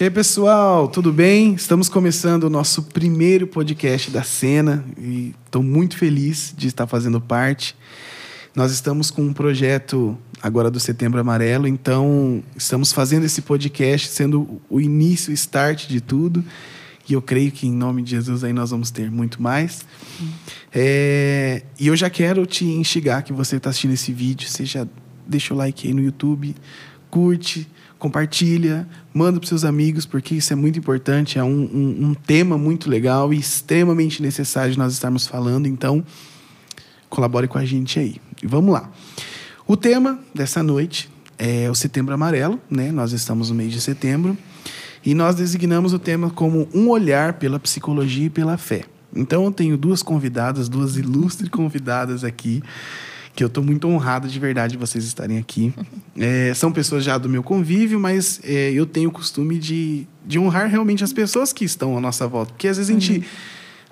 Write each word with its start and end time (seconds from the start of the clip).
E 0.00 0.04
aí, 0.04 0.10
pessoal, 0.10 0.88
tudo 0.88 1.12
bem? 1.12 1.52
Estamos 1.52 1.86
começando 1.86 2.44
o 2.44 2.48
nosso 2.48 2.84
primeiro 2.84 3.46
podcast 3.46 4.10
da 4.10 4.22
cena 4.22 4.82
e 4.96 5.34
estou 5.44 5.62
muito 5.62 5.98
feliz 5.98 6.54
de 6.56 6.68
estar 6.68 6.86
fazendo 6.86 7.20
parte. 7.20 7.76
Nós 8.56 8.72
estamos 8.72 9.10
com 9.10 9.20
um 9.20 9.34
projeto 9.34 10.16
agora 10.42 10.70
do 10.70 10.80
Setembro 10.80 11.20
Amarelo, 11.20 11.68
então 11.68 12.42
estamos 12.56 12.94
fazendo 12.94 13.26
esse 13.26 13.42
podcast 13.42 14.08
sendo 14.08 14.58
o 14.70 14.80
início, 14.80 15.32
o 15.32 15.34
start 15.34 15.86
de 15.86 16.00
tudo. 16.00 16.42
E 17.06 17.12
eu 17.12 17.20
creio 17.20 17.52
que 17.52 17.66
em 17.66 17.72
nome 17.72 18.02
de 18.02 18.12
Jesus 18.12 18.42
aí 18.42 18.54
nós 18.54 18.70
vamos 18.70 18.90
ter 18.90 19.10
muito 19.10 19.42
mais. 19.42 19.84
É, 20.72 21.62
e 21.78 21.88
eu 21.88 21.94
já 21.94 22.08
quero 22.08 22.46
te 22.46 22.64
instigar 22.64 23.22
que 23.22 23.34
você 23.34 23.56
está 23.56 23.68
assistindo 23.68 23.92
esse 23.92 24.14
vídeo, 24.14 24.48
já 24.64 24.86
deixa 25.26 25.52
o 25.52 25.56
like 25.58 25.86
aí 25.86 25.92
no 25.92 26.00
YouTube, 26.00 26.56
curte, 27.10 27.68
compartilha, 28.00 28.88
manda 29.12 29.38
para 29.38 29.48
seus 29.48 29.62
amigos, 29.62 30.06
porque 30.06 30.34
isso 30.34 30.52
é 30.52 30.56
muito 30.56 30.78
importante, 30.78 31.38
é 31.38 31.44
um, 31.44 31.48
um, 31.48 32.06
um, 32.06 32.14
tema 32.14 32.56
muito 32.56 32.88
legal 32.88 33.32
e 33.32 33.38
extremamente 33.38 34.22
necessário 34.22 34.72
de 34.72 34.78
nós 34.78 34.94
estarmos 34.94 35.26
falando, 35.26 35.66
então 35.66 36.02
colabore 37.10 37.46
com 37.46 37.58
a 37.58 37.64
gente 37.64 38.00
aí. 38.00 38.16
E 38.42 38.46
vamos 38.46 38.72
lá. 38.72 38.90
O 39.66 39.76
tema 39.76 40.18
dessa 40.34 40.62
noite 40.62 41.10
é 41.38 41.70
o 41.70 41.74
Setembro 41.74 42.14
Amarelo, 42.14 42.58
né? 42.70 42.90
Nós 42.90 43.12
estamos 43.12 43.50
no 43.50 43.54
mês 43.54 43.70
de 43.70 43.80
setembro 43.80 44.36
e 45.04 45.14
nós 45.14 45.36
designamos 45.36 45.92
o 45.92 45.98
tema 45.98 46.30
como 46.30 46.68
um 46.74 46.88
olhar 46.88 47.34
pela 47.34 47.60
psicologia 47.60 48.26
e 48.26 48.30
pela 48.30 48.56
fé. 48.56 48.84
Então 49.14 49.44
eu 49.44 49.50
tenho 49.50 49.76
duas 49.76 50.02
convidadas, 50.02 50.68
duas 50.68 50.96
ilustres 50.96 51.50
convidadas 51.50 52.24
aqui 52.24 52.62
que 53.40 53.44
eu 53.44 53.48
estou 53.48 53.64
muito 53.64 53.88
honrado 53.88 54.28
de 54.28 54.38
verdade 54.38 54.72
de 54.72 54.78
vocês 54.78 55.02
estarem 55.04 55.38
aqui. 55.38 55.72
É, 56.22 56.52
são 56.52 56.70
pessoas 56.70 57.02
já 57.02 57.16
do 57.16 57.30
meu 57.30 57.42
convívio, 57.42 57.98
mas 57.98 58.40
é, 58.44 58.72
eu 58.72 58.84
tenho 58.84 59.08
o 59.08 59.12
costume 59.12 59.58
de, 59.58 60.06
de 60.26 60.38
honrar 60.38 60.68
realmente 60.68 61.02
as 61.02 61.14
pessoas 61.14 61.50
que 61.50 61.64
estão 61.64 61.96
à 61.96 62.00
nossa 62.00 62.26
volta. 62.26 62.52
Porque 62.52 62.68
às 62.68 62.76
vezes 62.76 62.90
a 62.90 62.92
gente 62.92 63.20
uhum. 63.20 63.24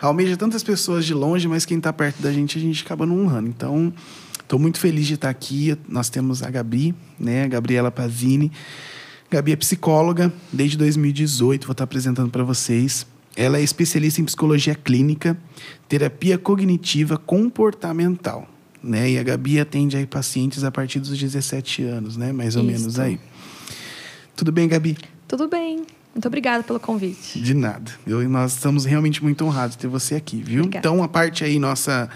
almeja 0.09 0.37
tantas 0.37 0.63
pessoas 0.63 1.07
de 1.07 1.15
longe, 1.15 1.49
mas 1.49 1.65
quem 1.65 1.79
está 1.79 1.91
perto 1.91 2.21
da 2.21 2.31
gente, 2.31 2.59
a 2.59 2.61
gente 2.61 2.85
acaba 2.85 3.07
não 3.07 3.23
honrando. 3.23 3.49
Então, 3.49 3.91
estou 4.43 4.59
muito 4.59 4.79
feliz 4.79 5.07
de 5.07 5.15
estar 5.15 5.31
aqui. 5.31 5.75
Nós 5.89 6.11
temos 6.11 6.43
a 6.43 6.51
Gabi, 6.51 6.95
né, 7.19 7.45
a 7.45 7.49
Gabriela 7.49 7.91
Pazini. 7.91 8.53
Gabi 9.31 9.53
é 9.53 9.57
psicóloga 9.57 10.31
desde 10.53 10.77
2018, 10.77 11.67
vou 11.67 11.73
estar 11.73 11.85
apresentando 11.85 12.29
para 12.29 12.45
vocês. 12.45 13.07
Ela 13.35 13.57
é 13.57 13.63
especialista 13.63 14.21
em 14.21 14.25
psicologia 14.25 14.75
clínica, 14.75 15.39
terapia 15.89 16.37
cognitiva 16.37 17.17
comportamental 17.17 18.47
né? 18.83 19.11
E 19.11 19.19
a 19.19 19.23
Gabi 19.23 19.61
atende 19.61 19.97
aí 19.97 20.07
pacientes 20.07 20.65
a 20.65 20.71
partir 20.71 21.01
dos 21.01 21.19
17 21.19 21.83
anos, 21.83 22.17
né? 22.17 22.33
Mais 22.33 22.57
ou 22.57 22.63
Isso. 22.63 22.73
menos 22.73 22.99
aí. 22.99 23.19
Tudo 24.37 24.53
bem, 24.53 24.69
Gabi? 24.69 24.97
Tudo 25.27 25.49
bem. 25.49 25.85
Muito 26.15 26.27
obrigada 26.27 26.65
pelo 26.65 26.81
convite. 26.81 27.41
De 27.41 27.55
nada. 27.55 27.91
Eu, 28.07 28.27
nós 28.29 28.55
estamos 28.55 28.85
realmente 28.85 29.23
muito 29.23 29.45
honrados 29.45 29.77
de 29.77 29.83
ter 29.83 29.89
você 29.89 30.15
aqui, 30.15 30.43
viu? 30.43 30.61
Obrigada. 30.61 30.79
Então, 30.87 31.03
a 31.03 31.09
parte 31.09 31.45
aí, 31.45 31.59
nossa 31.59 32.09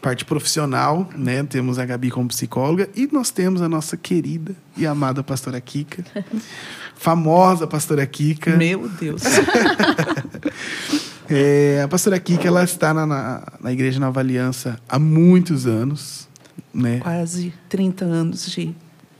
parte 0.00 0.24
profissional, 0.24 1.08
né? 1.16 1.42
Temos 1.44 1.78
a 1.78 1.84
Gabi 1.84 2.10
como 2.10 2.28
psicóloga 2.28 2.88
e 2.94 3.08
nós 3.12 3.30
temos 3.30 3.62
a 3.62 3.68
nossa 3.68 3.96
querida 3.96 4.54
e 4.76 4.86
amada 4.86 5.22
pastora 5.22 5.60
Kika. 5.60 6.04
famosa 6.96 7.66
pastora 7.66 8.06
Kika. 8.06 8.56
Meu 8.56 8.88
Deus. 8.88 9.22
É, 11.30 11.80
a 11.84 11.86
pastora 11.86 12.18
Kika, 12.18 12.48
ela 12.48 12.64
está 12.64 12.92
na, 12.92 13.06
na, 13.06 13.42
na, 13.60 13.72
Igreja 13.72 14.00
Nova 14.00 14.18
Aliança 14.18 14.80
há 14.88 14.98
muitos 14.98 15.64
anos, 15.64 16.28
né? 16.74 16.98
Quase 16.98 17.54
30 17.68 18.04
anos 18.04 18.50
de, 18.50 18.74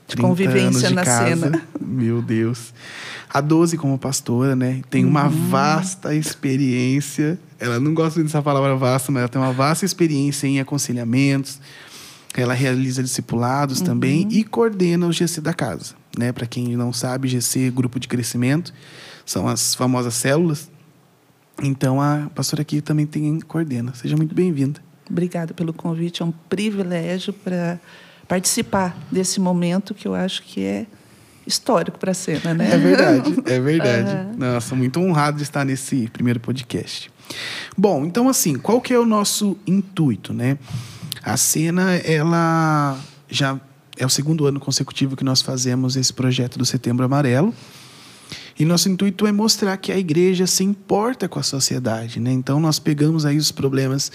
de 0.09 0.17
convivência 0.17 0.89
de 0.89 0.95
na 0.95 1.05
casa. 1.05 1.29
cena. 1.29 1.63
Meu 1.81 2.21
Deus. 2.21 2.75
A 3.33 3.41
12 3.41 3.77
como 3.77 3.97
pastora, 3.97 4.57
né? 4.57 4.83
Tem 4.91 5.05
uma 5.05 5.27
uhum. 5.27 5.49
vasta 5.51 6.13
experiência. 6.13 7.39
Ela 7.61 7.79
não 7.79 7.95
gosta 7.95 8.21
dessa 8.21 8.43
palavra 8.43 8.75
vasta, 8.75 9.13
mas 9.13 9.21
ela 9.21 9.29
tem 9.29 9.41
uma 9.41 9.53
vasta 9.53 9.85
experiência 9.85 10.49
em 10.49 10.59
aconselhamentos. 10.59 11.61
Ela 12.37 12.55
realiza 12.55 13.05
discipulados 13.05 13.79
uhum. 13.79 13.87
também 13.87 14.27
e 14.33 14.43
coordena 14.43 15.07
o 15.07 15.13
GC 15.13 15.41
da 15.41 15.55
casa, 15.55 15.95
né? 16.19 16.33
Para 16.33 16.47
quem 16.47 16.77
não 16.77 16.93
sabe, 16.93 17.29
GC 17.29 17.71
grupo 17.71 18.01
de 18.01 18.09
crescimento, 18.09 18.75
são 19.25 19.47
as 19.47 19.77
famosas 19.77 20.15
células 20.15 20.70
então 21.63 22.01
a 22.01 22.31
pastora 22.35 22.63
aqui 22.63 22.81
também 22.81 23.07
tem 23.07 23.41
coordena. 23.41 23.95
Seja 23.95 24.17
muito 24.17 24.35
bem-vinda. 24.35 24.81
Obrigada 25.09 25.53
pelo 25.53 25.73
convite. 25.73 26.23
É 26.23 26.25
um 26.25 26.31
privilégio 26.31 27.33
para 27.33 27.79
participar 28.29 28.97
desse 29.11 29.41
momento 29.41 29.93
que 29.93 30.07
eu 30.07 30.15
acho 30.15 30.43
que 30.43 30.63
é 30.65 30.87
histórico 31.47 31.99
para 31.99 32.13
a 32.13 32.15
cena, 32.15 32.55
né? 32.55 32.73
É 32.73 32.79
verdade, 32.79 33.35
é 33.47 33.61
verdade. 33.61 34.11
Uhum. 34.11 34.37
Nossa, 34.39 34.75
muito 34.77 35.01
honrado 35.01 35.39
de 35.39 35.43
estar 35.43 35.65
nesse 35.65 36.09
primeiro 36.09 36.39
podcast. 36.39 37.11
Bom, 37.77 38.05
então 38.05 38.29
assim, 38.29 38.57
qual 38.57 38.81
que 38.81 38.95
é 38.95 38.99
o 38.99 39.07
nosso 39.07 39.57
intuito, 39.67 40.33
né? 40.33 40.59
A 41.23 41.37
cena, 41.37 41.97
ela 41.97 42.99
já 43.29 43.61
é 43.99 44.07
o 44.07 44.09
segundo 44.09 44.47
ano 44.47 44.59
consecutivo 44.59 45.17
que 45.17 45.25
nós 45.25 45.43
fazemos 45.43 45.97
esse 45.97 46.13
projeto 46.13 46.59
do 46.59 46.65
Setembro 46.65 47.05
Amarelo. 47.05 47.55
E 48.61 48.65
nosso 48.67 48.91
intuito 48.91 49.27
é 49.27 49.33
mostrar 49.33 49.75
que 49.79 49.91
a 49.91 49.97
igreja 49.97 50.47
se 50.47 50.63
importa 50.63 51.27
com 51.27 51.39
a 51.39 51.43
sociedade. 51.43 52.21
Né? 52.21 52.31
Então, 52.31 52.61
nós 52.61 52.79
pegamos 52.79 53.25
aí 53.25 53.39
os 53.39 53.51
problemas 53.51 54.13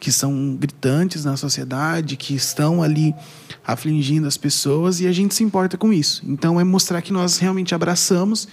que 0.00 0.10
são 0.10 0.56
gritantes 0.56 1.26
na 1.26 1.36
sociedade, 1.36 2.16
que 2.16 2.34
estão 2.34 2.82
ali 2.82 3.14
afligindo 3.62 4.26
as 4.26 4.38
pessoas, 4.38 4.98
e 5.02 5.06
a 5.06 5.12
gente 5.12 5.34
se 5.34 5.44
importa 5.44 5.76
com 5.76 5.92
isso. 5.92 6.22
Então, 6.26 6.58
é 6.58 6.64
mostrar 6.64 7.02
que 7.02 7.12
nós 7.12 7.36
realmente 7.36 7.74
abraçamos 7.74 8.48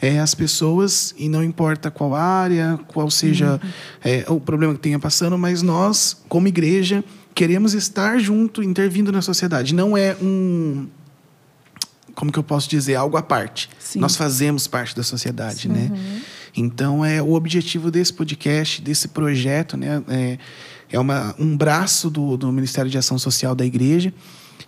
é, 0.00 0.20
as 0.20 0.34
pessoas, 0.34 1.14
e 1.18 1.28
não 1.28 1.44
importa 1.44 1.90
qual 1.90 2.14
área, 2.14 2.80
qual 2.88 3.10
seja 3.10 3.60
uhum. 3.62 3.70
é, 4.02 4.24
o 4.26 4.40
problema 4.40 4.72
que 4.72 4.80
tenha 4.80 4.98
passando, 4.98 5.36
mas 5.36 5.60
nós, 5.60 6.16
como 6.30 6.48
igreja, 6.48 7.04
queremos 7.34 7.74
estar 7.74 8.18
junto, 8.18 8.62
intervindo 8.62 9.12
na 9.12 9.20
sociedade. 9.20 9.74
Não 9.74 9.94
é 9.94 10.16
um 10.22 10.88
como 12.18 12.32
que 12.32 12.38
eu 12.38 12.42
posso 12.42 12.68
dizer, 12.68 12.96
algo 12.96 13.16
à 13.16 13.22
parte. 13.22 13.70
Sim. 13.78 14.00
Nós 14.00 14.16
fazemos 14.16 14.66
parte 14.66 14.96
da 14.96 15.04
sociedade, 15.04 15.62
Sim. 15.62 15.68
né? 15.68 15.88
Uhum. 15.88 16.20
Então, 16.56 17.04
é 17.04 17.22
o 17.22 17.34
objetivo 17.34 17.92
desse 17.92 18.12
podcast, 18.12 18.82
desse 18.82 19.06
projeto, 19.06 19.76
né? 19.76 20.02
É, 20.08 20.38
é 20.90 20.98
uma, 20.98 21.32
um 21.38 21.56
braço 21.56 22.10
do, 22.10 22.36
do 22.36 22.50
Ministério 22.50 22.90
de 22.90 22.98
Ação 22.98 23.20
Social 23.20 23.54
da 23.54 23.64
Igreja. 23.64 24.12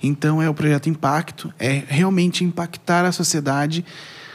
Então, 0.00 0.40
é 0.40 0.48
o 0.48 0.54
projeto 0.54 0.88
Impacto, 0.88 1.52
é 1.58 1.82
realmente 1.88 2.44
impactar 2.44 3.04
a 3.04 3.10
sociedade 3.10 3.84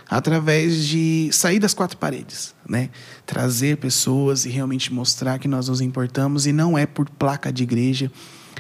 através 0.09 0.85
de 0.85 1.29
sair 1.31 1.57
das 1.57 1.73
quatro 1.73 1.95
paredes, 1.97 2.53
né? 2.67 2.89
Trazer 3.25 3.77
pessoas 3.77 4.45
e 4.45 4.49
realmente 4.49 4.93
mostrar 4.93 5.39
que 5.39 5.47
nós 5.47 5.69
nos 5.69 5.79
importamos 5.79 6.45
e 6.45 6.51
não 6.51 6.77
é 6.77 6.85
por 6.85 7.09
placa 7.09 7.49
de 7.53 7.63
igreja, 7.63 8.11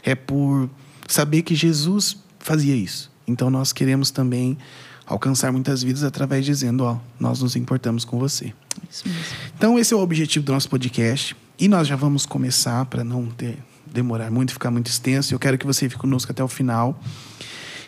é 0.01 0.15
por 0.15 0.69
saber 1.09 1.41
que 1.41 1.53
Jesus 1.53 2.15
fazia 2.39 2.73
isso. 2.73 3.13
Então 3.27 3.49
nós 3.49 3.73
queremos 3.73 4.11
também 4.11 4.57
alcançar 5.05 5.51
muitas 5.51 5.83
vidas 5.83 6.03
através 6.03 6.45
de 6.45 6.51
dizendo, 6.51 6.83
ó, 6.83 6.97
nós 7.19 7.41
nos 7.41 7.55
importamos 7.55 8.05
com 8.05 8.17
você. 8.17 8.53
Isso 8.89 9.07
mesmo. 9.07 9.23
Então 9.57 9.77
esse 9.79 9.93
é 9.93 9.97
o 9.97 9.99
objetivo 9.99 10.45
do 10.45 10.51
nosso 10.51 10.69
podcast 10.69 11.35
e 11.59 11.67
nós 11.67 11.87
já 11.87 11.95
vamos 11.95 12.25
começar 12.25 12.85
para 12.85 13.03
não 13.03 13.27
ter 13.27 13.57
demorar 13.85 14.29
muito, 14.29 14.51
ficar 14.51 14.69
muito 14.69 14.87
extenso. 14.87 15.33
Eu 15.33 15.39
quero 15.39 15.57
que 15.57 15.65
você 15.65 15.87
fique 15.87 15.99
conosco 15.99 16.31
até 16.31 16.43
o 16.43 16.47
final. 16.47 16.99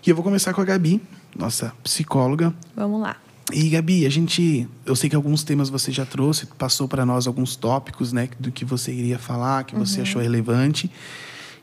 E 0.06 0.10
eu 0.10 0.16
vou 0.16 0.24
começar 0.24 0.54
com 0.54 0.62
a 0.62 0.64
Gabi, 0.64 1.02
nossa 1.38 1.74
psicóloga. 1.84 2.54
Vamos 2.76 3.02
lá. 3.02 3.18
E 3.52 3.70
Gabi, 3.70 4.06
a 4.06 4.10
gente, 4.10 4.68
eu 4.86 4.96
sei 4.96 5.10
que 5.10 5.16
alguns 5.16 5.44
temas 5.44 5.70
você 5.70 5.92
já 5.92 6.06
trouxe, 6.06 6.46
passou 6.58 6.88
para 6.88 7.06
nós 7.06 7.28
alguns 7.28 7.56
tópicos, 7.56 8.14
né, 8.14 8.30
do 8.40 8.52
que 8.52 8.64
você 8.64 8.92
iria 8.92 9.20
falar, 9.20 9.66
que 9.66 9.76
você 9.76 9.98
uhum. 9.98 10.04
achou 10.04 10.22
relevante. 10.22 10.90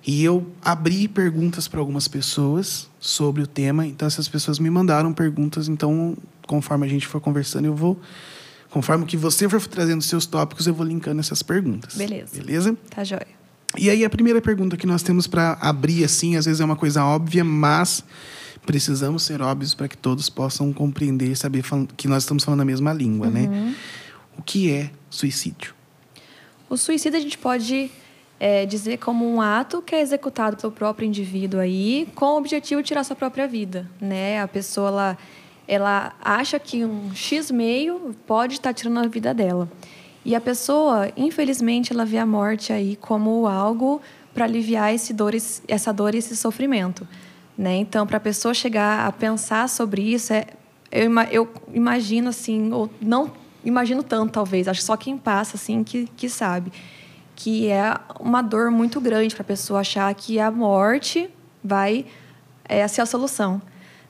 E 0.07 0.23
eu 0.23 0.47
abri 0.63 1.09
perguntas 1.09 1.67
para 1.67 1.81
algumas 1.81 2.07
pessoas 2.07 2.89
sobre 3.01 3.43
o 3.43 3.47
tema. 3.47 3.87
Então, 3.87 4.07
essas 4.07 4.29
pessoas 4.29 4.59
me 4.59 4.69
mandaram 4.69 5.15
perguntas. 5.15 5.67
Então, 5.67 6.17
conforme 6.47 6.87
a 6.87 6.89
gente 6.89 7.07
for 7.07 7.21
conversando, 7.21 7.65
eu 7.65 7.75
vou. 7.75 7.99
Conforme 8.69 9.07
que 9.07 9.17
você 9.17 9.49
for 9.49 9.65
trazendo 9.67 10.03
seus 10.03 10.27
tópicos, 10.27 10.67
eu 10.67 10.75
vou 10.75 10.85
linkando 10.85 11.21
essas 11.21 11.43
perguntas. 11.43 11.95
Beleza. 11.95 12.37
Beleza? 12.37 12.77
Tá 12.91 13.03
jóia. 13.03 13.27
E 13.79 13.89
aí, 13.89 14.05
a 14.05 14.11
primeira 14.11 14.43
pergunta 14.43 14.77
que 14.77 14.87
nós 14.87 15.03
temos 15.03 15.27
para 15.27 15.53
abrir, 15.55 16.05
assim, 16.05 16.37
às 16.37 16.45
vezes 16.45 16.61
é 16.61 16.65
uma 16.65 16.77
coisa 16.77 17.03
óbvia, 17.05 17.43
mas 17.43 18.05
precisamos 18.67 19.23
ser 19.23 19.41
óbvios 19.41 19.75
para 19.75 19.89
que 19.89 19.97
todos 19.97 20.29
possam 20.29 20.73
compreender 20.73 21.31
e 21.31 21.37
saber 21.37 21.65
que 21.97 22.09
nós 22.09 22.25
estamos 22.25 22.45
falando 22.45 22.61
a 22.61 22.65
mesma 22.65 22.93
língua, 22.93 23.29
né? 23.29 23.43
uhum. 23.43 23.49
né? 23.51 23.75
O 24.37 24.43
que 24.43 24.71
é 24.71 24.91
suicídio? 25.09 25.75
O 26.69 26.77
suicídio 26.77 27.19
a 27.19 27.23
gente 27.23 27.39
pode 27.39 27.91
é, 28.39 28.67
dizer 28.67 28.99
como 28.99 29.27
um 29.29 29.41
ato 29.41 29.81
que 29.81 29.95
é 29.95 30.01
executado 30.01 30.57
pelo 30.57 30.73
próprio 30.73 31.07
indivíduo 31.07 31.61
aí, 31.61 32.09
com 32.15 32.27
o 32.27 32.37
objetivo 32.37 32.83
de 32.83 32.89
tirar 32.89 33.05
sua 33.05 33.17
própria 33.17 33.47
vida, 33.47 33.89
né? 34.01 34.41
A 34.41 34.49
pessoa 34.49 34.89
ela, 34.89 35.19
ela 35.67 36.13
acha 36.21 36.59
que 36.59 36.85
um 36.85 37.15
x 37.15 37.51
meio 37.51 38.15
pode 38.27 38.55
estar 38.55 38.73
tirando 38.73 38.99
a 38.99 39.07
vida 39.07 39.33
dela. 39.33 39.69
E 40.25 40.35
a 40.35 40.41
pessoa, 40.41 41.11
infelizmente, 41.17 41.93
ela 41.93 42.05
vê 42.05 42.19
a 42.19 42.27
morte 42.27 42.73
aí 42.73 42.97
como 42.97 43.47
algo 43.47 44.01
para 44.33 44.47
aliviar 44.47 44.93
esse 44.93 45.13
dor, 45.13 45.35
essa 45.69 45.93
dor 45.93 46.15
e 46.15 46.19
esse 46.19 46.37
sofrimento, 46.37 47.07
né? 47.57 47.77
Então, 47.77 48.07
para 48.07 48.17
a 48.17 48.21
pessoa 48.21 48.53
chegar 48.53 49.07
a 49.07 49.13
pensar 49.13 49.69
sobre 49.69 50.03
isso 50.03 50.33
é 50.33 50.47
eu, 50.95 51.11
eu 51.31 51.49
imagino 51.73 52.29
assim, 52.29 52.73
ou 52.73 52.89
não 53.01 53.33
imagino 53.65 54.03
tanto 54.03 54.33
talvez, 54.33 54.69
acho 54.69 54.81
que 54.81 54.87
só 54.87 54.97
quem 54.97 55.19
passa 55.19 55.57
assim 55.57 55.83
que, 55.83 56.07
que 56.17 56.29
sabe, 56.29 56.71
que 57.35 57.69
é 57.69 57.97
uma 58.21 58.43
dor 58.43 58.71
muito 58.71 59.01
grande 59.01 59.35
para 59.35 59.43
a 59.43 59.47
pessoa 59.47 59.81
achar 59.81 60.13
que 60.15 60.39
a 60.39 60.51
morte 60.51 61.29
vai 61.63 62.07
é, 62.69 62.87
ser 62.89 63.01
a 63.01 63.07
solução. 63.07 63.61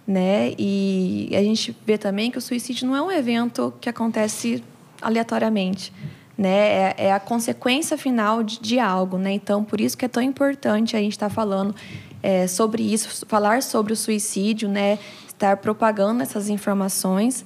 Né? 0.06 0.53
E 0.59 1.31
a 1.32 1.43
gente 1.43 1.75
vê 1.87 1.97
também 1.97 2.31
que 2.31 2.37
o 2.37 2.41
suicídio 2.41 2.87
não 2.87 2.94
é 2.94 3.00
um 3.00 3.11
evento 3.11 3.73
que 3.81 3.88
acontece 3.88 4.62
aleatoriamente 5.00 5.93
né? 6.37 6.49
É, 6.49 6.94
é, 6.99 7.12
a 7.12 7.21
consequência 7.21 7.97
final 7.97 8.43
de, 8.43 8.61
de, 8.61 8.79
algo, 8.79 9.17
né? 9.17 9.32
Então, 9.32 9.65
por 9.65 9.81
isso 9.81 9.97
que 9.97 10.05
é 10.05 10.09
tão 10.09 10.23
importante 10.23 10.97
a 10.97 10.99
gente 10.99 11.12
estar 11.12 11.29
tá 11.29 11.35
falando 11.35 11.75
é, 12.23 12.47
sobre 12.47 12.82
isso, 12.82 13.25
falar 13.27 13.62
sobre 13.62 13.93
o 13.93 13.97
suicídio, 13.97 14.69
né? 14.69 14.99
Estar 15.27 15.56
propagando 15.59 16.23
essas 16.23 16.49
informações 16.49 17.44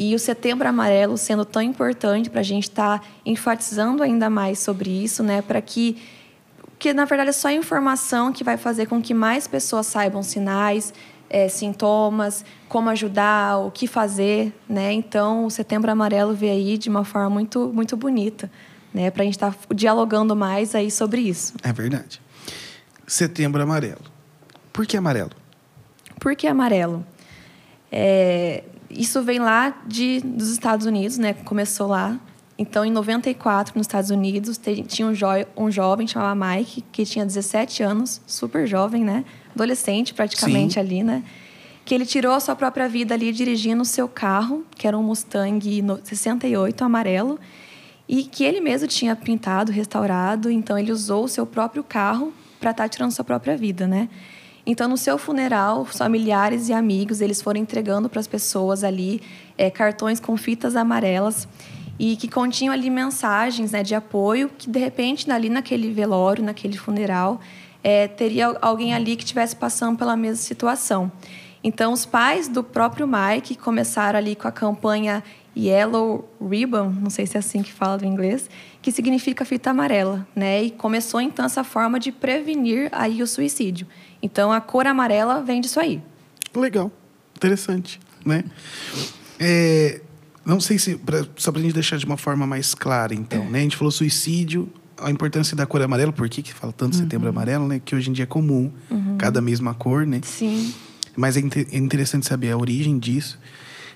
e 0.00 0.14
o 0.14 0.18
Setembro 0.18 0.68
Amarelo 0.68 1.18
sendo 1.18 1.44
tão 1.44 1.60
importante 1.60 2.30
para 2.30 2.38
a 2.38 2.44
gente 2.44 2.68
estar 2.68 3.00
tá 3.00 3.06
enfatizando 3.26 4.00
ainda 4.00 4.30
mais 4.30 4.60
sobre 4.60 4.88
isso, 4.88 5.24
né? 5.24 5.42
Para 5.42 5.60
que 5.60 6.00
que 6.78 6.94
na 6.94 7.04
verdade 7.04 7.30
é 7.30 7.32
só 7.32 7.50
informação 7.50 8.32
que 8.32 8.44
vai 8.44 8.56
fazer 8.56 8.86
com 8.86 9.02
que 9.02 9.12
mais 9.12 9.48
pessoas 9.48 9.88
saibam 9.88 10.22
sinais, 10.22 10.94
é, 11.28 11.48
sintomas, 11.48 12.44
como 12.68 12.88
ajudar, 12.90 13.58
o 13.58 13.72
que 13.72 13.88
fazer, 13.88 14.52
né? 14.68 14.92
Então, 14.92 15.46
o 15.46 15.50
Setembro 15.50 15.90
Amarelo 15.90 16.32
veio 16.32 16.52
aí 16.52 16.78
de 16.78 16.88
uma 16.88 17.04
forma 17.04 17.28
muito, 17.28 17.68
muito 17.74 17.96
bonita, 17.96 18.48
né? 18.94 19.10
Para 19.10 19.22
a 19.22 19.24
gente 19.24 19.34
estar 19.34 19.52
tá 19.52 19.74
dialogando 19.74 20.36
mais 20.36 20.76
aí 20.76 20.92
sobre 20.92 21.22
isso. 21.22 21.54
É 21.64 21.72
verdade. 21.72 22.22
Setembro 23.04 23.60
Amarelo. 23.60 24.02
Por 24.72 24.86
que 24.86 24.96
amarelo? 24.96 25.32
Por 26.20 26.36
que 26.36 26.46
amarelo? 26.46 27.04
É, 27.90 28.62
isso 28.90 29.22
vem 29.22 29.38
lá 29.38 29.76
de, 29.86 30.20
dos 30.20 30.50
Estados 30.50 30.86
Unidos, 30.86 31.18
né? 31.18 31.32
Começou 31.32 31.88
lá. 31.88 32.18
Então, 32.56 32.84
em 32.84 32.90
94, 32.90 33.74
nos 33.76 33.86
Estados 33.86 34.10
Unidos, 34.10 34.60
tinha 34.88 35.06
um, 35.06 35.14
jo 35.14 35.26
um 35.56 35.70
jovem 35.70 36.06
chamado 36.08 36.40
Mike, 36.40 36.82
que 36.90 37.04
tinha 37.04 37.24
17 37.24 37.82
anos, 37.82 38.20
super 38.26 38.66
jovem, 38.66 39.04
né? 39.04 39.24
adolescente 39.58 40.14
praticamente 40.14 40.74
Sim. 40.74 40.80
ali, 40.80 41.02
né? 41.02 41.22
Que 41.84 41.94
ele 41.94 42.06
tirou 42.06 42.32
a 42.32 42.40
sua 42.40 42.54
própria 42.54 42.88
vida 42.88 43.14
ali 43.14 43.32
dirigindo 43.32 43.82
o 43.82 43.84
seu 43.84 44.08
carro, 44.08 44.64
que 44.76 44.86
era 44.86 44.96
um 44.96 45.02
Mustang 45.02 45.60
68 46.04 46.84
amarelo, 46.84 47.38
e 48.08 48.22
que 48.22 48.44
ele 48.44 48.60
mesmo 48.60 48.86
tinha 48.86 49.16
pintado, 49.16 49.72
restaurado, 49.72 50.50
então 50.50 50.78
ele 50.78 50.92
usou 50.92 51.24
o 51.24 51.28
seu 51.28 51.44
próprio 51.46 51.82
carro 51.82 52.32
para 52.60 52.70
estar 52.70 52.84
tá 52.84 52.88
tirando 52.88 53.10
sua 53.12 53.24
própria 53.24 53.56
vida, 53.56 53.86
né? 53.86 54.08
Então, 54.70 54.86
no 54.86 54.98
seu 54.98 55.16
funeral, 55.16 55.86
familiares 55.86 56.68
e 56.68 56.74
amigos, 56.74 57.22
eles 57.22 57.40
foram 57.40 57.58
entregando 57.58 58.06
para 58.06 58.20
as 58.20 58.26
pessoas 58.26 58.84
ali 58.84 59.22
é, 59.56 59.70
cartões 59.70 60.20
com 60.20 60.36
fitas 60.36 60.76
amarelas 60.76 61.48
e 61.98 62.16
que 62.16 62.28
continham 62.28 62.74
ali 62.74 62.90
mensagens 62.90 63.72
né, 63.72 63.82
de 63.82 63.94
apoio 63.94 64.50
que, 64.58 64.68
de 64.68 64.78
repente, 64.78 65.30
ali 65.32 65.48
naquele 65.48 65.90
velório, 65.90 66.44
naquele 66.44 66.76
funeral, 66.76 67.40
é, 67.82 68.06
teria 68.08 68.58
alguém 68.60 68.92
ali 68.92 69.16
que 69.16 69.24
estivesse 69.24 69.56
passando 69.56 69.96
pela 69.96 70.14
mesma 70.14 70.36
situação. 70.36 71.10
Então, 71.64 71.90
os 71.90 72.04
pais 72.04 72.46
do 72.46 72.62
próprio 72.62 73.08
Mike 73.08 73.54
começaram 73.54 74.18
ali 74.18 74.36
com 74.36 74.48
a 74.48 74.52
campanha 74.52 75.24
Yellow 75.56 76.28
Ribbon, 76.40 76.90
não 76.90 77.10
sei 77.10 77.26
se 77.26 77.36
é 77.36 77.40
assim 77.40 77.62
que 77.62 77.72
fala 77.72 77.96
do 77.96 78.04
inglês, 78.04 78.48
que 78.80 78.92
significa 78.92 79.44
fita 79.44 79.70
amarela, 79.70 80.26
né? 80.36 80.62
E 80.62 80.70
começou 80.70 81.20
então 81.20 81.44
essa 81.44 81.64
forma 81.64 81.98
de 81.98 82.12
prevenir 82.12 82.88
aí 82.92 83.22
o 83.22 83.26
suicídio. 83.26 83.86
Então, 84.22 84.52
a 84.52 84.60
cor 84.60 84.86
amarela 84.86 85.42
vem 85.42 85.60
disso 85.60 85.78
aí. 85.78 86.02
Legal, 86.54 86.90
interessante, 87.36 88.00
né? 88.24 88.44
É, 89.38 90.00
não 90.44 90.60
sei 90.60 90.78
se 90.78 90.96
pra, 90.96 91.24
só 91.36 91.52
para 91.52 91.60
a 91.60 91.62
gente 91.62 91.74
deixar 91.74 91.98
de 91.98 92.06
uma 92.06 92.16
forma 92.16 92.46
mais 92.46 92.74
clara, 92.74 93.14
então, 93.14 93.48
né? 93.50 93.58
A 93.60 93.62
gente 93.62 93.76
falou 93.76 93.90
suicídio, 93.90 94.72
a 94.96 95.10
importância 95.10 95.56
da 95.56 95.66
cor 95.66 95.80
amarela, 95.82 96.12
por 96.12 96.28
que, 96.28 96.42
que 96.42 96.52
fala 96.52 96.72
tanto 96.72 96.94
uhum. 96.96 97.02
setembro 97.02 97.28
amarelo, 97.28 97.68
né? 97.68 97.80
Que 97.84 97.94
hoje 97.94 98.10
em 98.10 98.12
dia 98.12 98.24
é 98.24 98.26
comum, 98.26 98.72
uhum. 98.90 99.16
cada 99.18 99.40
mesma 99.40 99.74
cor, 99.74 100.06
né? 100.06 100.20
Sim. 100.24 100.74
Mas 101.16 101.36
é, 101.36 101.40
é 101.40 101.76
interessante 101.76 102.26
saber 102.26 102.50
a 102.50 102.56
origem 102.56 102.98
disso. 102.98 103.38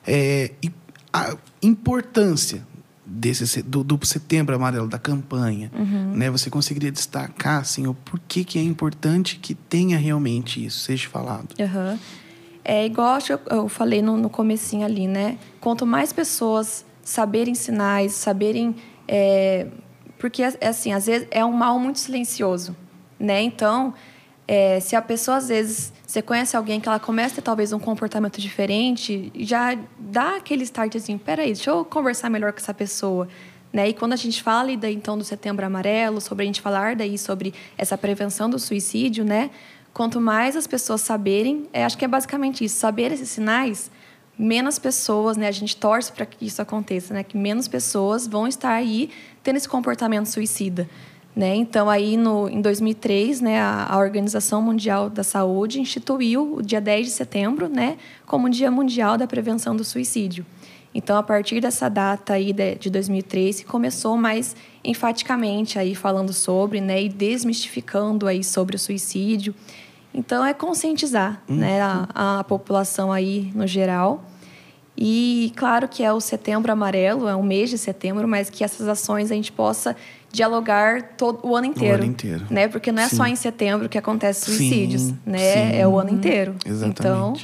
É, 0.06 0.52
e 0.62 0.70
a 1.12 1.36
importância 1.62 2.66
desse 3.12 3.62
do, 3.62 3.84
do, 3.84 4.04
setembro 4.06 4.54
amarelo 4.54 4.88
da 4.88 4.98
campanha, 4.98 5.70
uhum. 5.74 6.12
né? 6.14 6.30
Você 6.30 6.48
conseguiria 6.48 6.90
destacar 6.90 7.60
assim 7.60 7.86
o 7.86 7.94
porquê 7.94 8.44
que 8.44 8.58
é 8.58 8.62
importante 8.62 9.36
que 9.36 9.54
tenha 9.54 9.98
realmente 9.98 10.64
isso 10.64 10.80
seja 10.80 11.08
falado? 11.08 11.54
Uhum. 11.58 11.98
É 12.64 12.86
igual 12.86 13.18
eu, 13.28 13.40
eu 13.50 13.68
falei 13.68 14.00
no, 14.00 14.16
no 14.16 14.30
comecinho 14.30 14.84
ali, 14.84 15.06
né? 15.06 15.38
Quanto 15.60 15.84
mais 15.84 16.12
pessoas 16.12 16.84
saberem 17.02 17.54
sinais, 17.54 18.12
saberem 18.12 18.76
é, 19.08 19.66
porque, 20.22 20.40
é 20.40 20.68
assim, 20.68 20.92
às 20.92 21.06
vezes 21.06 21.26
é 21.32 21.44
um 21.44 21.50
mal 21.50 21.80
muito 21.80 21.98
silencioso, 21.98 22.76
né? 23.18 23.42
Então, 23.42 23.92
é, 24.54 24.80
se 24.80 24.94
a 24.94 25.00
pessoa, 25.00 25.38
às 25.38 25.48
vezes, 25.48 25.90
você 26.06 26.20
conhece 26.20 26.54
alguém 26.54 26.78
que 26.78 26.86
ela 26.86 27.00
começa 27.00 27.32
a 27.32 27.36
ter, 27.36 27.40
talvez, 27.40 27.72
um 27.72 27.78
comportamento 27.78 28.38
diferente, 28.38 29.32
já 29.34 29.78
dá 29.98 30.36
aquele 30.36 30.62
start 30.64 30.94
assim, 30.94 31.16
peraí, 31.16 31.54
deixa 31.54 31.70
eu 31.70 31.86
conversar 31.86 32.28
melhor 32.28 32.52
com 32.52 32.58
essa 32.58 32.74
pessoa. 32.74 33.26
Né? 33.72 33.88
E 33.88 33.94
quando 33.94 34.12
a 34.12 34.16
gente 34.16 34.42
fala 34.42 34.70
então 34.70 35.16
do 35.16 35.24
Setembro 35.24 35.64
Amarelo, 35.64 36.20
sobre 36.20 36.42
a 36.42 36.46
gente 36.46 36.60
falar 36.60 36.94
daí 36.94 37.16
sobre 37.16 37.54
essa 37.78 37.96
prevenção 37.96 38.50
do 38.50 38.58
suicídio, 38.58 39.24
né? 39.24 39.48
Quanto 39.94 40.20
mais 40.20 40.54
as 40.54 40.66
pessoas 40.66 41.00
saberem, 41.00 41.66
é, 41.72 41.86
acho 41.86 41.96
que 41.96 42.04
é 42.04 42.08
basicamente 42.08 42.62
isso, 42.62 42.76
saber 42.76 43.10
esses 43.10 43.30
sinais, 43.30 43.90
menos 44.38 44.78
pessoas, 44.78 45.38
né? 45.38 45.48
A 45.48 45.52
gente 45.52 45.74
torce 45.74 46.12
para 46.12 46.26
que 46.26 46.44
isso 46.44 46.60
aconteça, 46.60 47.14
né? 47.14 47.22
Que 47.22 47.38
menos 47.38 47.68
pessoas 47.68 48.26
vão 48.26 48.46
estar 48.46 48.74
aí 48.74 49.08
tendo 49.42 49.56
esse 49.56 49.68
comportamento 49.68 50.26
suicida. 50.26 50.86
Né? 51.34 51.54
Então, 51.56 51.88
aí 51.88 52.16
no, 52.16 52.46
em 52.48 52.60
2003, 52.60 53.40
né, 53.40 53.58
a, 53.58 53.86
a, 53.88 53.98
Organização 53.98 54.60
Mundial 54.60 55.08
da 55.08 55.22
Saúde 55.22 55.80
instituiu 55.80 56.56
o 56.56 56.62
dia 56.62 56.78
10 56.78 57.06
de 57.06 57.12
setembro 57.12 57.70
né, 57.70 57.96
como 58.26 58.50
Dia 58.50 58.70
Mundial 58.70 59.16
da 59.16 59.26
Prevenção 59.26 59.74
do 59.74 59.82
Suicídio. 59.82 60.44
Então, 60.94 61.16
a 61.16 61.22
partir 61.22 61.58
dessa 61.58 61.88
data 61.88 62.34
aí 62.34 62.52
de, 62.52 62.74
de 62.74 62.90
2003, 62.90 63.64
começou 63.64 64.14
mais 64.14 64.54
enfaticamente 64.84 65.78
aí 65.78 65.94
falando 65.94 66.34
sobre 66.34 66.82
né, 66.82 67.02
e 67.02 67.08
desmistificando 67.08 68.26
aí 68.26 68.44
sobre 68.44 68.76
o 68.76 68.78
suicídio. 68.78 69.54
Então, 70.12 70.44
é 70.44 70.52
conscientizar 70.52 71.42
uhum. 71.48 71.56
né, 71.56 71.80
a, 71.80 72.40
a 72.40 72.44
população 72.44 73.10
aí 73.10 73.50
no 73.54 73.66
geral 73.66 74.22
e 74.96 75.52
claro 75.56 75.88
que 75.88 76.02
é 76.02 76.12
o 76.12 76.20
setembro 76.20 76.70
amarelo, 76.70 77.26
é 77.26 77.34
o 77.34 77.42
mês 77.42 77.70
de 77.70 77.78
setembro, 77.78 78.28
mas 78.28 78.50
que 78.50 78.62
essas 78.62 78.86
ações 78.88 79.30
a 79.30 79.34
gente 79.34 79.50
possa 79.50 79.96
dialogar 80.32 81.02
todo 81.16 81.46
o 81.46 81.54
ano 81.54 81.66
inteiro. 81.66 81.98
O 81.98 82.02
ano 82.02 82.06
inteiro. 82.06 82.46
Né? 82.50 82.66
Porque 82.66 82.90
não 82.90 83.02
é 83.02 83.08
Sim. 83.08 83.16
só 83.16 83.26
em 83.26 83.36
setembro 83.36 83.88
que 83.88 83.98
acontece 83.98 84.46
suicídios, 84.46 85.02
Sim. 85.02 85.18
né? 85.26 85.38
Sim. 85.38 85.76
É 85.76 85.86
o 85.86 85.98
ano 85.98 86.10
inteiro. 86.10 86.54
Exatamente. 86.64 86.98
Então, 86.98 87.34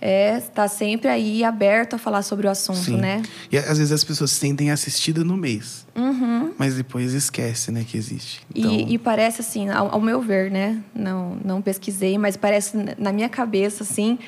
é 0.00 0.36
está 0.36 0.68
sempre 0.68 1.08
aí 1.08 1.42
aberto 1.42 1.94
a 1.94 1.98
falar 1.98 2.22
sobre 2.22 2.46
o 2.46 2.50
assunto, 2.50 2.76
Sim. 2.76 2.98
né? 2.98 3.22
E 3.50 3.56
às 3.56 3.78
vezes 3.78 3.90
as 3.90 4.04
pessoas 4.04 4.30
se 4.30 4.40
sentem 4.40 4.70
assistidas 4.70 5.24
no 5.24 5.36
mês, 5.36 5.86
uhum. 5.96 6.52
mas 6.58 6.74
depois 6.74 7.14
esquece, 7.14 7.72
né, 7.72 7.84
que 7.88 7.96
existe. 7.96 8.42
Então... 8.54 8.70
E, 8.70 8.94
e, 8.94 8.98
parece 8.98 9.40
assim, 9.40 9.70
ao, 9.70 9.94
ao, 9.94 10.00
meu 10.00 10.20
ver, 10.20 10.50
né? 10.50 10.82
Não, 10.94 11.38
não 11.42 11.62
pesquisei, 11.62 12.18
mas 12.18 12.36
parece 12.36 12.76
na 12.98 13.10
minha 13.10 13.28
cabeça 13.28 13.82
assim 13.82 14.18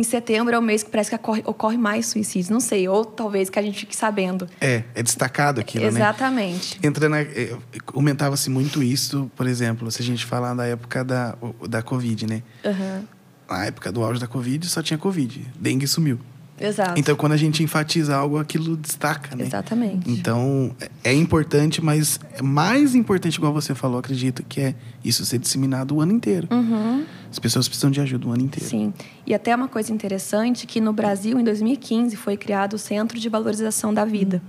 em 0.00 0.02
setembro 0.02 0.54
é 0.54 0.58
o 0.58 0.62
mês 0.62 0.82
que 0.82 0.90
parece 0.90 1.10
que 1.10 1.16
ocorre, 1.16 1.42
ocorre, 1.44 1.76
mais 1.76 2.06
suicídios. 2.06 2.48
Não 2.48 2.60
sei, 2.60 2.88
ou 2.88 3.04
talvez 3.04 3.50
que 3.50 3.58
a 3.58 3.62
gente 3.62 3.78
fique 3.78 3.94
sabendo. 3.94 4.48
É, 4.60 4.82
é 4.94 5.02
destacado 5.02 5.60
aquilo, 5.60 5.84
Exatamente. 5.84 6.80
né? 6.82 6.88
Entrando, 6.88 7.16
é, 7.16 7.56
comentava-se 7.84 8.48
muito 8.50 8.82
isso, 8.82 9.30
por 9.36 9.46
exemplo, 9.46 9.90
se 9.90 10.02
a 10.02 10.04
gente 10.04 10.24
falar 10.24 10.54
da 10.54 10.66
época 10.66 11.04
da, 11.04 11.36
da 11.68 11.82
Covid, 11.82 12.26
né? 12.26 12.42
Uhum. 12.64 13.04
Na 13.48 13.66
época 13.66 13.92
do 13.92 14.02
auge 14.02 14.20
da 14.20 14.26
Covid, 14.26 14.66
só 14.66 14.82
tinha 14.82 14.98
Covid. 14.98 15.46
Dengue 15.58 15.86
sumiu. 15.86 16.18
Exato. 16.60 17.00
Então, 17.00 17.16
quando 17.16 17.32
a 17.32 17.36
gente 17.36 17.62
enfatiza 17.62 18.14
algo, 18.14 18.38
aquilo 18.38 18.76
destaca, 18.76 19.34
né? 19.34 19.44
Exatamente. 19.44 20.10
Então, 20.10 20.76
é 21.02 21.12
importante, 21.12 21.82
mas 21.82 22.20
é 22.34 22.42
mais 22.42 22.94
importante, 22.94 23.36
igual 23.36 23.52
você 23.52 23.74
falou, 23.74 23.98
acredito, 23.98 24.44
que 24.46 24.60
é 24.60 24.74
isso 25.02 25.24
ser 25.24 25.38
disseminado 25.38 25.96
o 25.96 26.00
ano 26.00 26.12
inteiro. 26.12 26.46
Uhum. 26.50 27.04
As 27.30 27.38
pessoas 27.38 27.66
precisam 27.66 27.90
de 27.90 28.00
ajuda 28.00 28.28
o 28.28 28.32
ano 28.32 28.42
inteiro. 28.42 28.68
Sim. 28.68 28.92
E 29.26 29.32
até 29.32 29.54
uma 29.56 29.68
coisa 29.68 29.92
interessante, 29.92 30.66
que 30.66 30.80
no 30.80 30.92
Brasil, 30.92 31.38
em 31.40 31.44
2015, 31.44 32.14
foi 32.16 32.36
criado 32.36 32.74
o 32.74 32.78
Centro 32.78 33.18
de 33.18 33.28
Valorização 33.28 33.94
da 33.94 34.04
Vida. 34.04 34.42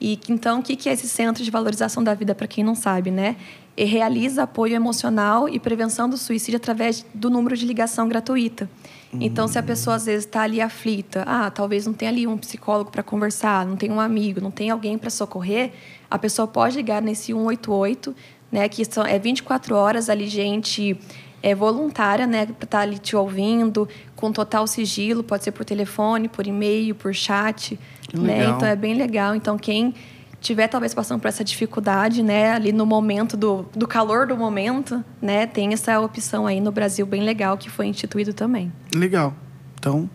E 0.00 0.18
então, 0.28 0.60
o 0.60 0.62
que 0.62 0.88
é 0.88 0.92
esse 0.92 1.08
Centro 1.08 1.44
de 1.44 1.50
Valorização 1.50 2.02
da 2.02 2.14
Vida, 2.14 2.34
para 2.34 2.46
quem 2.46 2.64
não 2.64 2.74
sabe, 2.74 3.10
né? 3.10 3.36
E 3.76 3.84
realiza 3.84 4.42
apoio 4.42 4.74
emocional 4.74 5.48
e 5.48 5.58
prevenção 5.58 6.08
do 6.08 6.16
suicídio 6.16 6.58
através 6.58 7.04
do 7.14 7.30
número 7.30 7.56
de 7.56 7.64
ligação 7.64 8.08
gratuita. 8.08 8.68
Então, 9.12 9.48
se 9.48 9.58
a 9.58 9.62
pessoa 9.62 9.96
às 9.96 10.06
vezes 10.06 10.24
está 10.24 10.42
ali 10.42 10.60
aflita, 10.60 11.24
ah, 11.26 11.50
talvez 11.50 11.84
não 11.84 11.92
tenha 11.92 12.10
ali 12.10 12.26
um 12.26 12.38
psicólogo 12.38 12.90
para 12.90 13.02
conversar, 13.02 13.66
não 13.66 13.76
tem 13.76 13.90
um 13.90 13.98
amigo, 13.98 14.40
não 14.40 14.52
tem 14.52 14.70
alguém 14.70 14.96
para 14.96 15.10
socorrer, 15.10 15.72
a 16.08 16.16
pessoa 16.16 16.46
pode 16.46 16.76
ligar 16.76 17.02
nesse 17.02 17.32
188, 17.32 18.14
né, 18.52 18.68
que 18.68 18.84
são, 18.84 19.04
é 19.04 19.18
24 19.18 19.74
horas 19.74 20.08
ali, 20.08 20.28
gente 20.28 20.96
é 21.42 21.54
voluntária, 21.54 22.26
né, 22.26 22.46
para 22.46 22.52
estar 22.52 22.66
tá 22.66 22.80
ali 22.80 22.98
te 22.98 23.16
ouvindo, 23.16 23.88
com 24.14 24.30
total 24.30 24.66
sigilo, 24.66 25.24
pode 25.24 25.42
ser 25.42 25.52
por 25.52 25.64
telefone, 25.64 26.28
por 26.28 26.46
e-mail, 26.46 26.94
por 26.94 27.14
chat, 27.14 27.78
né? 28.12 28.44
Então 28.44 28.68
é 28.68 28.76
bem 28.76 28.94
legal. 28.94 29.34
Então 29.34 29.56
quem 29.56 29.94
tiver 30.40 30.68
talvez 30.68 30.94
passando 30.94 31.20
por 31.20 31.28
essa 31.28 31.44
dificuldade, 31.44 32.22
né, 32.22 32.52
ali 32.52 32.72
no 32.72 32.86
momento 32.86 33.36
do, 33.36 33.66
do 33.74 33.86
calor 33.86 34.26
do 34.26 34.36
momento, 34.36 35.04
né, 35.20 35.46
tem 35.46 35.72
essa 35.72 36.00
opção 36.00 36.46
aí 36.46 36.60
no 36.60 36.72
Brasil 36.72 37.04
bem 37.04 37.22
legal 37.22 37.58
que 37.58 37.68
foi 37.68 37.86
instituído 37.86 38.32
também. 38.32 38.72
Legal. 38.94 39.34
Então, 39.78 40.08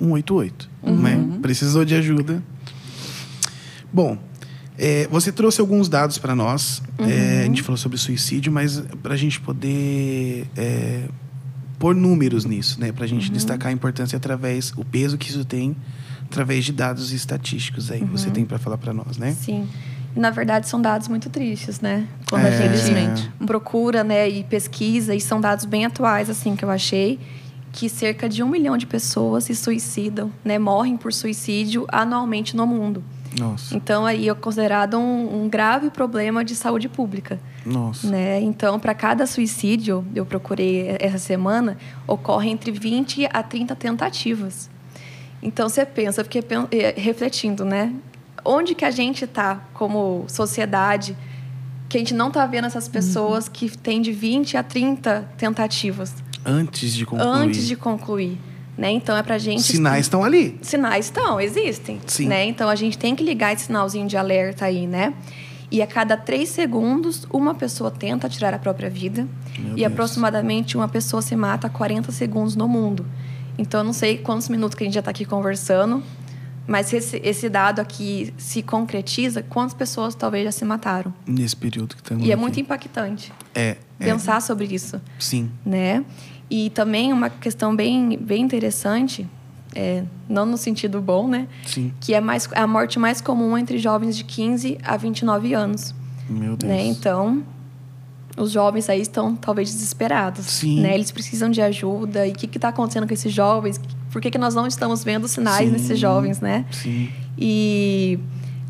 188, 0.00 0.70
uhum. 0.82 0.96
né? 0.96 1.38
Precisou 1.42 1.84
de 1.84 1.94
ajuda. 1.94 2.42
Bom, 3.92 4.18
é, 4.76 5.08
você 5.10 5.32
trouxe 5.32 5.60
alguns 5.60 5.88
dados 5.88 6.18
para 6.18 6.34
nós. 6.34 6.82
Uhum. 6.98 7.08
É, 7.08 7.40
a 7.42 7.44
gente 7.44 7.62
falou 7.62 7.76
sobre 7.76 7.98
suicídio, 7.98 8.52
mas 8.52 8.80
para 9.02 9.14
a 9.14 9.16
gente 9.16 9.40
poder 9.40 10.46
é, 10.56 11.08
pôr 11.78 11.94
números 11.94 12.44
nisso, 12.44 12.80
né? 12.80 12.92
Para 12.92 13.04
a 13.04 13.08
gente 13.08 13.26
uhum. 13.26 13.34
destacar 13.34 13.68
a 13.68 13.72
importância 13.72 14.16
através, 14.16 14.72
o 14.76 14.84
peso 14.84 15.18
que 15.18 15.28
isso 15.28 15.44
tem 15.44 15.74
através 16.30 16.64
de 16.64 16.72
dados 16.72 17.12
estatísticos 17.12 17.90
aí 17.90 18.02
uhum. 18.02 18.08
você 18.08 18.30
tem 18.30 18.44
para 18.44 18.58
falar 18.58 18.78
para 18.78 18.92
nós, 18.92 19.16
né? 19.16 19.32
Sim. 19.32 19.66
Na 20.14 20.30
verdade, 20.30 20.68
são 20.68 20.80
dados 20.80 21.08
muito 21.08 21.30
tristes, 21.30 21.80
né? 21.80 22.06
Quando 22.28 22.44
é. 22.44 22.48
a 22.48 22.76
gente 22.76 23.30
procura, 23.46 24.02
né, 24.02 24.28
e 24.28 24.44
pesquisa, 24.44 25.14
e 25.14 25.20
são 25.20 25.40
dados 25.40 25.64
bem 25.64 25.84
atuais, 25.84 26.28
assim, 26.28 26.56
que 26.56 26.64
eu 26.64 26.70
achei, 26.70 27.18
que 27.72 27.88
cerca 27.88 28.28
de 28.28 28.42
um 28.42 28.48
milhão 28.48 28.76
de 28.76 28.86
pessoas 28.86 29.44
se 29.44 29.54
suicidam, 29.54 30.32
né, 30.44 30.58
morrem 30.58 30.96
por 30.96 31.12
suicídio 31.12 31.86
anualmente 31.88 32.56
no 32.56 32.66
mundo. 32.66 33.02
Nossa. 33.38 33.76
Então, 33.76 34.06
aí 34.06 34.28
é 34.28 34.34
considerado 34.34 34.98
um, 34.98 35.44
um 35.44 35.48
grave 35.48 35.90
problema 35.90 36.44
de 36.44 36.56
saúde 36.56 36.88
pública. 36.88 37.38
Nossa. 37.64 38.08
Né? 38.08 38.40
Então, 38.40 38.80
para 38.80 38.94
cada 38.94 39.26
suicídio, 39.26 40.04
eu 40.14 40.24
procurei 40.24 40.96
essa 40.98 41.18
semana, 41.18 41.76
ocorre 42.06 42.50
entre 42.50 42.72
20 42.72 43.28
a 43.32 43.42
30 43.42 43.76
tentativas. 43.76 44.70
Então 45.42 45.68
você 45.68 45.84
pensa, 45.86 46.24
fiquei 46.24 46.42
eh, 46.72 46.94
refletindo, 46.96 47.64
né? 47.64 47.92
Onde 48.44 48.74
que 48.74 48.84
a 48.84 48.90
gente 48.90 49.24
está 49.24 49.56
como 49.74 50.24
sociedade 50.28 51.16
que 51.88 51.96
a 51.96 52.00
gente 52.00 52.14
não 52.14 52.28
está 52.28 52.44
vendo 52.44 52.66
essas 52.66 52.86
pessoas 52.86 53.46
uhum. 53.46 53.52
que 53.52 53.78
têm 53.78 54.02
de 54.02 54.12
20 54.12 54.56
a 54.56 54.62
30 54.62 55.28
tentativas 55.38 56.14
antes 56.44 56.94
de 56.94 57.06
concluir. 57.06 57.28
Antes 57.28 57.66
de 57.66 57.76
concluir, 57.76 58.38
né? 58.76 58.90
Então 58.90 59.16
é 59.16 59.22
pra 59.22 59.38
gente 59.38 59.62
Sinais 59.62 60.06
estão 60.06 60.22
ali. 60.24 60.58
Sinais 60.62 61.06
estão, 61.06 61.40
existem, 61.40 62.00
Sim. 62.06 62.26
né? 62.26 62.44
Então 62.44 62.68
a 62.68 62.74
gente 62.74 62.98
tem 62.98 63.14
que 63.16 63.24
ligar 63.24 63.52
esse 63.52 63.64
sinalzinho 63.64 64.06
de 64.06 64.16
alerta 64.16 64.66
aí, 64.66 64.86
né? 64.86 65.14
E 65.70 65.82
a 65.82 65.86
cada 65.86 66.16
três 66.16 66.48
segundos, 66.48 67.26
uma 67.30 67.54
pessoa 67.54 67.90
tenta 67.90 68.28
tirar 68.28 68.54
a 68.54 68.58
própria 68.58 68.88
vida. 68.88 69.28
Meu 69.58 69.72
e 69.72 69.76
Deus. 69.76 69.92
aproximadamente 69.92 70.76
uma 70.76 70.88
pessoa 70.88 71.20
se 71.20 71.36
mata 71.36 71.66
a 71.66 71.70
40 71.70 72.10
segundos 72.10 72.56
no 72.56 72.66
mundo. 72.66 73.04
Então, 73.58 73.80
eu 73.80 73.84
não 73.84 73.92
sei 73.92 74.16
quantos 74.16 74.48
minutos 74.48 74.76
que 74.76 74.84
a 74.84 74.86
gente 74.86 74.94
já 74.94 75.00
está 75.00 75.10
aqui 75.10 75.24
conversando, 75.24 76.02
mas 76.66 76.86
se 76.86 76.96
esse, 76.96 77.20
esse, 77.24 77.48
dado 77.48 77.80
aqui 77.80 78.32
se 78.38 78.62
concretiza, 78.62 79.42
quantas 79.42 79.74
pessoas 79.74 80.14
talvez 80.14 80.44
já 80.44 80.52
se 80.52 80.64
mataram? 80.64 81.12
Nesse 81.26 81.56
período 81.56 81.96
que 81.96 82.02
estamos 82.02 82.24
E 82.24 82.30
é 82.30 82.34
aqui. 82.34 82.40
muito 82.40 82.60
impactante. 82.60 83.32
É. 83.54 83.76
é. 83.98 84.04
Pensar 84.04 84.36
é. 84.36 84.40
sobre 84.40 84.66
isso. 84.66 85.00
Sim. 85.18 85.50
Né? 85.66 86.04
E 86.48 86.70
também 86.70 87.12
uma 87.12 87.28
questão 87.28 87.74
bem, 87.74 88.16
bem 88.16 88.42
interessante, 88.42 89.26
é, 89.74 90.04
não 90.28 90.46
no 90.46 90.56
sentido 90.56 91.00
bom, 91.00 91.26
né? 91.26 91.48
Sim. 91.66 91.92
Que 92.00 92.14
é 92.14 92.20
mais, 92.20 92.48
a 92.52 92.66
morte 92.66 92.98
mais 92.98 93.20
comum 93.20 93.56
entre 93.56 93.78
jovens 93.78 94.16
de 94.16 94.24
15 94.24 94.78
a 94.82 94.96
29 94.96 95.54
anos. 95.54 95.94
Meu 96.28 96.56
Deus. 96.56 96.70
Né? 96.70 96.84
Então, 96.86 97.42
os 98.38 98.50
jovens 98.50 98.88
aí 98.88 99.00
estão 99.00 99.34
talvez 99.34 99.72
desesperados. 99.72 100.46
Sim. 100.46 100.80
Né? 100.80 100.94
Eles 100.94 101.10
precisam 101.10 101.50
de 101.50 101.60
ajuda. 101.60 102.26
E 102.26 102.30
o 102.30 102.34
que 102.34 102.46
está 102.56 102.68
acontecendo 102.68 103.06
com 103.06 103.14
esses 103.14 103.32
jovens? 103.32 103.80
Por 104.10 104.20
que, 104.20 104.30
que 104.30 104.38
nós 104.38 104.54
não 104.54 104.66
estamos 104.66 105.04
vendo 105.04 105.28
sinais 105.28 105.66
Sim. 105.66 105.72
nesses 105.72 105.98
jovens, 105.98 106.40
né? 106.40 106.64
Sim. 106.70 107.10
E 107.36 108.18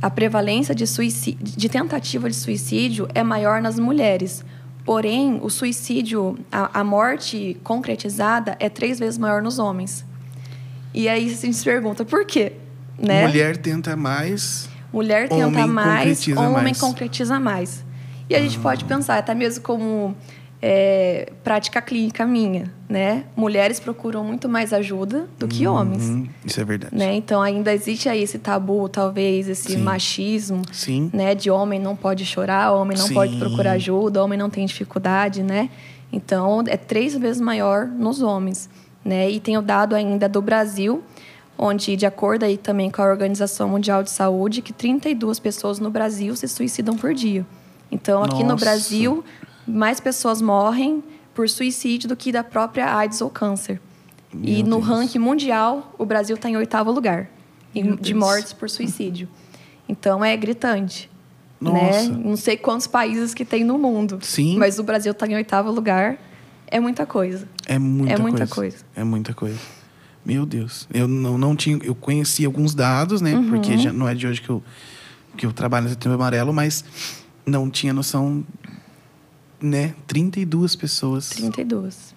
a 0.01 0.11
prevalência 0.11 0.75
de, 0.75 0.87
suicídio, 0.87 1.39
de 1.43 1.69
tentativa 1.69 2.29
de 2.29 2.37
suicídio 2.37 3.09
é 3.15 3.23
maior 3.23 3.61
nas 3.61 3.79
mulheres. 3.79 4.45
Porém, 4.85 5.39
o 5.43 5.51
suicídio, 5.51 6.39
a, 6.51 6.81
a 6.81 6.85
morte 6.85 7.57
concretizada 7.63 8.57
é 8.59 8.69
três 8.69 8.99
vezes 8.99 9.19
maior 9.19 9.43
nos 9.43 9.59
homens. 9.59 10.05
E 10.95 11.09
aí 11.09 11.27
a 11.27 11.29
gente 11.29 11.55
se 11.55 11.65
pergunta, 11.65 12.05
por 12.05 12.25
quê? 12.25 12.53
Né? 12.99 13.27
Mulher 13.27 13.57
tenta 13.57 13.95
mais... 13.95 14.69
Mulher 14.91 15.29
tenta 15.29 15.47
homem 15.47 15.67
mais, 15.67 15.99
concretiza 15.99 16.41
homem 16.41 16.63
mais. 16.63 16.81
concretiza 16.81 17.41
mais. 17.41 17.85
E 18.29 18.35
a 18.35 18.41
gente 18.41 18.59
pode 18.59 18.85
pensar, 18.85 19.19
até 19.19 19.35
mesmo 19.35 19.63
como 19.65 20.15
é, 20.61 21.33
prática 21.45 21.81
clínica 21.81 22.27
minha, 22.27 22.73
né? 22.89 23.25
Mulheres 23.37 23.79
procuram 23.81 24.25
muito 24.25 24.49
mais 24.49 24.73
ajuda 24.73 25.29
do 25.39 25.47
que 25.47 25.67
Uhum, 25.67 25.75
homens. 25.75 26.29
Isso 26.45 26.61
é 26.61 26.65
verdade. 26.65 26.95
Né? 26.95 27.15
Então 27.15 27.41
ainda 27.41 27.73
existe 27.73 28.09
aí 28.09 28.23
esse 28.23 28.39
tabu, 28.39 28.89
talvez 28.89 29.49
esse 29.49 29.73
Sim. 29.73 29.79
machismo, 29.79 30.63
Sim. 30.73 31.11
né? 31.13 31.35
De 31.35 31.51
homem 31.51 31.79
não 31.79 31.95
pode 31.95 32.27
chorar, 32.27 32.73
homem 32.73 32.99
não 32.99 33.07
Sim. 33.07 33.15
pode 33.15 33.37
procurar 33.37 33.73
ajuda, 33.73 34.23
homem 34.23 34.39
não 34.39 34.51
tem 34.51 34.67
dificuldade, 34.67 35.43
né? 35.43 35.71
Então 36.13 36.63
é 36.67 36.77
três 36.77 37.17
vezes 37.17 37.41
maior 37.41 37.87
nos 37.87 38.21
homens, 38.21 38.69
né? 39.05 39.31
E 39.31 39.39
tem 39.41 39.57
o 39.57 39.63
dado 39.63 39.95
ainda 39.95 40.29
do 40.29 40.43
Brasil, 40.43 41.03
onde 41.57 41.95
de 41.97 42.05
acordo 42.07 42.45
aí 42.45 42.57
também 42.57 42.91
com 42.91 43.01
a 43.01 43.07
Organização 43.07 43.69
Mundial 43.69 44.03
de 44.03 44.11
Saúde, 44.11 44.61
que 44.61 44.73
32 44.73 45.39
pessoas 45.39 45.79
no 45.79 45.91
Brasil 45.91 46.35
se 46.35 46.49
suicidam 46.49 46.97
por 46.97 47.15
dia. 47.15 47.47
Então 47.91 48.23
aqui 48.23 48.43
no 48.43 48.51
Nossa. 48.51 48.65
Brasil 48.65 49.25
mais 49.67 50.01
pessoas 50.01 50.41
morrem 50.43 51.03
por 51.35 51.49
suicídio 51.49 52.09
do 52.09 52.17
que 52.17 52.33
da 52.33 52.43
própria 52.43 52.95
AIDS 52.95 53.21
ou 53.21 53.31
câncer. 53.31 53.81
e 54.33 54.63
Meu 54.63 54.65
no 54.67 54.77
Deus. 54.77 54.87
ranking 54.89 55.19
mundial, 55.19 55.95
o 55.99 56.05
Brasil 56.05 56.37
está 56.37 56.49
em 56.51 56.57
oitavo 56.57 56.91
lugar 56.91 57.29
Meu 57.75 57.97
de 57.97 58.13
Deus. 58.13 58.19
mortes 58.25 58.53
por 58.53 58.69
suicídio. 58.69 59.29
Então 59.89 60.25
é 60.25 60.37
gritante. 60.37 61.11
Nossa. 61.61 62.09
Né? 62.09 62.21
Não 62.25 62.37
sei 62.37 62.57
quantos 62.57 62.87
países 62.87 63.35
que 63.35 63.45
tem 63.45 63.65
no 63.65 63.79
mundo. 63.79 64.19
Sim. 64.23 64.57
Mas 64.59 64.79
o 64.79 64.83
Brasil 64.83 65.13
está 65.13 65.27
em 65.27 65.35
oitavo 65.35 65.71
lugar. 65.71 66.19
É 66.67 66.79
muita 66.79 67.07
coisa. 67.07 67.49
É 67.67 67.79
muita, 67.79 68.13
É 68.15 68.19
muita 68.19 68.47
coisa. 68.47 68.55
coisa. 68.55 68.85
É 68.95 69.03
muita 69.05 69.35
coisa. 69.35 69.59
Meu 70.25 70.45
Deus. 70.45 70.87
Eu 70.93 71.09
não, 71.09 71.39
não 71.39 71.57
tinha. 71.57 71.79
Eu 71.83 71.95
conheci 71.95 72.45
alguns 72.45 72.75
dados, 72.75 73.21
né? 73.23 73.35
Uhum. 73.35 73.49
Porque 73.49 73.79
já 73.79 73.93
não 73.93 74.07
é 74.09 74.15
de 74.15 74.27
hoje 74.27 74.43
que 74.43 74.51
eu, 74.51 74.63
que 75.37 75.47
eu 75.47 75.53
trabalho 75.53 75.85
no 75.85 75.91
Setembro 75.91 76.17
Amarelo, 76.17 76.53
mas 76.53 76.85
não 77.49 77.71
tinha 77.71 77.93
noção, 77.93 78.45
né? 79.61 79.95
32 80.07 80.77
pessoas. 80.77 81.31
32. 81.31 82.15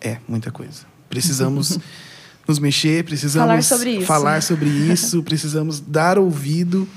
É, 0.00 0.18
muita 0.26 0.50
coisa. 0.50 0.86
Precisamos 1.08 1.78
nos 2.48 2.58
mexer, 2.58 3.04
precisamos 3.04 3.46
Falar 3.48 3.62
sobre 3.62 3.90
isso. 3.96 4.06
falar 4.06 4.42
sobre 4.42 4.68
isso, 4.92 5.22
precisamos 5.22 5.80
dar 5.80 6.18
ouvido, 6.18 6.88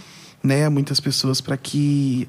né, 0.41 0.65
a 0.65 0.69
muitas 0.69 0.99
pessoas 0.99 1.41
para 1.41 1.57
que, 1.57 2.27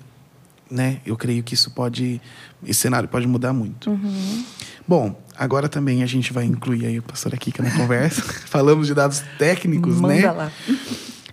né, 0.69 1.00
eu 1.07 1.17
creio 1.17 1.43
que 1.43 1.55
isso 1.55 1.71
pode, 1.71 2.21
esse 2.67 2.81
cenário 2.81 3.09
pode 3.09 3.26
mudar 3.29 3.52
muito. 3.52 3.91
Uhum. 3.91 4.45
Bom, 4.88 5.23
agora 5.37 5.69
também 5.69 6.02
a 6.02 6.07
gente 6.07 6.33
vai 6.33 6.45
incluir 6.45 6.87
aí 6.87 6.99
o 6.99 7.02
pastor 7.02 7.37
Kika 7.38 7.62
na 7.62 7.71
conversa. 7.71 8.23
Falamos 8.47 8.88
de 8.88 8.95
dados 8.95 9.23
técnicos, 9.38 10.00
Manda 10.00 10.14
né? 10.14 10.31
lá. 10.33 10.52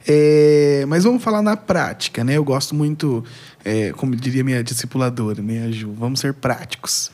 É, 0.08 0.86
mas 0.88 1.04
vamos 1.04 1.22
falar 1.24 1.42
na 1.42 1.58
prática, 1.58 2.24
né? 2.24 2.38
Eu 2.38 2.44
gosto 2.44 2.74
muito, 2.74 3.24
é, 3.64 3.92
como 3.94 4.16
diria 4.16 4.44
minha 4.44 4.64
discipuladora, 4.64 5.42
né, 5.42 5.66
a 5.66 5.72
Ju? 5.72 5.94
Vamos 5.98 6.20
ser 6.20 6.34
práticos. 6.34 7.12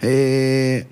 É, 0.00 0.86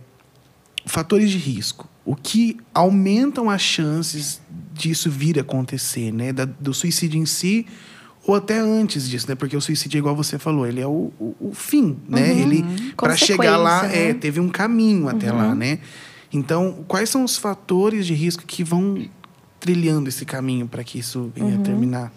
fatores 0.87 1.31
de 1.31 1.39
risco. 1.39 1.89
O 2.05 2.15
que 2.17 2.57
aumentam 2.75 3.49
as 3.51 3.61
chances 3.63 4.41
disso 4.73 5.11
vir 5.11 5.39
a 5.39 5.43
acontecer, 5.43 6.13
né? 6.13 6.33
Da- 6.33 6.45
do 6.47 6.73
suicídio 6.73 7.21
em 7.21 7.27
si 7.27 7.67
ou 8.27 8.35
até 8.35 8.59
antes 8.59 9.09
disso, 9.09 9.27
né? 9.29 9.35
Porque 9.35 9.57
o 9.57 9.61
suicídio, 9.61 9.99
igual 9.99 10.17
você 10.17 10.39
falou, 10.39 10.67
ele 10.67 10.81
é 10.81 10.87
o, 10.87 11.13
o, 11.19 11.37
o 11.41 11.53
fim, 11.55 11.97
né? 12.09 12.31
Ele 12.41 12.65
para 12.97 13.17
chegar 13.17 13.57
lá, 13.57 13.83
né? 13.85 14.11
é, 14.11 14.15
teve 14.15 14.41
um 14.41 14.49
caminho 14.49 15.09
até 15.09 15.31
lá, 15.33 15.55
né? 15.55 15.79
Então, 16.33 16.85
quais 16.87 17.09
são 17.11 17.25
os 17.25 17.37
fatores 17.37 18.07
de 18.07 18.15
risco 18.15 18.45
que 18.47 18.63
vão 18.65 19.05
trilhando 19.59 20.09
esse 20.09 20.25
caminho 20.25 20.67
para 20.69 20.83
que 20.85 20.99
isso 20.99 21.31
venha 21.35 21.57
a 21.57 21.59
terminar? 21.59 22.13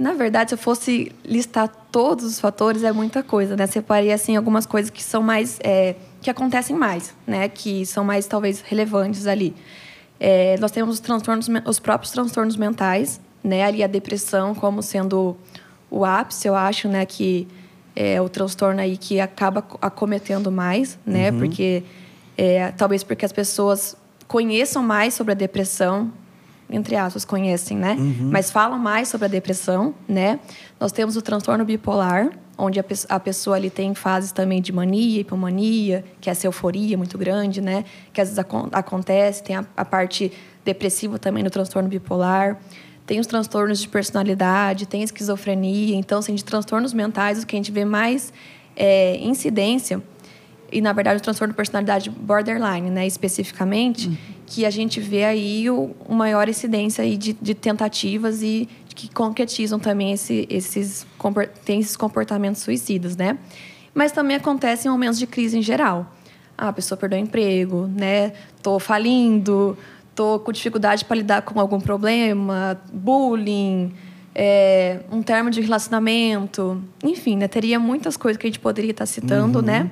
Na 0.00 0.14
verdade, 0.14 0.48
se 0.50 0.54
eu 0.54 0.58
fosse 0.58 1.12
listar 1.22 1.68
todos 1.92 2.24
os 2.24 2.40
fatores, 2.40 2.82
é 2.84 2.90
muita 2.90 3.22
coisa, 3.22 3.54
né? 3.54 3.66
Separei, 3.66 4.10
assim, 4.10 4.34
algumas 4.34 4.64
coisas 4.64 4.90
que 4.90 5.02
são 5.02 5.22
mais... 5.22 5.58
é, 5.62 5.94
que 6.22 6.30
acontecem 6.30 6.74
mais, 6.74 7.14
né? 7.26 7.48
Que 7.50 7.84
são 7.84 8.02
mais, 8.02 8.26
talvez, 8.26 8.62
relevantes 8.62 9.26
ali. 9.26 9.54
É, 10.18 10.56
nós 10.58 10.70
temos 10.70 10.94
os 10.94 11.00
transtornos, 11.00 11.48
os 11.66 11.78
próprios 11.78 12.10
transtornos 12.12 12.56
mentais, 12.56 13.20
né? 13.44 13.62
Ali 13.62 13.84
a 13.84 13.86
depressão 13.86 14.54
como 14.54 14.82
sendo 14.82 15.36
o 15.90 16.02
ápice, 16.02 16.48
eu 16.48 16.54
acho, 16.54 16.88
né? 16.88 17.04
Que 17.04 17.46
é 17.94 18.18
o 18.22 18.28
transtorno 18.28 18.80
aí 18.80 18.96
que 18.96 19.20
acaba 19.20 19.60
co- 19.60 19.78
acometendo 19.82 20.50
mais, 20.50 20.98
né? 21.04 21.30
Porque... 21.30 21.82
é, 22.38 22.72
talvez 22.72 23.04
porque 23.04 23.26
as 23.26 23.32
pessoas 23.32 23.94
conheçam 24.26 24.82
mais 24.82 25.12
sobre 25.12 25.32
a 25.32 25.36
depressão, 25.36 26.10
entre 26.70 26.96
aspas, 26.96 27.24
conhecem, 27.24 27.76
né? 27.76 27.96
Mas 28.30 28.50
falam 28.50 28.78
mais 28.78 29.08
sobre 29.08 29.26
a 29.26 29.28
depressão, 29.28 29.94
né? 30.08 30.38
Nós 30.78 30.92
temos 30.92 31.16
o 31.16 31.22
transtorno 31.22 31.64
bipolar, 31.64 32.30
onde 32.56 32.78
a, 32.78 32.84
pe 32.84 32.94
a 33.08 33.18
pessoa 33.20 33.56
ali 33.56 33.70
tem 33.70 33.94
fases 33.94 34.32
também 34.32 34.60
de 34.60 34.72
mania, 34.72 35.20
hipomania, 35.20 36.04
que 36.20 36.28
é 36.28 36.32
essa 36.32 36.46
euforia 36.46 36.96
muito 36.96 37.16
grande, 37.18 37.60
né? 37.60 37.84
Que 38.12 38.20
às 38.20 38.28
vezes 38.28 38.38
ac 38.38 38.50
acontece, 38.72 39.42
tem 39.42 39.56
a, 39.56 39.64
a 39.76 39.84
parte 39.84 40.32
depressiva 40.64 41.18
também 41.18 41.42
no 41.42 41.50
transtorno 41.50 41.88
bipolar 41.88 42.58
tem 43.06 43.18
os 43.18 43.26
transtornos 43.26 43.80
de 43.80 43.88
personalidade, 43.88 44.86
tem 44.86 45.02
esquizofrenia. 45.02 45.96
Então, 45.96 46.20
assim, 46.20 46.32
de 46.32 46.44
transtornos 46.44 46.94
mentais, 46.94 47.42
o 47.42 47.46
que 47.46 47.56
a 47.56 47.58
gente 47.58 47.72
vê 47.72 47.84
mais 47.84 48.32
é, 48.76 49.16
incidência, 49.16 50.00
e 50.72 50.80
na 50.80 50.92
verdade 50.92 51.18
o 51.18 51.20
transtorno 51.20 51.52
de 51.52 51.56
personalidade 51.56 52.08
borderline, 52.08 52.88
né, 52.88 53.06
especificamente, 53.06 54.08
uhum. 54.08 54.16
Que 54.50 54.66
a 54.66 54.70
gente 54.70 54.98
vê 54.98 55.24
aí 55.24 55.70
o, 55.70 55.94
o 56.08 56.12
maior 56.12 56.48
incidência 56.48 57.04
aí 57.04 57.16
de, 57.16 57.32
de 57.34 57.54
tentativas 57.54 58.42
e 58.42 58.68
que 58.96 59.08
concretizam 59.08 59.78
também 59.78 60.12
esse, 60.12 60.44
esses, 60.50 61.06
tem 61.64 61.78
esses 61.78 61.96
comportamentos 61.96 62.60
suicidas, 62.60 63.16
né? 63.16 63.38
Mas 63.94 64.10
também 64.10 64.36
acontece 64.36 64.88
em 64.88 64.90
momentos 64.90 65.20
de 65.20 65.26
crise 65.28 65.56
em 65.56 65.62
geral. 65.62 66.12
Ah, 66.58 66.68
a 66.68 66.72
pessoa 66.72 66.98
perdeu 66.98 67.20
o 67.20 67.22
emprego, 67.22 67.86
né? 67.86 68.32
Tô 68.60 68.80
falindo, 68.80 69.78
estou 70.10 70.40
com 70.40 70.50
dificuldade 70.50 71.04
para 71.04 71.16
lidar 71.16 71.42
com 71.42 71.60
algum 71.60 71.80
problema, 71.80 72.76
bullying, 72.92 73.92
é, 74.34 74.98
um 75.12 75.22
termo 75.22 75.48
de 75.48 75.60
relacionamento, 75.60 76.82
enfim, 77.04 77.36
né? 77.36 77.46
Teria 77.46 77.78
muitas 77.78 78.16
coisas 78.16 78.36
que 78.36 78.48
a 78.48 78.50
gente 78.50 78.58
poderia 78.58 78.90
estar 78.90 79.06
citando, 79.06 79.60
uhum. 79.60 79.64
né? 79.64 79.90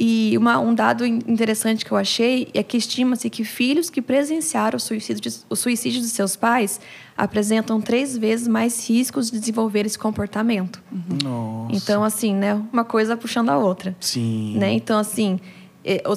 E 0.00 0.38
uma, 0.38 0.60
um 0.60 0.72
dado 0.72 1.04
interessante 1.04 1.84
que 1.84 1.90
eu 1.90 1.98
achei 1.98 2.46
é 2.54 2.62
que 2.62 2.76
estima-se 2.76 3.28
que 3.28 3.42
filhos 3.42 3.90
que 3.90 4.00
presenciaram 4.00 4.76
o 4.76 4.80
suicídio, 4.80 5.20
de, 5.20 5.36
o 5.50 5.56
suicídio 5.56 6.00
de 6.00 6.06
seus 6.06 6.36
pais 6.36 6.80
apresentam 7.16 7.80
três 7.80 8.16
vezes 8.16 8.46
mais 8.46 8.88
riscos 8.88 9.28
de 9.28 9.40
desenvolver 9.40 9.84
esse 9.84 9.98
comportamento. 9.98 10.80
Uhum. 10.92 11.66
Então, 11.72 12.04
assim, 12.04 12.32
né? 12.32 12.54
Uma 12.72 12.84
coisa 12.84 13.16
puxando 13.16 13.48
a 13.48 13.58
outra. 13.58 13.96
Sim. 13.98 14.56
Né? 14.56 14.70
Então, 14.72 15.00
assim, 15.00 15.40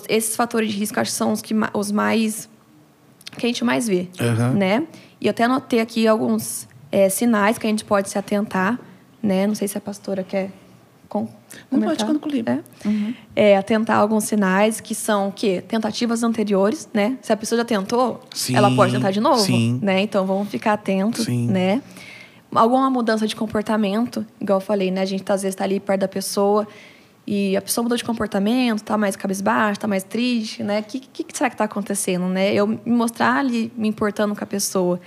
esses 0.08 0.36
fatores 0.36 0.72
de 0.72 0.78
risco 0.78 1.00
acho 1.00 1.10
que 1.10 1.18
são 1.18 1.32
os, 1.32 1.42
que, 1.42 1.56
os 1.74 1.92
mais 1.92 2.48
que 3.36 3.48
a 3.48 3.50
gente 3.50 3.64
mais 3.64 3.88
vê, 3.88 4.10
uhum. 4.20 4.54
né? 4.54 4.86
E 5.20 5.26
eu 5.26 5.32
até 5.32 5.46
anotei 5.46 5.80
aqui 5.80 6.06
alguns 6.06 6.68
é, 6.92 7.10
sinais 7.10 7.58
que 7.58 7.66
a 7.66 7.70
gente 7.70 7.84
pode 7.84 8.12
se 8.12 8.18
atentar, 8.20 8.80
né? 9.24 9.48
Não 9.48 9.56
sei 9.56 9.68
se 9.68 9.76
a 9.76 9.82
pastora 9.82 10.24
quer 10.24 10.52
com, 11.12 11.28
Não 11.70 11.82
pode 11.82 12.06
concluir. 12.06 12.46
É? 12.48 12.88
Uhum. 12.88 13.14
é, 13.36 13.58
atentar 13.58 14.00
alguns 14.00 14.24
sinais 14.24 14.80
que 14.80 14.96
são 14.96 15.28
o 15.28 15.32
quê? 15.34 15.62
Tentativas 15.62 16.24
anteriores, 16.24 16.88
né? 16.94 17.18
Se 17.22 17.34
a 17.34 17.38
pessoa 17.38 17.58
já 17.60 17.66
tentou, 17.66 18.22
sim, 18.34 18.56
ela 18.56 18.74
pode 18.74 18.94
tentar 18.94 19.12
de 19.12 19.20
novo, 19.20 19.42
sim. 19.42 19.78
né? 19.84 20.00
Então 20.00 20.26
vamos 20.26 20.48
ficar 20.48 20.72
atentos, 20.72 21.26
sim. 21.26 21.48
né? 21.48 21.82
Alguma 22.56 22.90
mudança 22.90 23.28
de 23.28 23.36
comportamento, 23.36 24.26
igual 24.40 24.58
eu 24.58 24.62
falei, 24.66 24.90
né? 24.90 25.02
A 25.02 25.06
gente 25.06 25.30
às 25.30 25.42
vezes 25.42 25.54
está 25.54 25.66
ali 25.66 25.82
perto 25.82 26.00
da 26.00 26.08
pessoa 26.08 26.66
e 27.28 27.58
a 27.58 27.62
pessoa 27.62 27.84
mudou 27.84 27.98
de 27.98 28.06
comportamento, 28.06 28.78
está 28.78 28.98
mais 28.98 29.18
cabisbaixa, 29.18 29.74
está 29.74 29.88
mais 29.90 30.04
triste, 30.04 30.64
né? 30.64 30.80
O 30.80 30.84
que, 30.84 31.02
que, 31.02 31.26
que, 31.26 31.38
será 31.38 31.50
que 31.50 31.56
está 31.56 31.66
acontecendo, 31.66 32.28
né? 32.28 32.54
Eu 32.54 32.66
me 32.68 32.80
mostrar 32.86 33.36
ali 33.36 33.70
me 33.76 33.90
importando 33.90 34.34
com 34.34 34.44
a 34.46 34.48
pessoa, 34.48 34.98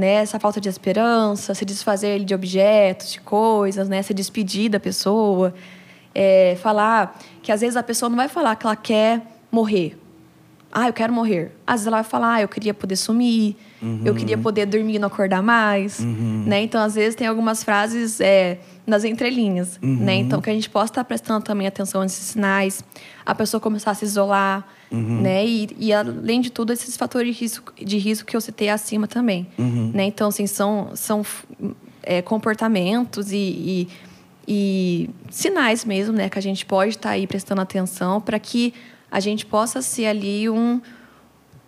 né? 0.00 0.14
Essa 0.14 0.40
falta 0.40 0.58
de 0.58 0.68
esperança, 0.68 1.54
se 1.54 1.64
desfazer 1.64 2.24
de 2.24 2.34
objetos, 2.34 3.12
de 3.12 3.20
coisas, 3.20 3.86
né? 3.86 4.02
Se 4.02 4.14
despedir 4.14 4.70
da 4.70 4.80
pessoa, 4.80 5.52
é, 6.14 6.56
falar 6.62 7.18
que 7.42 7.52
às 7.52 7.60
vezes 7.60 7.76
a 7.76 7.82
pessoa 7.82 8.08
não 8.08 8.16
vai 8.16 8.28
falar 8.28 8.56
que 8.56 8.66
ela 8.66 8.74
quer 8.74 9.20
morrer. 9.52 9.98
Ah, 10.72 10.88
eu 10.88 10.92
quero 10.92 11.12
morrer. 11.12 11.52
Às 11.66 11.80
vezes 11.80 11.86
ela 11.88 11.96
vai 11.98 12.04
falar, 12.04 12.34
ah, 12.34 12.42
eu 12.42 12.48
queria 12.48 12.72
poder 12.72 12.96
sumir, 12.96 13.56
uhum. 13.82 14.02
eu 14.04 14.14
queria 14.14 14.38
poder 14.38 14.66
dormir 14.66 14.94
e 14.94 14.98
não 14.98 15.08
acordar 15.08 15.42
mais, 15.42 15.98
uhum. 15.98 16.44
né? 16.46 16.62
Então, 16.62 16.80
às 16.82 16.94
vezes 16.94 17.14
tem 17.14 17.26
algumas 17.26 17.62
frases 17.62 18.20
é, 18.20 18.58
nas 18.86 19.04
entrelinhas, 19.04 19.78
uhum. 19.82 19.96
né? 19.96 20.14
Então, 20.14 20.40
que 20.40 20.48
a 20.48 20.52
gente 20.52 20.70
possa 20.70 20.92
estar 20.92 21.04
prestando 21.04 21.44
também 21.44 21.66
atenção 21.66 22.02
nesses 22.02 22.24
sinais, 22.24 22.82
a 23.26 23.34
pessoa 23.34 23.60
começar 23.60 23.90
a 23.90 23.94
se 23.94 24.04
isolar, 24.04 24.66
uhum. 24.90 25.20
né? 25.22 25.46
E, 25.46 25.68
e, 25.78 25.92
além 25.92 26.40
de 26.40 26.50
tudo, 26.50 26.72
esses 26.72 26.96
fatores 26.96 27.34
de 27.34 27.40
risco, 27.40 27.72
de 27.76 27.98
risco 27.98 28.26
que 28.26 28.36
eu 28.36 28.40
citei 28.40 28.68
acima 28.68 29.06
também, 29.06 29.46
uhum. 29.58 29.90
né? 29.94 30.04
Então, 30.04 30.28
assim, 30.28 30.46
são, 30.46 30.90
são 30.94 31.24
é, 32.02 32.22
comportamentos 32.22 33.32
e, 33.32 33.36
e, 33.36 33.88
e, 34.46 35.10
sinais 35.30 35.84
mesmo, 35.84 36.14
né? 36.14 36.28
Que 36.28 36.38
a 36.38 36.42
gente 36.42 36.64
pode 36.66 36.90
estar 36.90 37.10
aí 37.10 37.26
prestando 37.26 37.60
atenção 37.60 38.20
para 38.20 38.38
que 38.38 38.74
a 39.10 39.20
gente 39.20 39.44
possa 39.46 39.82
ser 39.82 40.06
ali 40.06 40.48
um 40.48 40.80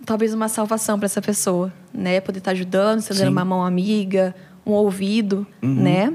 talvez 0.04 0.34
uma 0.34 0.48
salvação 0.48 0.98
para 0.98 1.06
essa 1.06 1.22
pessoa, 1.22 1.72
né? 1.92 2.20
Poder 2.20 2.38
estar 2.38 2.50
ajudando, 2.52 3.00
estendendo 3.00 3.30
uma 3.30 3.44
mão 3.44 3.64
amiga, 3.64 4.34
um 4.66 4.72
ouvido, 4.72 5.46
uhum. 5.62 5.74
né? 5.74 6.12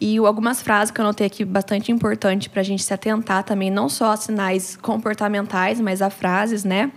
E 0.00 0.16
algumas 0.18 0.62
frases 0.62 0.90
que 0.90 1.00
eu 1.00 1.04
notei 1.04 1.26
aqui 1.26 1.44
bastante 1.44 1.92
importante 1.92 2.48
para 2.48 2.60
a 2.60 2.64
gente 2.64 2.82
se 2.82 2.94
atentar 2.94 3.44
também, 3.44 3.70
não 3.70 3.88
só 3.88 4.12
a 4.12 4.16
sinais 4.16 4.76
comportamentais, 4.76 5.78
mas 5.78 6.00
a 6.00 6.08
frases, 6.08 6.64
né? 6.64 6.90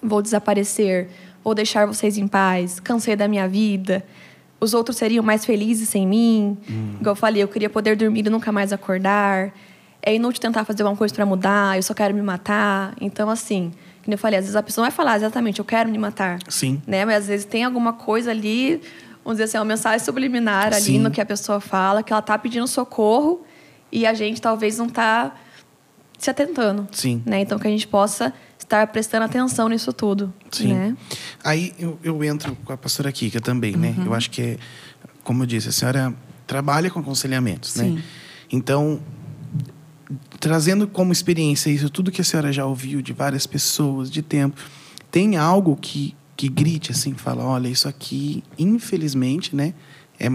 Vou 0.00 0.22
desaparecer, 0.22 1.08
vou 1.42 1.54
deixar 1.54 1.84
vocês 1.84 2.16
em 2.16 2.28
paz, 2.28 2.78
cansei 2.78 3.16
da 3.16 3.26
minha 3.26 3.48
vida, 3.48 4.04
os 4.60 4.72
outros 4.72 4.96
seriam 4.96 5.24
mais 5.24 5.44
felizes 5.44 5.88
sem 5.88 6.06
mim. 6.06 6.56
Hum. 6.70 6.96
Igual 7.00 7.12
eu 7.12 7.16
falei, 7.16 7.42
eu 7.42 7.48
queria 7.48 7.68
poder 7.68 7.96
dormir 7.96 8.24
e 8.24 8.30
nunca 8.30 8.52
mais 8.52 8.72
acordar. 8.72 9.52
É 10.00 10.14
inútil 10.14 10.40
tentar 10.40 10.64
fazer 10.64 10.84
alguma 10.84 10.96
coisa 10.96 11.12
para 11.12 11.26
mudar, 11.26 11.76
eu 11.76 11.82
só 11.82 11.92
quero 11.92 12.14
me 12.14 12.22
matar. 12.22 12.94
Então, 13.00 13.28
assim, 13.28 13.72
como 14.04 14.14
eu 14.14 14.18
falei, 14.18 14.38
às 14.38 14.44
vezes 14.44 14.54
a 14.56 14.62
pessoa 14.62 14.84
não 14.84 14.90
vai 14.90 14.96
falar 14.96 15.16
exatamente, 15.16 15.58
eu 15.58 15.64
quero 15.64 15.90
me 15.90 15.98
matar. 15.98 16.38
Sim. 16.48 16.80
Né? 16.86 17.04
Mas 17.04 17.22
às 17.22 17.26
vezes 17.26 17.44
tem 17.44 17.64
alguma 17.64 17.92
coisa 17.92 18.30
ali 18.30 18.80
vamos 19.24 19.36
dizer 19.36 19.44
assim, 19.44 19.58
uma 19.58 19.64
mensagem 19.64 20.04
subliminar 20.04 20.68
ali 20.68 20.82
Sim. 20.82 20.98
no 20.98 21.10
que 21.10 21.20
a 21.20 21.26
pessoa 21.26 21.60
fala, 21.60 22.02
que 22.02 22.12
ela 22.12 22.20
está 22.20 22.36
pedindo 22.36 22.66
socorro 22.66 23.44
e 23.90 24.06
a 24.06 24.14
gente 24.14 24.40
talvez 24.40 24.78
não 24.78 24.86
está 24.86 25.34
se 26.18 26.30
atentando. 26.30 26.88
Sim. 26.92 27.22
Né? 27.26 27.40
Então, 27.40 27.58
que 27.58 27.66
a 27.66 27.70
gente 27.70 27.86
possa 27.86 28.32
estar 28.58 28.86
prestando 28.86 29.24
atenção 29.24 29.68
nisso 29.68 29.92
tudo. 29.92 30.32
Sim. 30.50 30.72
Né? 30.72 30.96
Aí 31.42 31.72
eu, 31.78 31.98
eu 32.02 32.22
entro 32.24 32.56
com 32.64 32.72
a 32.72 32.76
pastora 32.76 33.10
Kika 33.10 33.40
também, 33.40 33.76
né? 33.76 33.94
Uhum. 33.98 34.06
Eu 34.06 34.14
acho 34.14 34.30
que, 34.30 34.40
é, 34.40 34.58
como 35.24 35.42
eu 35.42 35.46
disse, 35.46 35.68
a 35.68 35.72
senhora 35.72 36.14
trabalha 36.46 36.90
com 36.90 37.00
aconselhamentos, 37.00 37.70
Sim. 37.70 37.96
né? 37.96 38.02
Então, 38.50 39.00
trazendo 40.38 40.86
como 40.86 41.12
experiência 41.12 41.70
isso, 41.70 41.90
tudo 41.90 42.10
que 42.10 42.20
a 42.20 42.24
senhora 42.24 42.52
já 42.52 42.64
ouviu 42.64 43.02
de 43.02 43.12
várias 43.12 43.46
pessoas, 43.46 44.10
de 44.10 44.22
tempo, 44.22 44.60
tem 45.10 45.36
algo 45.36 45.76
que 45.76 46.14
que 46.36 46.48
grite 46.48 46.90
assim, 46.92 47.14
fala, 47.14 47.44
olha, 47.44 47.68
isso 47.68 47.88
aqui, 47.88 48.42
infelizmente, 48.58 49.54
né, 49.54 49.74
é 50.18 50.28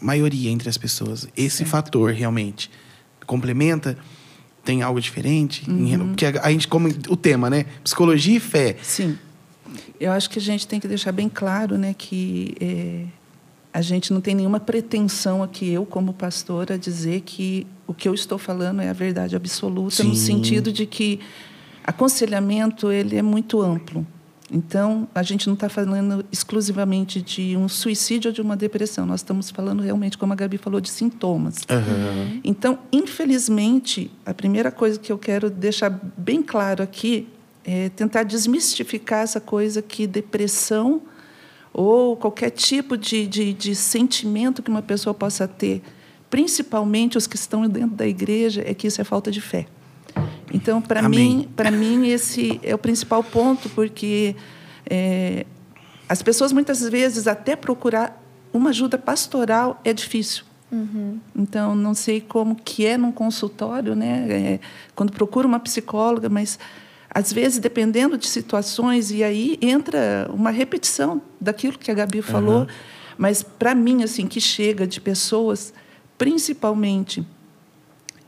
maioria 0.00 0.50
entre 0.50 0.68
as 0.68 0.76
pessoas. 0.76 1.28
Esse 1.36 1.58
certo. 1.58 1.70
fator 1.70 2.12
realmente 2.12 2.70
complementa 3.26 3.96
tem 4.64 4.82
algo 4.82 5.00
diferente, 5.00 5.68
Uhum. 5.70 6.08
porque 6.08 6.26
a, 6.26 6.42
a 6.42 6.50
gente 6.50 6.66
como 6.66 6.88
o 7.08 7.16
tema, 7.16 7.48
né, 7.48 7.66
psicologia 7.84 8.36
e 8.36 8.40
fé. 8.40 8.76
Sim. 8.82 9.16
Eu 10.00 10.10
acho 10.12 10.28
que 10.28 10.38
a 10.38 10.42
gente 10.42 10.66
tem 10.66 10.80
que 10.80 10.88
deixar 10.88 11.12
bem 11.12 11.28
claro, 11.28 11.78
né, 11.78 11.94
que 11.96 12.54
é, 12.60 13.04
a 13.72 13.80
gente 13.80 14.12
não 14.12 14.20
tem 14.20 14.34
nenhuma 14.34 14.58
pretensão 14.58 15.42
aqui, 15.42 15.70
eu 15.70 15.86
como 15.86 16.12
pastora, 16.12 16.76
dizer 16.76 17.20
que 17.20 17.66
o 17.86 17.94
que 17.94 18.08
eu 18.08 18.14
estou 18.14 18.38
falando 18.38 18.80
é 18.82 18.88
a 18.88 18.92
verdade 18.92 19.36
absoluta, 19.36 20.02
no 20.02 20.14
Sim. 20.14 20.26
sentido 20.34 20.72
de 20.72 20.84
que 20.84 21.20
aconselhamento 21.84 22.90
ele 22.90 23.16
é 23.16 23.22
muito 23.22 23.62
amplo. 23.62 24.04
Então, 24.50 25.08
a 25.14 25.22
gente 25.22 25.46
não 25.48 25.54
está 25.54 25.68
falando 25.68 26.24
exclusivamente 26.30 27.20
de 27.20 27.56
um 27.56 27.68
suicídio 27.68 28.28
ou 28.28 28.32
de 28.32 28.40
uma 28.40 28.56
depressão. 28.56 29.04
Nós 29.04 29.20
estamos 29.20 29.50
falando 29.50 29.82
realmente, 29.82 30.16
como 30.16 30.32
a 30.32 30.36
Gabi 30.36 30.56
falou, 30.56 30.80
de 30.80 30.88
sintomas. 30.88 31.56
Uhum. 31.68 32.40
Então, 32.44 32.78
infelizmente, 32.92 34.10
a 34.24 34.32
primeira 34.32 34.70
coisa 34.70 34.98
que 35.00 35.10
eu 35.10 35.18
quero 35.18 35.50
deixar 35.50 35.90
bem 36.16 36.42
claro 36.42 36.82
aqui 36.82 37.28
é 37.64 37.88
tentar 37.88 38.22
desmistificar 38.22 39.24
essa 39.24 39.40
coisa 39.40 39.82
que 39.82 40.06
depressão 40.06 41.02
ou 41.72 42.16
qualquer 42.16 42.50
tipo 42.50 42.96
de, 42.96 43.26
de, 43.26 43.52
de 43.52 43.74
sentimento 43.74 44.62
que 44.62 44.70
uma 44.70 44.80
pessoa 44.80 45.12
possa 45.12 45.48
ter, 45.48 45.82
principalmente 46.30 47.18
os 47.18 47.26
que 47.26 47.36
estão 47.36 47.68
dentro 47.68 47.96
da 47.96 48.06
igreja, 48.06 48.62
é 48.64 48.72
que 48.72 48.86
isso 48.86 49.00
é 49.00 49.04
falta 49.04 49.30
de 49.30 49.40
fé. 49.40 49.66
Então, 50.56 50.80
para 50.80 51.02
mim, 51.08 51.48
para 51.54 51.70
mim 51.70 52.08
esse 52.08 52.58
é 52.62 52.74
o 52.74 52.78
principal 52.78 53.22
ponto, 53.22 53.68
porque 53.70 54.34
é, 54.88 55.44
as 56.08 56.22
pessoas 56.22 56.52
muitas 56.52 56.80
vezes 56.88 57.26
até 57.26 57.54
procurar 57.56 58.22
uma 58.52 58.70
ajuda 58.70 58.96
pastoral 58.96 59.80
é 59.84 59.92
difícil. 59.92 60.44
Então, 61.34 61.74
não 61.74 61.94
sei 61.94 62.20
como 62.20 62.54
que 62.56 62.84
é 62.84 62.98
num 62.98 63.12
consultório, 63.12 63.94
né? 63.94 64.26
É, 64.28 64.60
quando 64.94 65.12
procura 65.12 65.46
uma 65.46 65.60
psicóloga, 65.60 66.28
mas 66.28 66.58
às 67.08 67.32
vezes 67.32 67.58
dependendo 67.58 68.18
de 68.18 68.26
situações 68.26 69.10
e 69.10 69.22
aí 69.24 69.58
entra 69.62 70.28
uma 70.34 70.50
repetição 70.50 71.22
daquilo 71.40 71.78
que 71.78 71.90
a 71.90 71.94
Gabi 71.94 72.20
falou, 72.20 72.60
Uhum. 72.62 72.66
mas 73.16 73.42
para 73.42 73.74
mim 73.74 74.02
assim 74.02 74.26
que 74.26 74.40
chega 74.40 74.86
de 74.86 75.00
pessoas, 75.00 75.72
principalmente 76.18 77.24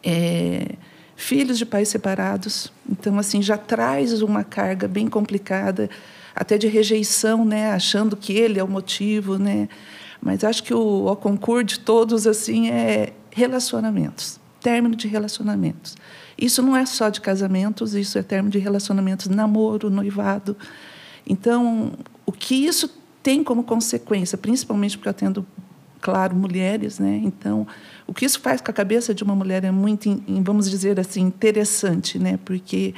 é, 0.02 0.76
filhos 1.18 1.58
de 1.58 1.66
pais 1.66 1.88
separados, 1.88 2.72
então 2.88 3.18
assim 3.18 3.42
já 3.42 3.58
traz 3.58 4.22
uma 4.22 4.44
carga 4.44 4.86
bem 4.86 5.08
complicada, 5.08 5.90
até 6.32 6.56
de 6.56 6.68
rejeição, 6.68 7.44
né, 7.44 7.72
achando 7.72 8.16
que 8.16 8.32
ele 8.32 8.60
é 8.60 8.62
o 8.62 8.68
motivo, 8.68 9.36
né? 9.36 9.68
Mas 10.22 10.44
acho 10.44 10.62
que 10.62 10.72
o, 10.72 11.06
o 11.06 11.16
concurso 11.16 11.64
de 11.64 11.80
todos 11.80 12.24
assim 12.24 12.70
é 12.70 13.12
relacionamentos. 13.32 14.38
término 14.60 14.94
de 14.94 15.08
relacionamentos. 15.08 15.96
Isso 16.36 16.62
não 16.62 16.76
é 16.76 16.86
só 16.86 17.08
de 17.08 17.20
casamentos, 17.20 17.94
isso 17.94 18.16
é 18.16 18.22
término 18.22 18.52
de 18.52 18.58
relacionamentos, 18.60 19.26
namoro, 19.26 19.90
noivado. 19.90 20.56
Então, 21.26 21.92
o 22.24 22.30
que 22.30 22.54
isso 22.54 22.88
tem 23.24 23.42
como 23.42 23.64
consequência, 23.64 24.38
principalmente 24.38 24.96
porque 24.96 25.08
eu 25.08 25.10
atendo, 25.10 25.46
claro, 26.00 26.34
mulheres, 26.34 26.98
né? 26.98 27.20
Então, 27.24 27.66
o 28.06 28.14
que 28.14 28.24
isso 28.24 28.40
faz 28.40 28.60
com 28.60 28.70
a 28.70 28.74
cabeça 28.74 29.14
de 29.14 29.22
uma 29.22 29.34
mulher 29.34 29.64
é 29.64 29.70
muito, 29.70 30.22
vamos 30.42 30.70
dizer 30.70 30.98
assim, 30.98 31.22
interessante, 31.22 32.18
né? 32.18 32.38
Porque 32.44 32.94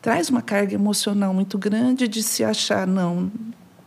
traz 0.00 0.30
uma 0.30 0.42
carga 0.42 0.74
emocional 0.74 1.34
muito 1.34 1.58
grande 1.58 2.06
de 2.06 2.22
se 2.22 2.44
achar 2.44 2.86
não, 2.86 3.30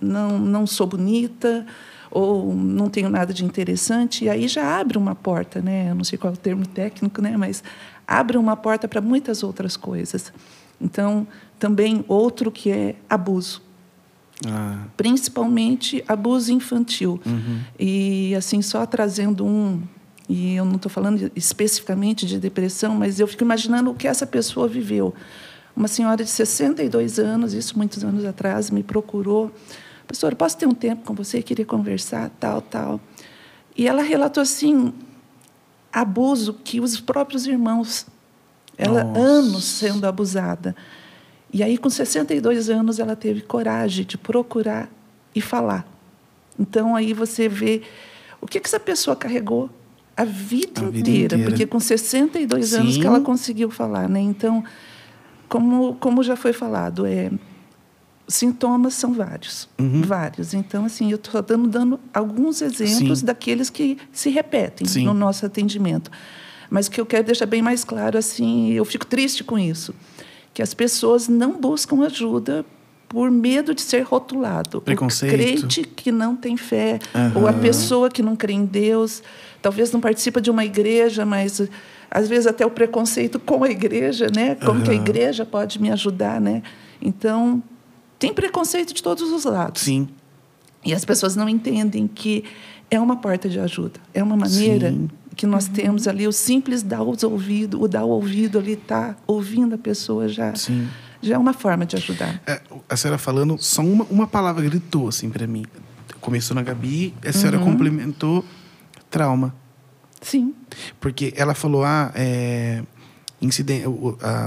não, 0.02 0.38
não 0.38 0.68
sou 0.68 0.86
bonita 0.86 1.66
ou 2.12 2.54
não 2.54 2.90
tenho 2.90 3.10
nada 3.10 3.34
de 3.34 3.46
interessante 3.46 4.26
e 4.26 4.30
aí 4.30 4.48
já 4.48 4.80
abre 4.80 4.98
uma 4.98 5.16
porta, 5.16 5.62
né? 5.62 5.92
Eu 5.92 5.96
não 5.96 6.04
sei 6.04 6.18
qual 6.18 6.34
é 6.34 6.36
o 6.36 6.38
termo 6.38 6.66
técnico, 6.66 7.22
né? 7.22 7.38
Mas 7.38 7.64
abre 8.08 8.38
uma 8.38 8.58
porta 8.58 8.88
para 8.88 9.00
muitas 9.00 9.44
outras 9.44 9.78
coisas. 9.78 10.34
Então, 10.82 11.28
também 11.60 12.04
outro 12.08 12.52
que 12.52 12.72
é 12.72 12.96
abuso. 13.10 13.62
Ah. 14.48 14.86
Principalmente 14.96 16.04
abuso 16.08 16.52
infantil. 16.52 17.20
Uhum. 17.26 17.62
E 17.78 18.34
assim, 18.36 18.62
só 18.62 18.86
trazendo 18.86 19.46
um. 19.46 19.82
E 20.28 20.56
eu 20.56 20.64
não 20.64 20.76
estou 20.76 20.90
falando 20.90 21.32
especificamente 21.36 22.26
de 22.26 22.40
depressão, 22.40 22.96
mas 22.96 23.20
eu 23.20 23.28
fico 23.28 23.44
imaginando 23.44 23.90
o 23.92 23.96
que 23.96 24.08
essa 24.08 24.28
pessoa 24.28 24.68
viveu. 24.68 25.14
Uma 25.76 25.88
senhora 25.88 26.24
de 26.24 26.30
62 26.30 27.20
anos, 27.20 27.54
isso 27.54 27.78
muitos 27.78 28.04
anos 28.04 28.24
atrás, 28.26 28.70
me 28.70 28.84
procurou. 28.84 29.52
Pastor, 30.08 30.36
posso 30.36 30.58
ter 30.58 30.68
um 30.68 30.74
tempo 30.74 31.04
com 31.04 31.14
você? 31.14 31.42
Queria 31.42 31.66
conversar, 31.66 32.30
tal, 32.40 32.62
tal. 32.62 33.00
E 33.76 33.88
ela 33.88 34.02
relatou 34.02 34.42
assim 34.42 34.94
abuso 35.92 36.54
que 36.54 36.80
os 36.80 37.00
próprios 37.00 37.48
irmãos, 37.48 38.06
ela 38.78 39.04
Nossa. 39.04 39.20
anos 39.20 39.64
sendo 39.64 40.06
abusada. 40.06 40.76
E 41.52 41.64
aí, 41.64 41.78
com 41.78 41.90
62 41.90 42.70
anos, 42.70 43.00
ela 43.00 43.16
teve 43.16 43.42
coragem 43.42 44.06
de 44.06 44.18
procurar 44.18 44.90
e 45.34 45.42
falar. 45.42 45.88
Então, 46.60 46.96
aí 46.96 47.14
você 47.14 47.50
vê 47.50 47.82
o 48.40 48.48
que, 48.48 48.60
que 48.60 48.68
essa 48.68 48.80
pessoa 48.80 49.16
carregou 49.16 49.70
a 50.16 50.24
vida, 50.24 50.82
a 50.82 50.84
inteira, 50.84 50.92
vida 50.92 51.10
inteira, 51.10 51.50
porque 51.50 51.66
com 51.66 51.80
62 51.80 52.68
Sim. 52.68 52.76
anos 52.76 52.98
que 52.98 53.08
ela 53.08 53.22
conseguiu 53.22 53.72
falar. 53.72 54.08
Né? 54.08 54.20
Então, 54.20 54.64
como, 55.48 55.96
como 55.96 56.22
já 56.22 56.36
foi 56.36 56.54
falado, 56.54 57.06
é, 57.06 57.32
sintomas 58.28 58.94
são 58.94 59.14
vários, 59.14 59.68
uhum. 59.80 60.02
vários. 60.02 60.54
Então, 60.54 60.86
assim, 60.86 61.10
eu 61.10 61.16
estou 61.16 61.42
dando, 61.42 61.68
dando 61.68 62.00
alguns 62.14 62.62
exemplos 62.62 63.20
Sim. 63.20 63.26
daqueles 63.26 63.70
que 63.70 63.98
se 64.12 64.30
repetem 64.30 64.86
Sim. 64.86 65.06
no 65.06 65.14
nosso 65.16 65.46
atendimento. 65.46 66.12
Mas 66.70 66.86
o 66.86 66.92
que 66.92 67.02
eu 67.02 67.06
quero 67.08 67.26
deixar 67.26 67.48
bem 67.48 67.64
mais 67.64 67.84
claro, 67.84 68.18
assim, 68.18 68.72
eu 68.74 68.86
fico 68.86 69.08
triste 69.08 69.44
com 69.44 69.58
isso 69.58 69.96
que 70.54 70.62
as 70.62 70.74
pessoas 70.74 71.28
não 71.28 71.60
buscam 71.60 72.04
ajuda 72.06 72.66
por 73.08 73.32
medo 73.32 73.74
de 73.74 73.82
ser 73.82 74.04
rotulado. 74.04 74.82
Preconceito. 74.82 75.34
O 75.34 75.36
crente 75.36 75.82
que 75.82 76.12
não 76.12 76.36
tem 76.36 76.56
fé, 76.56 77.00
uhum. 77.14 77.42
ou 77.42 77.48
a 77.48 77.54
pessoa 77.54 78.10
que 78.10 78.22
não 78.22 78.36
crê 78.36 78.54
em 78.54 78.66
Deus, 78.66 79.24
talvez 79.62 79.92
não 79.92 80.00
participa 80.00 80.40
de 80.40 80.52
uma 80.52 80.64
igreja, 80.64 81.26
mas 81.26 81.62
às 82.12 82.28
vezes 82.28 82.46
até 82.46 82.66
o 82.66 82.72
preconceito 82.72 83.40
com 83.40 83.64
a 83.64 83.70
igreja, 83.70 84.28
né? 84.34 84.56
Como 84.56 84.80
uhum. 84.80 84.86
que 84.86 84.92
a 84.92 84.94
igreja 84.94 85.44
pode 85.44 85.82
me 85.82 85.92
ajudar, 85.92 86.40
né? 86.40 86.62
Então, 87.02 87.64
tem 88.20 88.34
preconceito 88.34 88.94
de 88.94 89.02
todos 89.02 89.32
os 89.32 89.44
lados. 89.46 89.82
Sim. 89.82 90.08
E 90.86 90.94
as 90.94 91.04
pessoas 91.04 91.36
não 91.36 91.50
entendem 91.50 92.08
que 92.08 92.44
é 92.92 93.00
uma 93.00 93.18
porta 93.18 93.50
de 93.50 93.60
ajuda, 93.60 94.00
é 94.14 94.24
uma 94.24 94.38
maneira 94.38 94.92
Sim 94.92 95.10
que 95.40 95.48
nós 95.48 95.68
uhum. 95.68 95.74
temos 95.74 96.06
ali, 96.06 96.28
o 96.28 96.34
simples 96.34 96.84
dar 96.84 97.02
os 97.02 97.24
ouvidos, 97.24 97.82
o 97.82 97.88
dar 97.88 98.04
o 98.04 98.10
ouvido 98.10 98.60
ali, 98.60 98.76
tá 98.76 99.16
ouvindo 99.26 99.74
a 99.74 99.78
pessoa 99.78 100.28
já, 100.28 100.54
Sim. 100.54 100.90
já 101.22 101.36
é 101.36 101.38
uma 101.38 101.54
forma 101.54 101.86
de 101.86 101.96
ajudar. 101.96 102.42
É, 102.46 102.62
a 102.90 102.98
senhora 102.98 103.18
falando, 103.18 103.58
só 103.58 103.82
uma, 103.82 104.04
uma 104.10 104.28
palavra 104.28 104.62
gritou 104.62 105.08
assim 105.08 105.30
para 105.30 105.48
mim. 105.48 105.66
Começou 106.20 106.54
na 106.54 106.62
Gabi, 106.62 107.14
a 107.26 107.32
senhora 107.32 107.58
uhum. 107.58 107.72
complementou 107.72 108.44
trauma. 109.10 109.56
Sim. 110.20 110.54
Porque 111.00 111.34
ela 111.38 111.54
falou, 111.54 111.86
ah, 111.86 112.12
é, 112.16 112.84
incidente, 113.42 113.86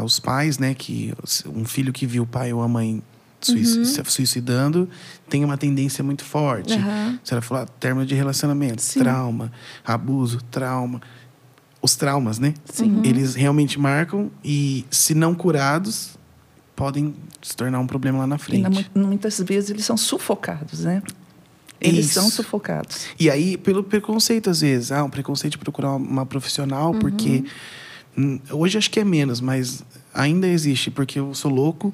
os 0.05 0.21
pais, 0.21 0.59
né, 0.59 0.75
que 0.75 1.15
um 1.47 1.65
filho 1.65 1.91
que 1.91 2.07
viu 2.07 2.25
o 2.25 2.27
pai 2.27 2.53
ou 2.53 2.61
a 2.61 2.69
mãe 2.69 3.03
uhum. 3.49 3.85
se 3.85 4.03
suicidando 4.07 4.89
tem 5.29 5.45
uma 5.45 5.57
tendência 5.57 6.05
muito 6.05 6.25
forte. 6.25 6.75
Uhum. 6.75 7.19
Você 7.23 7.41
falou, 7.41 7.65
ah, 7.65 7.67
término 7.81 8.07
de 8.07 8.15
relacionamento, 8.15 8.83
Sim. 8.83 9.01
trauma, 9.01 9.53
abuso, 9.85 10.41
trauma. 10.51 11.01
Os 11.81 11.97
traumas, 11.97 12.39
né? 12.39 12.55
Sim. 12.65 12.97
Uhum. 12.97 13.05
Eles 13.05 13.35
realmente 13.35 13.79
marcam 13.79 14.31
e, 14.45 14.85
se 14.89 15.15
não 15.15 15.35
curados, 15.35 16.17
podem 16.77 17.15
se 17.43 17.57
tornar 17.57 17.81
um 17.81 17.87
problema 17.87 18.19
lá 18.19 18.27
na 18.27 18.39
frente. 18.39 18.89
E 18.95 18.99
muitas 18.99 19.41
vezes 19.41 19.71
eles 19.71 19.85
são 19.85 19.97
sufocados, 19.97 20.85
né? 20.85 21.03
Eles 21.81 22.07
Isso. 22.07 22.15
são 22.15 22.31
sufocados. 22.31 23.07
E 23.19 23.29
aí, 23.29 23.57
pelo 23.57 23.83
preconceito, 23.83 24.49
às 24.49 24.61
vezes. 24.61 24.93
Ah, 24.93 25.03
um 25.03 25.11
preconceito 25.11 25.53
de 25.53 25.59
procurar 25.59 25.97
uma 25.97 26.25
profissional, 26.25 26.93
uhum. 26.93 26.99
porque. 27.01 27.45
Hum, 28.17 28.39
hoje 28.51 28.79
acho 28.79 28.91
que 28.91 29.01
é 29.01 29.05
menos, 29.05 29.41
mas 29.41 29.83
ainda 30.13 30.47
existe, 30.47 30.91
porque 30.91 31.19
eu 31.19 31.35
sou 31.35 31.51
louco, 31.51 31.93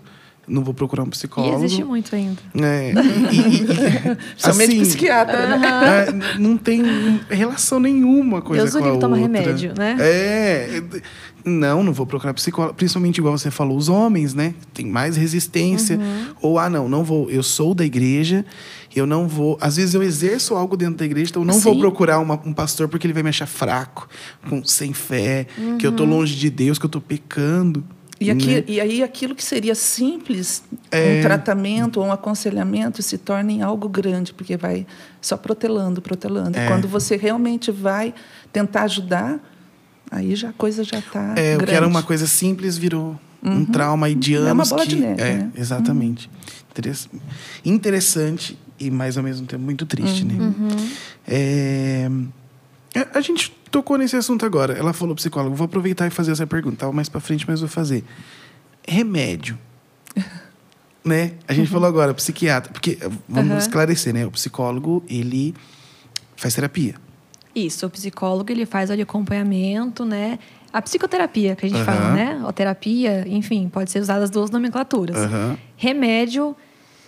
não 0.48 0.62
vou 0.64 0.72
procurar 0.72 1.02
um 1.02 1.10
psicólogo. 1.10 1.62
E 1.62 1.64
existe 1.64 1.84
muito 1.84 2.14
ainda. 2.14 2.40
É, 2.54 2.92
e, 2.92 3.46
e, 3.46 4.16
Principalmente 4.34 4.72
assim, 4.72 4.80
psiquiatra, 4.80 5.38
uh 5.38 5.50
-huh. 5.50 5.58
né? 5.58 6.34
É, 6.34 6.38
não 6.38 6.56
tem 6.56 6.82
relação 7.28 7.78
nenhuma 7.78 8.40
coisa 8.40 8.64
Deus 8.64 8.76
com 8.76 8.84
a 8.84 8.92
outra. 8.92 9.00
toma 9.00 9.16
remédio, 9.16 9.74
né? 9.76 9.96
É, 10.00 10.82
não, 11.44 11.82
não 11.82 11.92
vou 11.92 12.06
procurar 12.06 12.34
psicólogo. 12.34 12.74
Principalmente 12.74 13.18
igual 13.18 13.36
você 13.36 13.50
falou, 13.50 13.76
os 13.76 13.88
homens, 13.88 14.34
né? 14.34 14.54
Tem 14.72 14.86
mais 14.86 15.16
resistência. 15.16 15.96
Uhum. 15.96 16.26
Ou, 16.40 16.58
ah, 16.58 16.68
não, 16.68 16.88
não 16.88 17.04
vou. 17.04 17.30
Eu 17.30 17.42
sou 17.42 17.74
da 17.74 17.84
igreja, 17.84 18.44
eu 18.94 19.06
não 19.06 19.26
vou. 19.26 19.56
Às 19.60 19.76
vezes 19.76 19.94
eu 19.94 20.02
exerço 20.02 20.54
algo 20.54 20.76
dentro 20.76 20.96
da 20.96 21.04
igreja, 21.04 21.30
então 21.30 21.42
eu 21.42 21.46
não 21.46 21.54
Sim. 21.54 21.60
vou 21.60 21.78
procurar 21.78 22.18
uma, 22.18 22.40
um 22.44 22.52
pastor 22.52 22.88
porque 22.88 23.06
ele 23.06 23.14
vai 23.14 23.22
me 23.22 23.28
achar 23.28 23.46
fraco, 23.46 24.08
com, 24.48 24.64
sem 24.64 24.92
fé, 24.92 25.46
uhum. 25.56 25.78
que 25.78 25.86
eu 25.86 25.92
tô 25.92 26.04
uhum. 26.04 26.10
longe 26.10 26.36
de 26.36 26.50
Deus, 26.50 26.78
que 26.78 26.86
eu 26.86 26.90
tô 26.90 27.00
pecando. 27.00 27.84
E, 28.20 28.30
aqui, 28.30 28.56
né? 28.56 28.64
e 28.66 28.80
aí 28.80 29.02
aquilo 29.02 29.34
que 29.34 29.44
seria 29.44 29.74
simples, 29.74 30.62
é... 30.90 31.18
um 31.18 31.22
tratamento 31.22 32.00
ou 32.00 32.06
um 32.06 32.12
aconselhamento, 32.12 33.00
se 33.02 33.16
torna 33.16 33.52
em 33.52 33.62
algo 33.62 33.88
grande, 33.88 34.32
porque 34.32 34.56
vai 34.56 34.86
só 35.20 35.36
protelando, 35.36 36.02
protelando. 36.02 36.58
É. 36.58 36.64
E 36.64 36.68
quando 36.68 36.88
você 36.88 37.16
realmente 37.16 37.70
vai 37.70 38.12
tentar 38.52 38.82
ajudar, 38.82 39.38
aí 40.10 40.34
já 40.34 40.50
a 40.50 40.52
coisa 40.52 40.82
já 40.82 40.98
está 40.98 41.34
É, 41.36 41.50
grande. 41.50 41.64
o 41.64 41.66
que 41.66 41.74
era 41.74 41.86
uma 41.86 42.02
coisa 42.02 42.26
simples 42.26 42.76
virou 42.76 43.18
uhum. 43.42 43.58
um 43.58 43.64
trauma 43.64 44.12
de 44.12 44.34
anos. 44.34 44.48
É 44.48 44.52
uma 44.52 44.64
bola 44.64 44.82
que, 44.82 44.88
de 44.88 44.96
neve, 44.96 45.22
É, 45.22 45.34
né? 45.34 45.52
exatamente. 45.54 46.28
Uhum. 46.28 47.12
Interessante 47.64 48.58
e, 48.78 48.90
mais 48.90 49.16
ao 49.16 49.22
mesmo 49.22 49.46
tempo, 49.46 49.62
muito 49.62 49.86
triste, 49.86 50.24
né? 50.24 50.34
uhum. 50.34 50.68
né? 50.68 50.90
É... 51.26 52.10
A 53.12 53.20
gente 53.20 53.52
tocou 53.70 53.96
nesse 53.98 54.16
assunto 54.16 54.44
agora. 54.44 54.74
Ela 54.74 54.92
falou, 54.92 55.14
psicólogo, 55.14 55.54
vou 55.54 55.64
aproveitar 55.66 56.06
e 56.06 56.10
fazer 56.10 56.32
essa 56.32 56.46
pergunta. 56.46 56.74
Estava 56.74 56.92
mais 56.92 57.08
para 57.08 57.20
frente, 57.20 57.44
mas 57.48 57.60
vou 57.60 57.68
fazer. 57.68 58.04
Remédio. 58.86 59.58
né? 61.04 61.32
A 61.46 61.52
gente 61.52 61.66
uhum. 61.66 61.72
falou 61.72 61.88
agora, 61.88 62.12
psiquiatra. 62.14 62.72
Porque, 62.72 62.98
vamos 63.28 63.52
uhum. 63.52 63.58
esclarecer, 63.58 64.12
né? 64.12 64.26
O 64.26 64.30
psicólogo, 64.30 65.02
ele 65.08 65.54
faz 66.36 66.54
terapia. 66.54 66.94
Isso, 67.54 67.86
o 67.86 67.90
psicólogo, 67.90 68.50
ele 68.52 68.66
faz 68.66 68.90
o 68.90 68.92
acompanhamento, 68.92 70.04
né? 70.04 70.38
A 70.72 70.82
psicoterapia, 70.82 71.56
que 71.56 71.66
a 71.66 71.68
gente 71.68 71.78
uhum. 71.78 71.84
fala, 71.84 72.12
né? 72.12 72.42
A 72.46 72.52
terapia, 72.52 73.26
enfim, 73.26 73.68
pode 73.68 73.90
ser 73.90 74.00
usada 74.00 74.24
as 74.24 74.30
duas 74.30 74.50
nomenclaturas. 74.50 75.16
Remédio, 75.76 76.54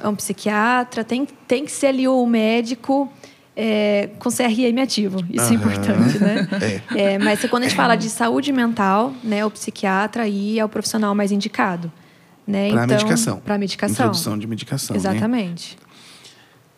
é 0.03 0.09
um 0.09 0.15
psiquiatra, 0.15 1.05
tem, 1.05 1.27
tem 1.47 1.65
que 1.65 1.71
ser 1.71 1.89
ali 1.89 2.09
o 2.09 2.27
médico 2.27 3.11
é, 3.57 4.11
com 4.19 4.31
CRM 4.31 4.79
ativo. 4.83 5.25
Isso 5.31 5.47
uhum. 5.47 5.53
é 5.53 5.55
importante, 5.55 6.19
né? 6.19 6.49
É. 6.95 7.15
É, 7.15 7.19
mas 7.19 7.45
quando 7.47 7.65
a 7.65 7.67
gente 7.67 7.77
fala 7.77 7.97
de 7.97 8.09
saúde 8.09 8.53
mental, 8.53 9.13
né, 9.23 9.45
o 9.45 9.51
psiquiatra 9.51 10.25
aí 10.25 10.59
é 10.59 10.65
o 10.65 10.69
profissional 10.69 11.15
mais 11.15 11.33
indicado. 11.33 11.91
Né? 12.47 12.71
Para 12.71 12.85
então, 12.85 12.97
medicação. 12.97 13.41
Para 13.41 13.59
medicação. 13.59 14.07
Introdução 14.07 14.39
de 14.39 14.47
medicação. 14.47 14.95
Né? 14.95 14.99
Exatamente. 14.99 15.77
Né? 15.81 15.87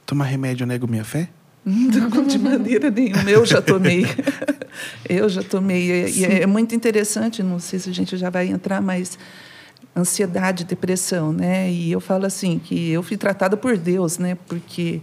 Tomar 0.04 0.24
remédio 0.24 0.66
nego 0.66 0.86
minha 0.86 1.04
fé? 1.04 1.28
Não, 1.64 2.24
de 2.26 2.38
maneira 2.38 2.90
nenhuma. 2.90 3.30
Eu 3.30 3.46
já 3.46 3.62
tomei. 3.62 4.04
Eu 5.08 5.28
já 5.28 5.42
tomei. 5.42 6.08
E 6.08 6.24
é, 6.24 6.42
é 6.42 6.46
muito 6.46 6.74
interessante, 6.74 7.42
não 7.42 7.58
sei 7.58 7.78
se 7.78 7.90
a 7.90 7.92
gente 7.92 8.16
já 8.16 8.30
vai 8.30 8.48
entrar, 8.48 8.80
mas 8.80 9.18
ansiedade, 9.94 10.64
depressão, 10.64 11.32
né? 11.32 11.70
E 11.70 11.92
eu 11.92 12.00
falo 12.00 12.24
assim 12.24 12.58
que 12.58 12.90
eu 12.90 13.02
fui 13.02 13.16
tratada 13.16 13.56
por 13.56 13.76
Deus, 13.76 14.16
né? 14.16 14.36
Porque 14.48 15.02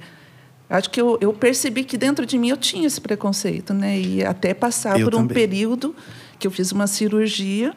Acho 0.70 0.90
que 0.92 1.02
eu, 1.02 1.18
eu, 1.20 1.34
percebi 1.34 1.84
que 1.84 1.98
dentro 1.98 2.26
de 2.26 2.38
mim 2.38 2.50
eu 2.50 2.58
tinha 2.58 2.86
esse 2.86 3.02
preconceito, 3.02 3.74
né? 3.74 4.00
E 4.00 4.24
até 4.24 4.54
passar 4.54 5.00
eu 5.00 5.06
por 5.06 5.16
um 5.16 5.22
também. 5.22 5.34
período 5.34 5.96
que 6.38 6.46
eu 6.46 6.52
fiz 6.52 6.72
uma 6.72 6.86
cirurgia 6.86 7.74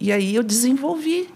e 0.00 0.12
aí 0.12 0.36
eu 0.36 0.42
desenvolvi 0.44 1.28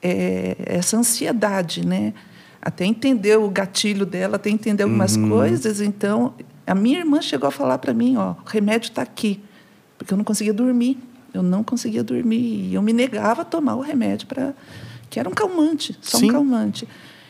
é, 0.00 0.56
essa 0.64 0.96
ansiedade, 0.96 1.84
né? 1.84 2.14
Até 2.62 2.84
entender 2.84 3.38
o 3.38 3.50
gatilho 3.50 4.06
dela, 4.06 4.36
até 4.36 4.50
entender 4.50 4.84
algumas 4.84 5.16
uhum. 5.16 5.28
coisas. 5.30 5.80
Então, 5.80 6.34
a 6.66 6.74
minha 6.74 7.00
irmã 7.00 7.20
chegou 7.20 7.48
a 7.48 7.50
falar 7.50 7.78
para 7.78 7.92
mim, 7.92 8.16
ó, 8.16 8.32
o 8.32 8.48
remédio 8.48 8.88
está 8.88 9.02
aqui, 9.02 9.40
porque 9.98 10.14
eu 10.14 10.16
não 10.16 10.24
conseguia 10.24 10.52
dormir. 10.52 10.96
Eu 11.32 11.42
não 11.42 11.64
conseguia 11.64 12.04
dormir. 12.04 12.68
E 12.70 12.74
eu 12.74 12.82
me 12.82 12.92
negava 12.92 13.42
a 13.42 13.44
tomar 13.44 13.74
o 13.74 13.80
remédio 13.80 14.26
para 14.28 14.54
que 15.08 15.18
era 15.18 15.28
um 15.28 15.32
calmante, 15.32 15.98
só 16.00 16.18
Sim. 16.18 16.30
um 16.30 16.32
calmante. 16.32 16.88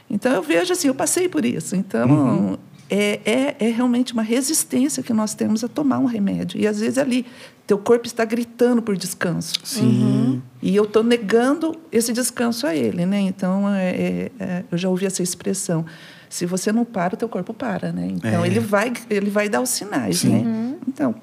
Então 0.09 0.33
eu 0.33 0.43
vejo 0.43 0.73
assim, 0.73 0.89
eu 0.89 0.95
passei 0.95 1.29
por 1.29 1.45
isso. 1.45 1.75
Então 1.77 2.09
Uhum. 2.09 2.59
É, 2.91 3.21
é, 3.25 3.57
é 3.61 3.71
realmente 3.71 4.13
uma 4.13 4.23
resistência 4.23 5.03
que 5.03 5.13
nós 5.13 5.33
temos 5.33 5.63
a 5.63 5.69
tomar 5.69 5.99
um 5.99 6.07
remédio. 6.07 6.61
E 6.61 6.67
às 6.67 6.81
vezes 6.81 6.99
ali 6.99 7.25
teu 7.67 7.79
corpo 7.79 8.05
está 8.05 8.25
gritando 8.25 8.83
por 8.83 8.97
descanso. 8.97 9.55
Sim. 9.63 10.43
E 10.61 10.75
eu 10.75 10.85
estou 10.85 11.05
negando 11.05 11.79
esse 11.93 12.13
descanso 12.13 12.67
a 12.67 12.75
ele, 12.75 13.07
né? 13.07 13.21
Então, 13.21 13.73
é, 13.73 13.91
é, 13.91 14.33
é, 14.41 14.65
eu 14.73 14.77
já 14.77 14.89
ouvi 14.89 15.07
essa 15.07 15.23
expressão. 15.23 15.87
Se 16.29 16.47
você 16.47 16.73
não 16.73 16.85
para, 16.85 17.15
o 17.15 17.17
teu 17.17 17.29
corpo 17.29 17.55
para, 17.55 17.93
né? 17.93 18.09
Então, 18.11 18.45
É. 18.45 18.47
ele, 18.49 18.59
vai, 18.59 18.93
ele 19.09 19.31
vai 19.31 19.49
dar 19.49 19.61
os 19.61 19.71
sinais, 19.71 20.19
Sim. 20.19 20.31
né? 20.31 20.75
Então, 20.89 21.15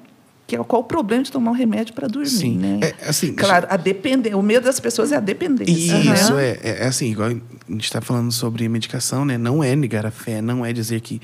que 0.46 0.56
é, 0.56 0.64
qual 0.64 0.80
o 0.80 0.84
problema 0.86 1.22
de 1.22 1.30
tomar 1.30 1.50
um 1.50 1.54
remédio 1.54 1.92
para 1.92 2.08
dormir, 2.08 2.30
Sim. 2.30 2.56
né? 2.56 2.80
É, 2.80 3.08
assim, 3.08 3.34
claro, 3.34 3.66
a 3.68 3.76
depender, 3.76 4.34
o 4.34 4.40
medo 4.40 4.64
das 4.64 4.80
pessoas 4.80 5.12
é 5.12 5.16
a 5.16 5.20
dependência. 5.20 5.94
Isso, 6.14 6.38
é, 6.38 6.58
é, 6.62 6.84
é 6.84 6.86
assim, 6.86 7.10
igual 7.10 7.28
a 7.28 7.72
gente 7.72 7.84
está 7.84 8.00
falando 8.00 8.32
sobre 8.32 8.66
medicação, 8.70 9.26
né? 9.26 9.36
Não 9.36 9.62
é 9.62 9.76
negar 9.76 10.06
a 10.06 10.10
fé, 10.10 10.40
não 10.40 10.64
é 10.64 10.72
dizer 10.72 11.02
que 11.02 11.20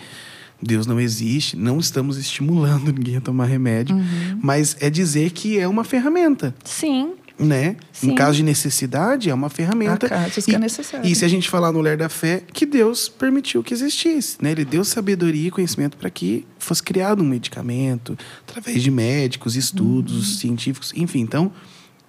Deus 0.63 0.87
não 0.87 0.99
existe, 1.01 1.57
não 1.57 1.79
estamos 1.79 2.17
estimulando 2.17 2.91
ninguém 2.93 3.17
a 3.17 3.21
tomar 3.21 3.47
remédio, 3.47 3.95
Uhum. 3.97 4.39
mas 4.43 4.77
é 4.81 4.89
dizer 4.91 5.31
que 5.31 5.59
é 5.59 5.69
uma 5.69 5.85
ferramenta, 5.85 6.55
Sim. 6.65 7.13
né? 7.39 7.77
Sim. 7.93 8.13
Em 8.13 8.15
caso 8.15 8.37
de 8.37 8.43
necessidade, 8.43 9.29
é 9.29 9.35
uma 9.35 9.51
ferramenta. 9.51 10.07
Há 10.07 10.11
casos 10.11 10.45
que 10.45 10.55
é 10.55 10.59
necessário. 10.59 11.07
E 11.09 11.15
se 11.15 11.25
a 11.25 11.29
gente 11.29 11.51
falar 11.51 11.73
no 11.73 11.81
ler 11.81 11.97
da 11.97 12.09
fé, 12.09 12.43
que 12.53 12.65
Deus 12.65 13.09
permitiu 13.09 13.63
que 13.63 13.75
existisse, 13.75 14.37
né? 14.41 14.53
Ele 14.53 14.65
deu 14.65 14.85
sabedoria 14.85 15.49
e 15.49 15.51
conhecimento 15.51 15.97
para 15.97 16.09
que 16.11 16.47
fosse 16.59 16.83
criado 16.83 17.23
um 17.23 17.27
medicamento 17.27 18.17
através 18.49 18.83
de 18.83 18.91
médicos, 18.91 19.57
estudos 19.57 20.15
Uhum. 20.15 20.39
científicos, 20.39 20.93
enfim. 20.97 21.21
Então, 21.21 21.53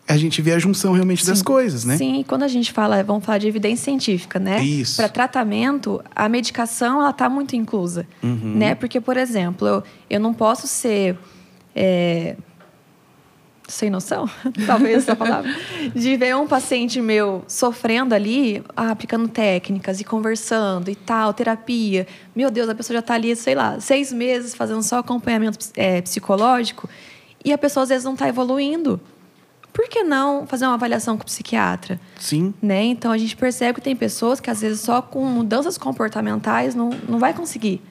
a 0.08 0.18
gente 0.18 0.41
vê 0.41 0.52
a 0.54 0.60
junção 0.60 0.94
realmente 0.94 1.26
das 1.26 1.41
coisas, 1.41 1.84
né? 1.84 1.98
Sim, 1.98 2.20
e 2.20 2.24
quando 2.24 2.44
a 2.44 2.48
gente 2.48 2.72
fala, 2.72 3.04
vamos 3.04 3.26
falar 3.26 3.39
de 3.39 3.48
evidência 3.48 3.86
científica, 3.86 4.38
né? 4.39 4.63
Isso. 4.63 4.98
Para 4.98 5.10
tratamento, 5.10 6.00
a 6.15 6.30
medicação 6.30 7.00
ela 7.02 7.10
está 7.10 7.28
muito 7.28 7.56
inclusa, 7.56 8.06
Uhum. 8.22 8.54
né? 8.56 8.76
Porque, 8.76 9.02
por 9.02 9.18
exemplo, 9.18 9.68
eu, 9.68 9.84
eu 10.10 10.20
não 10.20 10.32
posso 10.34 10.68
ser 10.68 11.18
é, 11.76 12.36
sem 13.68 13.89
noção, 13.89 14.30
talvez 14.68 14.98
essa 15.00 15.15
palavra, 15.15 15.50
de 15.96 16.15
ver 16.18 16.36
um 16.36 16.46
paciente 16.48 17.02
meu 17.02 17.44
sofrendo 17.48 18.13
ali, 18.13 18.63
ah, 18.78 18.91
aplicando 18.91 19.28
técnicas 19.28 20.00
e 20.00 20.04
conversando 20.04 20.88
e 20.91 20.96
tal, 20.96 21.34
terapia. 21.34 22.06
Meu 22.36 22.52
Deus, 22.52 22.70
a 22.70 22.76
pessoa 22.76 22.94
já 22.96 23.00
está 23.00 23.15
ali, 23.15 23.36
sei 23.36 23.56
lá, 23.56 23.80
seis 23.80 24.13
meses 24.13 24.54
fazendo 24.54 24.84
só 24.84 25.00
acompanhamento 25.00 25.58
é, 25.76 26.00
psicológico 26.02 26.88
e 27.44 27.52
a 27.52 27.58
pessoa 27.58 27.82
às 27.84 27.89
vezes 27.89 28.06
não 28.06 28.13
está 28.13 28.28
evoluindo. 28.30 29.02
Por 29.75 29.89
que 29.89 30.03
não 30.03 30.47
fazer 30.47 30.65
uma 30.65 30.75
avaliação 30.75 31.17
com 31.17 31.23
o 31.23 31.25
psiquiatra? 31.25 31.99
Sim. 32.17 32.53
Né? 32.61 32.85
Então 32.85 33.11
a 33.11 33.17
gente 33.17 33.35
percebe 33.35 33.73
que 33.75 33.81
tem 33.81 33.93
pessoas 33.95 34.39
que 34.39 34.49
às 34.49 34.61
vezes 34.61 34.79
só 34.79 35.01
com 35.01 35.25
mudanças 35.25 35.77
comportamentais 35.77 36.73
não, 36.73 36.91
não 37.09 37.19
vai 37.19 37.33
conseguir. 37.33 37.81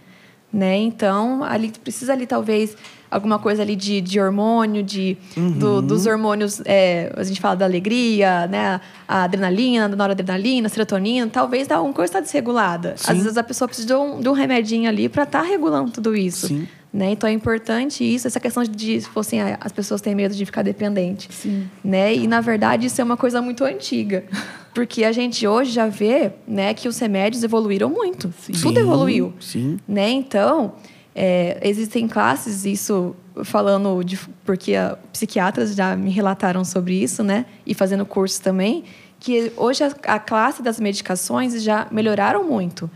Né? 0.51 0.77
Então, 0.79 1.43
ali 1.45 1.71
precisa 1.83 2.13
ali 2.13 2.27
talvez 2.27 2.77
alguma 3.11 3.39
coisa 3.41 3.61
ali 3.63 3.75
de, 3.77 4.01
de 4.01 4.19
hormônio, 4.21 4.83
de, 4.85 5.17
do- 5.59 5.83
dos 5.83 6.07
hormônios, 6.07 6.63
é, 6.65 7.13
a 7.17 7.23
gente 7.25 7.41
fala 7.41 7.57
da 7.57 7.65
alegria, 7.65 8.47
né? 8.47 8.81
A 9.07 9.25
adrenalina, 9.25 9.89
da 9.89 9.97
noradrenalina, 9.97 10.67
a 10.69 10.71
serotonina, 10.71 11.29
talvez 11.29 11.69
alguma 11.71 11.93
coisa 11.93 12.09
está 12.11 12.21
desregulada. 12.21 12.95
Sim. 12.97 13.13
Às 13.13 13.19
vezes 13.19 13.37
a 13.37 13.43
pessoa 13.43 13.67
precisa 13.69 13.87
de 13.89 13.95
um, 13.95 14.21
de 14.21 14.29
um 14.29 14.33
remedinho 14.33 14.89
ali 14.89 15.09
para 15.09 15.25
estar 15.25 15.43
regulando 15.43 15.91
tudo 15.91 16.15
isso. 16.17 16.47
Sim. 16.49 16.67
Né? 16.95 17.11
Então 17.11 17.29
é 17.29 17.33
importante 17.33 18.05
isso, 18.05 18.29
essa 18.29 18.39
questão 18.39 18.63
de, 18.63 19.01
tipo 19.01 19.19
assim, 19.19 19.39
as 19.41 19.73
pessoas 19.73 20.01
têm 20.01 20.15
medo 20.15 20.33
de 20.33 20.47
ficar 20.47 20.63
dependente. 20.63 21.29
Sim. 21.29 21.69
Né? 21.83 22.15
E 22.15 22.29
na 22.29 22.41
verdade 22.41 22.87
isso 22.87 23.01
é 23.01 23.05
uma 23.05 23.17
coisa 23.17 23.43
muito 23.43 23.65
antiga. 23.65 24.23
Porque 24.73 25.03
a 25.03 25.11
gente 25.11 25.45
hoje 25.45 25.73
já 25.73 25.89
vê 25.89 26.31
né, 26.47 26.73
que 26.73 26.87
os 26.87 26.97
remédios 26.97 27.43
evoluíram 27.43 27.91
muito. 27.91 28.33
Tudo 28.47 28.57
Sim, 28.57 28.79
evoluiu. 28.79 29.35
Sim. 29.41 29.77
Né? 29.89 30.09
Então, 30.11 30.75
é, 31.13 31.59
existem 31.63 32.07
classes, 32.07 32.65
isso 32.65 33.17
falando 33.43 34.05
de. 34.05 34.17
Porque 34.45 34.77
ah, 34.77 34.97
psiquiatras 35.13 35.75
já 35.75 35.97
me 35.97 36.11
relataram 36.11 36.65
sobre 36.65 36.95
isso, 36.95 37.23
né? 37.23 37.47
E 37.67 37.75
fazendo 37.75 38.05
curso 38.05 38.41
também, 38.43 38.85
que 39.19 39.53
hoje 39.57 39.83
a, 39.85 39.93
a 40.15 40.19
classe 40.19 40.63
das 40.63 40.79
medicações 40.79 41.61
já 41.63 41.87
melhoraram 41.91 42.45
muito. 42.45 42.91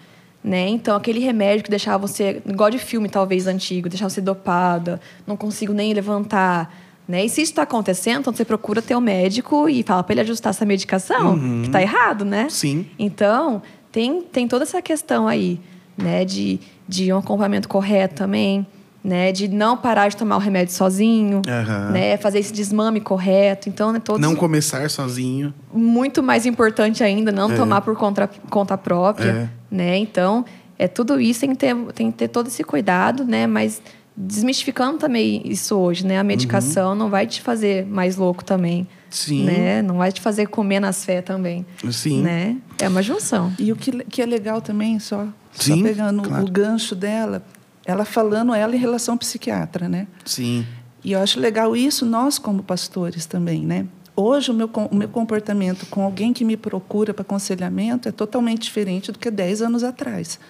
Né? 0.48 0.66
Então, 0.70 0.96
aquele 0.96 1.18
remédio 1.20 1.62
que 1.62 1.68
deixava 1.68 1.98
você, 2.06 2.40
igual 2.46 2.70
de 2.70 2.78
filme 2.78 3.06
talvez 3.06 3.46
antigo, 3.46 3.86
deixava 3.86 4.08
você 4.08 4.22
dopada, 4.22 4.98
não 5.26 5.36
consigo 5.36 5.74
nem 5.74 5.92
levantar. 5.92 6.74
Né? 7.06 7.26
E 7.26 7.28
se 7.28 7.42
isso 7.42 7.52
está 7.52 7.64
acontecendo, 7.64 8.20
então 8.20 8.32
você 8.32 8.46
procura 8.46 8.80
ter 8.80 8.96
um 8.96 9.00
médico 9.00 9.68
e 9.68 9.82
fala 9.82 10.02
para 10.02 10.14
ele 10.14 10.20
ajustar 10.22 10.48
essa 10.50 10.64
medicação, 10.64 11.38
que 11.60 11.66
está 11.66 11.82
errado, 11.82 12.24
né? 12.24 12.46
Sim. 12.48 12.86
Então, 12.98 13.60
tem, 13.92 14.22
tem 14.22 14.48
toda 14.48 14.64
essa 14.64 14.80
questão 14.80 15.28
aí, 15.28 15.60
né? 15.98 16.24
De, 16.24 16.58
de 16.88 17.12
um 17.12 17.18
acompanhamento 17.18 17.68
correto 17.68 18.14
também, 18.14 18.66
né? 19.04 19.32
De 19.32 19.48
não 19.48 19.76
parar 19.76 20.08
de 20.08 20.16
tomar 20.16 20.36
o 20.36 20.38
remédio 20.38 20.72
sozinho, 20.72 21.42
Aham. 21.46 21.90
né? 21.90 22.16
Fazer 22.16 22.38
esse 22.38 22.54
desmame 22.54 23.02
correto. 23.02 23.68
Então, 23.68 23.92
né, 23.92 24.00
todos 24.02 24.20
Não 24.20 24.34
começar 24.34 24.88
sozinho. 24.88 25.52
muito 25.72 26.22
mais 26.22 26.46
importante 26.46 27.04
ainda, 27.04 27.30
não 27.30 27.54
tomar 27.54 27.82
por 27.82 27.94
conta, 27.96 28.30
conta 28.48 28.78
própria, 28.78 29.50
né? 29.70 29.96
Então, 29.98 30.44
é 30.78 30.86
tudo 30.86 31.20
isso 31.20 31.40
tem 31.40 31.50
que 31.50 31.56
ter, 31.56 31.76
tem 31.94 32.10
que 32.10 32.18
ter 32.18 32.28
todo 32.28 32.46
esse 32.48 32.62
cuidado, 32.62 33.24
né? 33.24 33.46
Mas 33.46 33.82
desmistificando 34.20 34.98
também 34.98 35.42
isso 35.44 35.76
hoje, 35.76 36.04
né? 36.04 36.18
A 36.18 36.24
medicação 36.24 36.94
não 36.94 37.08
vai 37.08 37.26
te 37.26 37.40
fazer 37.40 37.86
mais 37.86 38.16
louco 38.16 38.44
também, 38.44 38.86
Sim. 39.08 39.44
né? 39.44 39.80
Não 39.80 39.96
vai 39.96 40.10
te 40.10 40.20
fazer 40.20 40.48
comer 40.48 40.80
nas 40.80 41.04
fé 41.04 41.22
também, 41.22 41.64
Sim. 41.90 42.22
né? 42.22 42.56
É 42.80 42.88
uma 42.88 43.02
junção. 43.02 43.52
E 43.58 43.70
o 43.70 43.76
que, 43.76 43.92
que 44.04 44.20
é 44.20 44.26
legal 44.26 44.60
também, 44.60 44.98
só, 44.98 45.28
Sim, 45.52 45.76
só 45.76 45.82
pegando 45.84 46.22
claro. 46.22 46.44
o 46.44 46.50
gancho 46.50 46.96
dela, 46.96 47.44
ela 47.86 48.04
falando 48.04 48.52
ela 48.52 48.74
em 48.74 48.78
relação 48.78 49.14
ao 49.14 49.18
psiquiatra, 49.18 49.88
né? 49.88 50.08
Sim. 50.24 50.66
E 51.04 51.12
eu 51.12 51.20
acho 51.20 51.38
legal 51.38 51.76
isso 51.76 52.04
nós 52.04 52.38
como 52.38 52.62
pastores 52.62 53.24
também, 53.24 53.64
né? 53.64 53.86
Hoje 54.20 54.50
o 54.50 54.54
meu, 54.54 54.68
o 54.90 54.96
meu 54.96 55.08
comportamento 55.08 55.86
com 55.86 56.02
alguém 56.02 56.32
que 56.32 56.44
me 56.44 56.56
procura 56.56 57.14
para 57.14 57.22
aconselhamento 57.22 58.08
é 58.08 58.10
totalmente 58.10 58.62
diferente 58.62 59.12
do 59.12 59.18
que 59.18 59.30
10 59.30 59.62
anos 59.62 59.84
atrás. 59.84 60.40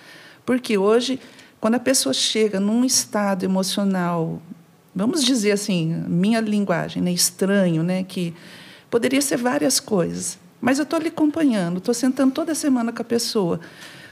Porque 0.46 0.78
hoje, 0.78 1.20
quando 1.60 1.74
a 1.74 1.78
pessoa 1.78 2.14
chega 2.14 2.58
num 2.58 2.82
estado 2.82 3.44
emocional, 3.44 4.40
vamos 4.94 5.22
dizer 5.22 5.52
assim, 5.52 6.02
minha 6.08 6.40
linguagem, 6.40 7.02
né, 7.02 7.12
estranho, 7.12 7.82
né, 7.82 8.04
que 8.04 8.32
poderia 8.88 9.20
ser 9.20 9.36
várias 9.36 9.78
coisas, 9.78 10.38
mas 10.62 10.78
eu 10.78 10.84
estou 10.84 10.98
ali 10.98 11.08
acompanhando, 11.08 11.76
estou 11.76 11.92
sentando 11.92 12.32
toda 12.32 12.54
semana 12.54 12.90
com 12.90 13.02
a 13.02 13.04
pessoa, 13.04 13.60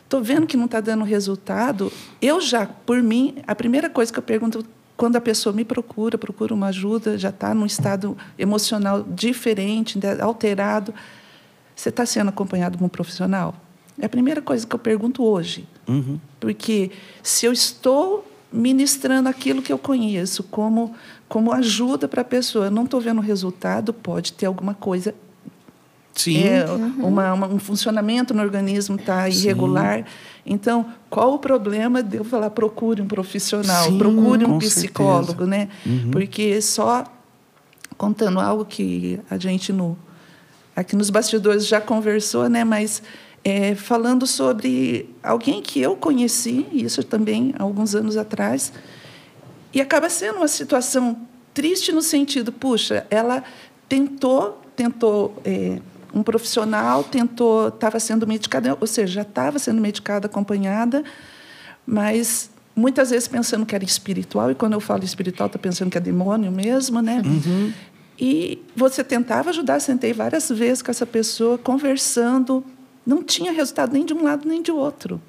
estou 0.05 0.23
vendo 0.23 0.47
que 0.47 0.59
não 0.59 0.67
está 0.67 0.83
dando 0.83 1.03
resultado, 1.03 1.91
eu 2.21 2.43
já, 2.43 2.67
por 2.67 3.03
mim, 3.03 3.37
a 3.47 3.55
primeira 3.55 3.89
coisa 3.89 4.13
que 4.13 4.19
eu 4.19 4.23
pergunto 4.23 4.67
quando 4.97 5.17
a 5.17 5.21
pessoa 5.21 5.53
me 5.53 5.65
procura, 5.65 6.17
procura 6.17 6.55
uma 6.55 6.69
ajuda, 6.69 7.19
já 7.19 7.29
está 7.29 7.55
num 7.55 7.67
estado 7.67 8.17
emocional 8.39 9.03
diferente, 9.03 9.99
alterado, 10.21 10.95
você 11.75 11.91
está 11.91 12.07
sendo 12.07 12.29
acompanhado 12.31 12.79
por 12.79 12.85
um 12.85 12.89
profissional? 12.89 13.55
É 14.01 14.07
a 14.07 14.09
primeira 14.09 14.41
coisa 14.41 14.67
que 14.67 14.75
eu 14.75 14.79
pergunto 14.79 15.23
hoje. 15.23 15.67
Uhum. 15.87 16.19
Porque 16.41 16.91
se 17.23 17.47
eu 17.47 17.53
estou 17.53 18.27
ministrando 18.53 19.29
aquilo 19.29 19.61
que 19.61 19.73
eu 19.73 19.79
conheço 19.79 20.43
como, 20.45 20.95
como 21.29 21.53
ajuda 21.53 22.09
para 22.09 22.23
a 22.23 22.25
pessoa, 22.25 22.67
eu 22.67 22.71
não 22.71 22.85
estou 22.85 23.01
vendo 23.01 23.21
resultado, 23.21 23.93
pode 23.93 24.33
ter 24.33 24.47
alguma 24.47 24.73
coisa 24.75 25.15
Sim. 26.15 26.39
é, 26.45 26.65
uma, 26.99 27.33
uma- 27.35 27.47
um 27.49 27.59
funcionamento 27.59 28.33
no 28.33 28.43
organismo 28.43 28.97
está 28.97 29.29
irregular. 29.29 30.07
Então, 30.47 30.87
qual 31.11 31.35
o 31.35 31.39
problema 31.39 32.03
de 32.03 32.19
eu 32.19 32.25
falar 32.25 32.51
procure 32.51 33.03
um 33.03 33.09
profissional, 33.09 33.87
Sim, 33.87 33.99
procure 33.99 34.45
um 34.45 34.59
psicólogo, 34.59 35.45
certeza. 35.45 35.47
né? 35.47 35.69
Porque 36.13 36.61
só 36.63 37.05
contando 37.99 38.39
algo 38.39 38.65
que 38.65 39.19
a 39.29 39.37
gente 39.37 39.73
no 39.73 39.99
aqui 40.75 40.95
nos 40.95 41.09
bastidores 41.09 41.67
já 41.67 41.81
conversou, 41.81 42.49
né? 42.49 42.63
Mas 42.63 43.03
é, 43.43 43.75
falando 43.75 44.27
sobre 44.27 45.09
alguém 45.23 45.63
que 45.63 45.81
eu 45.81 45.97
conheci, 45.97 46.67
isso 46.73 47.03
também 47.03 47.55
há 47.59 47.63
alguns 47.63 47.95
anos 47.95 48.17
atrás, 48.17 48.73
e 49.73 49.81
acaba 49.81 50.09
sendo 50.11 50.39
uma 50.39 50.49
situação 50.49 51.17
triste 51.55 51.91
no 51.91 52.03
sentido, 52.03 52.53
puxa, 52.53 53.07
ela 53.11 53.43
tentou, 53.89 54.61
tentou 54.77 55.41
é, 55.45 55.81
um 56.17 56.23
profissional, 56.23 57.05
tentou, 57.05 57.69
estava 57.69 58.01
sendo 58.01 58.27
medicada, 58.27 58.77
ou 58.81 58.87
seja, 58.87 59.13
já 59.13 59.23
estava 59.23 59.59
sendo 59.59 59.83
medicada, 59.83 60.27
acompanhada, 60.27 61.05
mas 61.87 62.49
muitas 62.75 63.11
vezes 63.11 63.29
pensando 63.29 63.67
que 63.67 63.75
era 63.75 63.85
espiritual, 63.85 64.51
e 64.51 64.55
quando 64.55 64.73
eu 64.73 64.81
falo 64.81 65.05
espiritual, 65.05 65.47
estou 65.47 65.61
pensando 65.61 65.91
que 65.91 65.99
é 65.99 66.01
demônio 66.01 66.51
mesmo, 66.51 67.03
né? 67.03 67.21
E 68.19 68.63
você 68.75 69.05
tentava 69.05 69.51
ajudar, 69.51 69.79
sentei 69.79 70.15
várias 70.15 70.49
vezes 70.49 70.81
com 70.81 70.91
essa 70.91 71.05
pessoa, 71.05 71.59
conversando, 71.59 72.65
não 73.05 73.23
tinha 73.23 73.53
resultado 73.53 73.93
nem 73.93 74.07
de 74.07 74.15
um 74.15 74.23
lado 74.23 74.49
nem 74.49 74.63
de 74.63 74.73
outro. 74.73 75.21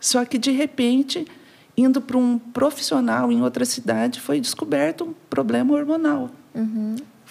Só 0.00 0.24
que, 0.24 0.38
de 0.38 0.50
repente, 0.50 1.26
indo 1.76 2.00
para 2.00 2.16
um 2.16 2.38
profissional 2.38 3.30
em 3.30 3.42
outra 3.42 3.66
cidade, 3.66 4.18
foi 4.18 4.40
descoberto 4.40 5.04
um 5.04 5.14
problema 5.28 5.74
hormonal. 5.74 6.30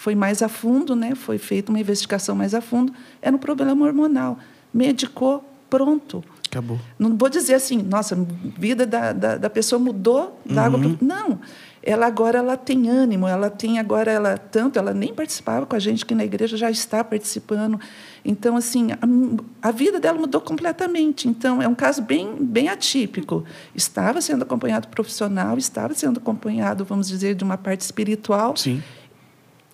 Foi 0.02 0.16
mais 0.16 0.42
a 0.42 0.48
fundo, 0.48 0.96
né? 0.96 1.14
Foi 1.14 1.38
feita 1.38 1.70
uma 1.70 1.78
investigação 1.78 2.34
mais 2.34 2.54
a 2.54 2.60
fundo. 2.60 2.92
Era 3.22 3.36
um 3.36 3.38
problema 3.38 3.86
hormonal. 3.86 4.36
Medicou, 4.74 5.44
pronto. 5.70 6.24
Acabou. 6.48 6.76
Não 6.98 7.16
vou 7.16 7.28
dizer 7.28 7.54
assim, 7.54 7.80
nossa, 7.80 8.16
a 8.16 8.18
vida 8.58 8.84
da, 8.84 9.12
da, 9.12 9.36
da 9.36 9.48
pessoa 9.48 9.78
mudou 9.78 10.40
da 10.44 10.64
água 10.64 10.80
Uhum. 10.80 10.96
pro... 10.96 11.06
Não. 11.06 11.38
Ela 11.84 12.06
agora 12.06 12.38
ela 12.38 12.56
tem 12.56 12.88
ânimo, 12.88 13.28
ela 13.28 13.48
tem 13.48 13.78
agora 13.78 14.10
ela 14.10 14.36
tanto, 14.36 14.76
ela 14.76 14.92
nem 14.92 15.14
participava 15.14 15.66
com 15.66 15.74
a 15.74 15.78
gente 15.78 16.04
que 16.04 16.14
na 16.16 16.24
igreja 16.24 16.56
já 16.56 16.70
está 16.70 17.04
participando. 17.04 17.78
Então 18.24 18.56
assim, 18.56 18.88
a, 18.92 19.68
a 19.68 19.70
vida 19.70 20.00
dela 20.00 20.18
mudou 20.18 20.40
completamente. 20.40 21.28
Então 21.28 21.62
é 21.62 21.68
um 21.68 21.74
caso 21.76 22.02
bem 22.02 22.36
bem 22.40 22.68
atípico. 22.68 23.44
Estava 23.72 24.20
sendo 24.20 24.42
acompanhado 24.42 24.88
profissional, 24.88 25.56
estava 25.58 25.94
sendo 25.94 26.18
acompanhado, 26.18 26.84
vamos 26.84 27.06
dizer, 27.08 27.34
de 27.36 27.44
uma 27.44 27.56
parte 27.56 27.80
espiritual, 27.82 28.56
Sim. 28.56 28.82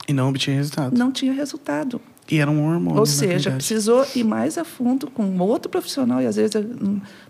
E 0.09 0.13
não 0.13 0.31
obtinha 0.31 0.57
resultado. 0.57 0.97
não 0.99 1.13
tinha 1.13 1.33
resultado. 1.33 2.01
E 2.31 2.39
era 2.39 2.51
um 2.51 2.67
hormônio. 2.67 2.99
Ou 3.01 3.07
seja, 3.07 3.53
precisou 3.53 4.05
ir 4.15 4.25
mais 4.25 4.59
a 4.59 4.65
fundo 4.65 5.11
com 5.11 5.39
outro 5.39 5.71
profissional. 5.71 6.21
E 6.21 6.27
às 6.27 6.37
vezes, 6.37 6.55
eu 6.55 6.63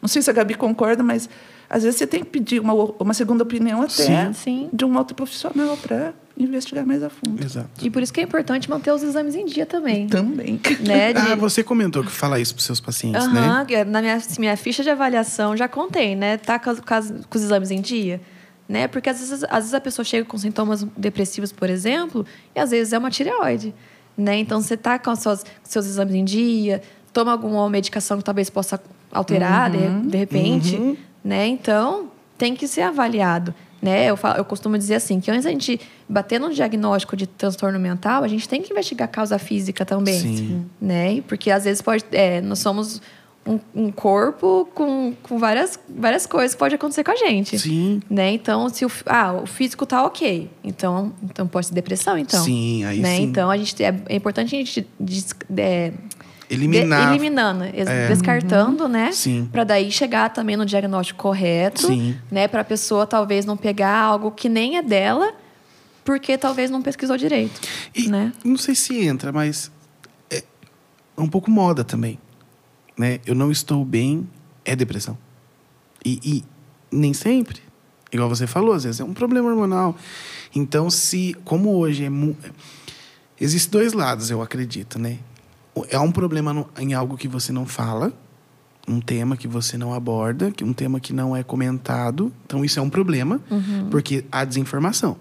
não 0.03 0.09
sei 0.09 0.23
se 0.23 0.29
a 0.31 0.33
Gabi 0.33 0.55
concorda, 0.55 1.03
mas 1.05 1.29
às 1.71 1.83
vezes 1.85 1.99
você 1.99 2.07
tem 2.07 2.21
que 2.25 2.31
pedir 2.31 2.61
uma, 2.61 2.73
uma 2.73 3.15
segunda 3.15 3.43
opinião 3.45 3.83
até 3.83 3.93
Sim. 3.93 4.33
Sim. 4.33 4.69
de 4.73 4.85
um 4.85 4.97
outro 4.97 5.15
profissional 5.15 5.77
para 5.77 6.15
investigar 6.37 6.85
mais 6.85 7.03
a 7.05 7.11
fundo. 7.11 7.41
Exato. 7.45 7.69
E 7.85 7.91
por 7.91 8.03
isso 8.03 8.13
que 8.13 8.21
é 8.21 8.25
importante 8.25 8.69
manter 8.71 8.93
os 8.93 9.03
exames 9.05 9.37
em 9.37 9.45
dia 9.45 9.67
também. 9.67 10.09
Também. 10.09 10.61
Né? 10.81 11.13
De- 11.15 11.19
Ah, 11.21 11.37
você 11.37 11.63
comentou 11.63 12.03
que 12.03 12.11
fala 12.11 12.41
isso 12.41 12.55
para 12.55 12.65
seus 12.65 12.81
pacientes, 12.81 13.23
Aham, 13.25 13.59
né? 13.61 13.65
que 13.69 13.85
na 13.85 14.01
minha, 14.01 14.21
minha 14.39 14.57
ficha 14.57 14.83
de 14.83 14.91
avaliação 14.91 15.57
já 15.57 15.69
contei, 15.69 16.17
né? 16.17 16.39
Tá 16.39 16.59
com, 16.59 16.75
com 16.75 16.83
com 16.83 17.39
os 17.39 17.43
exames 17.45 17.71
em 17.71 17.81
dia. 17.81 18.21
Né? 18.69 18.87
Porque 18.87 19.09
às 19.09 19.19
vezes, 19.19 19.45
às 19.45 19.51
vezes 19.51 19.75
a 19.75 19.81
pessoa 19.81 20.05
chega 20.05 20.27
com 20.27 20.37
sintomas 20.37 20.85
depressivos, 20.97 21.51
por 21.53 21.71
exemplo, 21.71 22.27
e 22.55 22.61
às 22.61 22.71
vezes 22.71 22.93
é 22.93 22.99
uma 22.99 23.11
tireoide. 23.11 23.75
Né? 24.17 24.39
Então 24.39 24.61
você 24.61 24.77
tá 24.77 24.99
com 24.99 25.15
seus, 25.17 25.45
seus 25.63 25.87
exames 25.87 26.15
em 26.15 26.25
dia, 26.25 26.83
toma 27.13 27.33
alguma 27.33 27.69
medicação 27.71 28.19
que 28.19 28.25
talvez 28.25 28.51
possa 28.51 28.79
alterar 29.11 29.71
de, 29.71 30.09
de 30.11 30.17
repente. 30.19 30.99
Né? 31.25 31.47
Então 31.47 32.11
tem 32.37 32.55
que 32.55 32.69
ser 32.69 32.83
avaliado. 32.83 33.55
Né? 33.81 34.07
Eu, 34.07 34.17
falo- 34.17 34.37
eu 34.39 34.45
costumo 34.45 34.77
dizer 34.77 34.97
assim, 34.97 35.19
que 35.21 35.31
antes 35.31 35.45
da 35.45 35.51
gente 35.51 35.81
bater 36.09 36.39
no 36.41 36.53
diagnóstico 36.53 37.17
de 37.17 37.27
transtorno 37.27 37.79
mental, 37.79 38.23
a 38.25 38.29
gente 38.29 38.47
tem 38.49 38.61
que 38.61 38.71
investigar 38.73 39.09
a 39.09 39.11
causa 39.11 39.39
física 39.39 39.85
também 39.87 40.19
Sim. 40.21 40.67
né? 40.81 41.23
Porque 41.23 41.49
às 41.51 41.65
vezes 41.65 41.81
pode, 41.81 42.05
é, 42.13 42.41
nós 42.41 42.59
somos 42.59 43.01
um, 43.47 43.59
um 43.75 43.91
corpo 43.91 44.69
com, 44.75 45.15
com 45.23 45.39
várias, 45.39 45.79
várias 45.89 46.27
coisas 46.27 46.53
que 46.55 46.59
pode 46.59 46.75
acontecer 46.75 47.03
com 47.03 47.11
a 47.13 47.17
gente, 47.17 47.59
Sim. 47.59 48.03
né? 48.11 48.31
Então, 48.33 48.69
se 48.69 48.85
o, 48.85 48.91
ah, 49.07 49.33
o 49.43 49.47
físico 49.47 49.87
tá 49.87 50.05
ok, 50.05 50.51
então, 50.63 51.13
então 51.23 51.47
pode 51.47 51.67
ser 51.69 51.75
depressão, 51.75 52.19
então. 52.19 52.43
Sim, 52.45 52.85
aí 52.85 53.01
né? 53.01 53.17
sim. 53.17 53.23
Então 53.23 53.51
a 53.51 53.57
gente 53.57 53.83
é, 53.83 53.95
é 54.09 54.15
importante 54.17 54.55
a 54.55 54.59
gente 54.59 54.87
des- 55.01 55.35
é, 55.57 55.93
Eliminar. 56.51 57.07
de- 57.09 57.15
eliminando, 57.15 57.65
É. 57.65 58.09
descartando, 58.09 58.87
né? 58.89 59.13
Sim. 59.13 59.49
Para 59.51 59.65
daí 59.65 59.91
chegar 59.91 60.31
também 60.31 60.57
no 60.57 60.67
diagnóstico 60.67 61.19
correto, 61.23 61.87
Sim. 61.87 62.17
né? 62.31 62.49
Para 62.49 62.61
a 62.61 62.65
pessoa 62.65 63.07
talvez 63.07 63.47
não 63.47 63.57
pegar 63.57 63.97
algo 63.97 64.31
que 64.31 64.49
nem 64.49 64.77
é 64.77 64.83
dela, 64.83 65.33
porque 66.05 66.37
talvez 66.37 66.71
não 66.71 66.81
pesquisou 66.83 67.17
direito, 67.17 67.61
E 67.95 68.09
né? 68.09 68.33
não 68.45 68.57
sei 68.59 68.75
se 68.75 68.99
entra, 69.07 69.31
mas 69.33 69.71
é 70.31 70.43
um 71.17 71.29
pouco 71.29 71.51
moda 71.51 71.83
também. 71.85 72.19
Né? 72.99 73.21
Eu 73.25 73.35
não 73.35 73.51
estou 73.51 73.85
bem, 73.85 74.29
é 74.65 74.75
depressão. 74.75 75.17
E, 76.05 76.19
e 76.25 76.45
nem 76.91 77.13
sempre. 77.15 77.61
Igual 78.13 78.29
você 78.29 78.47
falou, 78.47 78.73
às 78.75 78.85
vezes 78.85 79.01
é 79.01 79.05
um 79.05 79.15
problema 79.15 79.49
hormonal. 79.49 79.95
Então, 80.55 80.91
se, 80.91 81.37
como 81.45 81.71
hoje 81.77 82.05
é. 82.05 82.11
Existem 83.41 83.71
dois 83.71 83.93
lados, 83.93 84.31
eu 84.31 84.43
acredito, 84.43 84.99
né? 84.99 85.19
É 85.91 85.99
um 85.99 86.11
problema 86.11 86.53
no- 86.53 86.69
em 86.79 86.93
algo 86.95 87.17
que 87.17 87.29
você 87.29 87.53
não 87.53 87.67
fala, 87.67 88.13
um 88.89 89.01
tema 89.01 89.37
que 89.37 89.47
você 89.47 89.77
não 89.79 89.95
aborda, 89.95 90.51
que 90.51 90.65
um 90.65 90.73
tema 90.73 90.99
que 90.99 91.13
não 91.13 91.37
é 91.37 91.43
comentado. 91.45 92.33
Então, 92.47 92.65
isso 92.65 92.81
é 92.81 92.83
um 92.83 92.91
problema, 92.91 93.41
porque 93.91 94.25
há 94.33 94.45
desinformação. 94.45 95.17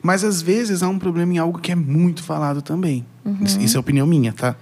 Mas 0.00 0.22
às 0.22 0.40
vezes 0.42 0.82
há 0.82 0.88
um 0.88 0.98
problema 0.98 1.32
em 1.34 1.38
algo 1.38 1.58
que 1.58 1.72
é 1.72 1.74
muito 1.74 2.22
falado 2.22 2.62
também. 2.62 3.04
Isso, 3.40 3.60
isso 3.60 3.76
é 3.76 3.80
opinião 3.80 4.06
minha, 4.06 4.32
tá? 4.32 4.56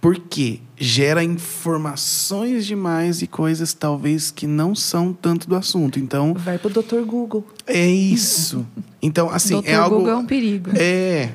Porque 0.00 0.60
gera 0.76 1.22
informações 1.22 2.64
demais 2.64 3.20
e 3.20 3.26
coisas 3.26 3.74
talvez 3.74 4.30
que 4.30 4.46
não 4.46 4.74
são 4.74 5.12
tanto 5.12 5.48
do 5.48 5.54
assunto. 5.54 5.98
Então, 5.98 6.32
Vai 6.34 6.58
para 6.58 6.68
o 6.68 6.72
doutor 6.72 7.04
Google. 7.04 7.46
é 7.66 7.86
isso. 7.86 8.66
Então, 9.02 9.28
assim, 9.30 9.54
Doutor 9.54 9.70
é 9.70 9.74
algo. 9.74 9.96
Google 9.96 10.12
é 10.12 10.16
um 10.16 10.26
perigo. 10.26 10.70
É, 10.74 11.30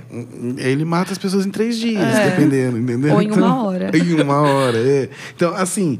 ele 0.57 0.83
mata 0.83 1.11
as 1.11 1.17
pessoas 1.17 1.45
em 1.45 1.51
três 1.51 1.77
dias, 1.77 2.03
dependendo, 2.25 2.77
entendeu? 2.77 3.11
É. 3.11 3.13
Ou 3.13 3.21
em 3.21 3.31
uma 3.31 3.63
hora. 3.63 3.91
Em 3.95 4.21
uma 4.21 4.41
hora, 4.41 4.77
é. 4.77 5.09
Então, 5.35 5.53
assim, 5.55 5.97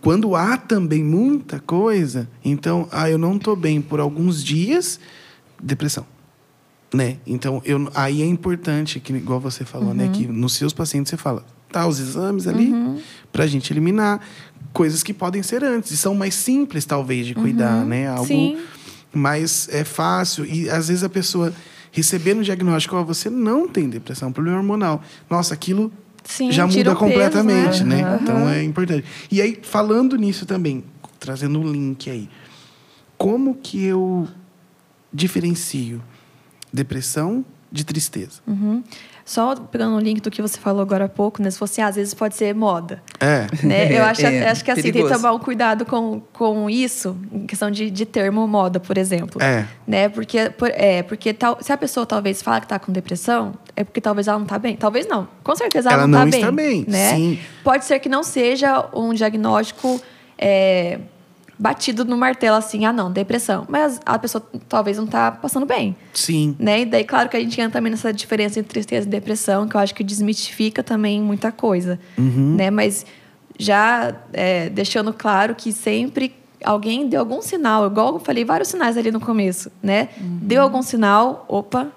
quando 0.00 0.34
há 0.34 0.56
também 0.56 1.04
muita 1.04 1.60
coisa, 1.60 2.28
então, 2.44 2.88
ah, 2.90 3.10
eu 3.10 3.18
não 3.18 3.38
tô 3.38 3.54
bem 3.54 3.80
por 3.80 4.00
alguns 4.00 4.42
dias, 4.42 4.98
depressão. 5.62 6.06
Né? 6.92 7.18
Então, 7.26 7.60
eu, 7.64 7.90
aí 7.94 8.22
é 8.22 8.26
importante, 8.26 8.98
que, 8.98 9.12
igual 9.12 9.38
você 9.38 9.64
falou, 9.64 9.92
né? 9.92 10.04
Uhum. 10.06 10.12
Que 10.12 10.26
nos 10.26 10.54
seus 10.54 10.72
pacientes 10.72 11.10
você 11.10 11.16
fala, 11.16 11.44
tá, 11.70 11.86
os 11.86 12.00
exames 12.00 12.46
ali, 12.46 12.72
pra 13.30 13.46
gente 13.46 13.72
eliminar 13.72 14.20
coisas 14.72 15.02
que 15.02 15.12
podem 15.12 15.42
ser 15.42 15.62
antes. 15.62 15.90
E 15.90 15.96
são 15.96 16.14
mais 16.14 16.34
simples, 16.34 16.84
talvez, 16.84 17.26
de 17.26 17.34
cuidar, 17.34 17.84
né? 17.84 18.08
Algo 18.08 18.26
Sim. 18.26 18.58
mais 19.12 19.68
é 19.70 19.84
fácil. 19.84 20.46
E 20.46 20.70
às 20.70 20.88
vezes 20.88 21.04
a 21.04 21.08
pessoa 21.08 21.52
recebendo 21.92 22.40
o 22.40 22.44
diagnóstico, 22.44 22.96
ó, 22.96 23.02
você 23.02 23.28
não 23.28 23.68
tem 23.68 23.88
depressão, 23.88 24.32
problema 24.32 24.58
hormonal. 24.58 25.02
Nossa, 25.28 25.54
aquilo 25.54 25.92
Sim, 26.24 26.52
já 26.52 26.66
muda 26.66 26.84
peso, 26.84 26.96
completamente, 26.96 27.84
né? 27.84 28.02
né? 28.02 28.18
Então 28.22 28.48
é 28.48 28.62
importante. 28.62 29.04
E 29.30 29.42
aí, 29.42 29.58
falando 29.62 30.16
nisso 30.16 30.46
também, 30.46 30.84
trazendo 31.18 31.58
um 31.58 31.70
link 31.70 32.08
aí, 32.10 32.28
como 33.16 33.54
que 33.56 33.84
eu 33.84 34.28
diferencio 35.12 36.02
depressão 36.72 37.44
de 37.70 37.84
tristeza? 37.84 38.40
Uhum. 38.46 38.82
Só 39.24 39.54
pegando 39.54 39.94
o 39.94 40.00
link 40.00 40.22
do 40.22 40.30
que 40.30 40.40
você 40.40 40.58
falou 40.58 40.80
agora 40.80 41.04
há 41.04 41.08
pouco, 41.08 41.42
né? 41.42 41.50
Se 41.50 41.58
fosse, 41.58 41.82
às 41.82 41.96
vezes 41.96 42.14
pode 42.14 42.34
ser 42.34 42.54
moda. 42.54 43.02
É. 43.20 43.46
Né? 43.62 43.92
Eu 43.98 44.02
acho, 44.04 44.24
É, 44.26 44.48
acho 44.48 44.64
que 44.64 44.70
assim, 44.70 44.80
tem 44.80 44.90
que 44.90 44.98
perigoso. 45.00 45.20
tomar 45.20 45.34
um 45.34 45.38
cuidado 45.38 45.84
com, 45.84 46.22
com 46.32 46.70
isso, 46.70 47.14
em 47.30 47.46
questão 47.46 47.70
de, 47.70 47.90
de 47.90 48.06
termo 48.06 48.48
moda, 48.48 48.80
por 48.80 48.96
exemplo. 48.96 49.38
É. 49.42 49.66
Né? 49.86 50.08
Porque, 50.08 50.48
por- 50.48 50.70
é, 50.72 51.02
porque 51.02 51.34
tal, 51.34 51.58
se 51.60 51.70
a 51.70 51.76
pessoa 51.76 52.06
talvez 52.06 52.40
fala 52.40 52.60
que 52.60 52.64
está 52.64 52.78
com 52.78 52.90
depressão, 52.90 53.52
é 53.76 53.84
porque 53.84 54.00
talvez 54.00 54.28
ela 54.28 54.38
não 54.38 54.46
está 54.46 54.58
bem. 54.58 54.76
Talvez 54.76 55.06
não. 55.06 55.28
Com 55.44 55.54
certeza 55.54 55.90
ela, 55.90 55.98
Ela 56.04 56.06
não, 56.08 56.20
não 56.20 56.26
está 56.28 56.38
está 56.38 56.50
bem. 56.52 56.84
bem, 56.84 56.90
Né? 56.90 57.14
sim. 57.14 57.38
Pode 57.62 57.84
ser 57.84 57.98
que 57.98 58.08
não 58.08 58.22
seja 58.22 58.88
um 58.94 59.12
diagnóstico 59.12 60.00
é, 60.38 61.00
batido 61.58 62.04
no 62.04 62.16
martelo 62.16 62.56
assim, 62.56 62.84
ah, 62.84 62.92
não, 62.92 63.10
depressão. 63.10 63.66
Mas 63.68 64.00
a 64.06 64.18
pessoa 64.18 64.42
talvez 64.68 64.96
não 64.96 65.04
está 65.06 65.32
passando 65.32 65.66
bem. 65.66 65.96
Sim. 66.14 66.54
Né? 66.58 66.82
E 66.82 66.84
daí, 66.86 67.04
claro 67.04 67.28
que 67.28 67.36
a 67.36 67.40
gente 67.40 67.60
entra 67.60 67.72
também 67.78 67.90
nessa 67.90 68.12
diferença 68.12 68.60
entre 68.60 68.70
tristeza 68.72 69.06
e 69.06 69.10
depressão, 69.10 69.66
que 69.66 69.74
eu 69.76 69.80
acho 69.80 69.94
que 69.94 70.04
desmistifica 70.04 70.82
também 70.82 71.20
muita 71.20 71.50
coisa. 71.50 71.98
Né? 72.16 72.70
Mas 72.70 73.04
já 73.58 74.14
é, 74.32 74.68
deixando 74.68 75.12
claro 75.12 75.54
que 75.54 75.72
sempre 75.72 76.32
alguém 76.64 77.08
deu 77.08 77.20
algum 77.20 77.42
sinal, 77.42 77.86
igual 77.86 78.14
eu 78.14 78.20
falei, 78.20 78.44
vários 78.44 78.68
sinais 78.68 78.96
ali 78.96 79.10
no 79.10 79.20
começo, 79.20 79.70
né? 79.82 80.08
Deu 80.20 80.62
algum 80.62 80.82
sinal, 80.82 81.44
opa, 81.48 81.88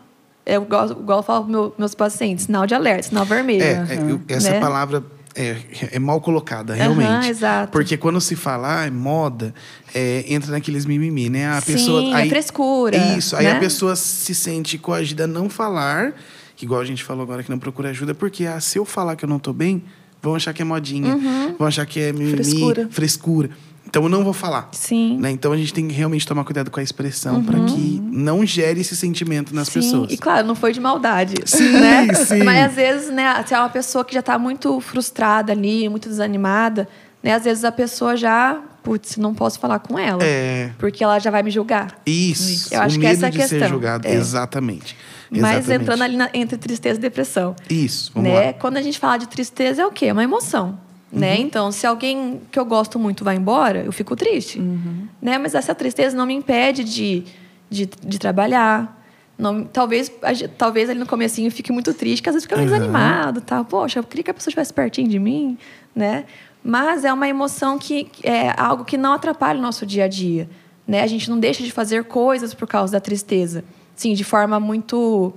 eu 0.45 0.61
igual, 0.63 0.91
igual 0.91 1.19
eu 1.19 1.23
falo 1.23 1.43
para 1.45 1.51
meu, 1.51 1.75
meus 1.77 1.93
pacientes, 1.95 2.45
sinal 2.45 2.65
de 2.67 2.73
alerta, 2.75 3.03
sinal 3.03 3.25
vermelho. 3.25 3.63
É, 3.63 3.85
é, 3.89 4.11
eu- 4.11 4.21
essa 4.27 4.51
Né? 4.51 4.59
palavra 4.59 5.03
é, 5.35 5.55
é 5.93 5.99
mal 5.99 6.19
colocada, 6.21 6.73
realmente. 6.73 7.27
exato. 7.29 7.71
Porque 7.71 7.95
quando 7.97 8.19
se 8.19 8.35
fala, 8.35 8.81
ah, 8.81 8.85
é 8.85 8.91
moda, 8.91 9.53
é, 9.93 10.25
entra 10.27 10.51
naqueles 10.51 10.85
mimimi, 10.85 11.29
né? 11.29 11.47
A 11.47 11.61
Sim, 11.61 11.73
pessoa, 11.73 12.19
é 12.19 12.27
frescura, 12.29 12.97
Isso, 13.17 13.35
aí 13.35 13.45
né? 13.45 13.53
a 13.53 13.59
pessoa 13.59 13.95
se 13.95 14.33
sente 14.35 14.77
coagida 14.77 15.23
a 15.23 15.27
não 15.27 15.49
falar, 15.49 16.13
igual 16.61 16.81
a 16.81 16.85
gente 16.85 17.03
falou 17.03 17.23
agora 17.23 17.43
que 17.43 17.49
não 17.49 17.57
procura 17.59 17.89
ajuda, 17.89 18.13
porque 18.13 18.45
ah, 18.45 18.59
se 18.59 18.77
eu 18.77 18.85
falar 18.85 19.15
que 19.15 19.25
eu 19.25 19.29
não 19.29 19.39
tô 19.39 19.51
bem, 19.53 19.83
vão 20.21 20.35
achar 20.35 20.53
que 20.53 20.61
é 20.61 20.65
modinha, 20.65 21.15
Uhum. 21.15 21.55
vão 21.57 21.67
achar 21.67 21.85
que 21.85 21.99
é 21.99 22.11
mimimi, 22.13 22.31
Frescura. 22.31 22.87
frescura. 22.91 23.49
Então 23.91 24.03
eu 24.03 24.09
não 24.09 24.23
vou 24.23 24.31
falar. 24.31 24.69
Sim. 24.71 25.17
Né? 25.19 25.31
Então 25.31 25.51
a 25.51 25.57
gente 25.57 25.73
tem 25.73 25.85
que 25.85 25.93
realmente 25.93 26.25
tomar 26.25 26.45
cuidado 26.45 26.71
com 26.71 26.79
a 26.79 26.83
expressão 26.83 27.43
para 27.43 27.59
que 27.65 28.01
não 28.09 28.45
gere 28.45 28.79
esse 28.79 28.95
sentimento 28.95 29.53
nas 29.53 29.67
Sim, 29.67 29.81
pessoas. 29.81 30.11
E 30.13 30.17
claro, 30.17 30.47
não 30.47 30.55
foi 30.55 30.71
de 30.71 30.79
maldade. 30.79 31.33
Sim, 31.45 31.71
né? 31.73 32.13
sim. 32.13 32.41
Mas 32.43 32.67
às 32.69 32.73
vezes, 32.73 33.09
né, 33.11 33.43
se 33.45 33.53
é 33.53 33.59
uma 33.59 33.67
pessoa 33.67 34.05
que 34.05 34.13
já 34.13 34.21
está 34.21 34.39
muito 34.39 34.79
frustrada 34.79 35.51
ali, 35.51 35.89
muito 35.89 36.07
desanimada, 36.07 36.87
né? 37.21 37.33
Às 37.33 37.43
vezes 37.43 37.65
a 37.65 37.71
pessoa 37.71 38.15
já, 38.15 38.61
putz, 38.81 39.17
não 39.17 39.33
posso 39.35 39.59
falar 39.59 39.79
com 39.79 39.99
ela. 39.99 40.23
É. 40.23 40.71
Porque 40.79 41.03
ela 41.03 41.19
já 41.19 41.29
vai 41.29 41.43
me 41.43 41.51
julgar. 41.51 41.99
Isso. 42.05 42.73
Eu 42.73 42.81
acho 42.81 42.95
o 42.95 42.99
que 42.99 43.05
medo 43.05 43.17
essa 43.17 43.25
é 43.25 43.29
a 43.29 43.31
questão. 43.31 43.59
ser 43.59 43.67
julgado. 43.67 44.07
É. 44.07 44.13
Exatamente. 44.13 44.95
Mas 45.29 45.39
Exatamente. 45.57 45.81
entrando 45.83 46.01
ali 46.01 46.15
na- 46.17 46.29
entre 46.33 46.57
tristeza 46.57 46.97
e 46.97 47.01
depressão. 47.01 47.55
Isso, 47.69 48.09
vamos 48.15 48.29
né? 48.29 48.39
lá. 48.39 48.45
Uhum. 48.47 48.53
Quando 48.53 48.77
a 48.77 48.81
gente 48.81 48.97
fala 48.97 49.17
de 49.17 49.27
tristeza, 49.27 49.81
é 49.81 49.85
o 49.85 49.91
quê? 49.91 50.05
É 50.07 50.13
uma 50.13 50.23
emoção. 50.23 50.77
Né? 51.11 51.39
Então, 51.39 51.71
se 51.71 51.85
alguém 51.85 52.41
que 52.49 52.57
eu 52.57 52.63
gosto 52.63 52.97
muito 52.97 53.23
vai 53.23 53.35
embora, 53.35 53.83
eu 53.83 53.91
fico 53.91 54.15
triste. 54.15 54.59
Uhum. 54.59 55.07
Né? 55.21 55.37
Mas 55.37 55.53
essa 55.53 55.75
tristeza 55.75 56.15
não 56.15 56.25
me 56.25 56.33
impede 56.33 56.85
de, 56.85 57.25
de, 57.69 57.85
de 57.85 58.17
trabalhar, 58.17 58.97
Não, 59.37 59.63
talvez, 59.63 60.11
talvez 60.57 60.89
ali 60.89 60.99
no 60.99 61.05
comecinho 61.07 61.49
fique 61.51 61.71
muito 61.71 61.93
triste, 61.93 62.21
que 62.21 62.29
às 62.29 62.35
vezes 62.35 62.45
fica 62.45 62.57
uhum. 62.57 62.63
desanimado, 62.63 63.41
tá? 63.41 63.63
Poxa, 63.63 63.99
eu 63.99 64.03
queria 64.03 64.23
que 64.23 64.31
a 64.31 64.33
pessoa 64.33 64.51
estivesse 64.51 64.71
pertinho 64.71 65.09
de 65.09 65.17
mim, 65.17 65.57
né? 65.95 66.25
Mas 66.63 67.03
é 67.03 67.11
uma 67.11 67.27
emoção 67.27 67.79
que 67.79 68.07
é 68.21 68.53
algo 68.55 68.85
que 68.85 68.97
não 68.97 69.13
atrapalha 69.13 69.57
o 69.57 69.61
nosso 69.61 69.83
dia 69.83 70.05
a 70.05 70.07
dia, 70.07 70.47
né? 70.87 71.01
A 71.01 71.07
gente 71.07 71.27
não 71.27 71.39
deixa 71.39 71.63
de 71.63 71.71
fazer 71.71 72.03
coisas 72.03 72.53
por 72.53 72.67
causa 72.67 72.93
da 72.93 72.99
tristeza, 72.99 73.63
sim, 73.95 74.13
de 74.13 74.23
forma 74.23 74.59
muito 74.59 75.33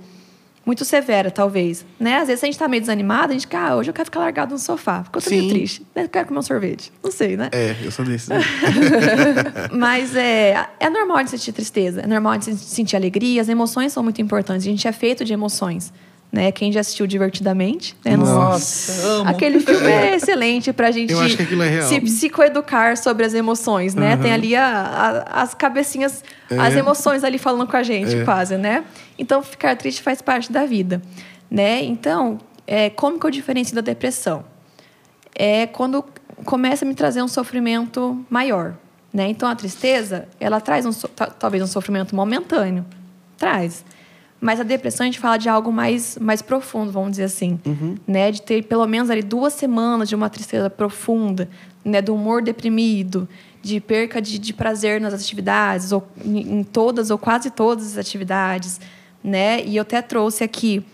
muito 0.65 0.83
severa, 0.83 1.29
talvez. 1.29 1.85
Né? 1.99 2.17
Às 2.17 2.27
vezes, 2.27 2.43
a 2.43 2.47
gente 2.47 2.55
está 2.55 2.67
meio 2.67 2.81
desanimado, 2.81 3.29
a 3.29 3.33
gente 3.33 3.43
fica, 3.43 3.59
ah, 3.59 3.75
hoje 3.75 3.89
eu 3.89 3.93
quero 3.93 4.05
ficar 4.05 4.19
largado 4.19 4.53
no 4.53 4.59
sofá, 4.59 5.03
tô 5.03 5.19
meio 5.29 5.49
triste. 5.49 5.85
Eu 5.95 6.09
quero 6.09 6.27
comer 6.27 6.39
um 6.39 6.43
sorvete. 6.43 6.91
Não 7.03 7.11
sei, 7.11 7.37
né? 7.37 7.49
É, 7.51 7.75
eu 7.83 7.91
sou 7.91 8.03
desse. 8.03 8.29
Mas 9.71 10.15
é, 10.15 10.67
é 10.79 10.89
normal 10.89 11.23
de 11.23 11.29
sentir 11.29 11.51
tristeza, 11.51 12.01
é 12.01 12.07
normal 12.07 12.37
de 12.37 12.55
sentir 12.55 12.95
alegria, 12.95 13.41
as 13.41 13.49
emoções 13.49 13.93
são 13.93 14.01
muito 14.01 14.21
importantes. 14.21 14.65
A 14.65 14.69
gente 14.69 14.87
é 14.87 14.91
feito 14.91 15.23
de 15.23 15.33
emoções. 15.33 15.93
Né? 16.35 16.51
Quem 16.51 16.69
já 16.69 16.81
assistiu 16.81 17.07
Divertidamente, 17.07 17.95
né? 18.03 18.17
Nossa, 18.17 19.07
amo. 19.07 19.29
Aquele 19.29 19.57
filme 19.61 19.87
é 19.87 20.15
excelente 20.15 20.73
pra 20.73 20.91
gente 20.91 21.13
acho 21.13 21.37
que 21.37 21.43
aquilo 21.43 21.63
é 21.63 21.81
se 21.83 22.01
psicoeducar 22.01 22.97
sobre 22.97 23.25
as 23.25 23.33
emoções, 23.33 23.95
né? 23.95 24.15
Uhum. 24.15 24.21
Tem 24.21 24.33
ali 24.33 24.53
a, 24.53 24.65
a, 24.67 25.43
as 25.43 25.53
cabecinhas, 25.53 26.25
é. 26.51 26.59
as 26.59 26.75
emoções 26.75 27.23
ali 27.23 27.37
falando 27.37 27.65
com 27.65 27.77
a 27.77 27.83
gente, 27.83 28.17
é. 28.17 28.25
quase, 28.25 28.57
né? 28.57 28.83
Então, 29.17 29.41
ficar 29.41 29.77
triste 29.77 30.01
faz 30.01 30.21
parte 30.21 30.51
da 30.51 30.65
vida, 30.65 31.01
né? 31.49 31.81
Então, 31.85 32.37
é, 32.67 32.89
como 32.89 33.17
que 33.17 33.25
eu 33.25 33.31
diferencio 33.31 33.73
da 33.73 33.81
depressão? 33.81 34.43
É 35.33 35.67
quando 35.67 36.03
começa 36.43 36.83
a 36.83 36.87
me 36.87 36.95
trazer 36.95 37.21
um 37.21 37.29
sofrimento 37.29 38.25
maior, 38.29 38.75
né? 39.13 39.29
Então, 39.29 39.47
a 39.47 39.55
tristeza, 39.55 40.27
ela 40.37 40.59
traz 40.59 40.85
um, 40.85 40.91
talvez 41.39 41.63
um 41.63 41.67
sofrimento 41.67 42.13
momentâneo, 42.13 42.85
traz. 43.37 43.85
Mas 44.45 44.59
a 44.59 44.63
depressão 44.63 45.03
a 45.03 45.07
gente 45.07 45.19
fala 45.19 45.37
de 45.37 45.49
algo 45.49 45.73
mais, 45.73 46.19
mais 46.21 46.39
profundo, 46.39 46.91
vamos 46.91 47.09
dizer 47.09 47.23
assim, 47.23 47.59
uhum. 47.65 47.95
né? 48.05 48.29
De 48.29 48.43
ter 48.43 48.63
pelo 48.65 48.85
menos 48.85 49.09
ali 49.09 49.23
duas 49.23 49.53
semanas 49.53 50.07
de 50.07 50.13
uma 50.13 50.29
tristeza 50.29 50.69
profunda, 50.69 51.49
né? 51.83 51.99
Do 51.99 52.13
humor 52.13 52.43
deprimido, 52.43 53.27
de 53.63 53.79
perca 53.79 54.21
de, 54.21 54.37
de 54.37 54.53
prazer 54.53 55.01
nas 55.01 55.15
atividades, 55.15 55.91
ou 55.91 56.07
em 56.23 56.63
todas 56.63 57.09
ou 57.09 57.17
quase 57.17 57.49
todas 57.49 57.93
as 57.93 57.97
atividades, 57.97 58.79
né? 59.23 59.65
E 59.65 59.77
eu 59.77 59.81
até 59.81 59.99
trouxe 59.99 60.43
aqui 60.43 60.85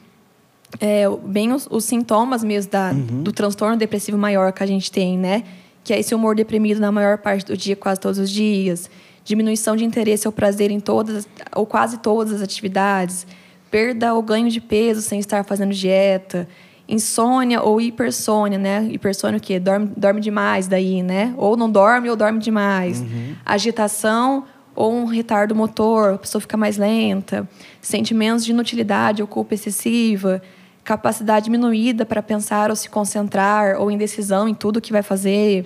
é, 0.80 1.04
bem 1.22 1.52
os, 1.52 1.68
os, 1.70 1.84
sintomas 1.84 2.46
mesmo 2.46 2.72
da, 2.72 2.92
uhum. 2.92 3.22
do 3.22 3.34
transtorno 3.34 3.76
depressivo 3.76 4.18
maior 4.18 4.54
que 4.54 4.64
a 4.64 4.66
gente 4.66 4.90
tem, 4.90 5.18
né? 5.18 5.44
Que 5.84 5.94
é 5.94 6.00
esse 6.00 6.16
humor 6.16 6.38
deprimido 6.38 6.80
na 6.80 6.90
maior 6.90 7.18
parte 7.18 7.46
do 7.46 7.58
dia, 7.58 7.76
quase 7.76 8.00
todos 8.00 8.18
os 8.18 8.30
dias, 8.30 8.90
diminuição 9.24 9.76
de 9.76 9.84
interesse 9.84 10.28
ou 10.28 10.32
prazer 10.32 10.72
em 10.72 10.80
todas 10.80 11.28
ou 11.56 11.66
quase 11.66 11.98
todas 12.00 12.34
as 12.34 12.42
atividades, 12.42 13.26
perda 13.70 14.14
ou 14.14 14.22
ganho 14.22 14.50
de 14.50 14.60
peso 14.60 15.02
sem 15.02 15.20
estar 15.20 15.44
fazendo 15.44 15.74
dieta, 15.74 16.48
insônia 16.88 17.62
ou 17.62 17.80
hipersônia, 17.80 18.58
né? 18.58 18.88
Hipersônia 18.92 19.38
o 19.38 19.42
quê? 19.42 19.60
Dorme, 19.60 19.92
dorme 19.96 20.20
demais 20.20 20.68
daí, 20.68 21.02
né? 21.02 21.34
Ou 21.38 21.56
não 21.56 21.70
dorme 21.70 22.10
ou 22.10 22.16
dorme 22.16 22.40
demais. 22.40 23.00
Uhum. 23.00 23.36
Agitação 23.46 24.46
ou 24.76 24.94
um 24.94 25.06
retardo 25.06 25.56
motor, 25.56 26.16
a 26.16 26.18
pessoa 26.18 26.42
fica 26.42 26.58
mais 26.58 26.78
lenta, 26.78 27.48
sentimentos 27.82 28.44
de 28.44 28.52
inutilidade 28.52 29.22
ou 29.22 29.28
culpa 29.28 29.54
excessiva, 29.54 30.42
capacidade 30.84 31.46
diminuída 31.46 32.06
para 32.06 32.22
pensar 32.22 32.70
ou 32.70 32.76
se 32.76 32.90
concentrar, 32.90 33.80
ou 33.80 33.92
indecisão 33.92 34.48
em 34.48 34.54
tudo 34.54 34.82
que 34.82 34.92
vai 34.92 35.04
fazer, 35.04 35.66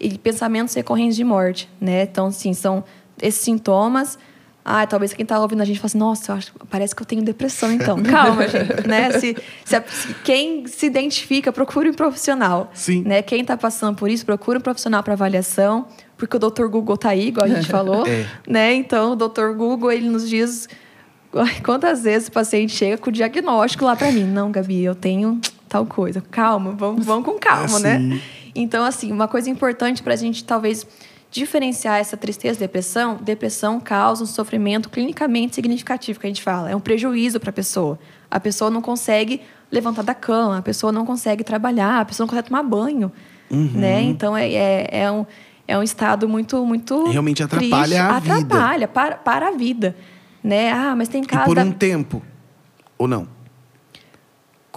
e 0.00 0.16
pensamentos 0.18 0.74
recorrentes 0.74 1.16
de 1.16 1.24
morte, 1.24 1.68
né? 1.80 2.02
Então, 2.02 2.26
assim, 2.26 2.52
são 2.52 2.84
esses 3.20 3.40
sintomas. 3.40 4.18
Ah, 4.64 4.86
talvez 4.86 5.14
quem 5.14 5.22
está 5.22 5.40
ouvindo 5.40 5.62
a 5.62 5.64
gente 5.64 5.80
fale 5.80 5.86
assim, 5.86 5.98
nossa, 5.98 6.34
acho, 6.34 6.52
parece 6.68 6.94
que 6.94 7.00
eu 7.00 7.06
tenho 7.06 7.22
depressão, 7.22 7.72
então. 7.72 8.00
Calma, 8.04 8.46
gente, 8.46 8.84
né? 8.86 9.12
Se, 9.12 9.36
se, 9.64 9.82
se, 9.86 10.14
quem 10.22 10.66
se 10.66 10.86
identifica, 10.86 11.50
procure 11.50 11.88
um 11.88 11.94
profissional. 11.94 12.70
Sim. 12.74 13.02
Né? 13.02 13.22
Quem 13.22 13.40
está 13.40 13.56
passando 13.56 13.96
por 13.96 14.10
isso, 14.10 14.26
procure 14.26 14.58
um 14.58 14.60
profissional 14.60 15.02
para 15.02 15.14
avaliação 15.14 15.86
porque 16.18 16.36
o 16.36 16.40
Dr. 16.40 16.66
Google 16.66 16.96
está 16.96 17.10
aí, 17.10 17.28
igual 17.28 17.46
a 17.46 17.48
gente 17.48 17.68
falou, 17.70 18.04
é. 18.06 18.26
né? 18.46 18.74
Então, 18.74 19.12
o 19.12 19.16
Dr. 19.16 19.52
Google, 19.56 19.92
ele 19.92 20.10
nos 20.10 20.28
diz 20.28 20.68
quantas 21.62 22.02
vezes 22.02 22.28
o 22.28 22.32
paciente 22.32 22.74
chega 22.74 22.98
com 22.98 23.08
o 23.08 23.12
diagnóstico 23.12 23.84
lá 23.84 23.94
para 23.94 24.10
mim. 24.10 24.24
Não, 24.24 24.50
Gabi, 24.50 24.82
eu 24.82 24.94
tenho 24.94 25.40
tal 25.68 25.86
coisa. 25.86 26.20
Calma, 26.20 26.72
vamos, 26.72 27.06
vamos 27.06 27.24
com 27.24 27.38
calma, 27.38 27.78
né? 27.78 27.96
assim. 27.96 28.20
Então, 28.60 28.84
assim, 28.84 29.12
uma 29.12 29.28
coisa 29.28 29.48
importante 29.48 30.02
para 30.02 30.14
a 30.14 30.16
gente 30.16 30.44
talvez 30.44 30.86
diferenciar 31.30 31.98
essa 31.98 32.16
tristeza 32.16 32.58
e 32.58 32.60
depressão, 32.60 33.16
depressão 33.16 33.78
causa 33.78 34.24
um 34.24 34.26
sofrimento 34.26 34.88
clinicamente 34.88 35.54
significativo, 35.54 36.18
que 36.18 36.26
a 36.26 36.30
gente 36.30 36.42
fala. 36.42 36.70
É 36.70 36.76
um 36.76 36.80
prejuízo 36.80 37.38
para 37.38 37.50
a 37.50 37.52
pessoa. 37.52 37.98
A 38.30 38.40
pessoa 38.40 38.70
não 38.70 38.80
consegue 38.80 39.42
levantar 39.70 40.02
da 40.02 40.14
cama, 40.14 40.58
a 40.58 40.62
pessoa 40.62 40.90
não 40.90 41.04
consegue 41.04 41.44
trabalhar, 41.44 42.00
a 42.00 42.04
pessoa 42.04 42.24
não 42.24 42.30
consegue 42.30 42.48
tomar 42.48 42.62
banho, 42.62 43.12
uhum. 43.50 43.70
né? 43.74 44.02
Então, 44.02 44.36
é, 44.36 44.50
é, 44.50 44.88
é 45.02 45.10
um 45.10 45.26
é 45.68 45.76
um 45.76 45.82
estado 45.82 46.26
muito 46.26 46.64
muito 46.64 47.10
realmente 47.10 47.42
atrapalha 47.42 47.84
triste, 47.84 47.98
a 47.98 48.18
vida 48.18 48.44
atrapalha 48.46 48.88
para, 48.88 49.16
para 49.16 49.48
a 49.48 49.50
vida 49.50 49.94
né 50.42 50.72
ah 50.72 50.96
mas 50.96 51.08
tem 51.08 51.22
casos 51.22 51.52
e 51.52 51.54
por 51.54 51.58
um 51.58 51.70
tempo 51.70 52.22
ou 52.96 53.06
não 53.06 53.28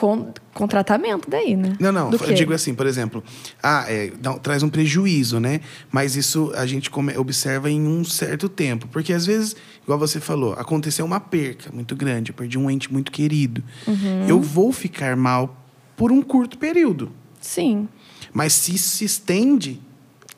com, 0.01 0.33
com 0.51 0.67
tratamento 0.67 1.29
daí 1.29 1.55
né 1.55 1.77
não 1.79 1.91
não 1.91 2.11
eu 2.11 2.33
digo 2.33 2.51
assim 2.53 2.73
por 2.73 2.87
exemplo 2.87 3.23
ah 3.61 3.85
é, 3.87 4.11
não, 4.23 4.39
traz 4.39 4.63
um 4.63 4.69
prejuízo 4.69 5.39
né 5.39 5.61
mas 5.91 6.15
isso 6.15 6.51
a 6.55 6.65
gente 6.65 6.89
come, 6.89 7.15
observa 7.15 7.69
em 7.69 7.85
um 7.85 8.03
certo 8.03 8.49
tempo 8.49 8.87
porque 8.87 9.13
às 9.13 9.27
vezes 9.27 9.55
igual 9.83 9.99
você 9.99 10.19
falou 10.19 10.53
aconteceu 10.53 11.05
uma 11.05 11.19
perca 11.19 11.71
muito 11.71 11.95
grande 11.95 12.31
eu 12.31 12.35
perdi 12.35 12.57
um 12.57 12.67
ente 12.67 12.91
muito 12.91 13.11
querido 13.11 13.63
uhum. 13.87 14.27
eu 14.27 14.41
vou 14.41 14.73
ficar 14.73 15.15
mal 15.15 15.55
por 15.95 16.11
um 16.11 16.23
curto 16.23 16.57
período 16.57 17.11
sim 17.39 17.87
mas 18.33 18.53
se 18.53 18.79
se 18.79 19.05
estende 19.05 19.79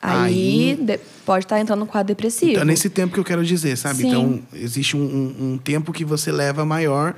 Aí, 0.06 0.76
Aí 0.78 1.00
pode 1.24 1.46
estar 1.46 1.56
tá 1.56 1.62
entrando 1.62 1.80
no 1.80 1.86
quadro 1.86 2.08
depressivo. 2.08 2.52
Então, 2.52 2.64
nesse 2.66 2.90
tempo 2.90 3.14
que 3.14 3.18
eu 3.18 3.24
quero 3.24 3.42
dizer, 3.42 3.74
sabe? 3.78 4.02
Sim. 4.02 4.08
Então, 4.08 4.42
existe 4.52 4.94
um, 4.98 5.00
um, 5.00 5.52
um 5.52 5.56
tempo 5.56 5.94
que 5.94 6.04
você 6.04 6.30
leva 6.30 6.62
maior 6.62 7.14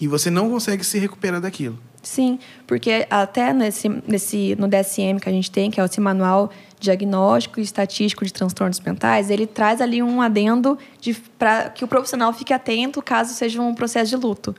e 0.00 0.06
você 0.06 0.30
não 0.30 0.50
consegue 0.50 0.84
se 0.84 0.98
recuperar 0.98 1.40
daquilo. 1.40 1.78
Sim, 2.02 2.38
porque 2.68 3.04
até 3.10 3.52
nesse, 3.52 3.88
nesse, 3.88 4.54
no 4.56 4.68
DSM 4.68 5.18
que 5.20 5.28
a 5.28 5.32
gente 5.32 5.50
tem, 5.50 5.72
que 5.72 5.80
é 5.80 5.84
esse 5.84 6.00
manual 6.00 6.50
diagnóstico 6.78 7.58
e 7.58 7.64
estatístico 7.64 8.24
de 8.24 8.32
transtornos 8.32 8.78
mentais, 8.78 9.28
ele 9.28 9.44
traz 9.44 9.80
ali 9.80 10.00
um 10.00 10.22
adendo 10.22 10.78
para 11.36 11.68
que 11.70 11.84
o 11.84 11.88
profissional 11.88 12.32
fique 12.32 12.52
atento 12.52 13.02
caso 13.02 13.34
seja 13.34 13.60
um 13.60 13.74
processo 13.74 14.10
de 14.10 14.16
luto. 14.16 14.54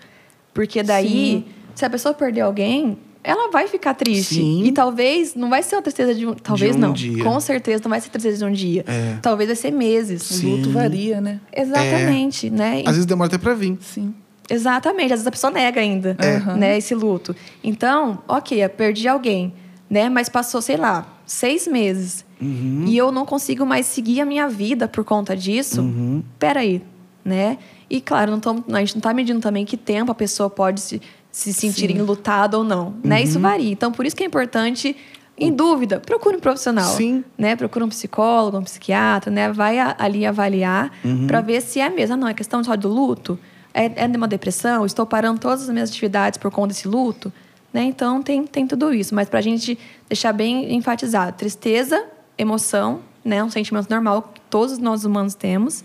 Porque 0.53 0.83
daí, 0.83 1.07
Sim. 1.07 1.45
se 1.73 1.85
a 1.85 1.89
pessoa 1.89 2.13
perder 2.13 2.41
alguém, 2.41 2.97
ela 3.23 3.49
vai 3.49 3.67
ficar 3.67 3.93
triste. 3.93 4.35
Sim. 4.35 4.63
E 4.63 4.71
talvez 4.71 5.33
não 5.35 5.49
vai 5.49 5.63
ser 5.63 5.75
uma 5.75 5.81
tristeza 5.81 6.13
de 6.13 6.25
um. 6.25 6.33
Talvez 6.33 6.75
de 6.75 6.77
um 6.77 6.81
não. 6.81 6.93
Dia. 6.93 7.23
Com 7.23 7.39
certeza 7.39 7.81
não 7.83 7.89
vai 7.89 8.01
ser 8.01 8.09
tristeza 8.09 8.37
de 8.39 8.45
um 8.45 8.51
dia. 8.51 8.83
É. 8.87 9.17
Talvez 9.21 9.47
vai 9.47 9.55
ser 9.55 9.71
meses. 9.71 10.23
Sim. 10.23 10.47
O 10.47 10.55
luto 10.57 10.71
varia, 10.71 11.21
né? 11.21 11.39
Exatamente, 11.55 12.47
é. 12.47 12.49
né? 12.49 12.79
Às 12.85 12.93
vezes 12.93 13.05
demora 13.05 13.27
até 13.27 13.37
para 13.37 13.53
vir. 13.53 13.77
Sim. 13.81 14.13
Exatamente, 14.49 15.13
às 15.13 15.19
vezes 15.19 15.27
a 15.27 15.31
pessoa 15.31 15.51
nega 15.51 15.81
ainda, 15.81 16.15
é. 16.19 16.39
né, 16.55 16.77
esse 16.77 16.95
luto. 16.95 17.35
Então, 17.63 18.19
ok, 18.27 18.63
eu 18.63 18.69
perdi 18.69 19.07
alguém, 19.07 19.53
né, 19.89 20.09
mas 20.09 20.29
passou, 20.29 20.61
sei 20.61 20.77
lá, 20.77 21.05
seis 21.25 21.67
meses 21.67 22.25
uhum. 22.41 22.85
e 22.87 22.97
eu 22.97 23.11
não 23.11 23.25
consigo 23.25 23.65
mais 23.65 23.85
seguir 23.85 24.21
a 24.21 24.25
minha 24.25 24.47
vida 24.47 24.87
por 24.87 25.03
conta 25.03 25.35
disso. 25.35 25.81
Uhum. 25.81 26.23
Peraí, 26.39 26.81
né? 27.23 27.57
E 27.89 27.99
claro, 27.99 28.31
não 28.31 28.39
tô, 28.39 28.51
a 28.51 28.79
gente 28.79 28.95
não 28.95 28.99
está 28.99 29.13
medindo 29.13 29.39
também 29.39 29.65
que 29.65 29.75
tempo 29.75 30.11
a 30.11 30.15
pessoa 30.15 30.49
pode 30.49 30.79
se, 30.79 31.01
se 31.31 31.53
sentirem 31.53 32.01
lutada 32.01 32.57
ou 32.57 32.63
não, 32.63 32.95
né? 33.03 33.21
Isso 33.21 33.35
uhum. 33.35 33.41
varia. 33.41 33.71
Então, 33.71 33.91
por 33.91 34.05
isso 34.05 34.15
que 34.15 34.23
é 34.23 34.25
importante 34.25 34.95
em 35.39 35.53
dúvida, 35.53 35.99
procure 35.99 36.37
um 36.37 36.39
profissional. 36.39 36.95
Sim. 36.95 37.23
Né? 37.37 37.55
Procure 37.55 37.85
um 37.85 37.89
psicólogo, 37.89 38.57
um 38.57 38.63
psiquiatra, 38.63 39.29
né? 39.29 39.51
Vai 39.51 39.77
ali 39.79 40.25
avaliar 40.25 40.91
uhum. 41.05 41.27
para 41.27 41.41
ver 41.41 41.61
se 41.61 41.79
é 41.79 41.89
mesmo. 41.89 42.15
Ah, 42.15 42.17
não, 42.17 42.27
é 42.27 42.33
questão 42.33 42.63
só 42.63 42.75
do 42.75 42.89
luto? 42.89 43.37
É, 43.77 44.03
é 44.03 44.07
de 44.07 44.17
uma 44.17 44.27
depressão? 44.27 44.87
Estou 44.87 45.05
parando 45.05 45.39
todas 45.39 45.63
as 45.63 45.69
minhas 45.69 45.91
atividades 45.91 46.39
por 46.39 46.49
conta 46.49 46.69
desse 46.69 46.87
luto? 46.87 47.31
Né? 47.71 47.83
Então, 47.83 48.23
tem, 48.23 48.43
tem 48.47 48.65
tudo 48.65 48.91
isso. 48.91 49.13
Mas 49.13 49.29
para 49.29 49.37
a 49.37 49.41
gente 49.41 49.77
deixar 50.09 50.33
bem 50.33 50.73
enfatizado, 50.73 51.37
tristeza, 51.37 52.03
emoção, 52.37 53.01
né? 53.23 53.43
um 53.43 53.51
sentimento 53.51 53.87
normal 53.87 54.31
que 54.33 54.41
todos 54.49 54.79
nós 54.79 55.05
humanos 55.05 55.35
temos, 55.35 55.83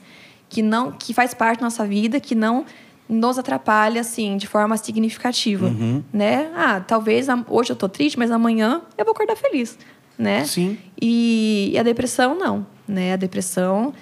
que, 0.49 0.63
não, 0.63 0.91
que 0.91 1.13
faz 1.13 1.35
parte 1.35 1.59
da 1.59 1.67
nossa 1.67 1.87
vida, 1.87 2.19
que 2.19 2.35
não 2.35 2.65
nos 3.07 3.39
atrapalha, 3.39 4.01
assim, 4.01 4.39
de 4.39 4.47
forma 4.47 4.75
significativa, 4.79 5.67
uhum. 5.67 6.03
né? 6.11 6.51
Ah, 6.55 6.81
talvez 6.81 7.27
hoje 7.49 7.73
eu 7.73 7.77
tô 7.77 7.87
triste, 7.87 8.19
mas 8.19 8.31
amanhã 8.31 8.81
eu 8.97 9.05
vou 9.05 9.13
acordar 9.13 9.37
feliz, 9.37 9.77
né? 10.17 10.47
Sim. 10.47 10.79
E, 11.01 11.73
e 11.75 11.79
a 11.79 11.83
depressão, 11.83 12.35
não, 12.35 12.67
né? 12.89 13.13
A 13.13 13.17
depressão 13.17 13.93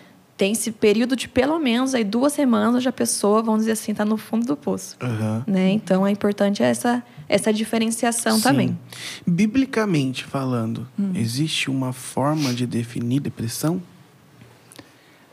tem 0.41 0.53
esse 0.53 0.73
período 0.73 1.15
de 1.15 1.29
pelo 1.29 1.59
menos 1.59 1.95
aí 1.95 2.03
duas 2.03 2.33
semanas 2.33 2.77
onde 2.77 2.89
a 2.89 2.93
pessoa, 2.93 3.43
vamos 3.43 3.61
dizer 3.61 3.73
assim, 3.73 3.93
está 3.93 4.07
no 4.07 4.17
fundo 4.17 4.47
do 4.47 4.57
poço, 4.57 4.97
uhum. 5.03 5.43
né? 5.47 5.69
Então, 5.69 6.07
é 6.07 6.11
importante 6.11 6.63
essa, 6.63 7.03
essa 7.29 7.53
diferenciação 7.53 8.39
Sim. 8.39 8.43
também. 8.43 8.79
Biblicamente 9.27 10.25
falando, 10.25 10.89
hum. 10.99 11.13
existe 11.15 11.69
uma 11.69 11.93
forma 11.93 12.55
de 12.55 12.67
definir 12.67 13.21
depressão? 13.21 13.83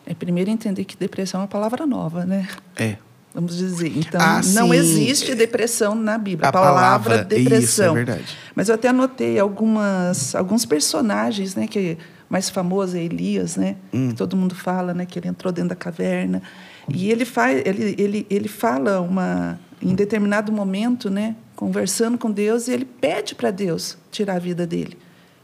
É 0.05 0.13
primeiro 0.13 0.49
entender 0.49 0.83
que 0.83 0.97
depressão 0.97 1.39
é 1.39 1.43
uma 1.43 1.47
palavra 1.47 1.85
nova, 1.85 2.25
né? 2.25 2.45
É. 2.75 2.97
vamos 3.33 3.55
dizer. 3.55 3.93
Então, 3.95 4.19
Ah, 4.19 4.41
não 4.47 4.71
sim. 4.71 4.75
existe 4.75 5.33
depressão 5.35 5.95
na 5.95 6.17
Bíblia. 6.17 6.47
A 6.47 6.49
A, 6.49 6.51
palavra, 6.51 7.09
palavra, 7.11 7.23
depressão. 7.23 7.59
isso, 7.59 7.81
é 7.81 7.93
verdade. 7.93 8.37
Mas 8.53 8.67
eu 8.67 8.75
até 8.75 8.89
anotei 8.89 9.39
algumas, 9.39 10.35
alguns 10.35 10.65
personagens, 10.65 11.55
né? 11.55 11.65
Que 11.65 11.97
mais 12.29 12.49
famoso 12.49 12.97
é 12.97 13.03
Elias, 13.03 13.55
né? 13.55 13.75
Hum. 13.93 14.09
Que 14.09 14.15
todo 14.15 14.35
mundo 14.35 14.55
fala, 14.55 14.93
né? 14.93 15.05
Que 15.05 15.19
ele 15.19 15.27
entrou 15.27 15.51
dentro 15.51 15.69
da 15.69 15.75
caverna. 15.75 16.41
E 16.89 17.09
ele, 17.11 17.25
faz, 17.25 17.61
ele, 17.65 17.95
ele, 17.97 18.27
ele 18.29 18.47
fala 18.47 19.01
uma, 19.01 19.59
em 19.81 19.95
determinado 19.95 20.51
momento, 20.51 21.09
né? 21.09 21.35
Conversando 21.55 22.17
com 22.17 22.31
Deus, 22.31 22.67
e 22.67 22.73
ele 22.73 22.85
pede 22.85 23.33
para 23.33 23.51
Deus 23.51 23.97
tirar 24.11 24.35
a 24.35 24.39
vida 24.39 24.65
dele. 24.67 24.97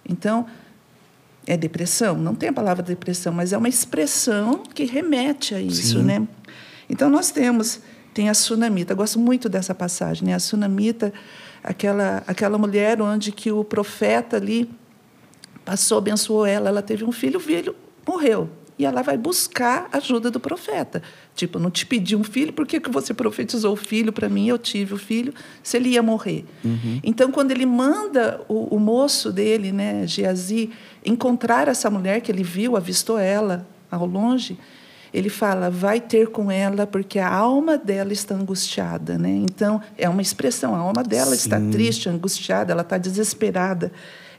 Então, 0.07 0.45
é 1.45 1.57
depressão? 1.57 2.15
Não 2.15 2.35
tem 2.35 2.49
a 2.49 2.53
palavra 2.53 2.83
depressão, 2.83 3.33
mas 3.33 3.51
é 3.51 3.57
uma 3.57 3.69
expressão 3.69 4.63
que 4.73 4.85
remete 4.85 5.53
a 5.53 5.61
isso, 5.61 5.99
Sim. 5.99 6.03
né? 6.03 6.27
Então 6.89 7.09
nós 7.09 7.31
temos 7.31 7.79
tem 8.13 8.29
a 8.29 8.33
sunamita. 8.33 8.93
Eu 8.93 8.97
gosto 8.97 9.19
muito 9.19 9.49
dessa 9.49 9.73
passagem, 9.73 10.27
né? 10.27 10.35
A 10.35 10.39
sunamita, 10.39 11.11
aquela 11.63 12.23
aquela 12.27 12.57
mulher 12.57 13.01
onde 13.01 13.31
que 13.31 13.51
o 13.51 13.63
profeta 13.63 14.37
ali 14.37 14.69
passou, 15.63 15.97
abençoou 15.97 16.45
ela, 16.45 16.69
ela 16.69 16.81
teve 16.81 17.03
um 17.03 17.11
filho, 17.11 17.37
o 17.37 17.41
filho 17.41 17.75
morreu. 18.07 18.49
E 18.77 18.85
ela 18.85 19.03
vai 19.03 19.17
buscar 19.17 19.87
a 19.91 19.97
ajuda 19.97 20.31
do 20.31 20.39
profeta. 20.39 21.01
Tipo, 21.35 21.59
não 21.59 21.69
te 21.69 21.85
pedi 21.85 22.15
um 22.15 22.23
filho, 22.23 22.51
por 22.51 22.65
que, 22.65 22.79
que 22.79 22.89
você 22.89 23.13
profetizou 23.13 23.73
o 23.73 23.75
filho 23.75 24.11
para 24.11 24.27
mim? 24.27 24.47
Eu 24.47 24.57
tive 24.57 24.95
o 24.95 24.97
filho, 24.97 25.33
se 25.61 25.77
ele 25.77 25.89
ia 25.89 26.01
morrer. 26.01 26.43
Então, 27.03 27.31
quando 27.31 27.51
ele 27.51 27.65
manda 27.65 28.41
o, 28.47 28.75
o 28.75 28.79
moço 28.79 29.31
dele, 29.31 29.71
né, 29.71 30.07
Geazi, 30.07 30.71
encontrar 31.05 31.67
essa 31.67 31.89
mulher 31.89 32.21
que 32.21 32.31
ele 32.31 32.43
viu, 32.43 32.75
avistou 32.75 33.19
ela 33.19 33.67
ao 33.91 34.07
longe, 34.07 34.57
ele 35.13 35.29
fala, 35.29 35.69
vai 35.69 36.01
ter 36.01 36.29
com 36.29 36.49
ela, 36.49 36.87
porque 36.87 37.19
a 37.19 37.31
alma 37.31 37.77
dela 37.77 38.11
está 38.11 38.33
angustiada. 38.33 39.17
Né? 39.17 39.29
Então, 39.29 39.79
é 39.95 40.09
uma 40.09 40.23
expressão, 40.23 40.73
a 40.73 40.79
alma 40.79 41.03
dela 41.03 41.35
está 41.35 41.59
Sim. 41.59 41.69
triste, 41.69 42.09
angustiada, 42.09 42.71
ela 42.71 42.81
está 42.81 42.97
desesperada. 42.97 43.91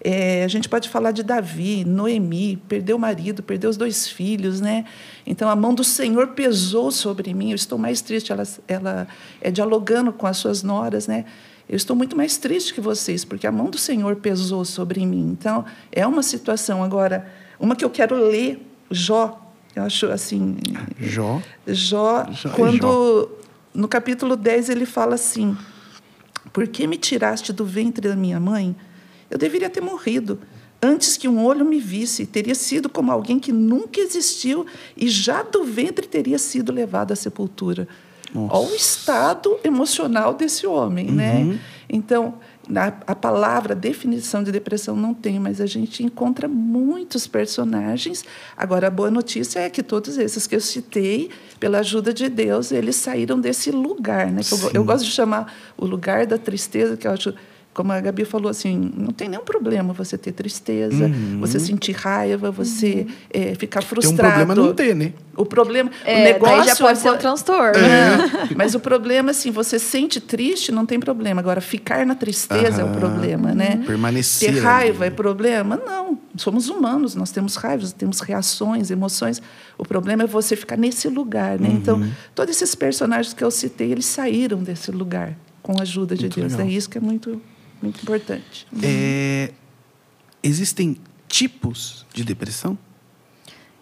É, 0.06 0.44
a 0.44 0.48
gente 0.48 0.68
pode 0.68 0.90
falar 0.90 1.12
de 1.12 1.22
Davi, 1.22 1.82
Noemi, 1.82 2.56
perdeu 2.68 2.96
o 2.96 2.98
marido, 2.98 3.42
perdeu 3.42 3.70
os 3.70 3.76
dois 3.78 4.06
filhos, 4.06 4.60
né? 4.60 4.84
Então 5.26 5.48
a 5.48 5.56
mão 5.56 5.74
do 5.74 5.82
Senhor 5.82 6.28
pesou 6.28 6.90
sobre 6.90 7.32
mim. 7.32 7.52
Eu 7.52 7.54
estou 7.54 7.78
mais 7.78 8.02
triste. 8.02 8.30
Ela, 8.30 8.42
ela 8.68 9.08
é 9.40 9.50
dialogando 9.50 10.12
com 10.12 10.26
as 10.26 10.36
suas 10.36 10.62
noras, 10.62 11.06
né? 11.06 11.24
Eu 11.66 11.74
estou 11.76 11.96
muito 11.96 12.14
mais 12.14 12.36
triste 12.36 12.74
que 12.74 12.82
vocês, 12.82 13.24
porque 13.24 13.46
a 13.46 13.52
mão 13.52 13.70
do 13.70 13.78
Senhor 13.78 14.16
pesou 14.16 14.62
sobre 14.66 15.06
mim. 15.06 15.30
Então 15.30 15.64
é 15.90 16.06
uma 16.06 16.22
situação. 16.22 16.84
Agora, 16.84 17.26
uma 17.58 17.74
que 17.74 17.82
eu 17.82 17.88
quero 17.88 18.14
ler, 18.14 18.60
Jó. 18.90 19.40
Eu 19.74 19.84
acho 19.84 20.06
assim. 20.08 20.58
Jó. 21.00 21.40
Jó, 21.66 22.26
Jó 22.30 22.50
quando 22.50 22.76
Jó. 22.76 23.28
no 23.72 23.88
capítulo 23.88 24.36
10 24.36 24.68
ele 24.68 24.84
fala 24.84 25.14
assim: 25.14 25.56
Por 26.52 26.68
que 26.68 26.86
me 26.86 26.98
tiraste 26.98 27.54
do 27.54 27.64
ventre 27.64 28.06
da 28.06 28.14
minha 28.14 28.38
mãe? 28.38 28.76
Eu 29.30 29.38
deveria 29.38 29.70
ter 29.70 29.80
morrido. 29.80 30.38
Antes 30.82 31.16
que 31.16 31.26
um 31.26 31.42
olho 31.44 31.64
me 31.64 31.80
visse, 31.80 32.26
teria 32.26 32.54
sido 32.54 32.88
como 32.90 33.10
alguém 33.10 33.38
que 33.40 33.50
nunca 33.52 34.00
existiu 34.00 34.66
e 34.96 35.08
já 35.08 35.42
do 35.42 35.64
ventre 35.64 36.06
teria 36.06 36.38
sido 36.38 36.70
levado 36.72 37.12
à 37.12 37.16
sepultura. 37.16 37.88
Nossa. 38.34 38.54
Olha 38.56 38.72
o 38.72 38.74
estado 38.74 39.58
emocional 39.64 40.34
desse 40.34 40.66
homem, 40.66 41.08
Uhum. 41.08 41.14
né? 41.14 41.58
Então, 41.88 42.34
na, 42.68 42.86
a 43.06 43.14
palavra, 43.14 43.72
a 43.72 43.76
definição 43.76 44.42
de 44.42 44.50
depressão 44.50 44.96
não 44.96 45.14
tem, 45.14 45.38
mas 45.38 45.60
a 45.60 45.66
gente 45.66 46.02
encontra 46.02 46.48
muitos 46.48 47.26
personagens. 47.26 48.24
Agora, 48.56 48.88
a 48.88 48.90
boa 48.90 49.10
notícia 49.10 49.60
é 49.60 49.70
que 49.70 49.82
todos 49.82 50.18
esses 50.18 50.46
que 50.46 50.56
eu 50.56 50.60
citei, 50.60 51.30
pela 51.60 51.78
ajuda 51.78 52.12
de 52.12 52.28
Deus, 52.28 52.72
eles 52.72 52.96
saíram 52.96 53.38
desse 53.40 53.70
lugar, 53.70 54.30
né? 54.32 54.40
Eu, 54.50 54.70
eu 54.74 54.84
gosto 54.84 55.04
de 55.04 55.10
chamar 55.12 55.54
o 55.76 55.86
lugar 55.86 56.26
da 56.26 56.36
tristeza, 56.38 56.96
que 56.96 57.06
eu 57.06 57.12
acho 57.12 57.34
como 57.74 57.90
a 57.92 58.00
Gabi 58.00 58.24
falou 58.24 58.48
assim, 58.48 58.92
não 58.96 59.08
tem 59.12 59.28
nenhum 59.28 59.42
problema 59.44 59.92
você 59.92 60.16
ter 60.16 60.32
tristeza, 60.32 61.06
Uhum. 61.06 61.40
você 61.40 61.58
sentir 61.58 61.92
raiva, 61.92 62.50
você 62.50 63.06
eh, 63.32 63.54
ficar 63.56 63.80
Tem 63.80 63.88
frustrado. 63.88 64.14
um 64.14 64.46
problema 64.46 64.54
não 64.54 64.72
ter, 64.74 64.94
né? 64.94 65.12
O 65.36 65.44
problema, 65.44 65.90
É, 66.04 66.14
o 66.20 66.22
negócio 66.24 66.56
daí 66.58 66.66
já 66.68 66.76
pode 66.76 66.98
é 66.98 67.02
ser 67.02 67.10
um 67.10 67.16
transtorno. 67.18 67.76
é, 67.84 68.16
mas 68.54 68.76
o 68.76 68.80
problema, 68.80 69.32
assim, 69.32 69.50
você 69.50 69.80
sente 69.80 70.20
triste, 70.20 70.70
não 70.70 70.86
tem 70.86 71.00
problema. 71.00 71.40
Agora, 71.40 71.60
ficar 71.60 72.06
na 72.06 72.14
tristeza 72.14 72.80
é 72.82 72.84
o 72.84 72.86
Aham. 72.86 72.92
problema, 73.00 73.52
né? 73.52 73.82
Permanecer 73.84 74.54
Ter 74.54 74.60
raiva 74.60 75.04
é 75.06 75.10
problema? 75.10 75.76
Não. 75.84 76.16
Somos 76.36 76.68
humanos, 76.68 77.16
nós 77.16 77.32
temos 77.32 77.56
raivas, 77.56 77.92
temos 77.92 78.20
reações, 78.20 78.92
emoções. 78.92 79.42
O 79.76 79.84
problema 79.84 80.22
é 80.22 80.26
você 80.28 80.54
ficar 80.54 80.76
nesse 80.78 81.08
lugar, 81.08 81.58
né? 81.58 81.70
Uhum. 81.70 81.74
Então, 81.76 82.02
todos 82.34 82.54
esses 82.54 82.74
personagens 82.76 83.34
que 83.34 83.42
eu 83.42 83.50
citei, 83.50 83.90
eles 83.90 84.06
saíram 84.06 84.58
desse 84.62 84.92
lugar 84.92 85.36
com 85.60 85.76
a 85.78 85.82
ajuda 85.82 86.14
de 86.14 86.22
Muito 86.24 86.38
Deus. 86.40 86.52
legal. 86.52 86.66
É 86.66 86.70
isso 86.70 86.88
que 86.88 86.98
é 86.98 87.00
muito, 87.00 87.40
muito 87.82 88.02
importante. 88.02 88.66
É, 88.82 89.52
existem 90.42 90.96
tipos 91.28 92.04
de 92.14 92.24
depressão? 92.24 92.78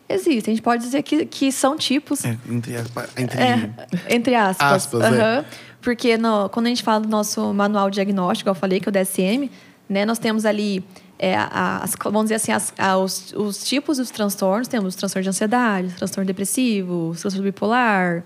Existe. 0.09 0.51
A 0.51 0.53
gente 0.53 0.62
pode 0.62 0.82
dizer 0.82 1.03
que, 1.03 1.24
que 1.24 1.51
são 1.51 1.76
tipos. 1.76 2.24
É, 2.24 2.36
entre 2.49 2.76
aspas, 2.76 3.11
entre... 3.16 3.38
É, 3.40 3.70
entre 4.11 4.34
aspas. 4.34 4.72
Aspas, 4.72 5.03
é. 5.03 5.07
Aham. 5.07 5.45
Porque 5.80 6.16
no- 6.18 6.49
quando 6.51 6.66
a 6.66 6.68
gente 6.68 6.82
fala 6.82 7.01
do 7.01 7.09
nosso 7.09 7.53
manual 7.55 7.90
diagnóstico, 7.90 8.49
eu 8.51 8.55
falei 8.55 8.78
que 8.78 8.88
é 8.88 8.90
o 8.90 8.93
DSM, 8.93 9.51
né, 9.88 10.05
nós 10.05 10.18
temos 10.18 10.45
ali, 10.45 10.84
é, 11.18 11.34
as, 11.36 11.95
vamos 12.05 12.24
dizer 12.24 12.34
assim, 12.36 12.53
as- 12.53 12.72
a- 12.78 12.99
os, 12.99 13.32
os 13.32 13.64
tipos 13.64 13.97
dos 13.99 14.11
transtornos. 14.11 14.68
Temos 14.68 14.95
transtorno 14.95 15.22
de 15.24 15.28
ansiedade, 15.30 15.93
transtorno 15.95 16.26
depressivo, 16.26 17.12
transtorno 17.18 17.43
bipolar, 17.45 18.22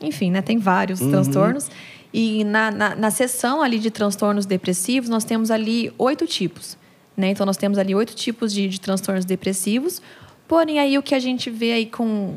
enfim, 0.00 0.30
né, 0.30 0.40
tem 0.42 0.58
vários 0.58 0.98
transtornos. 1.00 1.68
E 2.20 2.42
na, 2.42 2.70
na, 2.72 2.96
na 2.96 3.10
seção 3.12 3.62
ali 3.62 3.78
de 3.78 3.92
transtornos 3.92 4.44
depressivos, 4.44 5.08
nós 5.08 5.22
temos 5.22 5.52
ali 5.52 5.92
oito 5.96 6.26
tipos. 6.26 6.76
Né? 7.16 7.30
Então, 7.30 7.46
nós 7.46 7.56
temos 7.56 7.78
ali 7.78 7.94
oito 7.94 8.12
tipos 8.16 8.52
de, 8.52 8.66
de 8.68 8.80
transtornos 8.80 9.24
depressivos. 9.24 10.02
Porém, 10.48 10.80
aí 10.80 10.98
o 10.98 11.02
que 11.02 11.14
a 11.14 11.20
gente 11.20 11.48
vê 11.48 11.72
aí 11.72 11.86
com 11.86 12.36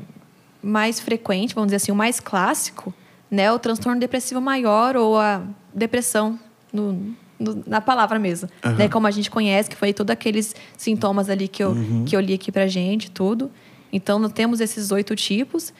mais 0.61 0.99
frequente, 0.99 1.55
vamos 1.55 1.69
dizer 1.69 1.77
assim, 1.77 1.91
o 1.91 1.95
mais 1.95 2.19
clássico, 2.19 2.93
né, 3.29 3.51
o 3.51 3.57
transtorno 3.57 3.99
depressivo 3.99 4.39
maior 4.39 4.95
ou 4.95 5.17
a 5.17 5.41
depressão 5.73 6.39
no- 6.71 7.15
no- 7.39 7.63
na 7.65 7.81
palavra 7.81 8.19
mesmo, 8.19 8.47
Aham. 8.63 8.75
né, 8.75 8.87
como 8.87 9.07
a 9.07 9.11
gente 9.11 9.31
conhece, 9.31 9.67
que 9.67 9.75
foi 9.75 9.93
todos 9.93 10.11
aqueles 10.11 10.53
sintomas 10.77 11.27
ali 11.29 11.47
que 11.47 11.63
eu, 11.63 11.75
que 12.05 12.15
eu 12.15 12.19
li 12.19 12.33
aqui 12.35 12.51
pra 12.51 12.67
gente, 12.67 13.09
tudo. 13.09 13.49
Então, 13.91 14.19
nós 14.19 14.31
temos 14.31 14.59
esses 14.61 14.91
oito 14.91 15.15
tipos, 15.15 15.73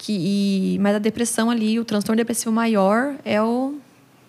que, 0.00 0.16
e, 0.18 0.78
mas 0.78 0.96
a 0.96 0.98
depressão 0.98 1.50
ali, 1.50 1.78
o 1.78 1.84
transtorno 1.84 2.16
depressivo 2.16 2.50
maior 2.50 3.16
é 3.22 3.40
o, 3.42 3.74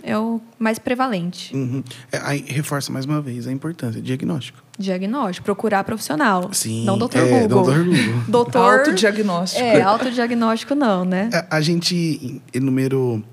é 0.03 0.17
o 0.17 0.41
mais 0.59 0.77
prevalente. 0.77 1.55
Uhum. 1.55 1.81
É, 2.11 2.19
aí 2.23 2.43
reforça 2.45 2.91
mais 2.91 3.05
uma 3.05 3.21
vez 3.21 3.47
a 3.47 3.53
importância. 3.53 4.01
Diagnóstico. 4.01 4.61
Diagnóstico, 4.77 5.45
procurar 5.45 5.85
profissional. 5.85 6.49
Sim. 6.51 6.83
Não 6.83 6.97
doutor 6.97 7.21
é, 7.21 7.47
Google. 7.47 7.63
Doutor 7.63 7.85
Google. 7.85 8.23
Doutor... 8.27 8.79
Autodiagnóstico. 8.79 9.63
É, 9.63 9.81
autodiagnóstico 9.81 10.75
não, 10.75 11.05
né? 11.05 11.29
A, 11.31 11.55
a 11.55 11.61
gente 11.61 12.41
enumerou 12.53 13.23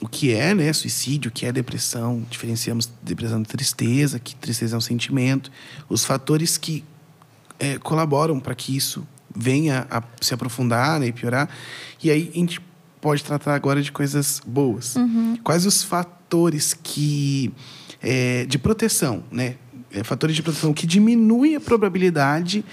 o 0.00 0.08
que 0.08 0.32
é 0.32 0.54
né, 0.54 0.72
suicídio, 0.72 1.28
o 1.28 1.32
que 1.32 1.44
é 1.44 1.50
depressão. 1.50 2.24
Diferenciamos 2.30 2.88
depressão 3.02 3.42
de 3.42 3.48
tristeza, 3.48 4.20
que 4.20 4.36
tristeza 4.36 4.76
é 4.76 4.78
um 4.78 4.80
sentimento. 4.80 5.50
Os 5.88 6.04
fatores 6.04 6.56
que 6.56 6.84
é, 7.58 7.78
colaboram 7.78 8.38
para 8.38 8.54
que 8.54 8.76
isso 8.76 9.04
venha 9.34 9.86
a 9.90 10.02
se 10.20 10.34
aprofundar 10.34 11.00
né, 11.00 11.08
e 11.08 11.12
piorar. 11.12 11.48
E 12.02 12.10
aí 12.10 12.30
a 12.34 12.38
gente 12.38 12.60
pode 13.00 13.24
tratar 13.24 13.54
agora 13.54 13.82
de 13.82 13.92
coisas 13.92 14.40
boas. 14.46 14.96
Quais 15.42 15.66
os 15.66 15.82
fatores 15.82 16.74
que 16.74 17.52
é, 18.02 18.44
de 18.46 18.58
proteção, 18.58 19.22
né? 19.30 19.56
É, 19.92 20.04
fatores 20.04 20.36
de 20.36 20.42
proteção 20.42 20.72
que 20.72 20.86
diminuem 20.86 21.56
a 21.56 21.60
probabilidade 21.60 22.64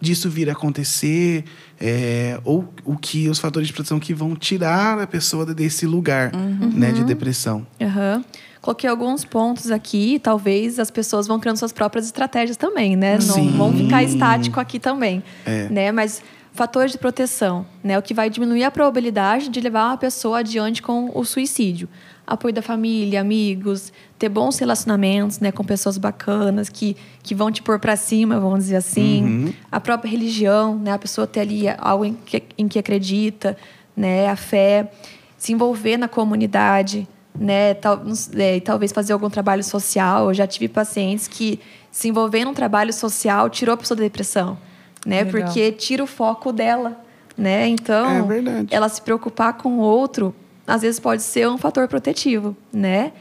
disso 0.00 0.28
vir 0.28 0.48
a 0.48 0.52
acontecer, 0.52 1.44
é, 1.80 2.38
ou 2.44 2.72
o 2.84 2.96
que 2.96 3.28
os 3.28 3.38
fatores 3.38 3.68
de 3.68 3.72
proteção 3.72 3.98
que 3.98 4.12
vão 4.12 4.34
tirar 4.34 4.98
a 4.98 5.06
pessoa 5.06 5.46
desse 5.46 5.86
lugar 5.86 6.32
né, 6.34 6.92
de 6.92 7.04
depressão. 7.04 7.66
Aham. 7.80 8.24
Coloquei 8.66 8.90
alguns 8.90 9.24
pontos 9.24 9.70
aqui, 9.70 10.18
talvez 10.18 10.80
as 10.80 10.90
pessoas 10.90 11.28
vão 11.28 11.38
criando 11.38 11.56
suas 11.56 11.72
próprias 11.72 12.04
estratégias 12.06 12.56
também, 12.56 12.96
né? 12.96 13.12
Não 13.14 13.20
Sim. 13.36 13.52
vão 13.56 13.72
ficar 13.72 14.02
estático 14.02 14.58
aqui 14.58 14.80
também, 14.80 15.22
É. 15.44 15.68
né? 15.68 15.92
Mas 15.92 16.20
fatores 16.52 16.90
de 16.90 16.98
proteção, 16.98 17.64
né? 17.80 17.96
O 17.96 18.02
que 18.02 18.12
vai 18.12 18.28
diminuir 18.28 18.64
a 18.64 18.70
probabilidade 18.72 19.50
de 19.50 19.60
levar 19.60 19.90
uma 19.90 19.96
pessoa 19.96 20.40
adiante 20.40 20.82
com 20.82 21.12
o 21.14 21.24
suicídio. 21.24 21.88
Apoio 22.26 22.52
da 22.52 22.60
família, 22.60 23.20
amigos, 23.20 23.92
ter 24.18 24.28
bons 24.28 24.58
relacionamentos, 24.58 25.38
né, 25.38 25.52
com 25.52 25.62
pessoas 25.62 25.96
bacanas 25.96 26.68
que, 26.68 26.96
que 27.22 27.36
vão 27.36 27.52
te 27.52 27.62
pôr 27.62 27.78
para 27.78 27.94
cima, 27.94 28.40
vamos 28.40 28.64
dizer 28.64 28.76
assim. 28.78 29.22
Uhum. 29.22 29.52
A 29.70 29.78
própria 29.78 30.10
religião, 30.10 30.76
né, 30.76 30.90
a 30.90 30.98
pessoa 30.98 31.24
ter 31.24 31.38
ali 31.38 31.66
algo 31.78 32.04
em 32.04 32.14
que, 32.14 32.42
em 32.58 32.66
que 32.66 32.80
acredita, 32.80 33.56
né, 33.96 34.28
a 34.28 34.34
fé, 34.34 34.90
se 35.38 35.52
envolver 35.52 35.96
na 35.96 36.08
comunidade, 36.08 37.06
né, 37.38 37.74
tal, 37.74 38.02
é, 38.36 38.56
e 38.56 38.60
talvez 38.60 38.92
fazer 38.92 39.12
algum 39.12 39.30
trabalho 39.30 39.62
social. 39.64 40.28
Eu 40.28 40.34
já 40.34 40.46
tive 40.46 40.68
pacientes 40.68 41.28
que 41.28 41.60
se 41.90 42.08
envolver 42.08 42.44
num 42.44 42.54
trabalho 42.54 42.92
social 42.92 43.48
tirou 43.48 43.74
a 43.74 43.76
pessoa 43.76 43.96
da 43.96 44.04
depressão, 44.04 44.58
né, 45.04 45.22
Legal. 45.22 45.44
porque 45.44 45.72
tira 45.72 46.02
o 46.04 46.06
foco 46.06 46.52
dela, 46.52 47.00
né? 47.36 47.68
Então, 47.68 48.10
É 48.10 48.22
verdade. 48.22 48.68
ela 48.70 48.88
se 48.88 49.00
preocupar 49.00 49.54
com 49.54 49.78
o 49.78 49.80
outro 49.80 50.34
às 50.66 50.82
vezes 50.82 50.98
pode 50.98 51.22
ser 51.22 51.48
um 51.48 51.56
fator 51.56 51.86
protetivo, 51.86 52.56
né? 52.72 53.12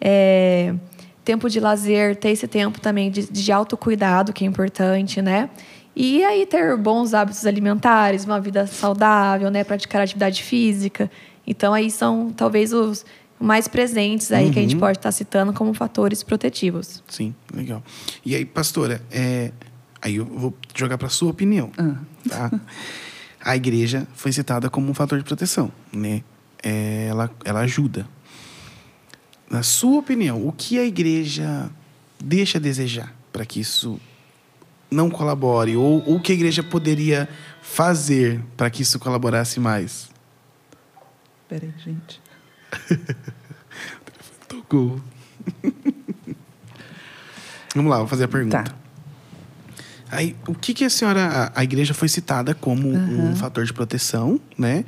É, 0.00 0.74
tempo 1.24 1.48
de 1.48 1.58
lazer, 1.58 2.16
ter 2.16 2.30
esse 2.30 2.46
tempo 2.46 2.80
também 2.80 3.10
de, 3.10 3.30
de 3.30 3.52
autocuidado, 3.52 4.32
que 4.32 4.44
é 4.44 4.46
importante, 4.46 5.22
né? 5.22 5.48
E 5.96 6.22
aí 6.24 6.46
ter 6.46 6.76
bons 6.76 7.14
hábitos 7.14 7.46
alimentares, 7.46 8.24
uma 8.24 8.40
vida 8.40 8.66
saudável, 8.66 9.50
né? 9.50 9.64
Praticar 9.64 10.02
atividade 10.02 10.42
física. 10.42 11.10
Então 11.46 11.72
aí 11.72 11.90
são 11.90 12.30
talvez 12.30 12.72
os 12.72 13.04
mais 13.40 13.66
presentes 13.66 14.30
aí 14.30 14.46
uhum. 14.46 14.52
que 14.52 14.58
a 14.58 14.62
gente 14.62 14.74
uhum. 14.74 14.80
pode 14.80 14.98
estar 14.98 15.10
citando 15.10 15.52
como 15.52 15.72
fatores 15.72 16.22
protetivos. 16.22 17.02
Sim, 17.08 17.34
legal. 17.54 17.82
E 18.24 18.34
aí, 18.34 18.44
pastora, 18.44 19.02
é... 19.10 19.50
aí 20.02 20.16
eu 20.16 20.26
vou 20.26 20.54
jogar 20.74 20.98
para 20.98 21.08
sua 21.08 21.30
opinião, 21.30 21.72
uhum. 21.78 21.96
tá? 22.28 22.50
a 23.42 23.56
igreja 23.56 24.06
foi 24.14 24.32
citada 24.32 24.68
como 24.68 24.90
um 24.90 24.94
fator 24.94 25.18
de 25.18 25.24
proteção, 25.24 25.72
né? 25.92 26.22
É, 26.62 27.06
ela, 27.08 27.30
ela 27.42 27.60
ajuda. 27.60 28.06
Na 29.48 29.62
sua 29.62 29.98
opinião, 29.98 30.46
o 30.46 30.52
que 30.52 30.78
a 30.78 30.84
igreja 30.84 31.70
deixa 32.22 32.58
a 32.58 32.60
desejar 32.60 33.14
para 33.32 33.46
que 33.46 33.60
isso 33.60 33.98
não 34.90 35.08
colabore? 35.08 35.76
Ou 35.76 35.98
o 36.14 36.20
que 36.20 36.32
a 36.32 36.34
igreja 36.34 36.62
poderia 36.62 37.28
fazer 37.62 38.42
para 38.56 38.68
que 38.68 38.82
isso 38.82 38.98
colaborasse 38.98 39.58
mais? 39.58 40.10
Peraí, 41.48 41.72
gente. 41.82 42.19
Tocou. 44.48 45.00
Vamos 47.74 47.90
lá, 47.90 47.98
vou 47.98 48.06
fazer 48.08 48.24
a 48.24 48.28
pergunta. 48.28 48.64
Tá. 48.64 48.74
Aí, 50.10 50.34
o 50.46 50.54
que, 50.54 50.74
que 50.74 50.84
a 50.84 50.90
senhora. 50.90 51.52
A, 51.54 51.60
a 51.60 51.64
igreja 51.64 51.94
foi 51.94 52.08
citada 52.08 52.54
como 52.54 52.88
uhum. 52.88 53.30
um 53.30 53.36
fator 53.36 53.64
de 53.64 53.72
proteção, 53.72 54.40
né? 54.58 54.84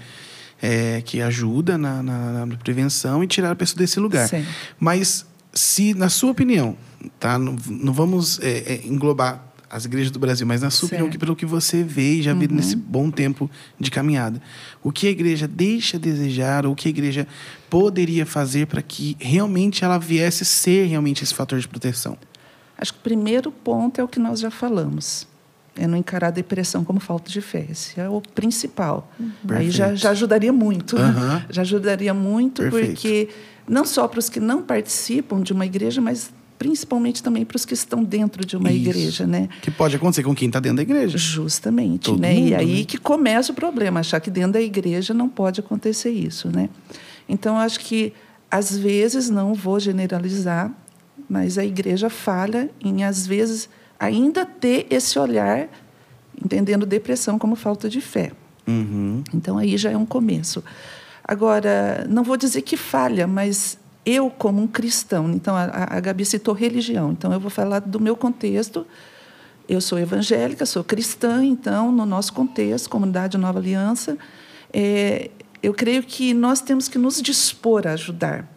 É, 0.61 1.01
que 1.03 1.21
ajuda 1.21 1.77
na, 1.77 2.03
na, 2.03 2.47
na, 2.47 2.57
prevenção 2.57 3.23
e 3.23 3.27
tirar 3.27 3.51
a 3.51 3.57
pessoa 3.57 3.79
desse 3.79 3.99
lugar. 3.99 4.29
Sim. 4.29 4.47
Mas, 4.79 5.27
se, 5.53 5.93
na 5.95 6.09
sua 6.09 6.31
opinião, 6.31 6.77
tá? 7.19 7.39
Não, 7.39 7.57
não 7.69 7.93
vamos 7.93 8.39
é, 8.41 8.75
é, 8.75 8.87
englobar 8.87 9.52
as 9.73 9.87
igrejas 9.87 10.11
do 10.11 10.19
Brasil, 10.19 10.47
mas 10.47 10.61
na 10.61 10.69
sua 10.69 10.91
certo. 10.91 11.01
opinião, 11.01 11.19
pelo 11.19 11.35
que 11.35 11.47
você 11.47 11.83
vê 11.83 12.17
e 12.17 12.23
já 12.23 12.35
uhum. 12.35 12.39
vê 12.41 12.49
nesse 12.49 12.77
bom 12.77 13.11
tempo 13.11 13.51
de 13.81 13.91
caminhada, 13.91 14.41
o 14.83 14.93
que 14.93 15.07
a 15.07 15.11
igreja 15.11 15.49
deixa 15.49 15.97
a 15.97 16.01
desejar, 16.01 16.67
ou 16.67 16.75
o 16.75 16.77
que 16.77 16.89
a 16.89 16.91
igreja 16.91 17.27
poderia 17.71 18.27
fazer 18.27 18.67
para 18.67 18.83
que 18.83 19.17
realmente 19.19 19.83
ela 19.83 19.97
viesse 19.97 20.45
ser 20.45 20.87
realmente 20.89 21.25
esse 21.25 21.33
fator 21.33 21.59
de 21.59 21.67
proteção? 21.67 22.19
Acho 22.77 22.93
que 22.93 22.99
o 22.99 23.03
primeiro 23.03 23.51
ponto 23.51 23.99
é 23.99 24.05
o 24.05 24.09
que 24.09 24.21
nós 24.21 24.41
já 24.41 24.51
falamos. 24.51 25.27
É 25.75 25.87
não 25.87 25.97
encarar 25.97 26.29
a 26.29 26.31
depressão 26.31 26.85
como 26.85 27.01
falta 27.01 27.31
de 27.31 27.41
fé. 27.41 27.67
Esse 27.71 27.99
é 27.99 28.07
o 28.07 28.21
principal. 28.21 29.11
Uhum. 29.19 29.33
Aí 29.49 29.71
já, 29.71 29.95
já 29.95 30.11
ajudaria 30.11 30.53
muito. 30.53 30.97
Uhum. 30.97 31.43
Já 31.49 31.63
ajudaria 31.63 32.13
muito, 32.13 32.61
Perfeito. 32.61 32.89
porque 32.89 33.29
não 33.67 33.87
só 33.87 34.07
para 34.07 34.19
os 34.19 34.29
que 34.29 34.39
não 34.39 34.63
participam 34.63 35.41
de 35.41 35.55
uma 35.55 35.65
igreja, 35.65 36.03
mas 36.03 36.31
principalmente 36.63 37.25
também 37.25 37.45
para 37.45 37.57
os 37.57 37.65
que 37.65 37.75
estão 37.75 38.05
dentro 38.05 38.47
de 38.47 38.57
uma 38.57 38.71
Isso. 38.71 38.89
igreja, 38.89 39.27
né? 39.27 39.49
Que 39.61 39.69
pode 39.69 39.97
acontecer 39.97 40.23
com 40.23 40.33
quem 40.33 40.47
está 40.47 40.61
dentro 40.61 40.77
da 40.77 40.83
igreja. 40.83 41.19
Justamente, 41.19 42.05
Todo 42.05 42.21
né? 42.21 42.35
Mundo, 42.35 42.49
e 42.51 42.55
aí 42.55 42.79
né? 42.79 42.85
que 42.85 42.99
começa 42.99 43.51
o 43.51 43.55
problema, 43.55 43.99
achar 43.99 44.21
que 44.21 44.31
dentro 44.31 44.53
da 44.53 44.61
igreja 44.61 45.13
não 45.13 45.29
pode 45.29 45.59
acontecer 45.59 46.11
isso, 46.11 46.49
né? 46.55 46.69
Então 47.29 47.59
acho 47.59 47.81
que 47.81 48.13
às 48.49 48.79
vezes 48.79 49.29
não 49.29 49.55
vou 49.55 49.81
generalizar, 49.81 50.71
mas 51.29 51.59
a 51.59 51.65
igreja 51.65 52.09
falha 52.09 52.71
em 52.81 53.03
às 53.03 53.27
vezes 53.27 53.69
ainda 53.99 54.47
ter 54.47 54.87
esse 54.89 55.19
olhar 55.19 55.69
entendendo 56.41 56.87
depressão 56.87 57.41
como 57.41 57.57
falta 57.57 57.89
de 57.89 58.01
fé. 58.01 58.31
Uhum. 58.69 59.25
Então 59.35 59.59
aí 59.59 59.77
já 59.77 59.91
é 59.91 59.97
um 59.97 60.07
começo. 60.07 60.63
Agora, 61.25 62.07
não 62.09 62.23
vou 62.23 62.37
dizer 62.37 62.63
que 62.63 62.77
falha, 62.77 63.27
mas 63.27 63.79
eu 64.05 64.31
como 64.31 64.61
um 64.61 64.67
cristão, 64.67 65.31
então 65.31 65.55
a, 65.55 65.65
a 65.97 66.01
Gabi 66.01 66.25
citou 66.25 66.55
religião, 66.55 67.13
então 67.13 67.33
eu 67.33 67.41
vou 67.41 67.51
falar 67.51 67.81
do 67.81 68.01
meu 68.01 68.17
contexto. 68.17 68.87
Eu 69.69 69.81
sou 69.81 69.99
evangélica, 69.99 70.67
sou 70.67 70.83
cristã, 70.83 71.45
então 71.45 71.93
no 71.93 72.05
nosso 72.05 72.33
contexto, 72.33 72.91
comunidade 72.91 73.39
Nova 73.39 73.61
Aliança, 73.61 74.19
é, 74.73 75.31
eu 75.63 75.73
creio 75.73 76.03
que 76.03 76.35
nós 76.35 76.61
temos 76.61 76.89
que 76.89 76.99
nos 76.99 77.23
dispor 77.23 77.87
a 77.87 77.93
ajudar, 77.93 78.53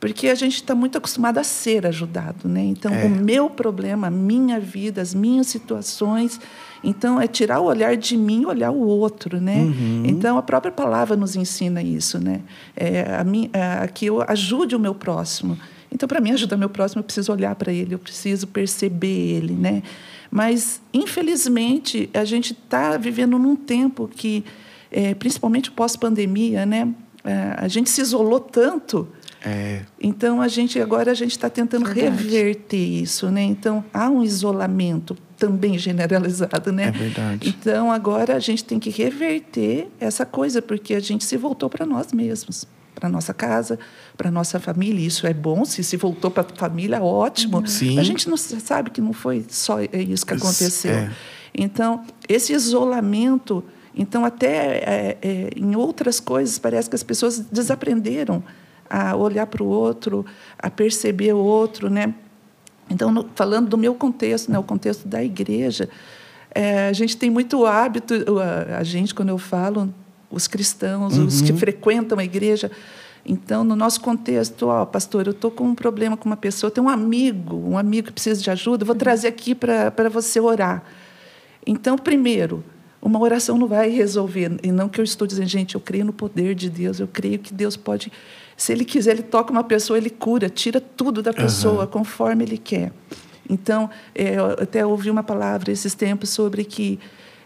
porque 0.00 0.28
a 0.28 0.34
gente 0.34 0.56
está 0.56 0.74
muito 0.74 0.96
acostumado 0.96 1.38
a 1.38 1.44
ser 1.44 1.86
ajudado, 1.86 2.48
né? 2.48 2.62
Então 2.64 2.92
é. 2.92 3.04
o 3.04 3.10
meu 3.10 3.50
problema, 3.50 4.06
a 4.06 4.10
minha 4.10 4.58
vida, 4.58 5.02
as 5.02 5.12
minhas 5.12 5.46
situações 5.46 6.40
então, 6.82 7.20
é 7.20 7.26
tirar 7.26 7.60
o 7.60 7.64
olhar 7.64 7.96
de 7.96 8.16
mim 8.16 8.42
e 8.42 8.46
olhar 8.46 8.70
o 8.70 8.86
outro, 8.86 9.40
né? 9.40 9.58
Uhum. 9.58 10.02
Então, 10.06 10.38
a 10.38 10.42
própria 10.42 10.72
palavra 10.72 11.16
nos 11.16 11.36
ensina 11.36 11.82
isso, 11.82 12.18
né? 12.18 12.40
É, 12.76 13.16
a 13.16 13.24
mim, 13.24 13.50
é, 13.52 13.86
que 13.88 14.06
eu 14.06 14.22
ajude 14.26 14.76
o 14.76 14.78
meu 14.78 14.94
próximo. 14.94 15.58
Então, 15.90 16.08
para 16.08 16.20
mim, 16.20 16.32
ajudar 16.32 16.56
meu 16.56 16.68
próximo, 16.68 17.00
eu 17.00 17.04
preciso 17.04 17.32
olhar 17.32 17.54
para 17.54 17.72
ele, 17.72 17.94
eu 17.94 17.98
preciso 17.98 18.46
perceber 18.46 19.36
ele, 19.36 19.54
né? 19.54 19.82
Mas, 20.30 20.80
infelizmente, 20.92 22.10
a 22.12 22.24
gente 22.24 22.52
está 22.52 22.96
vivendo 22.96 23.38
num 23.38 23.56
tempo 23.56 24.08
que, 24.08 24.44
é, 24.90 25.14
principalmente 25.14 25.70
pós-pandemia, 25.70 26.66
né? 26.66 26.88
É, 27.24 27.54
a 27.56 27.68
gente 27.68 27.90
se 27.90 28.00
isolou 28.00 28.38
tanto 28.38 29.08
é. 29.46 29.82
Então 30.00 30.40
a 30.40 30.48
gente 30.48 30.80
agora 30.80 31.12
a 31.12 31.14
gente 31.14 31.30
está 31.30 31.48
tentando 31.48 31.86
verdade. 31.86 32.24
reverter 32.24 32.76
isso, 32.76 33.30
né? 33.30 33.42
Então 33.42 33.84
há 33.94 34.10
um 34.10 34.24
isolamento 34.24 35.16
também 35.36 35.78
generalizado, 35.78 36.72
né? 36.72 36.84
É 36.84 36.90
verdade. 36.90 37.48
Então 37.48 37.90
agora 37.90 38.36
a 38.36 38.38
gente 38.38 38.64
tem 38.64 38.78
que 38.78 38.90
reverter 38.90 39.88
essa 40.00 40.24
coisa 40.24 40.62
porque 40.62 40.94
a 40.94 41.00
gente 41.00 41.24
se 41.24 41.36
voltou 41.36 41.68
para 41.68 41.84
nós 41.84 42.12
mesmos, 42.12 42.66
para 42.94 43.08
nossa 43.08 43.34
casa, 43.34 43.78
para 44.16 44.30
nossa 44.30 44.58
família. 44.58 45.06
Isso 45.06 45.26
é 45.26 45.34
bom. 45.34 45.64
Se 45.64 45.84
se 45.84 45.96
voltou 45.96 46.30
para 46.30 46.42
a 46.42 46.56
família, 46.56 47.02
ótimo. 47.02 47.58
Uhum. 47.58 47.66
Sim. 47.66 47.98
A 47.98 48.02
gente 48.02 48.28
não 48.28 48.36
sabe 48.36 48.90
que 48.90 49.00
não 49.00 49.12
foi 49.12 49.44
só 49.48 49.78
isso 49.80 50.24
que 50.24 50.34
aconteceu. 50.34 50.92
É. 50.92 51.10
Então 51.54 52.04
esse 52.28 52.52
isolamento 52.52 53.62
então, 53.96 54.26
até 54.26 54.76
é, 54.76 55.18
é, 55.22 55.50
em 55.56 55.74
outras 55.74 56.20
coisas, 56.20 56.58
parece 56.58 56.90
que 56.90 56.94
as 56.94 57.02
pessoas 57.02 57.40
desaprenderam 57.40 58.44
a 58.90 59.16
olhar 59.16 59.46
para 59.46 59.62
o 59.62 59.66
outro, 59.66 60.24
a 60.58 60.68
perceber 60.68 61.32
o 61.32 61.38
outro, 61.38 61.88
né? 61.88 62.14
Então, 62.88 63.10
no, 63.10 63.28
falando 63.34 63.68
do 63.68 63.78
meu 63.78 63.94
contexto, 63.94 64.50
né, 64.50 64.58
o 64.58 64.62
contexto 64.62 65.06
da 65.06 65.22
igreja, 65.22 65.88
é, 66.54 66.88
a 66.88 66.92
gente 66.92 67.16
tem 67.16 67.28
muito 67.28 67.66
hábito, 67.66 68.14
a, 68.40 68.78
a, 68.78 68.84
gente, 68.84 69.14
quando 69.14 69.30
eu 69.30 69.38
falo, 69.38 69.92
os 70.30 70.46
cristãos, 70.46 71.18
uhum. 71.18 71.26
os 71.26 71.42
que 71.42 71.52
uhum. 71.52 71.58
frequentam 71.58 72.18
a 72.18 72.24
igreja, 72.24 72.70
então, 73.28 73.64
no 73.64 73.74
nosso 73.74 74.00
contexto, 74.00 74.68
ó, 74.68 74.86
pastor, 74.86 75.26
eu 75.26 75.32
estou 75.32 75.50
com 75.50 75.64
um 75.64 75.74
problema 75.74 76.16
com 76.16 76.28
uma 76.28 76.36
pessoa, 76.36 76.70
tem 76.70 76.82
um 76.82 76.88
amigo, 76.88 77.56
um 77.56 77.76
amigo 77.76 78.06
que 78.06 78.12
precisa 78.12 78.40
de 78.40 78.48
ajuda, 78.50 78.84
vou 78.84 78.94
trazer 78.94 79.26
aqui 79.26 79.52
para 79.52 80.08
você 80.08 80.38
orar. 80.38 80.84
Então, 81.66 81.98
primeiro, 81.98 82.62
uma 83.02 83.18
oração 83.18 83.58
não 83.58 83.66
vai 83.66 83.90
resolver, 83.90 84.56
e 84.62 84.70
não 84.70 84.88
que 84.88 85.00
eu 85.00 85.04
estou 85.04 85.26
dizendo, 85.26 85.48
gente, 85.48 85.74
eu 85.74 85.80
creio 85.80 86.04
no 86.04 86.12
poder 86.12 86.54
de 86.54 86.70
Deus, 86.70 87.00
eu 87.00 87.08
creio 87.08 87.40
que 87.40 87.52
Deus 87.52 87.76
pode 87.76 88.12
se 88.56 88.72
ele 88.72 88.84
quiser, 88.84 89.12
ele 89.12 89.22
toca 89.22 89.52
uma 89.52 89.64
pessoa, 89.64 89.98
ele 89.98 90.10
cura, 90.10 90.48
tira 90.48 90.80
tudo 90.80 91.22
da 91.22 91.32
pessoa 91.32 91.82
uhum. 91.82 91.90
conforme 91.90 92.44
ele 92.44 92.58
quer. 92.58 92.92
Então, 93.48 93.88
é, 94.14 94.36
eu 94.36 94.46
até 94.52 94.84
ouvi 94.84 95.10
uma 95.10 95.22
palavra 95.22 95.70
esses 95.70 95.94
tempos 95.94 96.30
sobre 96.30 96.64
que 96.64 96.98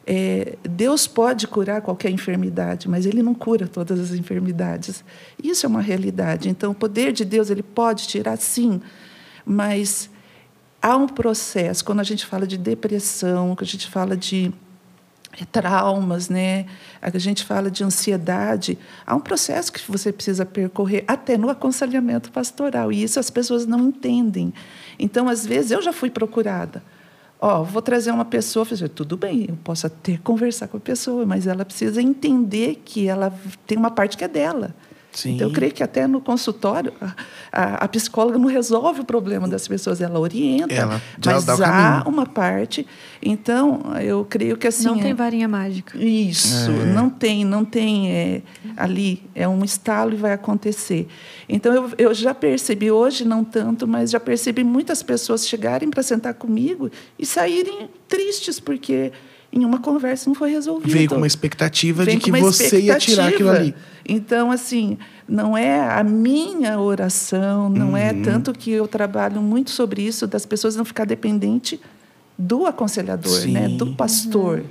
é, 0.07 0.57
Deus 0.63 1.07
pode 1.07 1.47
curar 1.47 1.83
qualquer 1.83 2.11
enfermidade, 2.11 2.89
mas 2.89 3.07
Ele 3.07 3.23
não 3.23 3.35
cura 3.35 3.69
todas 3.69 4.01
as 4.01 4.13
enfermidades. 4.13 5.05
Isso 5.43 5.67
é 5.67 5.69
uma 5.69 5.83
realidade. 5.83 6.49
Então, 6.49 6.73
o 6.73 6.75
poder 6.75 7.13
de 7.13 7.25
Deus 7.25 7.51
ele 7.51 7.63
pode 7.63 8.09
tirar, 8.09 8.37
sim, 8.37 8.81
mas 9.45 10.11
há 10.81 10.97
um 10.97 11.07
processo. 11.07 11.85
Quando 11.85 12.01
a 12.01 12.05
gente 12.05 12.25
fala 12.25 12.47
de 12.47 12.57
depressão, 12.57 13.55
quando 13.55 13.63
a 13.63 13.71
gente 13.71 13.89
fala 13.89 14.17
de 14.17 14.53
traumas, 15.51 16.29
né? 16.29 16.67
A 17.01 17.17
gente 17.19 17.45
fala 17.45 17.71
de 17.71 17.83
ansiedade. 17.85 18.79
Há 19.07 19.15
um 19.15 19.21
processo 19.21 19.73
que 19.73 19.81
você 19.91 20.13
precisa 20.13 20.45
percorrer 20.45 21.05
até 21.07 21.37
no 21.37 21.49
aconselhamento 21.49 22.31
pastoral 22.31 22.93
e 22.93 23.03
isso 23.03 23.19
as 23.19 23.31
pessoas 23.31 23.67
não 23.67 23.89
entendem. 23.89 24.53
Então, 24.99 25.29
às 25.29 25.47
vezes 25.47 25.71
eu 25.71 25.83
já 25.83 25.93
fui 25.93 26.11
procurada. 26.11 26.83
Ó, 27.41 27.61
oh, 27.61 27.65
vou 27.65 27.81
trazer 27.81 28.11
uma 28.11 28.25
pessoa, 28.25 28.67
falei, 28.67 28.89
tudo 28.89 29.17
bem, 29.17 29.47
eu 29.49 29.57
posso 29.65 29.87
até 29.87 30.19
conversar 30.19 30.69
com 30.69 30.77
a 30.77 30.81
pessoa, 30.81 31.25
mas 31.25 31.47
ela 31.47 31.65
precisa 31.65 32.03
entender 32.03 32.83
que 32.85 33.09
ela 33.09 33.33
tem 33.67 33.79
uma 33.79 33.91
parte 33.91 34.19
que 34.19 34.25
é 34.25 34.29
dela. 34.29 34.75
Sim. 35.13 35.35
Então, 35.35 35.49
eu 35.49 35.53
creio 35.53 35.73
que 35.73 35.83
até 35.83 36.07
no 36.07 36.21
consultório, 36.21 36.93
a, 37.51 37.85
a, 37.85 37.89
psicóloga 37.89 38.39
não 38.39 38.47
resolve 38.47 39.01
o 39.01 39.05
problema 39.05 39.49
das 39.49 39.67
pessoas, 39.67 40.01
ela 40.01 40.21
orienta. 40.21 40.73
Ela 40.73 41.01
mas 41.25 41.49
há 41.61 42.05
uma 42.07 42.25
parte. 42.25 42.87
Então, 43.21 43.83
eu 44.01 44.25
creio 44.25 44.57
que 44.57 44.69
assim. 44.69 44.85
Não 44.85 45.01
é, 45.01 45.03
tem 45.03 45.15
varinha 45.15 45.49
mágica. 45.49 45.99
Isso, 45.99 46.71
é. 46.71 46.93
não 46.93 47.11
tem, 47.11 47.45
não 47.45 47.65
tem 47.65 48.11
é, 48.11 48.43
ali. 48.77 49.23
É 49.35 49.49
um 49.49 49.65
estalo 49.65 50.13
e 50.13 50.17
vai 50.17 50.33
acontecer. 50.33 51.09
Então, 51.49 51.75
eu, 51.75 51.91
eu 51.99 52.15
já 52.15 52.33
percebi, 52.33 52.91
hoje 52.91 53.25
não 53.25 53.43
tanto, 53.43 53.89
mas 53.89 54.11
já 54.11 54.21
percebi 54.21 54.63
muitas 54.63 55.03
pessoas 55.03 55.47
chegarem 55.47 55.91
para 55.91 56.03
sentar 56.03 56.35
comigo 56.35 56.91
e 57.19 57.27
saírem 57.27 57.91
tristes, 58.09 58.61
porque 58.61 59.13
em 59.53 59.65
uma 59.65 59.79
conversa 59.81 60.29
não 60.31 60.35
foi 60.35 60.51
resolvido. 60.53 60.93
Veio 60.93 61.09
com 61.09 61.17
uma 61.17 61.27
expectativa 61.27 62.05
de 62.07 62.17
que 62.19 62.31
você 62.31 62.81
ia 62.81 62.97
tirar 62.99 63.29
aquilo 63.29 63.51
ali. 63.51 63.75
Então, 64.09 64.51
assim, 64.51 64.97
não 65.29 65.57
é 65.57 65.81
a 65.81 66.03
minha 66.05 66.79
oração, 66.81 67.69
não 67.69 67.97
é 67.97 68.13
Uhum. 68.13 68.23
tanto 68.23 68.53
que 68.53 68.71
eu 68.71 68.87
trabalho 68.89 69.41
muito 69.43 69.71
sobre 69.71 70.03
isso, 70.03 70.27
das 70.27 70.47
pessoas 70.47 70.75
não 70.77 70.85
ficar 70.85 71.05
dependente 71.05 71.81
do 72.39 72.65
aconselhador, 72.67 73.47
né? 73.49 73.69
Sim. 73.69 73.77
do 73.77 73.87
pastor. 73.95 74.65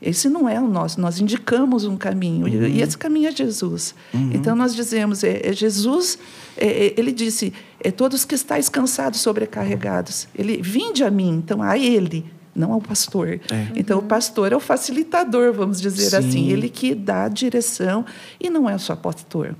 Esse 0.00 0.28
não 0.28 0.46
é 0.48 0.60
o 0.60 0.68
nosso, 0.68 1.00
nós 1.00 1.18
indicamos 1.18 1.84
um 1.86 1.96
caminho, 1.96 2.46
e- 2.46 2.56
Uhum. 2.56 2.66
e 2.68 2.82
esse 2.82 2.96
caminho 2.96 3.28
é 3.28 3.32
Jesus. 3.32 3.94
Então, 4.32 4.54
nós 4.54 4.74
dizemos, 4.76 5.24
é, 5.24 5.40
é 5.48 5.52
Jesus, 5.54 6.18
é, 6.56 6.66
é, 6.88 6.94
ele 6.98 7.10
disse, 7.12 7.52
é 7.82 7.90
todos 7.90 8.24
que 8.24 8.34
estáis 8.34 8.68
cansados, 8.68 9.20
sobrecarregados, 9.20 10.28
ele, 10.38 10.60
vinde 10.62 11.02
a 11.02 11.10
mim, 11.10 11.30
então, 11.42 11.62
a 11.62 11.78
ele, 11.78 12.24
não 12.56 12.72
ao 12.72 12.80
pastor. 12.80 13.28
É. 13.28 13.68
Então, 13.74 13.98
o 13.98 14.02
pastor 14.02 14.52
é 14.52 14.56
o 14.56 14.60
facilitador, 14.60 15.52
vamos 15.52 15.80
dizer 15.80 16.10
Sim. 16.10 16.16
assim, 16.16 16.48
ele 16.50 16.68
que 16.68 16.94
dá 16.94 17.24
a 17.24 17.28
direção, 17.28 18.04
e 18.40 18.48
não 18.48 18.68
é 18.68 18.78
só 18.78 18.96
pastor, 18.96 19.54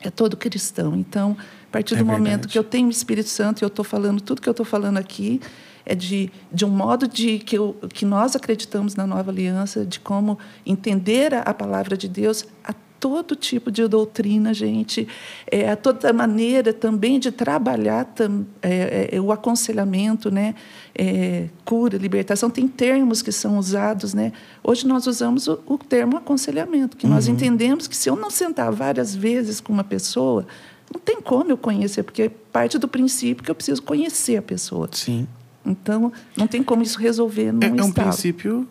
é 0.00 0.10
todo 0.10 0.36
cristão. 0.36 0.94
Então, 0.94 1.36
a 1.68 1.72
partir 1.72 1.94
É 1.94 1.98
do 1.98 2.06
momento 2.06 2.22
verdade. 2.22 2.48
que 2.48 2.58
eu 2.58 2.64
tenho 2.64 2.86
o 2.86 2.90
Espírito 2.90 3.28
Santo 3.28 3.62
e 3.62 3.64
eu 3.64 3.68
estou 3.68 3.84
falando 3.84 4.20
tudo 4.20 4.40
que 4.40 4.48
eu 4.48 4.52
estou 4.52 4.66
falando 4.66 4.98
aqui, 4.98 5.40
é 5.84 5.94
de, 5.94 6.30
de 6.52 6.64
um 6.64 6.68
modo 6.68 7.06
de 7.06 7.38
que, 7.38 7.56
eu, 7.56 7.76
que 7.92 8.04
nós 8.04 8.34
acreditamos 8.34 8.96
na 8.96 9.06
nova 9.06 9.30
aliança, 9.30 9.86
de 9.86 10.00
como 10.00 10.38
entender 10.64 11.32
a, 11.32 11.42
a 11.42 11.54
palavra 11.54 11.96
de 11.96 12.08
Deus 12.08 12.44
a 12.64 12.74
todo 12.98 13.36
tipo 13.36 13.70
de 13.70 13.86
doutrina, 13.86 14.52
gente, 14.52 15.06
é, 15.50 15.70
a 15.70 15.76
toda 15.76 16.12
maneira 16.12 16.72
também 16.72 17.20
de 17.20 17.30
trabalhar 17.30 18.04
tam, 18.06 18.46
é, 18.60 19.10
é, 19.12 19.20
o 19.20 19.30
aconselhamento, 19.30 20.30
né? 20.30 20.54
É, 20.98 21.48
cura, 21.64 21.98
libertação, 21.98 22.48
tem 22.48 22.66
termos 22.66 23.20
que 23.20 23.30
são 23.30 23.58
usados. 23.58 24.14
Né? 24.14 24.32
Hoje 24.64 24.86
nós 24.86 25.06
usamos 25.06 25.46
o, 25.46 25.58
o 25.66 25.76
termo 25.76 26.16
aconselhamento, 26.16 26.96
que 26.96 27.06
nós 27.06 27.28
entendemos 27.28 27.86
que 27.86 27.96
se 27.96 28.08
eu 28.08 28.16
não 28.16 28.30
sentar 28.30 28.72
várias 28.72 29.14
vezes 29.14 29.60
com 29.60 29.72
uma 29.72 29.84
pessoa, 29.84 30.46
não 30.92 31.00
tem 31.00 31.20
como 31.20 31.50
eu 31.50 31.56
conhecer, 31.58 32.02
porque 32.02 32.28
parte 32.28 32.78
do 32.78 32.88
princípio 32.88 33.44
que 33.44 33.50
eu 33.50 33.54
preciso 33.54 33.82
conhecer 33.82 34.36
a 34.36 34.42
pessoa. 34.42 34.88
Sim. 34.92 35.26
Então, 35.64 36.12
não 36.36 36.46
tem 36.46 36.62
como 36.62 36.82
isso 36.82 36.98
resolver 36.98 37.52
num 37.52 37.60
É, 37.60 37.66
é 37.66 37.84
um 37.84 37.92
princípio 37.92 38.66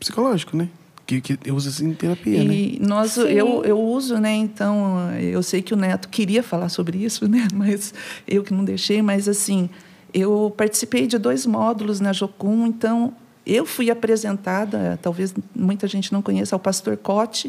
psicológico, 0.00 0.56
né? 0.56 0.68
Que, 1.06 1.20
que 1.20 1.50
usa 1.50 1.68
assim 1.68 1.90
em 1.90 1.94
terapia, 1.94 2.42
né? 2.44 2.54
E 2.54 2.78
nós, 2.80 3.12
Sim. 3.12 3.22
eu, 3.22 3.62
eu 3.64 3.78
uso, 3.78 4.18
né? 4.18 4.34
Então, 4.34 5.10
eu 5.20 5.42
sei 5.42 5.60
que 5.60 5.74
o 5.74 5.76
Neto 5.76 6.08
queria 6.08 6.42
falar 6.42 6.68
sobre 6.68 6.98
isso, 6.98 7.26
né? 7.28 7.46
Mas 7.52 7.92
eu 8.26 8.42
que 8.42 8.54
não 8.54 8.64
deixei. 8.64 9.02
Mas 9.02 9.28
assim, 9.28 9.68
eu 10.12 10.52
participei 10.56 11.06
de 11.06 11.18
dois 11.18 11.46
módulos 11.46 12.00
na 12.00 12.12
Jocum. 12.12 12.66
Então, 12.66 13.14
eu 13.46 13.64
fui 13.64 13.90
apresentada, 13.90 14.98
talvez 15.02 15.34
muita 15.54 15.86
gente 15.88 16.12
não 16.12 16.22
conheça, 16.22 16.54
ao 16.54 16.60
Pastor 16.60 16.96
Cote. 16.96 17.48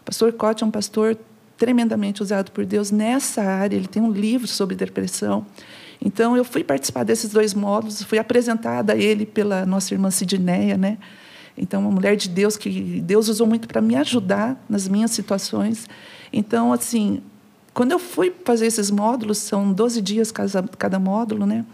O 0.00 0.04
Pastor 0.04 0.32
Cote 0.32 0.62
é 0.62 0.66
um 0.66 0.70
pastor 0.70 1.16
tremendamente 1.56 2.22
usado 2.22 2.50
por 2.50 2.64
Deus 2.64 2.90
nessa 2.90 3.42
área. 3.42 3.76
Ele 3.76 3.88
tem 3.88 4.02
um 4.02 4.10
livro 4.10 4.46
sobre 4.46 4.76
depressão. 4.76 5.46
Então, 6.00 6.36
eu 6.36 6.44
fui 6.44 6.62
participar 6.62 7.04
desses 7.04 7.32
dois 7.32 7.54
módulos. 7.54 8.02
Fui 8.02 8.18
apresentada 8.18 8.92
a 8.92 8.96
ele 8.96 9.24
pela 9.24 9.64
nossa 9.64 9.94
irmã 9.94 10.10
Sidneia, 10.10 10.76
né? 10.76 10.98
Então, 11.56 11.80
uma 11.80 11.90
mulher 11.90 12.16
de 12.16 12.28
Deus 12.28 12.56
que 12.56 13.00
Deus 13.00 13.28
usou 13.28 13.46
muito 13.46 13.68
para 13.68 13.80
me 13.80 13.94
ajudar 13.96 14.62
nas 14.68 14.88
minhas 14.88 15.12
situações. 15.12 15.88
Então, 16.32 16.72
assim, 16.72 17.22
quando 17.72 17.92
eu 17.92 17.98
fui 17.98 18.34
fazer 18.44 18.66
esses 18.66 18.90
módulos, 18.90 19.38
são 19.38 19.72
12 19.72 20.02
dias 20.02 20.32
cada, 20.32 20.64
cada 20.76 20.98
módulo, 20.98 21.46
né? 21.46 21.64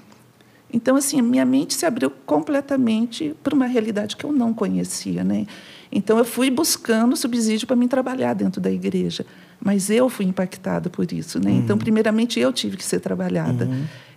Então, 0.73 0.97
assim, 0.97 1.21
minha 1.21 1.45
mente 1.45 1.75
se 1.75 1.85
abriu 1.85 2.11
completamente 2.25 3.35
para 3.43 3.55
uma 3.55 3.67
realidade 3.67 4.17
que 4.17 4.25
eu 4.25 4.33
não 4.33 4.55
conhecia, 4.55 5.25
né? 5.25 5.47
Então, 5.93 6.19
eu 6.19 6.25
fui 6.25 6.51
buscando 6.51 7.17
subsídio 7.17 7.67
para 7.67 7.75
me 7.75 7.89
trabalhar 7.89 8.35
dentro 8.35 8.61
da 8.61 8.71
igreja, 8.71 9.27
mas 9.61 9.91
eu 9.91 10.09
fui 10.09 10.25
impactada 10.25 10.89
por 10.89 11.11
isso, 11.13 11.41
né? 11.41 11.51
Então, 11.51 11.77
primeiramente, 11.77 12.39
eu 12.39 12.53
tive 12.53 12.77
que 12.77 12.85
ser 12.85 13.01
trabalhada. 13.01 13.69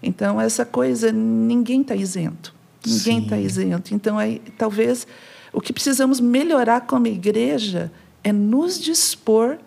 Então, 0.01 0.39
essa 0.39 0.66
coisa, 0.66 1.12
ninguém 1.12 1.82
está 1.82 1.95
isento. 1.95 2.54
Ninguém 2.86 3.24
está 3.24 3.38
isento. 3.38 3.95
Então, 3.95 4.20
aí, 4.20 4.41
talvez 4.58 5.08
o 5.51 5.60
que 5.60 5.74
precisamos 5.74 6.20
melhorar 6.20 6.82
como 6.82 7.08
igreja 7.08 7.91
é 8.24 8.32
nos 8.32 8.80
dispor 8.80 9.58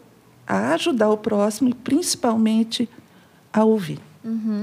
a 0.47 0.74
ajudar 0.74 1.11
o 1.11 1.16
próximo 1.16 1.70
e, 1.70 1.74
principalmente, 1.74 2.89
a 3.53 3.64
ouvir. 3.64 3.99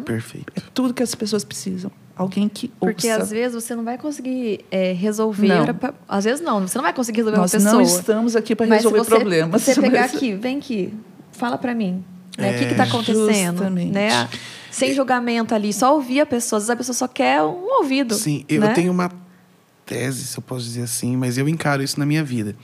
Perfeito. 0.04 0.52
É 0.56 0.62
tudo 0.74 0.94
que 0.94 1.04
as 1.04 1.14
pessoas 1.16 1.44
precisam. 1.44 1.92
Alguém 2.16 2.48
que 2.48 2.68
Porque 2.80 3.08
ouça. 3.10 3.24
às 3.24 3.32
vezes 3.32 3.56
você 3.64 3.76
não 3.76 3.84
vai 3.84 3.98
conseguir 3.98 4.64
é, 4.70 4.92
resolver. 4.94 5.48
Não. 5.48 5.74
pra- 5.74 5.94
às 6.08 6.24
vezes 6.26 6.42
não, 6.42 6.62
você 6.62 6.78
não 6.78 6.84
vai 6.84 6.94
conseguir 6.94 7.18
resolver 7.22 7.38
Nós 7.40 7.52
uma 7.54 7.60
pessoa. 7.60 7.74
não 7.74 7.82
estamos 7.82 8.36
aqui 8.36 8.56
para 8.56 8.68
Mas 8.68 8.78
resolver 8.84 9.00
você, 9.00 9.10
problemas. 9.10 9.62
Você 9.64 9.74
pegar 9.82 10.02
mas- 10.02 10.16
aqui, 10.16 10.36
vem 10.36 10.58
aqui, 10.60 10.94
fala 11.32 11.58
pra 11.58 11.74
mim. 11.74 12.04
Né? 12.38 12.52
o 12.56 12.58
que 12.58 12.64
É, 12.66 12.72
está 12.72 12.84
acontecendo? 12.84 13.58
justamente. 13.58 13.92
Né? 13.92 14.28
Sem 14.72 14.94
julgamento 14.94 15.54
ali, 15.54 15.72
só 15.72 15.94
ouvir 15.94 16.20
a 16.22 16.26
pessoa. 16.26 16.58
Às 16.58 16.64
vezes 16.64 16.70
a 16.72 16.76
pessoa 16.76 16.94
só 16.96 17.08
quer 17.08 17.42
um 17.44 17.78
ouvido. 17.80 18.16
Sim, 18.16 18.44
eu 18.50 18.62
né? 18.62 18.74
tenho 18.74 18.92
uma 18.92 19.12
tese, 19.86 20.26
se 20.26 20.38
eu 20.38 20.42
posso 20.42 20.64
dizer 20.66 20.82
assim, 20.84 21.16
mas 21.18 21.38
eu 21.38 21.48
encaro 21.50 21.84
isso 21.84 22.00
na 22.00 22.06
minha 22.06 22.24
vida. 22.24 22.56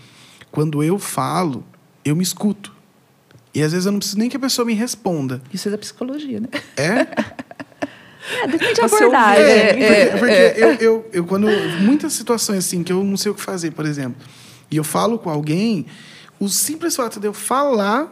Quando 0.52 0.82
eu 0.84 0.98
falo, 0.98 1.64
eu 2.04 2.16
me 2.16 2.24
escuto. 2.24 2.74
E 3.54 3.62
às 3.62 3.72
vezes 3.72 3.86
eu 3.86 3.92
não 3.92 4.00
preciso 4.00 4.18
nem 4.20 4.30
que 4.30 4.38
a 4.38 4.40
pessoa 4.40 4.66
me 4.66 4.74
responda. 4.74 5.42
Isso 5.54 5.68
é 5.68 5.72
da 5.72 5.78
psicologia, 5.78 6.40
né? 6.40 6.48
É? 6.78 7.08
É, 8.32 8.48
depende 8.48 8.74
da 8.76 8.86
abordagem. 8.86 9.44
É, 9.44 9.70
É, 9.70 10.06
porque, 10.18 10.20
porque 10.20 10.34
eu, 10.34 10.74
eu, 10.74 11.10
eu, 11.14 11.26
quando. 11.26 11.48
Muitas 11.82 12.14
situações 12.14 12.60
assim 12.60 12.84
que 12.84 12.92
eu 12.92 13.04
não 13.04 13.18
sei 13.18 13.32
o 13.32 13.36
que 13.36 13.42
fazer, 13.42 13.72
por 13.72 13.86
exemplo, 13.86 14.22
e 14.72 14.78
eu 14.78 14.84
falo 14.84 15.18
com 15.18 15.30
alguém, 15.30 15.86
o 16.40 16.48
simples 16.48 16.96
fato 16.96 17.20
de 17.20 17.28
eu 17.28 17.34
falar, 17.34 18.08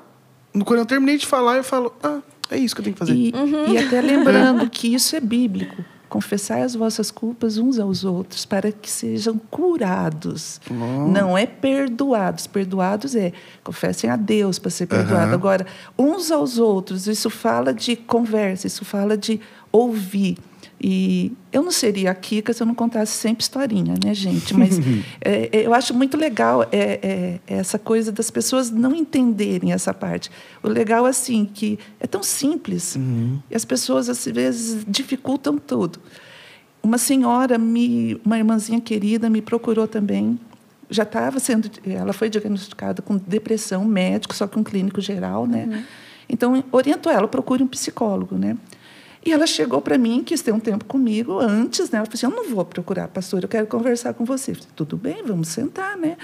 quando 0.66 0.80
eu 0.80 0.86
terminei 0.86 1.18
de 1.18 1.26
falar, 1.26 1.58
eu 1.58 1.64
falo, 1.64 1.94
ah, 2.04 2.20
é 2.50 2.58
isso 2.58 2.76
que 2.76 2.82
eu 2.82 2.84
tenho 2.84 2.94
que 2.96 3.00
fazer. 3.00 3.14
E, 3.14 3.34
e 3.70 3.78
até 3.78 4.02
lembrando 4.02 4.70
que 4.70 4.94
isso 4.94 5.16
é 5.16 5.20
bíblico. 5.20 5.84
Confessai 6.10 6.62
as 6.62 6.74
vossas 6.74 7.12
culpas 7.12 7.58
uns 7.58 7.78
aos 7.78 8.06
outros 8.06 8.46
para 8.46 8.72
que 8.72 8.90
sejam 8.90 9.38
curados. 9.52 10.62
Oh. 10.72 11.08
Não 11.10 11.38
é 11.38 11.46
perdoados. 11.46 12.48
Perdoados 12.48 13.14
é 13.14 13.34
confessem 13.62 14.10
a 14.10 14.16
Deus 14.16 14.58
para 14.58 14.72
ser 14.72 14.88
perdoado. 14.88 15.26
Aham. 15.26 15.34
Agora, 15.34 15.68
uns 16.00 16.32
aos 16.32 16.58
outros, 16.58 17.08
isso 17.08 17.30
fala 17.30 17.74
de 17.74 17.98
conversa, 17.98 18.68
isso 18.68 18.86
fala 18.86 19.18
de 19.18 19.42
ouvir. 19.72 20.38
E 20.80 21.34
eu 21.52 21.64
não 21.64 21.72
seria 21.72 22.12
a 22.12 22.16
Kika 22.16 22.54
se 22.54 22.62
eu 22.62 22.68
não 22.68 22.76
contasse 22.76 23.12
sempre 23.12 23.42
historinha, 23.42 23.96
né, 24.04 24.14
gente? 24.14 24.54
Mas 24.54 24.78
é, 25.22 25.50
é, 25.52 25.66
eu 25.66 25.74
acho 25.74 25.94
muito 25.94 26.16
legal 26.16 26.64
é, 26.64 26.70
é, 27.02 27.40
essa 27.48 27.80
coisa 27.80 28.12
das 28.12 28.30
pessoas 28.30 28.70
não 28.70 28.94
entenderem 28.94 29.74
essa 29.74 29.92
parte. 29.92 30.30
O 30.62 30.68
legal, 30.68 31.06
assim, 31.06 31.50
que 31.52 31.80
é 32.00 32.06
tão 32.06 32.22
simples 32.22 32.96
e 33.50 33.56
as 33.56 33.66
pessoas, 33.66 34.08
às 34.08 34.24
vezes, 34.26 34.86
dificultam 34.88 35.58
tudo. 35.58 36.00
Uma 36.84 37.00
senhora, 37.00 37.58
me, 37.58 38.22
uma 38.24 38.38
irmãzinha 38.38 38.80
querida, 38.80 39.30
me 39.32 39.42
procurou 39.42 39.88
também. 39.88 40.40
Já 40.90 41.04
estava 41.04 41.40
sendo, 41.40 41.70
ela 41.86 42.14
foi 42.14 42.30
diagnosticada 42.30 43.02
com 43.02 43.18
depressão, 43.18 43.84
médico, 43.84 44.34
só 44.34 44.48
que 44.48 44.58
um 44.60 44.64
clínico 44.64 45.02
geral, 45.02 45.48
né? 45.48 45.86
Então 46.30 46.64
orientou 46.72 47.12
ela, 47.12 47.28
procure 47.28 47.64
um 47.64 47.68
psicólogo, 47.68 48.38
né? 48.38 48.56
E 49.28 49.32
ela 49.34 49.46
chegou 49.46 49.82
para 49.82 49.98
mim, 49.98 50.24
quis 50.24 50.42
ter 50.42 50.54
um 50.54 50.60
tempo 50.60 50.86
comigo 50.86 51.38
antes, 51.38 51.90
né? 51.90 51.98
Ela 51.98 52.06
falou 52.06 52.16
assim: 52.16 52.26
Eu 52.28 52.32
não 52.32 52.50
vou 52.50 52.64
procurar, 52.64 53.10
pastor, 53.10 53.44
eu 53.44 53.50
quero 53.50 53.68
conversar 53.68 54.14
com 54.14 54.24
você. 54.24 54.56
Falei, 54.56 54.70
Tudo 54.74 54.96
bem, 54.96 55.22
vamos 55.22 55.50
sentar, 55.50 55.98
né? 55.98 56.16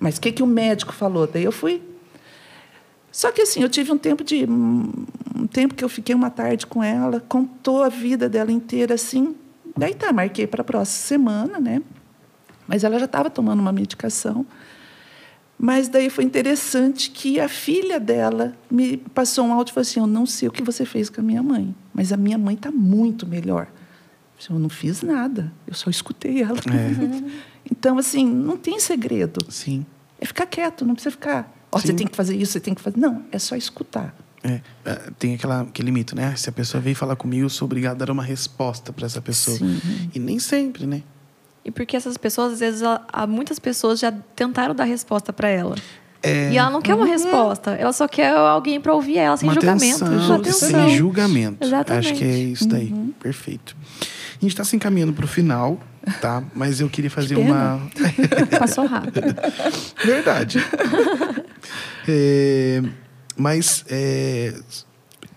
Mas 0.00 0.16
o 0.16 0.20
que, 0.20 0.32
que 0.32 0.42
o 0.42 0.46
médico 0.46 0.92
falou? 0.92 1.24
Daí 1.24 1.44
eu 1.44 1.52
fui. 1.52 1.80
Só 3.12 3.30
que 3.30 3.42
assim, 3.42 3.62
eu 3.62 3.68
tive 3.68 3.92
um 3.92 3.96
tempo 3.96 4.24
de. 4.24 4.44
Um 4.44 5.46
tempo 5.46 5.72
que 5.72 5.84
eu 5.84 5.88
fiquei 5.88 6.12
uma 6.16 6.30
tarde 6.30 6.66
com 6.66 6.82
ela, 6.82 7.24
contou 7.28 7.84
a 7.84 7.88
vida 7.88 8.28
dela 8.28 8.50
inteira 8.50 8.94
assim. 8.94 9.36
Daí 9.76 9.94
tá, 9.94 10.12
marquei 10.12 10.44
para 10.44 10.62
a 10.62 10.64
próxima 10.64 11.06
semana, 11.06 11.60
né? 11.60 11.80
Mas 12.66 12.82
ela 12.82 12.98
já 12.98 13.04
estava 13.04 13.30
tomando 13.30 13.60
uma 13.60 13.70
medicação. 13.70 14.44
Mas 15.56 15.88
daí 15.88 16.10
foi 16.10 16.24
interessante 16.24 17.08
que 17.10 17.38
a 17.38 17.48
filha 17.48 18.00
dela 18.00 18.52
me 18.68 18.96
passou 18.96 19.44
um 19.44 19.52
áudio 19.52 19.70
e 19.70 19.74
falou 19.74 19.82
assim: 19.82 20.00
Eu 20.00 20.08
não 20.08 20.26
sei 20.26 20.48
o 20.48 20.50
que 20.52 20.62
você 20.62 20.84
fez 20.84 21.08
com 21.08 21.20
a 21.20 21.24
minha 21.24 21.42
mãe, 21.42 21.72
mas 21.98 22.12
a 22.12 22.16
minha 22.16 22.38
mãe 22.38 22.54
está 22.54 22.70
muito 22.70 23.26
melhor. 23.26 23.66
Eu 24.48 24.56
não 24.56 24.68
fiz 24.68 25.02
nada, 25.02 25.52
eu 25.66 25.74
só 25.74 25.90
escutei 25.90 26.42
ela. 26.42 26.56
Então, 27.70 27.98
assim, 27.98 28.24
não 28.24 28.56
tem 28.56 28.80
segredo. 28.80 29.44
Sim. 29.50 29.84
É 30.18 30.24
ficar 30.24 30.46
quieto, 30.46 30.86
não 30.86 30.94
precisa 30.94 31.10
ficar. 31.10 31.54
Ó, 31.70 31.78
você 31.78 31.92
tem 31.92 32.06
que 32.06 32.16
fazer 32.16 32.34
isso, 32.34 32.52
você 32.52 32.60
tem 32.60 32.72
que 32.72 32.80
fazer. 32.80 32.98
Não, 32.98 33.22
é 33.30 33.38
só 33.38 33.54
escutar. 33.56 34.16
É, 34.42 34.62
é, 34.86 34.94
tem 35.18 35.34
aquela, 35.34 35.60
aquele 35.60 35.90
mito, 35.90 36.16
né? 36.16 36.34
Se 36.34 36.48
a 36.48 36.52
pessoa 36.52 36.80
veio 36.80 36.96
falar 36.96 37.14
comigo, 37.14 37.44
eu 37.44 37.50
sou 37.50 37.66
obrigado 37.66 38.00
a 38.00 38.06
dar 38.06 38.12
uma 38.12 38.22
resposta 38.22 38.90
para 38.90 39.04
essa 39.04 39.20
pessoa. 39.20 39.58
Sim. 39.58 39.78
E 40.14 40.18
nem 40.18 40.38
sempre, 40.38 40.86
né? 40.86 41.02
E 41.62 41.70
porque 41.70 41.94
essas 41.94 42.16
pessoas, 42.16 42.54
às 42.54 42.60
vezes, 42.60 42.80
há 42.82 43.26
muitas 43.26 43.58
pessoas 43.58 44.00
já 44.00 44.10
tentaram 44.34 44.74
dar 44.74 44.84
resposta 44.84 45.30
pra 45.30 45.50
ela. 45.50 45.76
É, 46.22 46.50
E 46.52 46.56
ela 46.56 46.70
não 46.70 46.82
quer 46.82 46.94
uma 46.94 47.06
resposta. 47.06 47.72
Ela 47.72 47.92
só 47.92 48.08
quer 48.08 48.30
alguém 48.32 48.80
pra 48.80 48.92
ouvir 48.94 49.18
ela 49.18 49.36
sem 49.36 49.48
uma 49.48 49.54
julgamento. 49.54 50.04
atenção, 50.04 50.34
atenção. 50.36 50.68
sem 50.68 50.96
julgamento. 50.96 51.64
Exatamente. 51.64 52.08
Acho 52.08 52.18
que 52.18 52.24
é 52.24 52.38
isso 52.38 52.68
daí. 52.68 52.92
Perfeito. 53.20 53.76
A 54.00 54.40
gente 54.40 54.52
está 54.52 54.64
se 54.64 54.74
encaminhando 54.76 55.12
para 55.12 55.24
o 55.24 55.28
final, 55.28 55.78
tá? 56.20 56.42
Mas 56.54 56.80
eu 56.80 56.88
queria 56.88 57.10
fazer 57.10 57.34
Que 57.34 57.40
uma. 57.40 57.80
Passou 58.58 58.86
rápido. 58.86 59.20
Verdade. 60.04 60.64
É, 62.08 62.82
mas 63.36 63.84
é, 63.88 64.54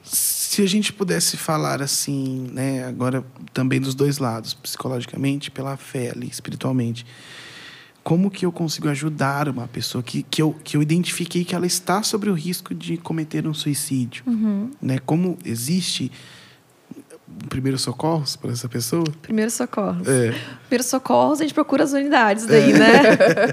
se 0.04 0.62
a 0.62 0.68
gente 0.68 0.92
pudesse 0.94 1.38
falar 1.38 1.82
assim, 1.82 2.48
né, 2.54 2.86
agora 2.86 3.24
também 3.54 3.80
dos 3.80 3.96
dois 3.96 4.18
lados, 4.18 4.54
psicologicamente, 4.54 5.50
pela 5.50 5.78
fé 5.78 6.12
ali, 6.12 6.28
espiritualmente, 6.28 7.06
como 8.04 8.32
que 8.32 8.45
eu 8.45 8.52
consigo 8.52 8.89
ajudar 8.89 9.47
uma 9.47 9.68
pessoa 9.68 10.04
que, 10.04 10.24
que, 10.24 10.41
eu, 10.41 10.56
que 10.64 10.76
eu 10.76 10.82
identifiquei 10.82 11.45
que 11.45 11.54
ela 11.54 11.68
está 11.68 12.02
sobre 12.02 12.30
o 12.30 12.34
risco 12.34 12.74
de 12.74 12.97
cometer 12.97 13.47
um 13.47 13.54
suicídio? 13.54 14.24
Né? 14.82 14.99
Como 14.99 15.38
existe 15.45 16.12
um 17.43 17.47
primeiro 17.47 17.78
socorros 17.78 18.36
para 18.36 18.52
essa 18.52 18.68
pessoa? 18.68 19.06
Primeiro 19.22 19.52
socorro. 19.52 20.02
É. 20.06 20.34
Primeiro 20.68 20.84
socorros, 20.84 21.39
a 21.39 21.43
gente 21.43 21.54
procura 21.54 21.84
as 21.84 21.93
unidades 21.93 22.45
daí, 22.45 22.74
né? 22.74 23.02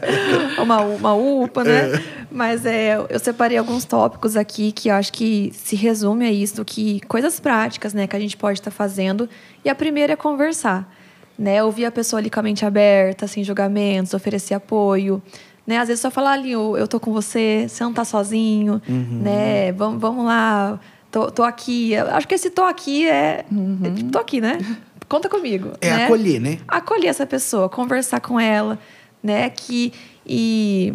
uma, 0.59 0.81
uma 0.81 1.15
UPA, 1.15 1.65
né? 1.65 2.05
Mas 2.31 2.67
é, 2.67 2.97
eu 3.09 3.19
separei 3.19 3.57
alguns 3.57 3.85
tópicos 3.85 4.37
aqui 4.37 4.73
que 4.73 4.89
eu 4.89 4.95
acho 4.95 5.13
que 5.13 5.53
se 5.55 5.77
resume 5.77 6.27
a 6.27 6.33
isso, 6.33 6.65
que 6.65 7.01
coisas 7.07 7.39
práticas, 7.39 7.95
né, 7.95 8.07
que 8.07 8.17
a 8.17 8.21
gente 8.21 8.37
pode 8.37 8.59
estar 8.59 8.71
fazendo. 8.71 9.29
E 9.65 9.69
a 9.69 9.75
primeira 9.75 10.15
é 10.15 10.17
conversar, 10.17 10.91
né? 11.39 11.63
Ouvir 11.63 11.85
a 11.85 11.91
pessoa 11.91 12.19
ali 12.19 12.29
com 12.29 12.41
a 12.41 12.43
mente 12.43 12.65
aberta, 12.65 13.27
sem 13.27 13.45
julgamentos, 13.45 14.13
oferecer 14.13 14.55
apoio. 14.55 15.23
Né? 15.67 15.79
Às 15.79 15.89
vezes 15.89 16.01
só 16.01 16.11
falar 16.11 16.33
ali, 16.33 16.53
eu 16.53 16.77
eu 16.77 16.89
tô 16.89 16.99
com 16.99 17.13
você, 17.13 17.67
você 17.69 17.85
não 17.85 17.93
tá 17.93 18.05
sozinho, 18.05 18.81
né? 18.89 19.71
Vamos, 19.73 20.01
vamos 20.01 20.25
lá, 20.25 20.81
tô, 21.11 21.31
tô 21.31 21.43
aqui. 21.43 21.93
Eu 21.93 22.09
acho 22.09 22.27
que 22.27 22.35
esse 22.35 22.51
tô 22.51 22.63
aqui 22.63 23.07
é, 23.07 23.45
é 23.85 23.91
tipo, 23.91 24.11
tô 24.11 24.19
aqui, 24.19 24.41
né? 24.41 24.59
Conta 25.09 25.29
comigo. 25.29 25.73
É 25.81 25.91
né? 25.91 26.05
acolher, 26.05 26.41
né? 26.41 26.59
acolher 26.67 27.09
essa 27.09 27.27
pessoa, 27.27 27.69
conversar 27.69 28.21
com 28.21 28.41
ela, 28.41 28.79
né? 29.23 29.49
Que, 29.51 29.93
e 30.27 30.95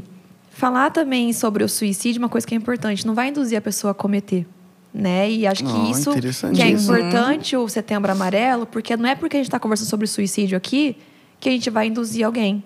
falar 0.50 0.92
também 0.92 1.34
sobre 1.34 1.64
o 1.64 1.70
suicídio, 1.70 2.20
uma 2.22 2.30
coisa 2.30 2.46
que 2.46 2.54
é 2.54 2.58
importante, 2.58 3.06
não 3.08 3.14
vai 3.14 3.30
induzir 3.30 3.58
a 3.58 3.62
pessoa 3.62 3.92
a 3.92 3.94
cometer. 3.94 4.46
Né? 4.94 5.32
E 5.32 5.48
acho 5.48 5.64
que 5.64 5.72
Oh, 5.72 5.90
isso 5.90 6.12
que 6.54 6.62
é 6.62 6.70
importante 6.70 7.58
o 7.58 7.68
setembro 7.68 8.12
amarelo, 8.12 8.66
porque 8.68 8.96
não 8.96 9.10
é 9.10 9.16
porque 9.16 9.38
a 9.38 9.40
gente 9.40 9.48
está 9.48 9.60
conversando 9.60 9.88
sobre 9.88 10.06
suicídio 10.06 10.56
aqui 10.56 10.96
que 11.40 11.50
a 11.50 11.52
gente 11.52 11.70
vai 11.70 11.88
induzir 11.88 12.26
alguém. 12.26 12.64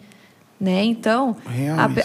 Né? 0.60 0.84
Então, 0.84 1.38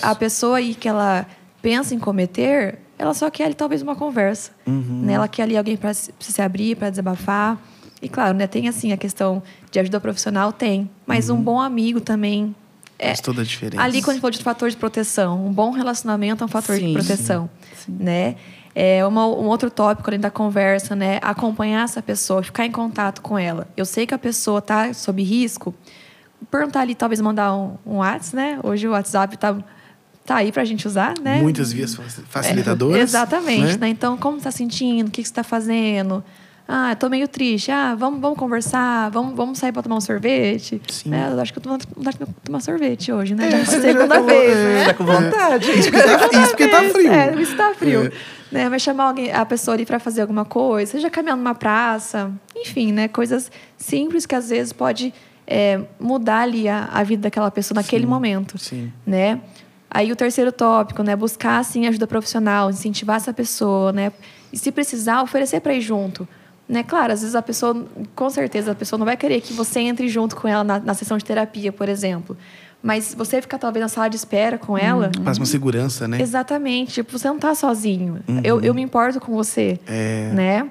a, 0.03 0.11
a 0.11 0.15
pessoa 0.15 0.59
aí 0.59 0.75
que 0.75 0.89
ela 0.89 1.27
pensa 1.61 1.95
em 1.95 1.99
cometer, 1.99 2.79
ela 2.99 3.15
só 3.15 3.31
quer 3.31 3.47
ali 3.47 3.55
talvez 3.55 3.83
uma 3.83 3.97
conversa. 3.97 4.53
Uhum. 4.67 5.03
Né? 5.05 5.15
Ela 5.15 5.27
quer 5.27 5.43
ali 5.43 5.57
alguém 5.57 5.77
para 5.77 5.93
se, 5.93 6.13
se 6.21 6.41
abrir, 6.41 6.77
para 6.77 6.91
desabafar. 6.91 7.59
E 8.01 8.09
claro, 8.09 8.37
né, 8.37 8.47
tem 8.47 8.69
assim 8.69 8.93
a 8.93 8.97
questão 8.97 9.43
de 9.71 9.79
ajuda 9.79 10.01
profissional, 10.01 10.53
tem. 10.53 10.91
Mas 11.07 11.31
um 11.31 11.41
bom 11.41 11.61
amigo 11.61 12.01
também. 12.01 12.55
É, 12.99 13.09
Faz 13.09 13.21
toda 13.21 13.43
a 13.43 13.45
diferença. 13.45 13.83
ali, 13.83 14.01
quando 14.01 14.11
a 14.11 14.13
gente 14.15 14.21
falou 14.21 14.31
de 14.31 14.43
fator 14.43 14.71
de 14.71 14.77
proteção, 14.77 15.47
um 15.47 15.53
bom 15.53 15.71
relacionamento 15.71 16.43
é 16.43 16.45
um 16.45 16.49
fator 16.49 16.77
de 16.77 16.85
Sim, 16.85 16.93
proteção. 16.93 17.51
Né? 17.89 18.37
É 18.75 19.05
uma, 19.07 19.27
um 19.27 19.47
outro 19.49 19.71
tópico 19.71 20.09
além 20.09 20.19
da 20.21 20.31
conversa, 20.31 20.97
né? 20.97 21.19
Acompanhar 21.23 21.85
essa 21.85 22.01
pessoa, 22.01 22.43
ficar 22.43 22.65
em 22.65 22.71
contato 22.73 23.21
com 23.21 23.39
ela. 23.39 23.69
Eu 23.77 23.85
sei 23.85 24.07
que 24.07 24.15
a 24.15 24.19
pessoa 24.19 24.61
está 24.61 24.93
sob 24.95 25.23
risco. 25.23 25.75
Perguntar 26.51 26.81
ali, 26.81 26.95
talvez 26.95 27.21
mandar 27.21 27.55
um, 27.55 27.77
um 27.87 27.97
WhatsApp, 27.99 28.37
né? 28.37 28.59
Hoje 28.63 28.89
o 28.89 28.93
WhatsApp 28.93 29.37
tá, 29.37 29.57
tá 30.25 30.37
aí 30.37 30.51
pra 30.51 30.65
gente 30.65 30.87
usar, 30.89 31.15
né? 31.23 31.41
Muitas 31.41 31.73
vias 31.73 31.95
faci- 31.95 32.23
facilitadoras. 32.29 32.97
É, 32.99 33.03
exatamente, 33.03 33.73
né? 33.73 33.77
né? 33.83 33.89
Então, 33.89 34.17
como 34.17 34.35
você 34.37 34.49
está 34.49 34.51
sentindo? 34.51 35.09
O 35.09 35.11
que 35.11 35.23
que 35.23 35.29
você 35.29 35.33
está 35.33 35.45
fazendo? 35.45 36.25
Ah, 36.67 36.95
tô 36.97 37.09
meio 37.11 37.29
triste. 37.29 37.71
Ah, 37.71 37.95
vamos, 37.95 38.21
vamos 38.21 38.39
conversar, 38.39 39.11
vamos, 39.11 39.35
vamos 39.37 39.59
sair 39.59 39.73
para 39.73 39.83
tomar 39.83 39.97
um 39.97 40.01
sorvete. 40.01 40.81
Sim. 40.89 41.15
É, 41.15 41.29
eu 41.31 41.41
acho 41.41 41.53
que 41.53 41.59
eu 41.59 41.63
tô 41.63 41.71
vontade 41.71 42.19
de 42.19 42.27
tomar 42.45 42.61
sorvete 42.61 43.13
hoje, 43.13 43.35
né? 43.35 43.49
É, 43.49 43.51
Já 43.51 43.57
é 43.59 43.61
a 43.61 43.65
já 43.65 43.81
segunda 43.81 44.15
falou, 44.15 44.27
vez, 44.31 44.57
é. 44.57 44.75
né? 44.75 44.85
Tá 44.87 44.95
com 44.95 45.05
vontade? 45.05 45.71
Isso 45.71 45.91
porque 45.91 46.03
tá, 46.03 46.39
isso 46.39 46.49
porque 46.49 46.69
tá 46.69 46.81
Vez, 46.81 46.93
frio. 46.93 47.13
É, 47.13 47.35
isso 47.43 47.57
tá 47.57 47.75
frio. 47.75 48.07
É. 48.07 48.13
Né? 48.53 48.69
Vai 48.69 48.79
chamar 48.79 49.05
alguém, 49.05 49.33
a 49.33 49.47
pessoa 49.47 49.75
ali 49.75 49.87
para 49.87 49.99
fazer 49.99 50.21
alguma 50.21 50.45
coisa, 50.45 50.93
seja 50.93 51.09
caminhando 51.09 51.39
numa 51.39 51.55
praça, 51.55 52.31
enfim, 52.55 52.93
né? 52.93 53.09
Coisas 53.09 53.51
simples 53.79 54.27
que 54.27 54.35
às 54.35 54.51
vezes 54.51 54.75
pode 54.75 55.15
é, 55.47 55.81
mudar 55.99 56.41
ali 56.41 56.69
a, 56.69 56.85
a 56.93 57.03
vida 57.03 57.23
daquela 57.23 57.51
pessoa 57.51 57.77
naquele 57.77 58.05
Sim, 58.05 58.11
momento 58.11 58.59
sim. 58.59 58.93
né? 59.07 59.41
Aí 59.91 60.13
o 60.13 60.17
terceiro 60.17 60.53
tópico, 60.53 61.03
né, 61.03 61.15
buscar 61.17 61.59
assim 61.59 61.87
ajuda 61.87 62.07
profissional, 62.07 62.71
incentivar 62.71 63.17
essa 63.17 63.33
pessoa, 63.33 63.93
né? 63.93 64.13
E 64.53 64.59
se 64.59 64.71
precisar, 64.71 65.23
oferecer 65.23 65.61
para 65.61 65.75
ir 65.75 65.81
junto. 65.81 66.29
Né? 66.69 66.83
Claro, 66.83 67.13
às 67.13 67.21
vezes 67.21 67.35
a 67.35 67.43
pessoa, 67.43 67.87
com 68.15 68.31
certeza, 68.31 68.73
a 68.73 68.75
pessoa 68.75 68.99
não 68.99 69.05
vai 69.05 69.17
querer 69.17 69.41
que 69.41 69.53
você 69.53 69.81
entre 69.81 70.09
junto 70.09 70.37
com 70.37 70.49
ela 70.49 70.65
na, 70.65 70.79
na 70.79 70.95
sessão 70.95 71.19
de 71.19 71.25
terapia, 71.25 71.73
por 71.73 71.89
exemplo. 71.89 72.37
Mas 72.83 73.15
você 73.15 73.41
ficar 73.41 73.59
talvez 73.59 73.81
na 73.81 73.89
sala 73.89 74.09
de 74.09 74.17
espera 74.17 74.59
com 74.59 74.77
ela, 74.77 75.11
Faz 75.23 75.39
uma 75.39 75.47
segurança, 75.47 76.09
né? 76.09 76.21
Exatamente. 76.21 76.95
Tipo, 76.95 77.17
você 77.17 77.29
não 77.29 77.39
tá 77.39 77.55
sozinho. 77.55 78.21
Eu, 78.43 78.61
eu 78.61 78.75
me 78.75 78.83
importo 78.83 79.21
com 79.21 79.33
você. 79.35 79.79
É. 79.87 80.31
Né? 80.35 80.69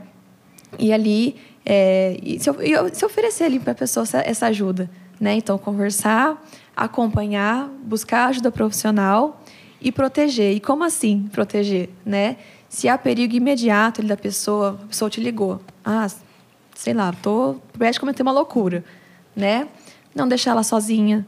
E 0.78 0.92
ali, 0.92 1.38
é, 1.66 2.18
e 2.22 2.38
se, 2.40 2.50
eu- 2.50 2.62
eu- 2.62 2.94
se 2.94 3.06
oferecer 3.06 3.46
ali 3.46 3.60
para 3.60 3.72
a 3.72 3.76
pessoa 3.76 4.04
essa, 4.04 4.18
essa 4.20 4.48
ajuda. 4.48 4.90
Né? 5.22 5.36
Então, 5.36 5.58
conversar, 5.58 6.44
acompanhar, 6.76 7.70
buscar 7.84 8.28
ajuda 8.28 8.52
profissional 8.52 9.42
e 9.80 9.90
proteger. 9.92 10.54
E 10.54 10.60
como 10.60 10.84
assim 10.84 11.30
proteger? 11.32 11.90
Né? 12.06 12.36
Se 12.68 12.90
há 12.90 12.98
perigo 12.98 13.36
imediato 13.36 14.02
ali 14.02 14.10
da 14.10 14.18
pessoa, 14.18 14.80
a 14.84 14.88
pessoa 14.88 15.10
te 15.10 15.22
ligou. 15.22 15.62
Ah, 15.86 16.08
sei 16.76 16.94
lá, 16.94 17.14
tô 17.22 17.56
a 17.80 18.00
cometer 18.00 18.22
uma 18.22 18.32
loucura. 18.34 18.84
Né? 19.34 19.68
Não 20.14 20.28
deixar 20.28 20.52
ela 20.52 20.64
sozinha 20.64 21.26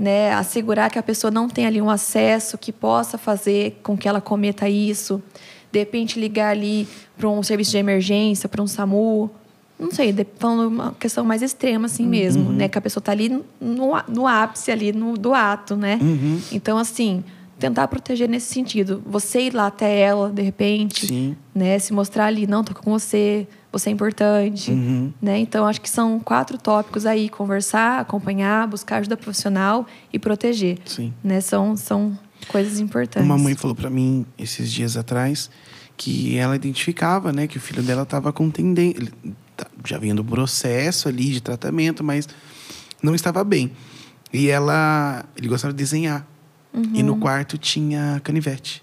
né, 0.00 0.32
assegurar 0.32 0.90
que 0.90 0.98
a 0.98 1.02
pessoa 1.02 1.30
não 1.30 1.46
tenha 1.46 1.68
ali 1.68 1.78
um 1.78 1.90
acesso 1.90 2.56
que 2.56 2.72
possa 2.72 3.18
fazer 3.18 3.78
com 3.82 3.98
que 3.98 4.08
ela 4.08 4.18
cometa 4.18 4.66
isso. 4.66 5.22
De 5.70 5.78
repente, 5.78 6.18
ligar 6.18 6.48
ali 6.48 6.88
para 7.18 7.28
um 7.28 7.42
serviço 7.42 7.72
de 7.72 7.76
emergência, 7.76 8.48
para 8.48 8.62
um 8.62 8.66
SAMU. 8.66 9.30
Não 9.78 9.90
sei, 9.90 10.14
falando 10.38 10.68
uma 10.68 10.94
questão 10.98 11.22
mais 11.22 11.42
extrema 11.42 11.84
assim 11.84 12.06
mesmo, 12.06 12.50
né? 12.50 12.66
Que 12.66 12.78
a 12.78 12.80
pessoa 12.80 13.02
está 13.02 13.12
ali 13.12 13.28
no, 13.60 13.92
no 14.08 14.26
ápice 14.26 14.70
ali 14.70 14.90
no, 14.90 15.18
do 15.18 15.34
ato, 15.34 15.76
né? 15.76 15.98
Uhum. 16.00 16.40
Então, 16.50 16.78
assim, 16.78 17.22
tentar 17.60 17.86
proteger 17.88 18.28
nesse 18.28 18.52
sentido. 18.52 19.02
Você 19.06 19.42
ir 19.42 19.54
lá 19.54 19.66
até 19.68 20.00
ela, 20.00 20.30
de 20.30 20.42
repente, 20.42 21.06
Sim. 21.06 21.36
né? 21.54 21.78
Se 21.78 21.92
mostrar 21.92 22.24
ali, 22.26 22.46
não, 22.46 22.64
tô 22.64 22.74
com 22.74 22.90
você, 22.90 23.46
você 23.70 23.90
é 23.90 23.92
importante, 23.92 24.70
Uhum. 24.70 25.12
né? 25.22 25.38
Então 25.38 25.66
acho 25.66 25.80
que 25.80 25.88
são 25.90 26.18
quatro 26.18 26.56
tópicos 26.58 27.06
aí: 27.06 27.28
conversar, 27.28 28.00
acompanhar, 28.00 28.66
buscar 28.66 28.96
ajuda 28.96 29.16
profissional 29.16 29.86
e 30.12 30.18
proteger. 30.18 30.78
Sim. 30.84 31.12
Né? 31.22 31.40
São, 31.40 31.76
são 31.76 32.18
coisas 32.48 32.80
importantes. 32.80 33.24
Uma 33.28 33.38
mãe 33.38 33.54
falou 33.54 33.76
pra 33.76 33.90
mim 33.90 34.24
esses 34.38 34.72
dias 34.72 34.96
atrás 34.96 35.50
que 35.96 36.36
ela 36.38 36.56
identificava, 36.56 37.30
né, 37.30 37.46
que 37.46 37.58
o 37.58 37.60
filho 37.60 37.82
dela 37.82 38.04
estava 38.04 38.32
com 38.32 38.48
tendência, 38.50 39.06
tá- 39.54 39.66
já 39.86 39.98
vinha 39.98 40.14
do 40.14 40.24
processo 40.24 41.08
ali 41.08 41.24
de 41.30 41.42
tratamento, 41.42 42.02
mas 42.02 42.26
não 43.02 43.14
estava 43.14 43.44
bem. 43.44 43.70
E 44.32 44.48
ela, 44.48 45.26
ele 45.36 45.46
gostava 45.46 45.74
de 45.74 45.76
desenhar. 45.76 46.26
E 46.72 46.78
Uhum. 47.00 47.02
no 47.06 47.16
quarto 47.16 47.58
tinha 47.58 48.20
canivete. 48.22 48.82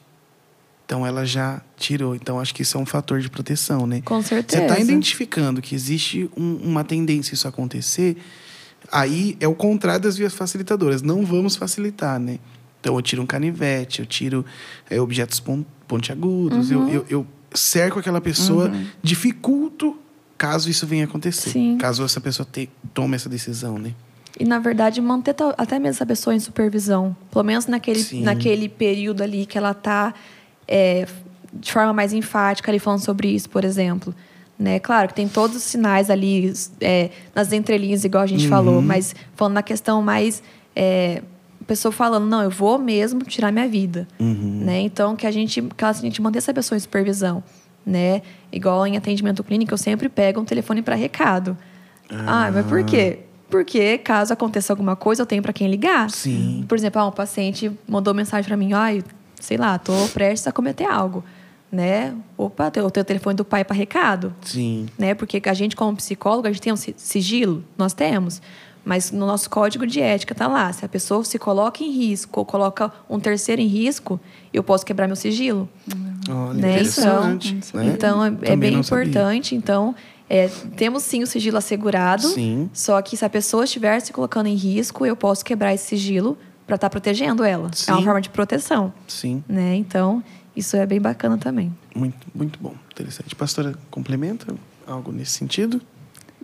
Então 0.85 1.05
ela 1.05 1.25
já 1.25 1.61
tirou. 1.77 2.15
Então 2.15 2.39
acho 2.39 2.53
que 2.55 2.61
isso 2.61 2.77
é 2.77 2.81
um 2.81 2.85
fator 2.85 3.19
de 3.19 3.29
proteção, 3.29 3.85
né? 3.87 4.01
Com 4.03 4.21
Você 4.21 4.29
certeza. 4.29 4.63
está 4.63 4.79
identificando 4.79 5.61
que 5.61 5.73
existe 5.75 6.29
um- 6.35 6.55
uma 6.63 6.83
tendência 6.83 7.33
a 7.33 7.35
isso 7.35 7.47
acontecer, 7.47 8.17
aí 8.91 9.35
é 9.39 9.47
o 9.47 9.55
contrário 9.55 10.01
das 10.01 10.15
vias 10.17 10.33
facilitadoras. 10.33 11.01
Não 11.01 11.25
vamos 11.25 11.55
facilitar, 11.55 12.19
né? 12.19 12.39
Então 12.79 12.95
eu 12.95 13.01
tiro 13.01 13.21
um 13.21 13.25
canivete, 13.25 13.99
eu 13.99 14.05
tiro 14.05 14.45
é, 14.89 14.99
objetos 15.01 15.39
pon- 15.39 15.65
pontiagudos, 15.87 16.71
Uhum. 16.71 16.87
eu, 16.89 16.93
eu, 16.93 17.05
eu 17.09 17.27
cerco 17.53 17.99
aquela 17.99 18.21
pessoa, 18.21 18.71
dificulto 19.01 19.97
caso 20.37 20.69
isso 20.69 20.85
venha 20.85 21.05
acontecer. 21.05 21.49
Sim. 21.49 21.77
Caso 21.77 22.03
essa 22.03 22.21
pessoa 22.21 22.47
te, 22.49 22.69
tome 22.93 23.15
essa 23.15 23.27
decisão, 23.27 23.77
né? 23.79 23.93
E, 24.39 24.45
na 24.45 24.59
verdade, 24.59 25.01
manter 25.01 25.35
até 25.57 25.79
mesmo 25.79 25.89
essa 25.95 26.05
pessoa 26.05 26.35
em 26.35 26.39
supervisão. 26.39 27.15
Pelo 27.31 27.43
menos 27.43 27.65
naquele, 27.65 27.99
Sim. 28.03 28.21
naquele 28.23 28.69
período 28.69 29.21
ali 29.23 29.45
que 29.45 29.57
ela 29.57 29.71
está 29.71 30.13
de 31.53 31.71
forma 31.71 31.93
mais 31.93 32.13
enfática 32.13 32.69
ali 32.69 32.77
falando 32.79 32.99
sobre 33.03 33.29
isso, 33.29 33.49
por 33.49 33.63
exemplo. 33.65 34.13
Né? 34.59 34.79
Claro 34.79 35.07
que 35.07 35.13
tem 35.13 35.27
todos 35.27 35.55
os 35.55 35.63
sinais 35.63 36.09
ali 36.09 36.51
é, 36.81 37.09
nas 37.33 37.51
entrelinhas, 37.53 38.03
igual 38.03 38.23
a 38.23 38.27
gente 38.27 38.43
Uhum. 38.45 38.49
falou, 38.49 38.81
mas 38.81 39.15
falando 39.35 39.53
na 39.53 39.63
questão 39.63 40.01
mais. 40.01 40.41
É, 40.75 41.21
pessoa 41.65 41.91
falando, 41.91 42.25
não, 42.25 42.41
eu 42.41 42.49
vou 42.49 42.77
mesmo 42.79 43.21
tirar 43.23 43.51
minha 43.51 43.67
vida. 43.67 44.07
Uhum. 44.19 44.61
Né? 44.63 44.79
Então, 44.81 45.15
que 45.15 45.27
a 45.27 45.31
gente, 45.31 45.61
que 45.61 45.83
a 45.85 45.91
gente 45.93 46.21
manter 46.21 46.37
essa 46.37 46.53
pessoa 46.53 46.77
em 46.77 46.79
supervisão. 46.79 47.43
Né? 47.85 48.21
Igual 48.51 48.85
em 48.87 48.95
atendimento 48.97 49.43
clínico, 49.43 49.73
eu 49.73 49.77
sempre 49.77 50.07
pego 50.09 50.39
um 50.39 50.45
telefone 50.45 50.81
para 50.81 50.95
recado. 50.95 51.57
Ah, 52.09 52.49
mas 52.53 52.65
por 52.65 52.83
quê? 52.85 53.19
Porque 53.49 53.97
caso 53.97 54.33
aconteça 54.33 54.73
alguma 54.73 54.95
coisa, 54.95 55.21
eu 55.21 55.25
tenho 55.25 55.41
para 55.41 55.53
quem 55.53 55.69
ligar. 55.69 56.09
Sim. 56.09 56.65
Por 56.67 56.77
exemplo, 56.77 57.01
ah, 57.01 57.07
um 57.07 57.11
paciente 57.11 57.71
mandou 57.87 58.13
mensagem 58.13 58.45
para 58.45 58.57
mim, 58.57 58.73
ai, 58.73 59.03
sei 59.39 59.57
lá, 59.57 59.77
tô 59.77 59.93
prestes 60.13 60.47
a 60.47 60.51
cometer 60.51 60.85
algo. 60.85 61.23
né? 61.71 62.13
Opa, 62.37 62.71
o 62.83 62.91
teu 62.91 63.03
telefone 63.03 63.35
do 63.35 63.45
pai 63.45 63.63
para 63.63 63.75
recado. 63.75 64.33
Sim. 64.41 64.87
Né? 64.97 65.13
Porque 65.13 65.41
a 65.45 65.53
gente, 65.53 65.75
como 65.75 65.95
psicólogo, 65.95 66.47
a 66.47 66.51
gente 66.51 66.61
tem 66.61 66.73
um 66.73 66.77
sigilo, 66.77 67.63
nós 67.77 67.93
temos. 67.93 68.41
Mas 68.85 69.11
no 69.11 69.25
nosso 69.25 69.49
código 69.49 69.85
de 69.85 69.99
ética 69.99 70.33
está 70.33 70.47
lá. 70.47 70.71
Se 70.71 70.85
a 70.85 70.87
pessoa 70.87 71.21
se 71.25 71.37
coloca 71.37 71.83
em 71.83 71.91
risco 71.91 72.39
ou 72.39 72.45
coloca 72.45 72.89
um 73.09 73.19
terceiro 73.19 73.61
em 73.61 73.67
risco, 73.67 74.17
eu 74.53 74.63
posso 74.63 74.85
quebrar 74.85 75.07
meu 75.07 75.15
sigilo. 75.17 75.67
Olha, 76.29 76.53
né? 76.53 76.81
Então, 76.81 77.33
né? 77.73 77.93
então 77.93 78.25
é, 78.25 78.33
é 78.43 78.55
bem 78.55 78.75
importante. 78.75 79.49
Sabia. 79.49 79.57
Então, 79.57 79.95
é, 80.29 80.49
temos 80.75 81.03
sim 81.03 81.23
o 81.23 81.27
sigilo 81.27 81.57
assegurado. 81.57 82.27
Sim. 82.27 82.69
Só 82.73 83.01
que 83.01 83.15
se 83.15 83.23
a 83.23 83.29
pessoa 83.29 83.63
estiver 83.63 83.99
se 84.01 84.11
colocando 84.11 84.47
em 84.47 84.55
risco, 84.55 85.05
eu 85.05 85.15
posso 85.15 85.43
quebrar 85.43 85.73
esse 85.73 85.85
sigilo 85.85 86.37
para 86.65 86.75
estar 86.75 86.87
tá 86.87 86.89
protegendo 86.89 87.43
ela. 87.43 87.69
Sim. 87.73 87.91
É 87.91 87.93
uma 87.93 88.03
forma 88.03 88.21
de 88.21 88.29
proteção. 88.29 88.93
Sim. 89.07 89.43
Né? 89.47 89.75
Então, 89.75 90.23
isso 90.55 90.75
é 90.75 90.85
bem 90.85 90.99
bacana 90.99 91.37
também. 91.37 91.73
Muito, 91.95 92.27
muito 92.35 92.59
bom. 92.59 92.75
Interessante. 92.91 93.35
Pastora, 93.35 93.73
complementa 93.89 94.53
algo 94.85 95.11
nesse 95.11 95.31
sentido? 95.31 95.81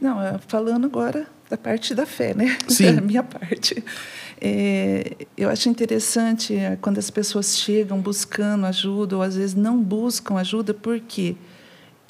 Não, 0.02 0.22
é, 0.22 0.38
falando 0.48 0.86
agora 0.86 1.28
da 1.50 1.58
parte 1.58 1.94
da 1.94 2.06
fé, 2.06 2.34
né? 2.34 2.58
Sim. 2.68 2.96
Da 2.96 3.02
minha 3.02 3.24
parte. 3.24 3.84
É, 4.40 5.16
eu 5.38 5.50
acho 5.50 5.70
interessante 5.70 6.56
é, 6.56 6.78
quando 6.82 6.98
as 6.98 7.10
pessoas 7.10 7.58
chegam 7.58 8.00
buscando 8.00 8.66
ajuda, 8.66 9.18
ou 9.18 9.22
às 9.22 9.36
vezes 9.36 9.56
não 9.56 9.82
buscam 9.82 10.38
ajuda, 10.38 10.74
porque 10.74 11.36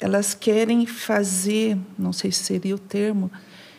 elas 0.00 0.34
querem 0.34 0.86
fazer, 0.86 1.78
não 1.98 2.12
sei 2.12 2.30
se 2.30 2.44
seria 2.44 2.74
o 2.74 2.78
termo, 2.78 3.30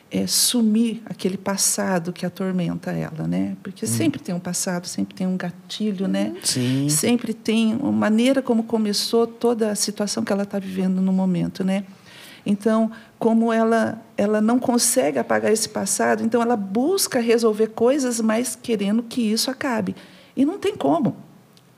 é, 0.10 0.26
sumir 0.28 1.02
aquele 1.06 1.38
passado 1.38 2.14
que 2.14 2.26
atormenta 2.26 2.92
ela, 2.92 3.28
né? 3.28 3.58
Porque 3.62 3.86
hum. 3.86 3.88
sempre 3.88 4.22
tem 4.22 4.34
um 4.34 4.40
passado, 4.40 4.88
sempre 4.88 5.16
tem 5.16 5.28
um 5.28 5.36
gatilho, 5.36 6.08
né? 6.08 6.36
Sim. 6.44 6.88
Sempre 6.90 7.34
tem 7.34 7.76
uma 7.76 7.92
maneira 7.92 8.42
como 8.42 8.64
começou 8.64 9.28
toda 9.28 9.72
a 9.72 9.76
situação 9.76 10.24
que 10.24 10.32
ela 10.32 10.44
está 10.44 10.60
vivendo 10.60 11.02
no 11.02 11.12
momento, 11.12 11.64
né? 11.64 11.84
Então, 12.46 12.92
como 13.18 13.52
ela, 13.52 14.00
ela 14.16 14.40
não 14.40 14.60
consegue 14.60 15.18
apagar 15.18 15.52
esse 15.52 15.68
passado, 15.68 16.24
então 16.24 16.42
ela 16.42 16.56
busca 16.56 17.20
resolver 17.20 17.68
coisas, 17.68 18.22
mas 18.22 18.56
querendo 18.56 19.02
que 19.02 19.22
isso 19.22 19.50
acabe. 19.50 19.96
E 20.38 20.46
não 20.46 20.60
tem 20.60 20.76
como. 20.76 21.18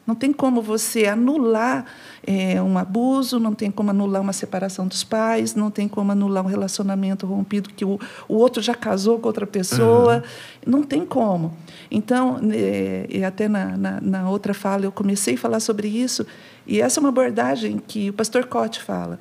Não 0.08 0.16
tem 0.16 0.32
como 0.32 0.62
você 0.62 1.06
anular 1.06 1.86
é, 2.26 2.62
um 2.62 2.78
abuso, 2.78 3.40
não 3.40 3.54
tem 3.54 3.70
como 3.70 3.90
anular 3.92 4.22
uma 4.22 4.32
separação 4.32 4.88
dos 4.88 5.04
pais, 5.04 5.54
não 5.54 5.70
tem 5.70 5.88
como 5.88 6.14
anular 6.14 6.44
um 6.46 6.48
relacionamento 6.48 7.28
rompido 7.28 7.70
que 7.76 7.84
o, 7.84 8.00
o 8.28 8.36
outro 8.36 8.62
já 8.62 8.74
casou 8.74 9.20
com 9.20 9.28
outra 9.28 9.46
pessoa. 9.46 10.24
Uhum. 10.66 10.72
Não 10.80 10.84
tem 10.84 11.06
como. 11.06 11.54
Então, 11.92 12.40
é, 12.52 13.06
e 13.10 13.24
até 13.24 13.50
na, 13.50 13.76
na, 13.76 14.02
na, 14.02 14.30
outra 14.30 14.54
fala, 14.54 14.86
eu 14.86 14.92
comecei 14.92 15.36
a 15.36 15.38
falar 15.38 15.60
sobre 15.60 15.90
isso, 15.90 16.26
e 16.66 16.80
essa 16.80 17.00
é 17.00 17.02
uma 17.02 17.10
abordagem 17.10 17.78
que 17.78 18.10
o 18.10 18.14
pastor 18.14 18.46
Cote 18.46 18.82
fala 18.82 19.20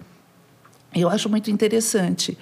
eu 1.01 1.09
acho 1.09 1.29
muito 1.29 1.51
interessante. 1.51 2.37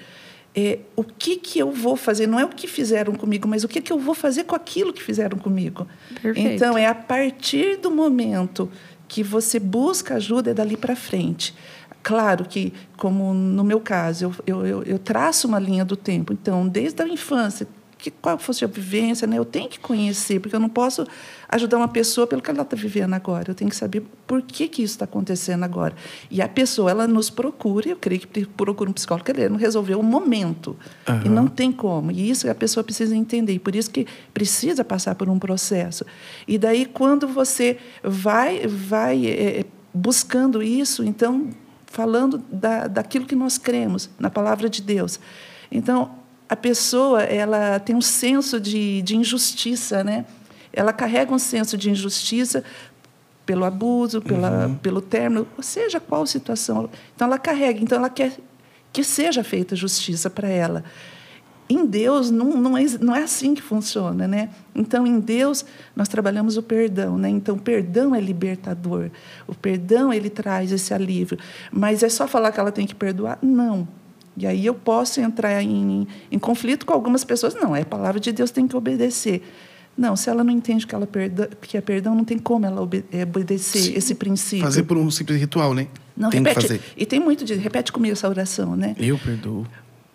É, 0.57 0.79
o 0.95 1.03
que, 1.03 1.37
que 1.37 1.59
eu 1.59 1.73
vou 1.73 1.97
fazer? 1.97 2.29
Não 2.29 2.39
é 2.39 2.45
o 2.45 2.49
que 2.49 2.69
fizeram 2.69 3.15
comigo, 3.15 3.49
mas 3.49 3.65
o 3.65 3.69
que, 3.69 3.81
que 3.81 3.93
eu 3.93 3.99
vou 3.99 4.15
fazer 4.15 4.45
com 4.45 4.55
aquilo 4.55 4.93
que 4.93 5.03
fizeram 5.03 5.37
comigo. 5.37 5.87
Perfeito. 6.23 6.39
Então, 6.39 6.79
é 6.79 6.87
a 6.87 6.95
partir 6.95 7.77
do 7.77 7.91
momento 7.91 8.71
que 9.09 9.23
você 9.23 9.59
busca 9.59 10.15
ajuda, 10.15 10.53
é 10.53 10.55
dali 10.55 10.77
para 10.77 10.95
frente. 10.95 11.55
Claro 12.05 12.45
que, 12.45 12.73
como 12.97 13.35
no 13.35 13.65
meu 13.65 13.81
caso, 13.81 14.33
eu, 14.47 14.67
eu, 14.67 14.83
eu 14.85 14.99
traço 14.99 15.49
uma 15.49 15.59
linha 15.59 15.85
do 15.85 15.97
tempo. 15.97 16.33
Então, 16.33 16.69
desde 16.69 17.03
a 17.03 17.09
infância, 17.09 17.67
que 17.99 18.11
qual 18.11 18.39
fosse 18.39 18.65
a 18.65 18.69
vivência, 18.69 19.27
né? 19.27 19.39
Eu 19.39 19.45
tenho 19.45 19.69
que 19.69 19.81
conhecer, 19.81 20.39
porque 20.39 20.55
eu 20.55 20.61
não 20.61 20.69
posso 20.69 21.07
ajudar 21.49 21.77
uma 21.77 21.89
pessoa 21.89 22.27
pelo 22.27 22.41
que 22.43 22.51
ela 22.51 22.63
está 22.63 22.77
vivendo 22.77 23.15
agora. 23.15 23.51
Eu 23.51 23.55
tenho 23.55 23.71
que 23.71 23.77
saber 23.77 24.03
por 24.27 24.43
que, 24.43 24.69
que 24.69 24.83
isso 24.83 24.95
está 24.95 25.05
acontecendo 25.05 25.65
agora. 25.65 25.95
E 26.31 26.41
a 26.41 26.49
pessoa, 26.49 26.91
ela 26.91 27.07
nos 27.07 27.31
procura, 27.31 27.89
eu 27.89 27.97
creio 27.97 28.21
que 28.21 28.47
procura 28.47 28.91
um 28.91 28.93
psicólogo, 28.93 29.25
querendo 29.25 29.57
resolver 29.57 29.95
o 29.95 30.03
momento. 30.03 30.77
Uhum. 31.09 31.23
E 31.25 31.29
não 31.29 31.47
tem 31.47 31.71
como. 31.71 32.11
E 32.11 32.31
isso 32.31 32.49
a 32.51 32.55
pessoa 32.55 32.83
precisa 32.83 33.15
entender. 33.15 33.55
E 33.55 33.59
por 33.59 33.75
isso 33.75 33.91
que 33.91 34.07
precisa 34.33 34.85
passar 34.85 35.15
por 35.15 35.29
um 35.29 35.39
processo. 35.39 36.05
E 36.47 36.59
daí, 36.59 36.87
quando 36.87 37.27
você 37.29 37.79
vai, 38.03 38.67
vai 38.67 39.27
é, 39.27 39.65
buscando 39.93 40.63
isso, 40.63 41.05
então, 41.05 41.51
falando 41.87 42.43
da, 42.51 42.89
daquilo 42.89 43.27
que 43.27 43.37
nós 43.37 43.59
cremos, 43.59 44.11
na 44.19 44.29
palavra 44.31 44.69
de 44.69 44.83
Deus. 44.83 45.21
Então, 45.71 46.11
a 46.49 46.57
pessoa 46.57 47.23
ela 47.23 47.79
tem 47.79 47.97
um 47.97 48.01
senso 48.01 48.61
de, 48.61 49.03
de 49.03 49.17
injustiça, 49.17 50.05
né? 50.05 50.25
Ela 50.75 50.93
carrega 50.93 51.33
um 51.33 51.39
senso 51.39 51.79
de 51.79 51.91
injustiça 51.91 52.65
pelo 53.47 53.65
abuso, 53.65 54.21
pela, 54.21 54.67
uhum. 54.67 54.75
pelo 54.77 55.01
término, 55.01 55.47
ou 55.57 55.63
seja, 55.63 56.01
qual 56.01 56.27
situação. 56.27 56.89
Então, 57.15 57.27
ela 57.27 57.39
carrega, 57.39 57.81
então, 57.81 57.99
ela 57.99 58.11
quer 58.11 58.37
que 58.93 59.03
seja 59.03 59.43
feita 59.43 59.75
justiça 59.75 60.31
para 60.31 60.49
ela. 60.49 60.85
Em 61.69 61.87
Deus, 61.87 62.31
não, 62.31 62.51
não, 62.57 62.77
é, 62.77 62.85
não 63.01 63.15
é 63.15 63.23
assim 63.23 63.55
que 63.55 63.63
funciona. 63.63 64.29
Né? 64.29 64.51
Então, 64.75 65.07
em 65.07 65.19
Deus, 65.19 65.65
nós 65.97 66.09
trabalhamos 66.09 66.57
o 66.57 66.63
perdão. 66.63 67.19
Né? 67.19 67.29
Então, 67.29 67.57
o 67.57 67.61
perdão 67.61 68.15
é 68.15 68.21
libertador. 68.21 69.11
O 69.47 69.55
perdão, 69.55 70.13
ele 70.13 70.31
traz 70.31 70.71
esse 70.73 70.95
alívio. 70.95 71.39
Mas 71.73 72.03
é 72.03 72.09
só 72.09 72.29
falar 72.29 72.53
que 72.53 72.61
ela 72.61 72.71
tem 72.71 72.87
que 72.87 72.95
perdoar? 72.95 73.39
Não. 73.43 73.89
E 74.37 74.47
aí 74.47 74.67
eu 74.67 74.75
posso 74.75 75.21
entrar 75.21 75.63
em, 75.63 76.07
em 76.31 76.39
conflito 76.39 76.85
com 76.85 76.93
algumas 76.93 77.25
pessoas. 77.25 77.55
Não, 77.55 77.75
é 77.75 77.83
a 77.83 77.87
palavra 77.87 78.21
de 78.21 78.31
Deus, 78.31 78.51
tem 78.51 78.69
que 78.69 78.77
obedecer. 78.77 79.43
Não, 79.97 80.17
se 80.17 80.29
ela 80.29 80.43
não 80.43 80.53
entende 80.53 80.87
que, 80.87 80.95
ela 80.95 81.07
perda, 81.07 81.49
que 81.63 81.77
é 81.77 81.81
perdão, 81.81 82.15
não 82.15 82.25
tem 82.25 82.39
como 82.39 82.67
ela 82.67 82.81
obede 82.81 83.05
é, 83.13 83.23
obedecer 83.23 83.79
Sim. 83.79 83.95
esse 83.95 84.15
princípio. 84.15 84.65
Fazer 84.65 84.83
por 84.83 84.97
um 84.97 85.11
simples 85.11 85.39
ritual, 85.39 85.73
né? 85.73 85.87
Não, 86.17 86.31
tem 86.31 86.41
repete, 86.41 86.57
que 86.61 86.63
fazer. 86.63 86.81
E 86.97 87.07
tem 87.07 87.21
muito 87.21 87.45
de. 87.45 87.55
Repete 87.55 87.93
comigo 87.93 88.13
essa 88.13 88.29
oração, 88.29 88.77
né? 88.77 88.97
Eu 88.99 89.17
perdoo. 89.19 89.67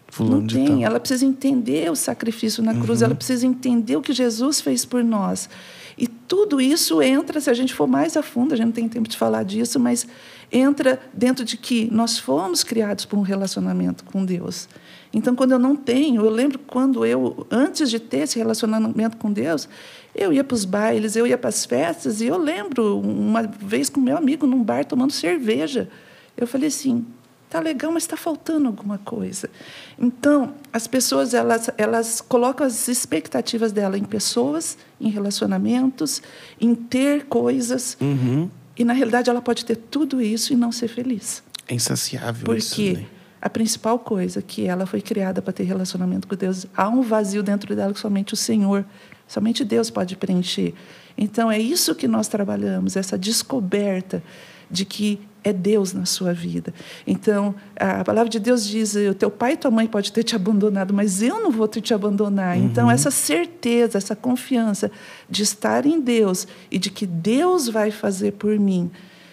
Fulano 0.09 0.41
não 0.41 0.47
tem. 0.47 0.67
Tal. 0.67 0.83
Ela 0.83 0.99
precisa 0.99 1.25
entender 1.25 1.89
o 1.89 1.95
sacrifício 1.95 2.63
na 2.63 2.73
cruz, 2.73 2.99
uhum. 2.99 3.05
ela 3.05 3.15
precisa 3.15 3.45
entender 3.45 3.95
o 3.95 4.01
que 4.01 4.11
Jesus 4.11 4.59
fez 4.59 4.83
por 4.83 5.03
nós. 5.03 5.49
E 5.97 6.07
tudo 6.07 6.59
isso 6.59 7.01
entra, 7.01 7.39
se 7.39 7.49
a 7.49 7.53
gente 7.53 7.73
for 7.73 7.87
mais 7.87 8.17
a 8.17 8.23
fundo, 8.23 8.53
a 8.53 8.57
gente 8.57 8.67
não 8.67 8.71
tem 8.71 8.87
tempo 8.87 9.07
de 9.07 9.17
falar 9.17 9.43
disso, 9.43 9.79
mas 9.79 10.07
entra 10.51 10.99
dentro 11.13 11.45
de 11.45 11.57
que 11.57 11.89
nós 11.91 12.17
fomos 12.17 12.63
criados 12.63 13.05
por 13.05 13.17
um 13.17 13.21
relacionamento 13.21 14.03
com 14.05 14.25
Deus. 14.25 14.67
Então, 15.13 15.35
quando 15.35 15.51
eu 15.53 15.59
não 15.59 15.75
tenho, 15.75 16.23
eu 16.23 16.29
lembro 16.29 16.59
quando 16.59 17.05
eu, 17.05 17.47
antes 17.49 17.89
de 17.89 17.99
ter 17.99 18.19
esse 18.19 18.37
relacionamento 18.37 19.17
com 19.17 19.31
Deus, 19.31 19.67
eu 20.13 20.31
ia 20.31 20.43
para 20.43 20.55
os 20.55 20.65
bailes, 20.65 21.15
eu 21.15 21.25
ia 21.25 21.37
para 21.37 21.49
as 21.49 21.65
festas, 21.65 22.21
e 22.21 22.27
eu 22.27 22.37
lembro 22.37 22.99
uma 22.99 23.43
vez 23.43 23.89
com 23.89 23.99
meu 23.99 24.17
amigo 24.17 24.45
num 24.45 24.63
bar 24.63 24.85
tomando 24.85 25.11
cerveja. 25.11 25.89
Eu 26.37 26.45
falei 26.45 26.67
assim: 26.67 27.05
tá 27.49 27.59
legal, 27.59 27.91
mas 27.91 28.03
está 28.03 28.15
faltando 28.15 28.67
alguma 28.67 28.99
coisa. 28.99 29.49
Então, 29.97 30.53
as 30.71 30.85
pessoas 30.85 31.33
elas, 31.33 31.69
elas 31.77 32.21
colocam 32.21 32.65
as 32.65 32.87
expectativas 32.87 33.71
dela 33.71 33.97
em 33.97 34.03
pessoas, 34.03 34.77
em 35.01 35.09
relacionamentos, 35.09 36.21
em 36.61 36.75
ter 36.75 37.25
coisas. 37.25 37.97
Uhum. 37.99 38.49
E, 38.77 38.85
na 38.85 38.93
realidade, 38.93 39.29
ela 39.29 39.41
pode 39.41 39.65
ter 39.65 39.75
tudo 39.75 40.21
isso 40.21 40.53
e 40.53 40.55
não 40.55 40.71
ser 40.71 40.87
feliz. 40.87 41.43
É 41.67 41.73
insaciável 41.73 42.45
Porque 42.45 42.59
isso. 42.59 42.75
Porque 42.75 42.93
né? 42.93 43.18
A 43.41 43.49
principal 43.49 43.97
coisa 43.99 44.41
que 44.41 44.65
ela 44.65 44.85
foi 44.85 45.01
criada 45.01 45.41
para 45.41 45.53
ter 45.53 45.63
relacionamento 45.63 46.27
com 46.27 46.35
Deus, 46.35 46.65
há 46.75 46.89
um 46.89 47.01
vazio 47.01 47.41
dentro 47.41 47.75
dela 47.75 47.93
que 47.93 47.99
somente 47.99 48.33
o 48.33 48.37
Senhor, 48.37 48.85
somente 49.27 49.63
Deus 49.63 49.89
pode 49.89 50.15
preencher. 50.17 50.73
Então, 51.17 51.51
é 51.51 51.59
isso 51.59 51.95
que 51.95 52.07
nós 52.07 52.27
trabalhamos, 52.27 52.95
essa 52.95 53.17
descoberta 53.17 54.21
de 54.69 54.85
que 54.85 55.19
é 55.43 55.53
Deus 55.53 55.93
na 55.93 56.05
sua 56.05 56.33
vida. 56.33 56.73
Então, 57.07 57.55
a 57.75 58.03
palavra 58.03 58.29
de 58.29 58.39
Deus 58.39 58.67
diz: 58.67 58.95
o 58.95 59.13
teu 59.13 59.31
pai 59.31 59.53
e 59.53 59.57
tua 59.57 59.71
mãe 59.71 59.87
pode 59.87 60.11
ter 60.11 60.23
te 60.23 60.35
abandonado, 60.35 60.93
mas 60.93 61.21
eu 61.21 61.41
não 61.41 61.51
vou 61.51 61.67
te 61.67 61.93
abandonar. 61.93 62.57
Uhum. 62.57 62.65
Então, 62.65 62.91
essa 62.91 63.09
certeza, 63.09 63.97
essa 63.97 64.15
confiança 64.15 64.91
de 65.29 65.43
estar 65.43 65.85
em 65.85 65.99
Deus 65.99 66.47
e 66.69 66.77
de 66.77 66.89
que 66.89 67.05
Deus 67.05 67.67
vai 67.67 67.89
fazer 67.89 68.33
por 68.33 68.57
mim. 68.59 68.91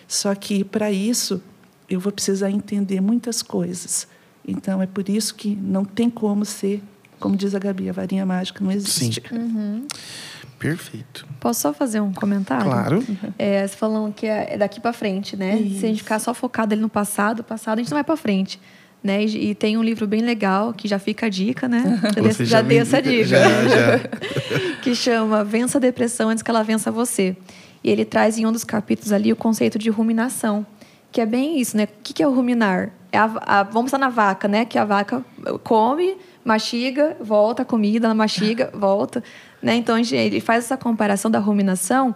Só 0.09 0.35
que 0.35 0.63
para 0.63 0.93
isso 0.93 1.43
eu 1.89 2.01
vou 2.01 2.13
precisar 2.13 2.51
entender 2.51 3.01
muitas 3.01 3.43
coisas. 3.43 4.07
Então, 4.47 4.81
é 4.81 4.87
por 4.87 5.09
isso 5.09 5.35
que 5.35 5.55
não 5.55 5.85
tem 5.85 6.09
como 6.09 6.45
ser, 6.45 6.83
como 7.19 7.37
diz 7.37 7.55
a 7.55 7.59
Gabi, 7.59 7.89
a 7.89 7.93
varinha 7.93 8.25
mágica 8.25 8.63
não 8.63 8.71
existe. 8.71 9.23
Sim. 9.29 9.37
Uhum. 9.37 9.87
Perfeito. 10.59 11.27
Posso 11.39 11.61
só 11.61 11.73
fazer 11.73 12.01
um 12.01 12.13
comentário? 12.13 12.65
Claro. 12.65 13.05
É, 13.39 13.67
você 13.67 13.77
falando 13.77 14.13
que 14.13 14.27
é 14.27 14.57
daqui 14.57 14.81
para 14.81 14.93
frente, 14.93 15.37
né? 15.37 15.57
Isso. 15.59 15.81
Se 15.81 15.85
a 15.85 15.89
gente 15.89 16.03
ficar 16.03 16.19
só 16.19 16.33
focado 16.33 16.73
ali 16.73 16.81
no 16.81 16.89
passado, 16.89 17.45
passado, 17.45 17.79
a 17.79 17.83
gente 17.83 17.91
não 17.91 17.97
vai 17.97 18.05
para 18.05 18.17
frente. 18.17 18.59
Né? 19.05 19.25
E, 19.25 19.51
e, 19.51 19.55
tem 19.55 19.77
um 19.77 19.83
livro 19.83 20.07
bem 20.07 20.23
legal, 20.23 20.73
que 20.73 20.89
já 20.89 20.99
fica 20.99 21.27
a 21.27 21.29
dica, 21.29 21.69
né? 21.69 22.01
Você 22.23 22.45
já, 22.45 22.59
já 22.59 22.63
dei 22.63 22.79
essa 22.79 23.03
dica. 23.03 23.27
Já, 23.27 23.69
já. 23.69 23.99
que 24.83 24.95
chama 24.95 25.45
Vença 25.45 25.79
a 25.79 25.81
Depressão 25.81 26.31
Antes 26.31 26.43
que 26.43 26.51
Ela 26.51 26.63
Vença 26.63 26.91
Você. 26.91 27.37
E 27.85 27.91
ele 27.91 28.05
traz 28.05 28.39
em 28.39 28.47
um 28.47 28.51
dos 28.51 28.65
capítulos 28.65 29.13
ali 29.13 29.33
o 29.33 29.37
conceito 29.37 29.79
de 29.79 29.91
ruminação, 29.91 30.67
que 31.17 31.21
é 31.23 31.25
bem 31.25 31.59
isso, 31.59 31.79
né? 31.79 31.85
O 31.85 31.89
que 32.03 32.23
é 32.23 32.29
o 32.29 32.31
ruminar? 32.31 32.91
É 33.11 33.17
a, 33.17 33.33
a, 33.41 33.63
vamos 33.63 33.87
estar 33.87 33.97
na 33.97 34.11
vaca, 34.11 34.47
né? 34.47 34.67
Que 34.67 34.79
a 34.79 34.85
vaca 34.85 35.25
come, 35.65 36.15
mastiga, 36.45 37.17
volta 37.19 37.63
a 37.63 37.65
comida, 37.65 38.13
mastiga, 38.15 38.71
volta. 38.77 39.25
Né? 39.63 39.77
Então, 39.77 39.97
ele 39.99 40.41
faz 40.43 40.65
essa 40.65 40.77
comparação 40.77 41.31
da 41.31 41.39
ruminação 41.39 42.15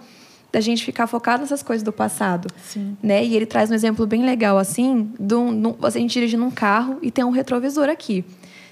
da 0.53 0.61
gente 0.61 0.85
ficar 0.85 1.07
focado 1.07 1.41
nessas 1.41 1.63
coisas 1.63 1.83
do 1.83 1.91
passado. 1.91 2.53
Sim. 2.63 2.95
Né? 3.03 3.25
E 3.25 3.35
ele 3.35 3.47
traz 3.47 3.71
um 3.71 3.75
exemplo 3.75 4.07
bem 4.07 4.23
legal, 4.23 4.59
assim, 4.59 5.11
um, 5.19 5.75
a 5.83 5.89
gente 5.89 6.13
dirige 6.13 6.37
num 6.37 6.51
carro 6.51 6.99
e 7.01 7.11
tem 7.11 7.25
um 7.25 7.31
retrovisor 7.31 7.89
aqui. 7.89 8.23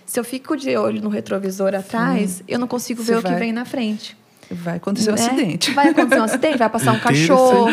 Se 0.05 0.20
eu 0.20 0.24
fico 0.24 0.59
de 0.59 0.76
olho 0.76 1.01
no 1.01 1.09
retrovisor 1.09 1.74
atrás, 1.74 2.33
Sim. 2.33 2.45
eu 2.47 2.59
não 2.59 2.68
consigo 2.68 3.03
Você 3.03 3.14
ver 3.14 3.22
vai... 3.22 3.33
o 3.33 3.35
que 3.35 3.41
vem 3.41 3.51
na 3.51 3.64
frente. 3.64 4.14
Vai 4.51 4.76
acontecer 4.76 5.11
um 5.11 5.14
né? 5.14 5.20
acidente. 5.20 5.70
Vai 5.72 5.88
acontecer 5.88 6.20
um 6.20 6.24
acidente, 6.24 6.59
vai 6.59 6.68
passar 6.70 6.92
um 6.92 6.99
cachorro, 7.01 7.70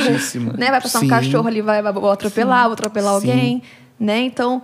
né? 0.58 0.72
Vai 0.72 0.82
passar 0.82 1.00
Sim. 1.00 1.06
um 1.06 1.10
cachorro 1.10 1.48
ali, 1.48 1.62
vai, 1.62 1.82
vai 1.82 1.94
vou 1.94 2.12
atropelar, 2.12 2.60
Sim. 2.60 2.66
vou 2.66 2.74
atropelar 2.74 3.14
alguém, 3.14 3.64
né? 4.00 4.20
Então, 4.20 4.62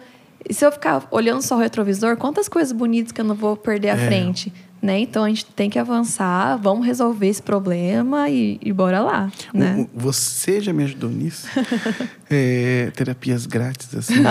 se 0.49 0.65
eu 0.65 0.71
ficar 0.71 1.07
olhando 1.11 1.41
só 1.41 1.55
o 1.55 1.59
retrovisor, 1.59 2.17
quantas 2.17 2.49
coisas 2.49 2.71
bonitas 2.71 3.11
que 3.11 3.21
eu 3.21 3.25
não 3.25 3.35
vou 3.35 3.55
perder 3.55 3.89
à 3.89 3.95
é. 3.95 4.05
frente? 4.07 4.51
Né? 4.81 4.99
Então 4.99 5.23
a 5.23 5.29
gente 5.29 5.45
tem 5.45 5.69
que 5.69 5.77
avançar, 5.77 6.57
vamos 6.57 6.87
resolver 6.87 7.27
esse 7.27 7.41
problema 7.41 8.27
e, 8.29 8.59
e 8.63 8.73
bora 8.73 8.99
lá. 8.99 9.31
Né? 9.53 9.87
Você 9.93 10.59
já 10.59 10.73
me 10.73 10.83
ajudou 10.83 11.07
nisso? 11.07 11.47
é, 12.27 12.91
terapias 12.95 13.45
grátis, 13.45 13.93
assim. 13.95 14.15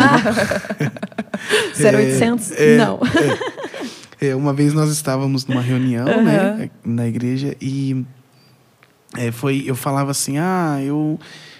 0800? 1.78 2.50
É, 2.50 2.74
é, 2.74 2.76
não. 2.78 2.98
É, 4.20 4.34
uma 4.34 4.52
vez 4.52 4.74
nós 4.74 4.90
estávamos 4.90 5.46
numa 5.46 5.62
reunião 5.62 6.06
uhum. 6.06 6.24
né, 6.24 6.70
na 6.84 7.08
igreja 7.08 7.56
e 7.60 8.04
é, 9.16 9.32
foi, 9.32 9.64
eu 9.66 9.74
falava 9.74 10.10
assim: 10.10 10.38
ah, 10.38 10.78
eu 10.82 11.18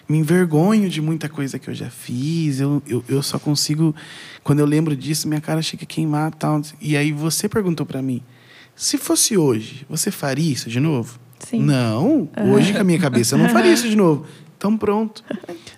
me 0.08 0.18
envergonho 0.18 0.88
de 0.88 1.00
muita 1.00 1.28
coisa 1.28 1.58
que 1.58 1.68
eu 1.68 1.74
já 1.74 1.88
fiz, 1.88 2.61
eu, 2.61 2.82
eu, 2.86 3.04
eu 3.08 3.22
só 3.22 3.38
consigo. 3.38 3.94
Quando 4.44 4.58
eu 4.58 4.66
lembro 4.66 4.94
disso, 4.94 5.26
minha 5.26 5.40
cara 5.40 5.62
chega 5.62 5.84
a 5.84 5.86
queimar 5.86 6.34
tal. 6.34 6.61
E 6.80 6.96
aí 6.96 7.12
você 7.12 7.48
perguntou 7.48 7.86
para 7.86 8.02
mim 8.02 8.22
se 8.80 8.96
fosse 8.96 9.36
hoje, 9.36 9.84
você 9.90 10.11
faria 10.11 10.50
isso 10.50 10.70
de 10.70 10.80
novo? 10.80 11.20
Sim. 11.38 11.62
Não, 11.62 12.30
hoje 12.50 12.72
com 12.72 12.80
a 12.80 12.84
minha 12.84 12.98
cabeça 12.98 13.34
eu 13.34 13.38
não 13.38 13.50
faria 13.50 13.70
isso 13.70 13.86
de 13.86 13.94
novo. 13.94 14.24
Então 14.56 14.74
pronto. 14.74 15.22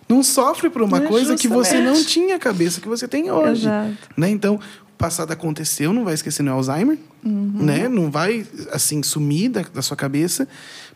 Não 0.09 0.23
sofre 0.23 0.71
por 0.71 0.83
uma 0.83 0.99
é 0.99 1.01
coisa 1.01 1.35
que 1.35 1.49
você 1.49 1.81
não 1.81 2.05
tinha 2.05 2.39
cabeça 2.39 2.81
que 2.81 2.87
você 2.87 3.09
tem 3.09 3.29
hoje. 3.29 3.63
Exato. 3.63 4.09
Né? 4.17 4.31
Então, 4.31 4.61
passado 5.03 5.33
aconteceu, 5.33 5.93
não 5.93 6.05
vai 6.05 6.15
esquecer 6.15 6.45
no 6.45 6.53
Alzheimer, 6.53 6.97
uhum. 7.25 7.55
né? 7.57 7.89
Não 7.89 8.09
vai 8.09 8.47
assim 8.71 9.03
sumir 9.03 9.51
da, 9.51 9.63
da, 9.63 9.83
sua 9.83 9.97
cabeça, 9.97 10.47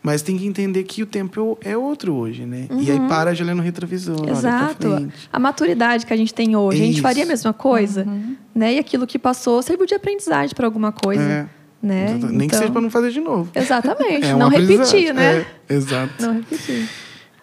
mas 0.01 0.21
tem 0.21 0.37
que 0.37 0.47
entender 0.47 0.85
que 0.85 1.03
o 1.03 1.05
tempo 1.05 1.57
é 1.61 1.75
outro 1.75 2.13
hoje, 2.13 2.45
né? 2.45 2.67
Uhum. 2.69 2.81
E 2.81 2.89
aí 2.89 2.97
uhum. 2.97 3.09
para 3.09 3.33
de 3.33 3.43
olhar 3.43 3.53
no 3.53 3.61
retrovisor. 3.61 4.29
Exato. 4.29 5.11
A 5.31 5.37
maturidade 5.37 6.05
que 6.05 6.13
a 6.13 6.15
gente 6.15 6.33
tem 6.33 6.55
hoje, 6.55 6.79
é 6.79 6.83
a 6.83 6.85
gente 6.87 7.01
faria 7.01 7.23
a 7.23 7.27
mesma 7.27 7.51
coisa, 7.51 8.05
uhum. 8.05 8.37
né? 8.55 8.75
E 8.75 8.79
aquilo 8.79 9.05
que 9.05 9.19
passou 9.19 9.61
serviu 9.61 9.85
de 9.85 9.93
aprendizagem 9.93 10.55
para 10.55 10.65
alguma 10.65 10.93
coisa. 10.93 11.21
É. 11.21 11.45
Né? 11.79 12.13
Nem 12.13 12.33
então, 12.33 12.47
que 12.47 12.55
seja 12.55 12.71
para 12.71 12.81
não 12.81 12.89
fazer 12.89 13.11
de 13.11 13.19
novo. 13.19 13.51
Exatamente. 13.53 14.25
É 14.25 14.33
não 14.33 14.49
repetir, 14.49 15.13
né? 15.13 15.45
É, 15.67 15.73
exato. 15.75 16.13
Não 16.19 16.33
repetir. 16.33 16.89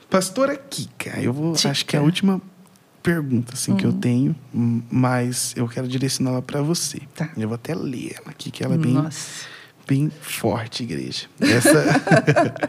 Pastora 0.08 0.56
Kika, 0.56 1.20
eu 1.20 1.32
vou, 1.32 1.52
acho 1.52 1.86
que 1.86 1.94
é 1.94 1.98
a 1.98 2.02
última 2.02 2.40
pergunta 3.04 3.52
assim 3.52 3.72
uhum. 3.72 3.76
que 3.76 3.84
eu 3.84 3.90
uhum. 3.90 4.00
tenho, 4.00 4.36
mas 4.90 5.52
eu 5.56 5.68
quero 5.68 5.86
direcioná-la 5.86 6.40
para 6.40 6.62
você. 6.62 7.02
Tá. 7.14 7.30
Eu 7.36 7.46
vou 7.46 7.54
até 7.54 7.74
ler 7.74 8.16
ela 8.16 8.30
aqui, 8.30 8.50
que 8.50 8.64
ela 8.64 8.74
é 8.74 8.78
bem, 8.78 8.94
Nossa. 8.94 9.46
bem 9.86 10.10
forte, 10.10 10.82
igreja. 10.82 11.26
Essa 11.38 11.84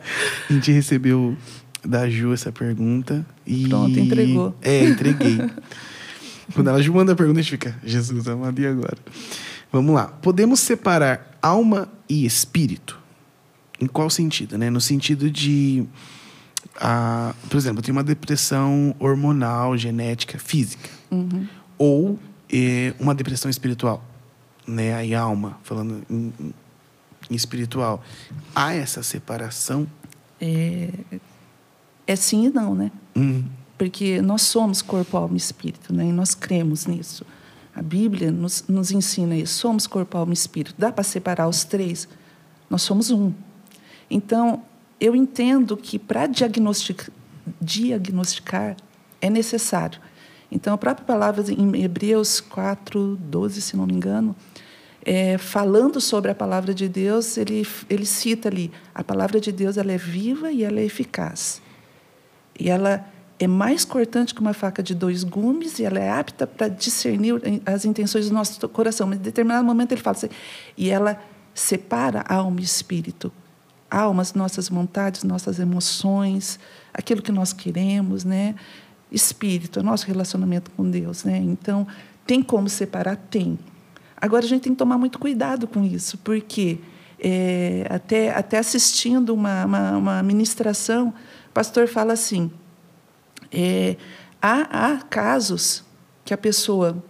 a 0.50 0.54
gente 0.54 0.74
recebeu 0.74 1.38
da 1.84 2.10
Ju 2.10 2.34
essa 2.34 2.52
pergunta 2.52 3.26
e 3.48 3.70
pronto 3.70 3.98
entregou. 3.98 4.56
É, 4.62 4.84
entreguei. 4.84 5.40
Quando 6.54 6.70
ela 6.70 6.84
Ju 6.84 6.94
manda 6.94 7.14
a 7.14 7.16
pergunta, 7.16 7.40
a 7.40 7.42
gente 7.42 7.52
fica, 7.52 7.74
Jesus, 7.82 8.28
amado, 8.28 8.60
e 8.60 8.68
agora? 8.68 8.98
Vamos 9.72 9.96
lá. 9.96 10.08
Podemos 10.08 10.60
separar 10.60 11.38
alma 11.42 11.88
e 12.10 12.26
espírito? 12.26 13.00
Em 13.80 13.88
qual 13.88 14.10
sentido? 14.10 14.58
Né? 14.58 14.70
No 14.70 14.82
sentido 14.82 15.32
de. 15.32 15.86
Ah, 16.78 17.34
por 17.50 17.58
exemplo, 17.58 17.80
eu 17.80 17.84
tenho 17.84 17.96
uma 17.96 18.04
depressão 18.04 18.96
hormonal, 19.00 19.78
genética, 19.78 20.38
física. 20.38 20.90
Uhum. 21.10 21.48
Ou 21.78 22.20
é, 22.52 22.94
uma 23.00 23.16
depressão 23.16 23.50
espiritual. 23.50 24.04
Né? 24.68 24.94
Aí, 24.94 25.14
alma, 25.14 25.58
falando 25.64 26.04
em, 26.10 26.34
em 27.30 27.36
espiritual. 27.36 28.04
Há 28.54 28.74
essa 28.74 29.02
separação? 29.04 29.88
É, 30.40 30.90
é 32.06 32.16
sim 32.16 32.46
e 32.46 32.50
não, 32.50 32.76
né? 32.76 32.92
Uhum. 33.16 33.46
Porque 33.78 34.22
nós 34.22 34.42
somos 34.44 34.82
corpo, 34.82 35.18
alma 35.18 35.34
e 35.34 35.38
espírito, 35.38 35.94
né? 35.94 36.06
E 36.06 36.12
nós 36.12 36.34
cremos 36.34 36.86
nisso. 36.86 37.26
A 37.76 37.82
Bíblia 37.82 38.32
nos, 38.32 38.64
nos 38.68 38.92
ensina 38.92 39.36
isso. 39.36 39.56
Somos 39.60 39.86
corpo, 39.86 40.18
alma 40.18 40.32
e 40.32 40.34
espírito. 40.34 40.76
Dá 40.78 40.92
para 40.92 41.04
separar 41.04 41.48
os 41.48 41.64
três? 41.64 42.08
Nós 42.70 42.82
somos 42.82 43.12
um. 43.12 43.34
Então, 44.10 44.64
eu 45.00 45.16
entendo 45.16 45.76
que 45.76 46.00
para 46.00 46.28
diagnosticar, 46.28 47.10
diagnosticar 47.62 48.76
é 49.22 49.30
necessário. 49.30 50.00
Então, 50.52 50.74
a 50.74 50.78
própria 50.78 51.06
palavra 51.06 51.44
em 51.52 51.84
Hebreus 51.84 52.40
4, 52.40 53.18
12, 53.18 53.62
se 53.62 53.76
não 53.76 53.86
me 53.86 53.94
engano, 53.94 54.36
é, 55.04 55.38
falando 55.38 56.02
sobre 56.02 56.32
a 56.32 56.36
palavra 56.36 56.74
de 56.74 56.88
Deus, 56.88 57.38
ele, 57.38 57.68
ele 57.90 58.06
cita 58.06 58.50
ali: 58.50 58.72
a 58.94 59.04
palavra 59.04 59.40
de 59.40 59.52
Deus 59.52 59.78
ela 59.78 59.92
é 59.92 59.98
viva 59.98 60.52
e 60.52 60.64
ela 60.64 60.80
é 60.80 60.84
eficaz. 60.84 61.62
E 62.60 62.70
ela 62.70 63.06
é 63.38 63.48
mais 63.48 63.84
cortante 63.84 64.34
que 64.34 64.42
uma 64.42 64.54
faca 64.54 64.82
de 64.82 64.96
dois 64.96 65.24
gumes 65.24 65.78
e 65.78 65.84
ela 65.84 66.00
é 66.00 66.10
apta 66.10 66.48
para 66.48 66.70
discernir 66.70 67.36
as 67.66 67.84
intenções 67.84 68.30
do 68.30 68.34
nosso 68.34 68.68
coração. 68.70 69.08
Mas 69.08 69.20
em 69.20 69.22
determinado 69.22 69.66
momento 69.66 69.92
ele 69.92 70.02
fala 70.02 70.16
assim, 70.16 70.30
e 70.78 70.90
ela 70.90 71.22
separa 71.54 72.24
alma 72.28 72.62
e 72.62 72.64
espírito. 72.64 73.32
Alma, 73.98 74.22
as 74.22 74.34
nossas 74.34 74.68
vontades, 74.68 75.24
nossas 75.24 75.60
emoções, 75.60 76.60
aquilo 76.94 77.22
que 77.22 77.32
nós 77.32 77.54
queremos, 77.54 78.24
né? 78.24 78.56
Espírito, 79.12 79.82
nosso 79.82 80.06
relacionamento 80.06 80.70
com 80.72 80.90
Deus, 80.90 81.24
né? 81.24 81.38
Então, 81.38 81.88
tem 82.28 82.44
como 82.44 82.68
separar? 82.68 83.16
Tem. 83.16 83.58
Agora, 84.18 84.44
a 84.44 84.48
gente 84.48 84.64
tem 84.64 84.74
que 84.74 84.78
tomar 84.78 84.98
muito 84.98 85.20
cuidado 85.20 85.68
com 85.68 85.84
isso, 85.84 86.18
porque 86.18 86.80
é, 87.20 87.88
até, 87.90 88.36
até 88.36 88.58
assistindo 88.58 89.34
uma, 89.34 89.66
uma, 89.66 89.98
uma 89.98 90.24
ministração, 90.24 91.14
o 91.50 91.54
pastor 91.54 91.88
fala 91.88 92.14
assim, 92.14 92.52
é, 93.52 93.96
há, 94.42 94.94
há 94.94 94.98
casos 95.04 95.84
que 96.26 96.34
a 96.34 96.38
pessoa 96.38 97.04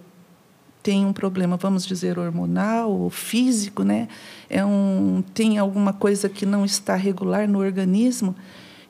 tem 0.85 1.03
um 1.03 1.11
problema, 1.11 1.57
vamos 1.57 1.83
dizer, 1.83 2.19
hormonal 2.19 2.91
ou 2.91 3.09
físico, 3.09 3.81
né? 3.81 4.07
É 4.47 4.63
um, 4.63 5.23
tem 5.33 5.57
alguma 5.57 5.91
coisa 5.91 6.29
que 6.29 6.45
não 6.45 6.63
está 6.63 6.95
regular 6.95 7.47
no 7.47 7.57
organismo, 7.57 8.35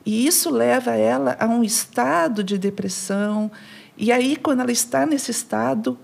e 0.04 0.26
isso 0.26 0.50
leva 0.50 0.90
ela 0.90 1.34
a 1.40 1.46
um 1.46 1.64
estado 1.64 2.44
de 2.44 2.58
depressão. 2.58 3.50
E 3.96 4.12
aí, 4.12 4.36
quando 4.36 4.60
ela 4.60 4.70
está 4.70 5.06
nesse 5.06 5.30
estado, 5.30 5.98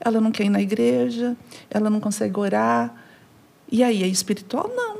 ela 0.00 0.20
não 0.20 0.32
quer 0.32 0.46
ir 0.46 0.50
na 0.50 0.60
igreja, 0.60 1.36
ela 1.70 1.88
não 1.88 2.00
consegue 2.00 2.40
orar. 2.40 2.92
E 3.70 3.84
aí, 3.84 4.02
é 4.02 4.08
espiritual? 4.08 4.68
Não. 4.74 4.96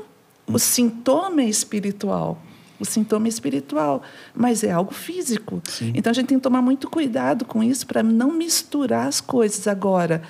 O 0.47 0.57
sintoma 0.57 1.41
é 1.41 1.49
espiritual 1.49 2.41
o 2.79 2.85
sintoma 2.85 3.27
espiritual, 3.27 4.01
mas 4.35 4.63
é 4.63 4.71
algo 4.71 4.93
físico. 4.93 5.61
Sim. 5.65 5.91
Então 5.95 6.11
a 6.11 6.13
gente 6.13 6.27
tem 6.27 6.37
que 6.37 6.43
tomar 6.43 6.61
muito 6.61 6.89
cuidado 6.89 7.45
com 7.45 7.63
isso 7.63 7.85
para 7.85 8.03
não 8.03 8.31
misturar 8.31 9.07
as 9.07 9.19
coisas. 9.19 9.67
Agora, 9.67 10.21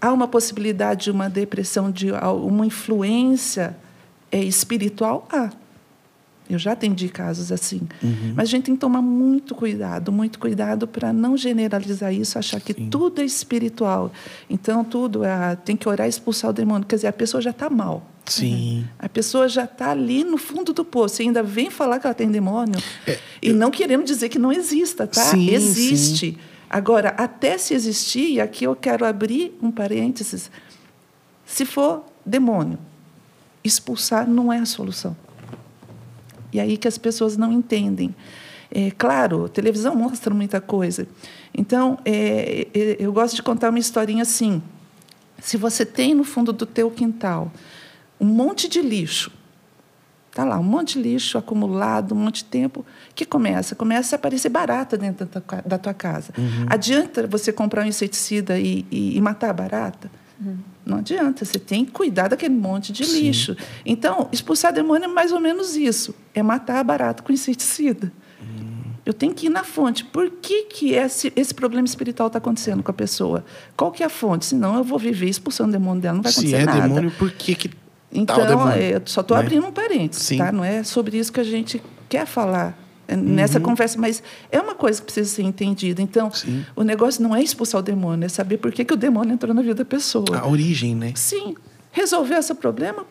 há 0.00 0.12
uma 0.12 0.28
possibilidade 0.28 1.04
de 1.04 1.10
uma 1.10 1.28
depressão, 1.28 1.90
de 1.90 2.10
uma 2.12 2.66
influência 2.66 3.76
é, 4.30 4.40
espiritual? 4.40 5.26
Há. 5.30 5.50
Eu 6.48 6.58
já 6.58 6.72
atendi 6.72 7.08
casos 7.08 7.52
assim. 7.52 7.82
Uhum. 8.02 8.32
Mas 8.34 8.48
a 8.48 8.50
gente 8.50 8.64
tem 8.64 8.74
que 8.74 8.80
tomar 8.80 9.02
muito 9.02 9.54
cuidado, 9.54 10.10
muito 10.10 10.38
cuidado 10.38 10.88
para 10.88 11.12
não 11.12 11.36
generalizar 11.36 12.12
isso, 12.12 12.38
achar 12.38 12.60
que 12.60 12.72
Sim. 12.72 12.88
tudo 12.88 13.20
é 13.20 13.24
espiritual. 13.24 14.10
Então, 14.48 14.82
tudo 14.82 15.24
é, 15.24 15.56
tem 15.56 15.76
que 15.76 15.88
orar 15.88 16.06
e 16.06 16.10
expulsar 16.10 16.50
o 16.50 16.52
demônio. 16.52 16.86
Quer 16.86 16.96
dizer, 16.96 17.08
a 17.08 17.12
pessoa 17.12 17.40
já 17.40 17.50
está 17.50 17.68
mal. 17.68 18.08
Sim. 18.24 18.86
A 18.98 19.08
pessoa 19.08 19.48
já 19.48 19.64
está 19.64 19.90
ali 19.90 20.24
no 20.24 20.38
fundo 20.38 20.72
do 20.72 20.84
poço 20.84 21.22
e 21.22 21.26
ainda 21.26 21.42
vem 21.42 21.70
falar 21.70 21.98
que 21.98 22.06
ela 22.06 22.14
tem 22.14 22.30
demônio. 22.30 22.80
É, 23.06 23.18
e 23.42 23.48
eu... 23.48 23.54
não 23.54 23.70
queremos 23.70 24.06
dizer 24.06 24.28
que 24.28 24.38
não 24.38 24.52
exista, 24.52 25.06
tá? 25.06 25.22
Sim, 25.22 25.50
Existe. 25.50 26.32
Sim. 26.32 26.38
Agora, 26.70 27.10
até 27.10 27.56
se 27.56 27.72
existir, 27.72 28.32
e 28.34 28.40
aqui 28.40 28.64
eu 28.64 28.76
quero 28.76 29.06
abrir 29.06 29.56
um 29.62 29.70
parênteses, 29.70 30.50
se 31.46 31.64
for 31.64 32.04
demônio, 32.24 32.78
expulsar 33.64 34.28
não 34.28 34.52
é 34.52 34.58
a 34.58 34.66
solução. 34.66 35.16
E 36.52 36.60
aí 36.60 36.76
que 36.76 36.88
as 36.88 36.98
pessoas 36.98 37.36
não 37.36 37.52
entendem. 37.52 38.14
É, 38.70 38.90
claro, 38.90 39.46
a 39.46 39.48
televisão 39.48 39.94
mostra 39.94 40.34
muita 40.34 40.60
coisa. 40.60 41.06
Então, 41.54 41.98
é, 42.04 42.66
é 42.74 42.96
eu 42.98 43.12
gosto 43.12 43.34
de 43.36 43.42
contar 43.42 43.70
uma 43.70 43.78
historinha 43.78 44.22
assim. 44.22 44.62
Se 45.40 45.56
você 45.56 45.86
tem 45.86 46.14
no 46.14 46.24
fundo 46.24 46.52
do 46.52 46.66
teu 46.66 46.90
quintal 46.90 47.52
um 48.20 48.26
monte 48.26 48.68
de 48.68 48.82
lixo. 48.82 49.30
Está 50.30 50.44
lá, 50.44 50.58
um 50.58 50.62
monte 50.62 50.94
de 50.94 51.08
lixo 51.08 51.38
acumulado, 51.38 52.14
um 52.14 52.18
monte 52.18 52.36
de 52.38 52.44
tempo. 52.44 52.84
que 53.14 53.24
começa? 53.24 53.74
Começa 53.74 54.14
a 54.14 54.18
aparecer 54.18 54.48
barata 54.48 54.96
dentro 54.96 55.26
da 55.26 55.40
tua, 55.40 55.62
da 55.62 55.78
tua 55.78 55.94
casa. 55.94 56.32
Uhum. 56.36 56.66
Adianta 56.68 57.26
você 57.26 57.52
comprar 57.52 57.84
um 57.84 57.86
inseticida 57.86 58.58
e, 58.58 58.86
e, 58.90 59.16
e, 59.16 59.20
matar 59.20 59.50
a 59.50 59.52
barata? 59.52 60.10
Uhum. 60.40 60.58
Não 60.86 60.98
adianta, 60.98 61.44
você 61.44 61.58
tem 61.58 61.84
que 61.84 61.90
cuidar 61.90 62.28
daquele 62.28 62.54
monte 62.54 62.92
de 62.92 63.04
Sim. 63.04 63.20
lixo. 63.22 63.56
Então, 63.84 64.28
expulsar 64.32 64.72
demônio 64.72 65.04
é 65.04 65.08
mais 65.08 65.32
ou 65.32 65.40
menos 65.40 65.76
isso: 65.76 66.14
é 66.34 66.42
matar 66.42 66.82
barato 66.84 67.22
com 67.22 67.32
inseticida. 67.32 68.12
Eu 69.04 69.14
tenho 69.14 69.32
que 69.32 69.46
ir 69.46 69.48
na 69.48 69.64
fonte. 69.64 70.04
Por 70.04 70.30
que, 70.30 70.64
que 70.64 70.92
esse, 70.92 71.32
esse 71.34 71.54
problema 71.54 71.86
espiritual 71.86 72.26
está 72.26 72.36
acontecendo 72.36 72.82
com 72.82 72.90
a 72.90 72.94
pessoa? 72.94 73.42
Qual 73.74 73.90
que 73.90 74.02
é 74.02 74.06
a 74.06 74.10
fonte? 74.10 74.44
Senão 74.44 74.76
eu 74.76 74.84
vou 74.84 74.98
viver 74.98 75.30
expulsando 75.30 75.70
o 75.70 75.72
demônio 75.72 76.02
dela, 76.02 76.16
não 76.16 76.22
vai 76.22 76.30
acontecer 76.30 76.62
nada. 76.62 76.72
Se 76.72 76.78
é 76.78 76.82
demônio, 76.82 77.10
por 77.12 77.30
que, 77.30 77.54
que 77.54 77.70
então, 78.12 78.36
tá 78.36 78.78
eu 78.78 79.00
só 79.06 79.22
estou 79.22 79.36
né? 79.36 79.42
abrindo 79.42 79.66
um 79.66 79.72
parênteses, 79.72 80.36
tá? 80.36 80.52
Não 80.52 80.62
é 80.62 80.82
sobre 80.82 81.16
isso 81.18 81.32
que 81.32 81.40
a 81.40 81.44
gente 81.44 81.82
quer 82.06 82.26
falar 82.26 82.78
nessa 83.16 83.58
uhum. 83.58 83.64
conversa, 83.64 83.98
mas 83.98 84.22
é 84.50 84.60
uma 84.60 84.74
coisa 84.74 85.00
que 85.00 85.06
precisa 85.06 85.28
ser 85.28 85.42
entendida. 85.42 86.02
Então, 86.02 86.30
Sim. 86.30 86.64
o 86.76 86.82
negócio 86.82 87.22
não 87.22 87.34
é 87.34 87.42
expulsar 87.42 87.80
o 87.80 87.82
demônio, 87.82 88.26
é 88.26 88.28
saber 88.28 88.58
por 88.58 88.70
que, 88.72 88.84
que 88.84 88.92
o 88.92 88.96
demônio 88.96 89.32
entrou 89.32 89.54
na 89.54 89.62
vida 89.62 89.76
da 89.76 89.84
pessoa. 89.84 90.38
A 90.38 90.46
origem, 90.46 90.94
né? 90.94 91.12
Sim. 91.16 91.54
Resolveu 91.90 92.38
esse 92.38 92.54
problema, 92.54 93.06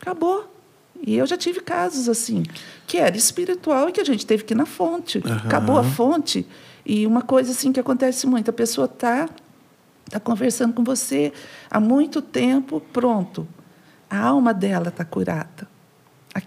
acabou. 0.00 0.54
E 1.00 1.16
eu 1.16 1.26
já 1.26 1.36
tive 1.36 1.60
casos 1.60 2.08
assim, 2.08 2.42
que 2.86 2.98
era 2.98 3.16
espiritual 3.16 3.88
e 3.88 3.92
que 3.92 4.00
a 4.00 4.04
gente 4.04 4.26
teve 4.26 4.44
que 4.44 4.52
ir 4.52 4.56
na 4.56 4.66
fonte. 4.66 5.18
Uhum. 5.18 5.32
Acabou 5.32 5.78
a 5.78 5.84
fonte. 5.84 6.46
E 6.84 7.06
uma 7.06 7.22
coisa 7.22 7.52
assim 7.52 7.72
que 7.72 7.80
acontece 7.80 8.26
muito, 8.26 8.50
a 8.50 8.52
pessoa 8.52 8.86
está 8.86 9.28
tá 10.10 10.18
conversando 10.18 10.72
com 10.72 10.82
você 10.82 11.32
há 11.70 11.78
muito 11.78 12.20
tempo, 12.20 12.80
pronto. 12.92 13.46
A 14.10 14.18
alma 14.18 14.52
dela 14.52 14.88
está 14.88 15.04
curada. 15.04 15.68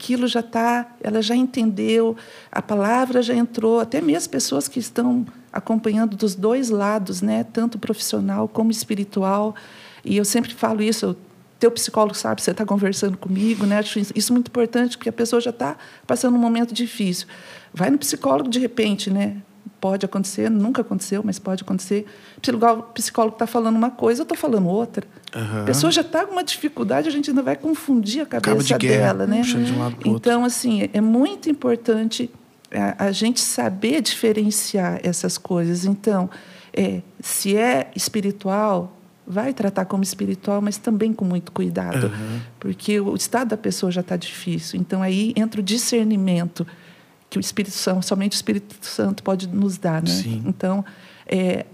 Aquilo 0.01 0.27
já 0.27 0.39
está, 0.39 0.95
ela 0.99 1.21
já 1.21 1.35
entendeu, 1.35 2.17
a 2.51 2.59
palavra 2.59 3.21
já 3.21 3.35
entrou, 3.35 3.79
até 3.79 4.01
mesmo 4.01 4.31
pessoas 4.31 4.67
que 4.67 4.79
estão 4.79 5.23
acompanhando 5.53 6.17
dos 6.17 6.33
dois 6.33 6.71
lados, 6.71 7.21
né, 7.21 7.43
tanto 7.43 7.77
profissional 7.77 8.47
como 8.47 8.71
espiritual. 8.71 9.53
E 10.03 10.17
eu 10.17 10.25
sempre 10.25 10.55
falo 10.55 10.81
isso, 10.81 11.05
eu 11.05 11.15
teu 11.59 11.69
psicólogo 11.69 12.15
sabe, 12.15 12.41
você 12.41 12.49
está 12.49 12.65
conversando 12.65 13.15
comigo, 13.15 13.67
né? 13.67 13.77
Acho 13.77 13.99
isso 14.15 14.33
muito 14.33 14.47
importante, 14.47 14.97
porque 14.97 15.09
a 15.09 15.13
pessoa 15.13 15.39
já 15.39 15.51
está 15.51 15.77
passando 16.07 16.35
um 16.35 16.39
momento 16.39 16.73
difícil. 16.73 17.27
Vai 17.71 17.91
no 17.91 17.99
psicólogo 17.99 18.49
de 18.49 18.57
repente, 18.57 19.11
né? 19.11 19.37
Pode 19.81 20.05
acontecer, 20.05 20.49
nunca 20.49 20.81
aconteceu, 20.81 21.23
mas 21.25 21.39
pode 21.39 21.63
acontecer. 21.63 22.05
O 22.37 22.83
psicólogo 22.93 23.33
está 23.33 23.47
falando 23.47 23.75
uma 23.75 23.89
coisa, 23.89 24.21
eu 24.21 24.23
estou 24.23 24.37
falando 24.37 24.67
outra. 24.67 25.03
Uhum. 25.35 25.61
A 25.61 25.65
pessoa 25.65 25.91
já 25.91 26.01
está 26.01 26.23
com 26.23 26.33
uma 26.33 26.43
dificuldade, 26.43 27.09
a 27.09 27.11
gente 27.11 27.31
ainda 27.31 27.41
vai 27.41 27.55
confundir 27.55 28.21
a 28.21 28.25
cabeça 28.27 28.77
de 28.77 28.87
dela, 28.87 29.25
né? 29.25 29.41
De 29.41 29.57
um 29.57 30.15
então, 30.15 30.45
assim, 30.45 30.87
é 30.93 31.01
muito 31.01 31.49
importante 31.49 32.29
a, 32.71 33.05
a, 33.05 33.11
gente 33.11 33.41
saber 33.41 34.01
diferenciar 34.01 34.99
essas 35.03 35.37
coisas. 35.37 35.83
Então, 35.83 36.29
é, 36.71 37.01
se 37.19 37.57
é 37.57 37.89
espiritual, 37.95 38.95
vai 39.25 39.53
tratar 39.53 39.85
como 39.85 40.03
espiritual, 40.03 40.61
mas 40.61 40.77
também 40.77 41.13
com 41.13 41.23
muito 41.23 41.51
cuidado, 41.51 42.07
uhum. 42.07 42.39
porque 42.59 42.99
o 42.99 43.15
estado 43.15 43.49
da 43.49 43.57
pessoa 43.57 43.91
já 43.91 44.01
está 44.01 44.15
difícil. 44.15 44.79
Então 44.79 45.01
aí 45.01 45.33
entra 45.35 45.61
o 45.61 45.63
discernimento 45.63 46.67
que 47.31 47.37
o 47.37 47.39
Espírito 47.39 47.73
Santo, 47.73 48.05
somente 48.05 48.33
o 48.33 48.35
Espírito 48.35 48.85
Santo 48.85 49.23
pode 49.23 49.47
nos 49.47 49.77
dar, 49.77 50.03
né? 50.03 50.09
Sim. 50.09 50.43
Então, 50.45 50.83
é, 51.25 51.65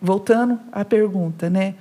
voltando 0.00 0.58
à 0.72 0.82
pergunta, 0.82 1.50
né? 1.50 1.74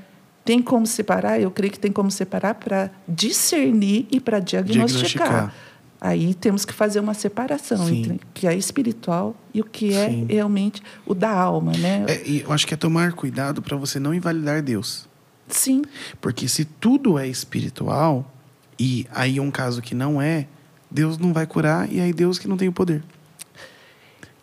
Tem 0.44 0.62
como 0.62 0.86
separar? 0.86 1.40
Eu 1.40 1.50
creio 1.50 1.72
que 1.72 1.80
tem 1.80 1.90
como 1.90 2.12
separar 2.12 2.56
para 2.56 2.92
discernir 3.08 4.08
e 4.12 4.20
para 4.20 4.40
diagnosticar. 4.40 5.28
diagnosticar. 5.30 5.56
Aí 6.02 6.34
temos 6.34 6.66
que 6.66 6.74
fazer 6.74 7.00
uma 7.00 7.14
separação 7.14 7.88
Sim. 7.88 8.00
entre 8.00 8.14
o 8.16 8.20
que 8.34 8.46
é 8.46 8.54
espiritual 8.54 9.34
e 9.54 9.62
o 9.62 9.64
que 9.64 9.94
é 9.94 10.10
Sim. 10.10 10.26
realmente 10.30 10.84
o 11.06 11.14
da 11.14 11.32
alma, 11.32 11.72
né? 11.78 12.04
É, 12.10 12.22
eu 12.28 12.52
acho 12.52 12.68
que 12.68 12.74
é 12.74 12.78
tomar 12.78 13.14
cuidado 13.14 13.62
para 13.62 13.78
você 13.78 14.02
não 14.02 14.14
invalidar 14.14 14.62
Deus. 14.62 15.08
Sim. 15.48 15.82
Porque 16.20 16.50
se 16.50 16.66
tudo 16.66 17.18
é 17.18 17.26
espiritual 17.26 18.30
e 18.78 19.08
aí 19.12 19.38
é 19.38 19.42
um 19.42 19.50
caso 19.50 19.82
que 19.82 19.96
não 19.96 20.22
é, 20.22 20.46
Deus 20.92 21.18
não 21.18 21.32
vai 21.32 21.48
curar 21.48 21.90
e 21.90 22.02
aí 22.02 22.12
Deus 22.12 22.38
que 22.38 22.50
não 22.50 22.58
tem 22.58 22.68
o 22.68 22.74
poder. 22.74 23.02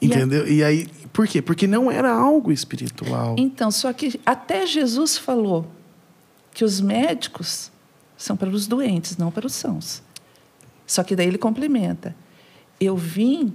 Entendeu? 0.01 0.47
E, 0.47 0.65
a... 0.65 0.73
e 0.73 0.79
aí, 0.81 0.89
por 1.13 1.27
quê? 1.27 1.43
Porque 1.43 1.67
não 1.67 1.91
era 1.91 2.13
algo 2.13 2.51
espiritual. 2.53 3.37
Então, 3.39 3.71
só 3.71 3.93
que 3.93 4.21
até 4.25 4.67
Jesus 4.67 5.19
falou 5.19 5.67
que 6.53 6.65
os 6.65 6.81
médicos 6.81 7.71
são 8.17 8.37
para 8.37 8.49
os 8.49 8.67
doentes, 8.67 9.17
não 9.17 9.31
para 9.31 9.47
os 9.47 9.55
sãos. 9.55 10.03
Só 10.87 11.03
que 11.03 11.15
daí 11.15 11.27
ele 11.27 11.39
complementa: 11.39 12.15
eu 12.81 12.97
vim 12.97 13.55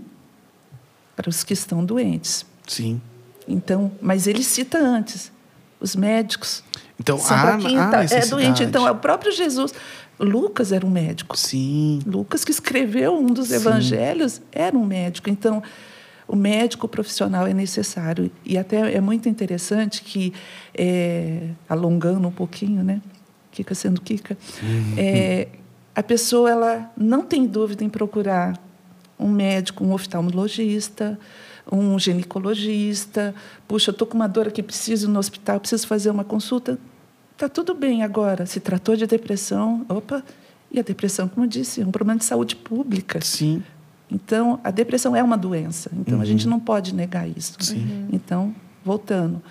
para 1.15 1.29
os 1.29 1.43
que 1.43 1.53
estão 1.53 1.83
doentes. 1.83 2.45
Sim. 2.67 3.01
Então, 3.47 3.91
mas 4.01 4.27
ele 4.27 4.43
cita 4.43 4.77
antes 4.77 5.31
os 5.79 5.95
médicos. 5.95 6.63
Então, 6.99 7.19
são 7.19 7.37
há, 7.37 7.57
quem 7.57 7.77
há 7.77 7.89
tá, 7.89 8.03
é 8.03 8.25
doente. 8.25 8.63
Então, 8.63 8.87
é 8.87 8.91
o 8.91 8.95
próprio 8.95 9.31
Jesus. 9.31 9.73
Lucas 10.19 10.71
era 10.71 10.85
um 10.85 10.89
médico. 10.89 11.37
Sim. 11.37 11.99
Lucas, 12.05 12.45
que 12.45 12.51
escreveu 12.51 13.17
um 13.17 13.27
dos 13.27 13.49
Sim. 13.49 13.55
evangelhos, 13.55 14.41
era 14.51 14.77
um 14.77 14.85
médico. 14.85 15.29
Então, 15.29 15.61
o 16.27 16.35
médico 16.35 16.87
profissional 16.87 17.47
é 17.47 17.53
necessário. 17.53 18.31
E 18.43 18.57
até 18.57 18.93
é 18.93 19.01
muito 19.01 19.29
interessante 19.29 20.01
que, 20.01 20.33
é, 20.73 21.49
alongando 21.69 22.27
um 22.27 22.31
pouquinho, 22.31 22.83
né? 22.83 23.01
Kika 23.51 23.73
sendo 23.73 24.01
Kika, 24.01 24.37
uhum. 24.61 24.93
é, 24.97 25.47
a 25.95 26.03
pessoa 26.03 26.49
ela 26.49 26.91
não 26.97 27.23
tem 27.23 27.45
dúvida 27.47 27.83
em 27.83 27.89
procurar 27.89 28.59
um 29.17 29.29
médico, 29.29 29.83
um 29.85 29.93
oftalmologista, 29.93 31.17
um 31.71 31.97
ginecologista. 31.97 33.33
Puxa, 33.67 33.91
eu 33.91 33.93
estou 33.93 34.05
com 34.05 34.15
uma 34.15 34.27
dor 34.27 34.47
aqui, 34.47 34.61
preciso 34.61 35.07
ir 35.07 35.11
no 35.11 35.19
hospital, 35.19 35.59
preciso 35.59 35.87
fazer 35.87 36.09
uma 36.09 36.25
consulta. 36.25 36.77
Está 37.31 37.47
tudo 37.47 37.73
bem 37.73 38.03
agora. 38.03 38.45
Se 38.45 38.59
tratou 38.59 38.95
de 38.95 39.07
depressão, 39.07 39.85
opa. 39.87 40.23
E 40.71 40.79
a 40.79 40.83
depressão, 40.83 41.27
como 41.27 41.45
eu 41.45 41.49
disse, 41.49 41.81
é 41.81 41.85
um 41.85 41.91
problema 41.91 42.19
de 42.19 42.25
saúde 42.25 42.55
pública. 42.55 43.21
Sim. 43.21 43.63
Então, 44.09 44.59
a 44.63 44.71
depressão 44.71 45.15
é 45.15 45.23
uma 45.23 45.37
doença. 45.37 45.89
Então, 45.93 46.15
uhum. 46.15 46.21
a 46.21 46.25
gente 46.25 46.47
não 46.47 46.59
pode 46.59 46.93
negar 46.93 47.27
isso. 47.27 47.55
Sim. 47.59 48.07
Então, 48.11 48.53
voltando, 48.83 49.41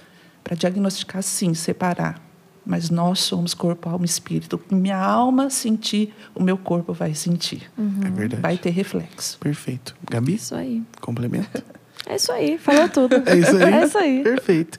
para 0.43 0.55
diagnosticar, 0.55 1.23
sim, 1.23 1.55
separar. 1.55 2.23
Mas 2.65 2.89
nós 2.89 3.21
somos 3.21 3.53
corpo, 3.53 3.89
alma 3.89 4.05
e 4.05 4.09
espírito. 4.09 4.61
Minha 4.71 4.99
alma 4.99 5.51
sentir, 5.51 6.15
o 6.35 6.43
meu 6.43 6.57
corpo 6.57 6.93
vai 6.93 7.15
sentir. 7.15 7.71
Uhum. 7.77 8.01
É 8.07 8.11
verdade. 8.11 8.43
Vai 8.43 8.57
ter 8.57 8.71
reflexo. 8.71 9.39
Perfeito. 9.39 9.95
Gabi? 10.11 10.35
Isso 10.35 10.55
aí. 10.55 10.83
Complemento? 11.01 11.63
É 12.07 12.17
isso 12.17 12.31
aí, 12.33 12.59
falou 12.59 12.87
tudo. 12.87 13.15
é 13.25 13.39
isso 13.39 13.57
aí. 13.57 13.73
É 13.73 13.85
isso 13.85 13.99
aí. 13.99 14.23
Perfeito. 14.23 14.79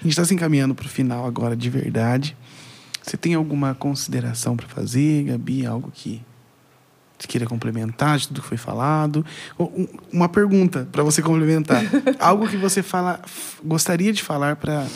A 0.00 0.02
gente 0.02 0.12
está 0.12 0.24
se 0.24 0.32
encaminhando 0.32 0.74
para 0.74 0.86
o 0.86 0.88
final 0.88 1.26
agora 1.26 1.54
de 1.54 1.68
verdade. 1.68 2.34
Você 3.02 3.18
tem 3.18 3.34
alguma 3.34 3.74
consideração 3.74 4.56
para 4.56 4.66
fazer, 4.66 5.24
Gabi? 5.24 5.66
Algo 5.66 5.90
que 5.92 6.22
queira 7.26 7.46
complementar 7.46 8.18
de 8.18 8.28
tudo 8.28 8.42
que 8.42 8.48
foi 8.48 8.56
falado? 8.56 9.24
Uma 10.12 10.28
pergunta 10.28 10.88
para 10.90 11.02
você 11.02 11.22
complementar. 11.22 11.82
Algo 12.18 12.48
que 12.48 12.56
você 12.56 12.82
fala, 12.82 13.20
gostaria 13.64 14.12
de 14.12 14.22
falar 14.22 14.56
para 14.56 14.86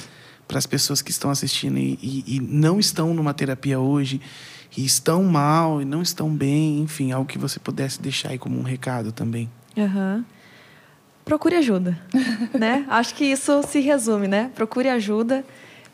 para 0.47 0.57
as 0.57 0.65
pessoas 0.65 1.03
que 1.03 1.11
estão 1.11 1.31
assistindo 1.31 1.77
e, 1.77 1.99
e, 2.03 2.37
e, 2.37 2.41
não 2.41 2.81
estão 2.81 3.13
numa 3.13 3.35
terapia 3.35 3.79
hoje, 3.79 4.19
e 4.75 4.83
estão 4.83 5.23
mal, 5.23 5.83
e 5.83 5.85
não 5.85 6.01
estão 6.01 6.35
bem, 6.35 6.81
enfim, 6.81 7.13
algo 7.13 7.29
que 7.29 7.37
você 7.37 7.61
pudesse 7.61 8.01
deixar 8.01 8.31
aí 8.31 8.39
como 8.39 8.59
um 8.59 8.63
recado 8.63 9.13
também. 9.13 9.51
Uhum 9.77 10.25
procure 11.29 11.57
ajuda, 11.57 11.99
né? 12.59 12.87
Acho 12.89 13.15
que 13.15 13.27
isso 13.27 13.63
se 13.63 13.81
resume, 13.81 14.27
né? 14.27 14.51
Procure 14.55 14.89
ajuda, 14.89 15.45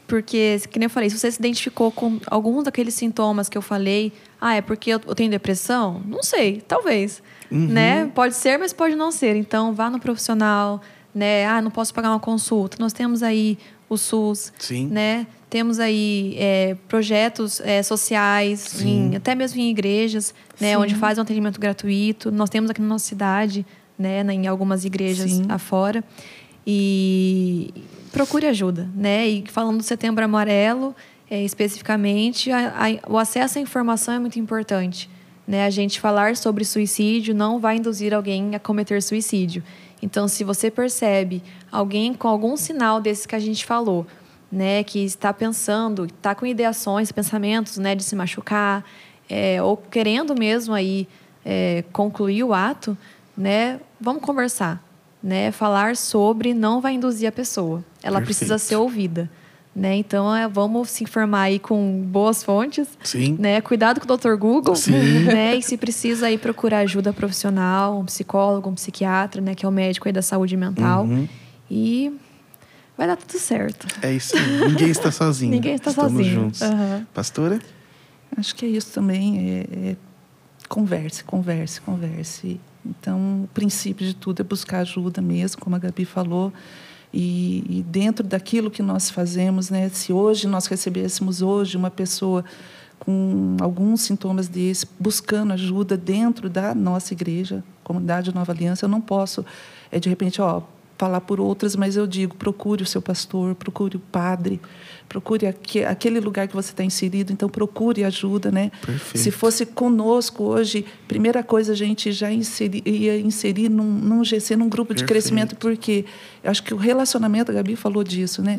porque, 0.07 0.61
que 0.71 0.79
nem 0.79 0.87
eu 0.87 0.91
falei, 0.91 1.09
se 1.09 1.19
você 1.19 1.31
se 1.31 1.39
identificou 1.39 1.91
com 1.91 2.19
alguns 2.27 2.65
daqueles 2.65 2.95
sintomas 2.95 3.49
que 3.49 3.57
eu 3.57 3.63
falei, 3.63 4.13
ah, 4.41 4.55
é 4.55 4.61
porque 4.61 4.91
eu 4.91 4.99
tenho 4.99 5.31
depressão? 5.31 6.03
Não 6.07 6.23
sei, 6.23 6.63
talvez, 6.67 7.23
uhum. 7.51 7.69
né? 7.69 8.11
Pode 8.15 8.35
ser, 8.35 8.59
mas 8.59 8.73
pode 8.73 8.95
não 8.95 9.11
ser. 9.11 9.37
Então, 9.37 9.75
vá 9.75 9.89
no 9.89 9.99
profissional, 9.99 10.81
né? 11.15 11.47
Ah, 11.47 11.63
não 11.63 11.71
posso 11.71 11.95
pagar 11.95 12.11
uma 12.11 12.21
consulta. 12.21 12.77
Nós 12.79 12.93
temos 12.93 13.23
aí 13.23 13.59
o 13.89 13.97
SUS, 13.97 14.53
Sim. 14.59 14.89
né? 14.89 15.27
Temos 15.49 15.79
aí 15.79 16.35
é, 16.37 16.77
projetos 16.89 17.61
é, 17.61 17.83
sociais, 17.83 18.83
em, 18.83 19.17
até 19.17 19.35
mesmo 19.35 19.61
em 19.61 19.71
igrejas, 19.71 20.35
né? 20.61 20.77
Onde 20.77 20.95
faz 20.97 21.17
um 21.17 21.23
atendimento 21.23 21.61
gratuito. 21.61 22.31
Nós 22.31 22.51
temos 22.51 22.71
aqui 22.71 22.83
na 22.83 22.89
nossa 22.89 23.07
cidade 23.07 23.65
né, 23.99 24.21
em 24.33 24.47
algumas 24.47 24.85
igrejas 24.85 25.31
Sim. 25.31 25.47
afora. 25.49 26.03
E 26.67 27.73
procure 28.15 28.47
ajuda, 28.47 28.89
né? 28.95 29.27
E 29.29 29.45
falando 29.49 29.79
do 29.79 29.83
Setembro 29.83 30.25
Amarelo, 30.25 30.95
é, 31.29 31.43
especificamente, 31.43 32.51
a, 32.53 32.69
a, 32.69 33.11
o 33.11 33.19
acesso 33.19 33.59
à 33.59 33.61
informação 33.61 34.15
é 34.15 34.19
muito 34.21 34.39
importante. 34.39 35.11
Né? 35.47 35.67
A 35.67 35.71
gente 35.71 36.01
falar 36.01 36.37
sobre 36.37 36.65
suicídio 36.65 37.35
não 37.35 37.59
vai 37.59 37.77
induzir 37.77 38.15
alguém 38.15 38.55
a 38.55 38.59
cometer 38.61 39.03
suicídio. 39.03 39.63
Então, 40.01 40.29
se 40.29 40.45
você 40.45 40.71
percebe 40.71 41.43
alguém 41.73 42.15
com 42.15 42.29
algum 42.29 42.57
sinal 42.57 43.01
desses 43.01 43.27
que 43.27 43.35
a 43.35 43.39
gente 43.39 43.67
falou, 43.67 44.07
né, 44.51 44.85
que 44.85 45.01
está 45.05 45.33
pensando, 45.33 46.05
está 46.05 46.35
com 46.35 46.47
ideações, 46.47 47.11
pensamentos, 47.11 47.79
né, 47.79 47.97
de 47.97 48.05
se 48.05 48.15
machucar, 48.15 48.85
é, 49.29 49.61
ou 49.61 49.77
querendo 49.77 50.35
mesmo 50.39 50.73
aí 50.73 51.09
é, 51.45 51.83
concluir 51.93 52.45
o 52.45 52.55
ato, 52.55 52.97
né? 53.37 53.81
Vamos 54.01 54.23
conversar, 54.23 54.83
né? 55.23 55.51
Falar 55.51 55.97
sobre 55.97 56.55
não 56.55 56.81
vai 56.81 56.95
induzir 56.95 57.29
a 57.29 57.33
pessoa. 57.33 57.83
Ela 58.05 58.19
Perfeito. 58.19 58.27
precisa 58.27 58.59
ser 58.59 58.77
ouvida, 58.77 59.31
Né? 59.75 59.97
Então, 59.97 60.33
é, 60.33 60.47
vamos 60.47 60.91
se 60.91 61.03
informar 61.03 61.43
aí 61.43 61.59
com 61.59 62.01
boas 62.07 62.45
fontes. 62.45 62.87
Sim. 63.03 63.35
Né? 63.41 63.61
Cuidado 63.61 63.99
com 64.01 64.13
o 64.13 64.17
Dr. 64.17 64.37
Google. 64.37 64.77
Sim. 64.77 64.93
Né? 65.25 65.57
E 65.57 65.63
se 65.63 65.77
precisa 65.77 66.27
aí 66.27 66.39
procurar 66.39 66.79
ajuda 66.81 67.13
profissional, 67.13 67.99
um 67.99 68.05
psicólogo, 68.05 68.71
um 68.71 68.75
psiquiatra, 68.75 69.41
né? 69.41 69.53
Que 69.57 69.67
é 69.67 69.69
o 69.69 69.73
médico 69.73 70.07
aí 70.07 70.13
da 70.13 70.23
saúde 70.23 70.57
mental. 70.57 71.03
Uhum. 71.05 71.27
E 71.69 72.13
vai 72.97 73.09
dar 73.09 73.17
tudo 73.17 73.37
certo. 73.37 73.89
É 74.01 74.13
isso 74.13 74.37
aí. 74.37 74.69
Ninguém 74.69 74.91
está 74.91 75.11
sozinho. 75.11 75.51
Ninguém 75.57 75.75
está 75.75 75.91
Estamos 75.91 76.13
sozinho. 76.13 76.35
juntos. 76.43 76.63
Aham. 76.63 77.07
Pastora? 77.13 77.59
Acho 78.37 78.55
que 78.55 78.65
é 78.67 78.69
isso 78.69 78.93
também. 78.93 79.39
É, 79.41 79.91
é 79.91 79.97
converse, 80.69 81.25
converse, 81.25 81.81
converse. 81.81 82.61
Então, 82.87 83.43
o 83.45 83.49
princípio 83.53 84.07
de 84.07 84.15
tudo 84.15 84.41
é 84.41 84.45
buscar 84.45 84.79
ajuda 84.81 85.21
mesmo, 85.21 85.61
como 85.61 85.75
a 85.75 85.81
Gabi 85.81 86.05
falou. 86.05 86.53
E, 87.17 87.65
e 87.69 87.83
dentro 87.85 88.27
daquilo 88.27 88.69
que 88.69 88.83
nós 88.83 89.09
fazemos, 89.09 89.71
né, 89.71 89.89
se 89.89 90.13
hoje 90.13 90.49
nós 90.49 90.67
recebêssemos 90.67 91.43
hoje 91.43 91.77
uma 91.77 91.89
pessoa 91.89 92.45
com 92.99 93.57
alguns 93.61 94.01
sintomas 94.01 94.49
desse, 94.49 94.85
buscando 94.99 95.53
ajuda 95.53 95.97
dentro 95.97 96.51
da 96.51 96.75
nossa 96.75 97.15
igreja, 97.15 97.63
comunidade 97.85 98.35
Nova 98.35 98.51
Aliança, 98.51 98.87
eu 98.87 98.89
não 98.89 99.01
posso, 99.01 99.47
é 99.93 100.01
de 100.01 100.09
repente, 100.09 100.43
ó, 100.43 100.63
falar 100.97 101.21
por 101.23 101.41
outras, 101.41 101.75
mas 101.75 101.97
eu 101.97 102.07
digo, 102.07 102.37
procure 102.37 102.83
o 102.83 102.87
seu 102.87 103.03
pastor, 103.03 103.55
procure 103.57 103.97
o 103.97 104.01
padre, 104.01 104.61
procure 105.09 105.45
aque- 105.47 105.85
aquele 105.85 106.21
lugar 106.21 106.47
que 106.47 106.55
você 106.55 106.71
está 106.71 106.85
inserido, 106.85 107.33
então 107.33 107.49
procure 107.49 108.05
ajuda, 108.05 108.51
né? 108.53 108.71
Perfeito. 108.81 109.19
Se 109.19 109.31
fosse 109.33 109.67
conosco 109.67 110.45
hoje, 110.45 110.85
primeira 111.09 111.43
coisa 111.43 111.73
a 111.73 111.75
gente 111.77 112.13
já 112.13 112.31
inseri, 112.33 112.81
ia 112.87 113.19
inserir 113.19 113.69
num, 113.69 113.85
num 113.85 114.25
GC, 114.25 114.55
num 114.57 114.69
grupo 114.69 114.95
de 114.95 115.01
Perfeito. 115.03 115.09
crescimento, 115.09 115.57
porque 115.57 116.05
eu 116.45 116.51
acho 116.51 116.63
que 116.63 116.73
o 116.73 116.77
relacionamento, 116.77 117.51
a 117.51 117.55
Gabi 117.55 117.75
falou 117.75 118.05
disso, 118.05 118.41
né? 118.41 118.57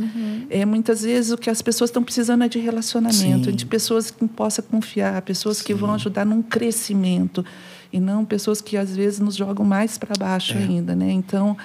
É 0.49 0.65
muitas 0.65 1.03
vezes 1.03 1.31
o 1.31 1.37
que 1.37 1.49
as 1.49 1.61
pessoas 1.61 1.89
estão 1.89 2.03
precisando 2.03 2.43
é 2.43 2.49
de 2.49 2.59
relacionamento, 2.59 3.49
Sim. 3.49 3.55
de 3.55 3.65
pessoas 3.65 4.11
que 4.11 4.27
possa 4.27 4.61
confiar, 4.61 5.21
pessoas 5.21 5.61
que 5.61 5.73
vão 5.73 5.93
ajudar 5.93 6.25
num 6.25 6.41
crescimento 6.41 7.45
e 7.93 7.99
não 7.99 8.25
pessoas 8.25 8.59
que 8.59 8.75
às 8.75 8.93
vezes 8.93 9.19
nos 9.19 9.35
jogam 9.37 9.65
mais 9.65 9.97
para 9.97 10.13
baixo 10.19 10.53
É. 10.57 10.57
ainda, 10.63 10.93
né? 10.95 11.09
Então, 11.11 11.55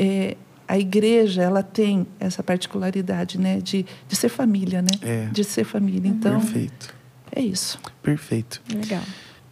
é, 0.00 0.34
a 0.66 0.78
igreja 0.78 1.42
ela 1.42 1.62
tem 1.62 2.06
essa 2.18 2.42
particularidade, 2.42 3.38
né, 3.38 3.60
de, 3.60 3.84
de 4.08 4.16
ser 4.16 4.30
família, 4.30 4.80
né? 4.80 4.88
É. 5.02 5.26
De 5.26 5.44
ser 5.44 5.64
família. 5.64 6.08
Então, 6.08 6.40
Perfeito. 6.40 6.94
é 7.30 7.42
isso. 7.42 7.78
Perfeito. 8.02 8.62
Legal. 8.74 9.02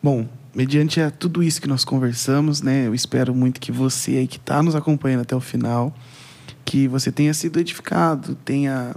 Bom, 0.02 0.26
mediante 0.54 1.02
a 1.02 1.10
tudo 1.10 1.42
isso 1.42 1.60
que 1.60 1.68
nós 1.68 1.84
conversamos, 1.84 2.62
né, 2.62 2.86
eu 2.86 2.94
espero 2.94 3.34
muito 3.34 3.60
que 3.60 3.70
você 3.70 4.12
aí 4.12 4.26
que 4.26 4.38
está 4.38 4.62
nos 4.62 4.74
acompanhando 4.74 5.20
até 5.20 5.36
o 5.36 5.40
final, 5.40 5.94
que 6.64 6.88
você 6.88 7.12
tenha 7.12 7.34
sido 7.34 7.60
edificado, 7.60 8.34
tenha 8.36 8.94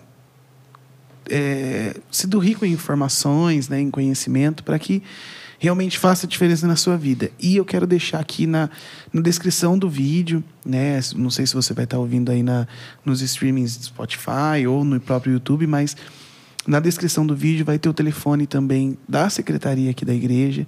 é, 1.30 1.98
sido 2.10 2.40
rico 2.40 2.66
em 2.66 2.72
informações, 2.72 3.68
né, 3.68 3.82
em 3.82 3.92
conhecimento, 3.92 4.64
para 4.64 4.80
que 4.80 5.04
realmente 5.62 6.00
faça 6.00 6.26
diferença 6.26 6.66
na 6.66 6.76
sua 6.76 6.98
vida. 6.98 7.30
E 7.40 7.56
eu 7.56 7.64
quero 7.64 7.86
deixar 7.86 8.20
aqui 8.20 8.48
na, 8.48 8.68
na 9.14 9.22
descrição 9.22 9.78
do 9.78 9.88
vídeo, 9.88 10.44
né, 10.66 11.00
não 11.16 11.30
sei 11.30 11.46
se 11.46 11.54
você 11.54 11.72
vai 11.72 11.84
estar 11.84 12.00
ouvindo 12.00 12.32
aí 12.32 12.42
na, 12.42 12.68
nos 13.06 13.22
streamings 13.22 13.78
do 13.78 13.84
Spotify 13.84 14.66
ou 14.68 14.84
no 14.84 15.00
próprio 15.00 15.34
YouTube, 15.34 15.68
mas 15.68 15.96
na 16.66 16.80
descrição 16.80 17.28
do 17.28 17.36
vídeo 17.36 17.64
vai 17.64 17.78
ter 17.78 17.88
o 17.88 17.94
telefone 17.94 18.48
também 18.48 18.98
da 19.08 19.30
secretaria 19.30 19.92
aqui 19.92 20.04
da 20.04 20.16
igreja, 20.16 20.66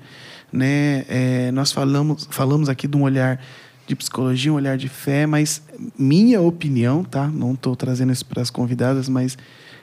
né? 0.52 1.06
É, 1.10 1.52
nós 1.52 1.72
falamos 1.72 2.28
falamos 2.30 2.70
aqui 2.70 2.88
de 2.88 2.96
um 2.96 3.02
olhar 3.02 3.44
de 3.88 3.96
psicologia, 3.96 4.54
um 4.54 4.56
olhar 4.56 4.78
de 4.78 4.90
fé, 4.90 5.26
mas 5.26 5.64
minha 5.98 6.40
opinião, 6.40 7.04
tá? 7.04 7.28
Não 7.28 7.54
estou 7.54 7.76
trazendo 7.76 8.14
isso 8.14 8.28
para 8.28 8.44
as 8.44 8.52
convidadas, 8.52 9.10
mas 9.10 9.38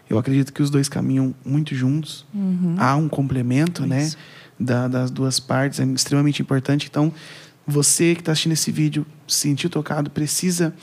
eu 0.09 0.19
acredito 0.19 0.53
que 0.53 0.63
os 0.63 0.71
dois 0.71 0.89
caminham 0.89 1.35
muito 1.45 1.75
juntos. 1.75 2.25
Há 2.79 2.95
um 2.95 3.09
complemento, 3.09 3.85
né? 3.87 4.05
Isso. 4.05 4.17
Da, 4.61 4.89
das 4.89 5.11
duas 5.11 5.41
partes 5.41 5.81
é 5.81 5.85
extremamente 5.85 6.43
importante. 6.43 6.87
Então, 6.91 7.11
você 7.67 8.15
que 8.15 8.21
está 8.21 8.33
assistindo 8.33 8.53
esse 8.53 8.71
vídeo, 8.71 9.07
se 9.27 9.39
sentiu 9.39 9.71
tocado, 9.71 10.11
precisa 10.11 10.75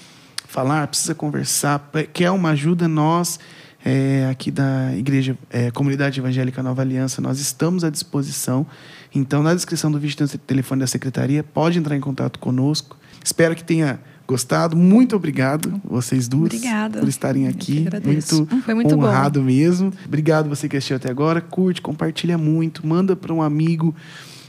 falar, 0.47 0.87
precisa 0.87 1.13
conversar, 1.13 1.91
quer 2.11 2.31
uma 2.31 2.49
ajuda, 2.49 2.87
nós 2.87 3.39
é, 3.85 4.27
aqui 4.29 4.49
da 4.49 4.95
Igreja 4.95 5.37
é, 5.49 5.71
Comunidade 5.71 6.19
Evangélica 6.19 6.63
Nova 6.63 6.81
Aliança, 6.81 7.21
nós 7.21 7.39
estamos 7.39 7.83
à 7.83 7.89
disposição. 7.89 8.65
Então, 9.13 9.43
na 9.43 9.53
descrição 9.53 9.91
do 9.91 9.99
vídeo 9.99 10.17
tem 10.17 10.25
o 10.25 10.37
telefone 10.39 10.81
da 10.81 10.87
secretaria, 10.87 11.43
pode 11.43 11.77
entrar 11.79 11.95
em 11.95 12.01
contato 12.01 12.39
conosco. 12.39 12.97
Espero 13.23 13.55
que 13.55 13.63
tenha 13.63 13.99
gostado. 14.27 14.75
Muito 14.75 15.15
obrigado, 15.15 15.81
vocês 15.83 16.27
duas, 16.27 16.53
Obrigada. 16.53 16.99
por 16.99 17.07
estarem 17.07 17.47
aqui. 17.47 17.87
agradeço. 17.87 18.45
Muito, 18.49 18.61
Foi 18.63 18.73
muito 18.73 18.95
bom. 18.95 19.05
honrado 19.05 19.41
mesmo. 19.41 19.93
Obrigado 20.05 20.49
você 20.49 20.67
que 20.67 20.75
assistiu 20.75 20.97
até 20.97 21.09
agora. 21.09 21.39
Curte, 21.39 21.81
compartilha 21.81 22.37
muito, 22.37 22.85
manda 22.85 23.15
para 23.15 23.33
um 23.33 23.41
amigo. 23.41 23.95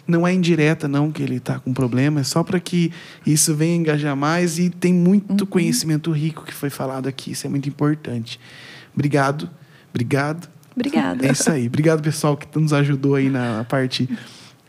Não 0.07 0.27
é 0.27 0.33
indireta, 0.33 0.89
não, 0.89 1.13
que 1.13 1.23
ele 1.23 1.37
está 1.37 1.59
com 1.59 1.73
problema, 1.73 2.21
é 2.21 2.25
só 2.25 2.43
para 2.43 2.59
que 2.59 2.91
isso 3.27 3.55
venha 3.55 3.77
engajar 3.77 4.17
mais 4.17 4.59
e 4.59 4.71
tem 4.71 4.93
muito 4.93 5.47
conhecimento 5.47 6.11
rico 6.11 6.47
que 6.47 6.55
foi 6.55 6.71
falado 6.71 7.07
aqui, 7.07 7.33
isso 7.33 7.47
é 7.47 7.51
muito 7.51 7.69
importante. 7.69 8.41
Obrigado, 8.95 9.51
obrigado. 9.91 10.49
Obrigada. 10.75 11.27
É 11.27 11.33
isso 11.33 11.51
aí. 11.51 11.67
Obrigado, 11.67 12.01
pessoal, 12.03 12.39
que 12.39 12.47
nos 12.59 12.73
ajudou 12.73 13.17
aí 13.17 13.29
na 13.29 13.65
parte 13.65 14.09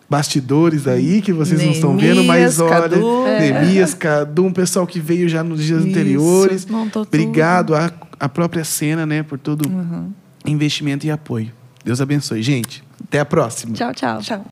bastidores 0.10 0.88
aí, 0.88 1.22
que 1.22 1.32
vocês 1.32 1.62
não 1.64 1.72
estão 1.72 1.96
vendo, 1.98 2.24
mas 2.24 2.60
olha, 2.60 2.82
Cadu. 2.90 3.24
Neemias, 3.26 3.94
Cadu, 3.94 4.46
um 4.46 4.52
pessoal 4.52 4.88
que 4.88 5.00
veio 5.00 5.30
já 5.30 5.44
nos 5.44 5.64
dias 5.64 5.80
Isso. 5.82 5.90
anteriores. 5.90 6.68
Obrigado 6.96 7.76
à, 7.76 7.92
à 8.20 8.28
própria 8.28 8.64
cena, 8.64 9.06
né, 9.06 9.22
por 9.24 9.38
todo 9.38 9.70
Uhum. 9.70 10.12
investimento 10.46 11.06
e 11.06 11.12
apoio. 11.12 11.52
Deus 11.86 12.02
abençoe, 12.02 12.42
gente. 12.42 12.84
Até 13.04 13.20
a 13.20 13.26
próxima. 13.26 13.74
Tchau, 13.74 13.94
tchau. 13.94 14.20
Tchau. 14.22 14.46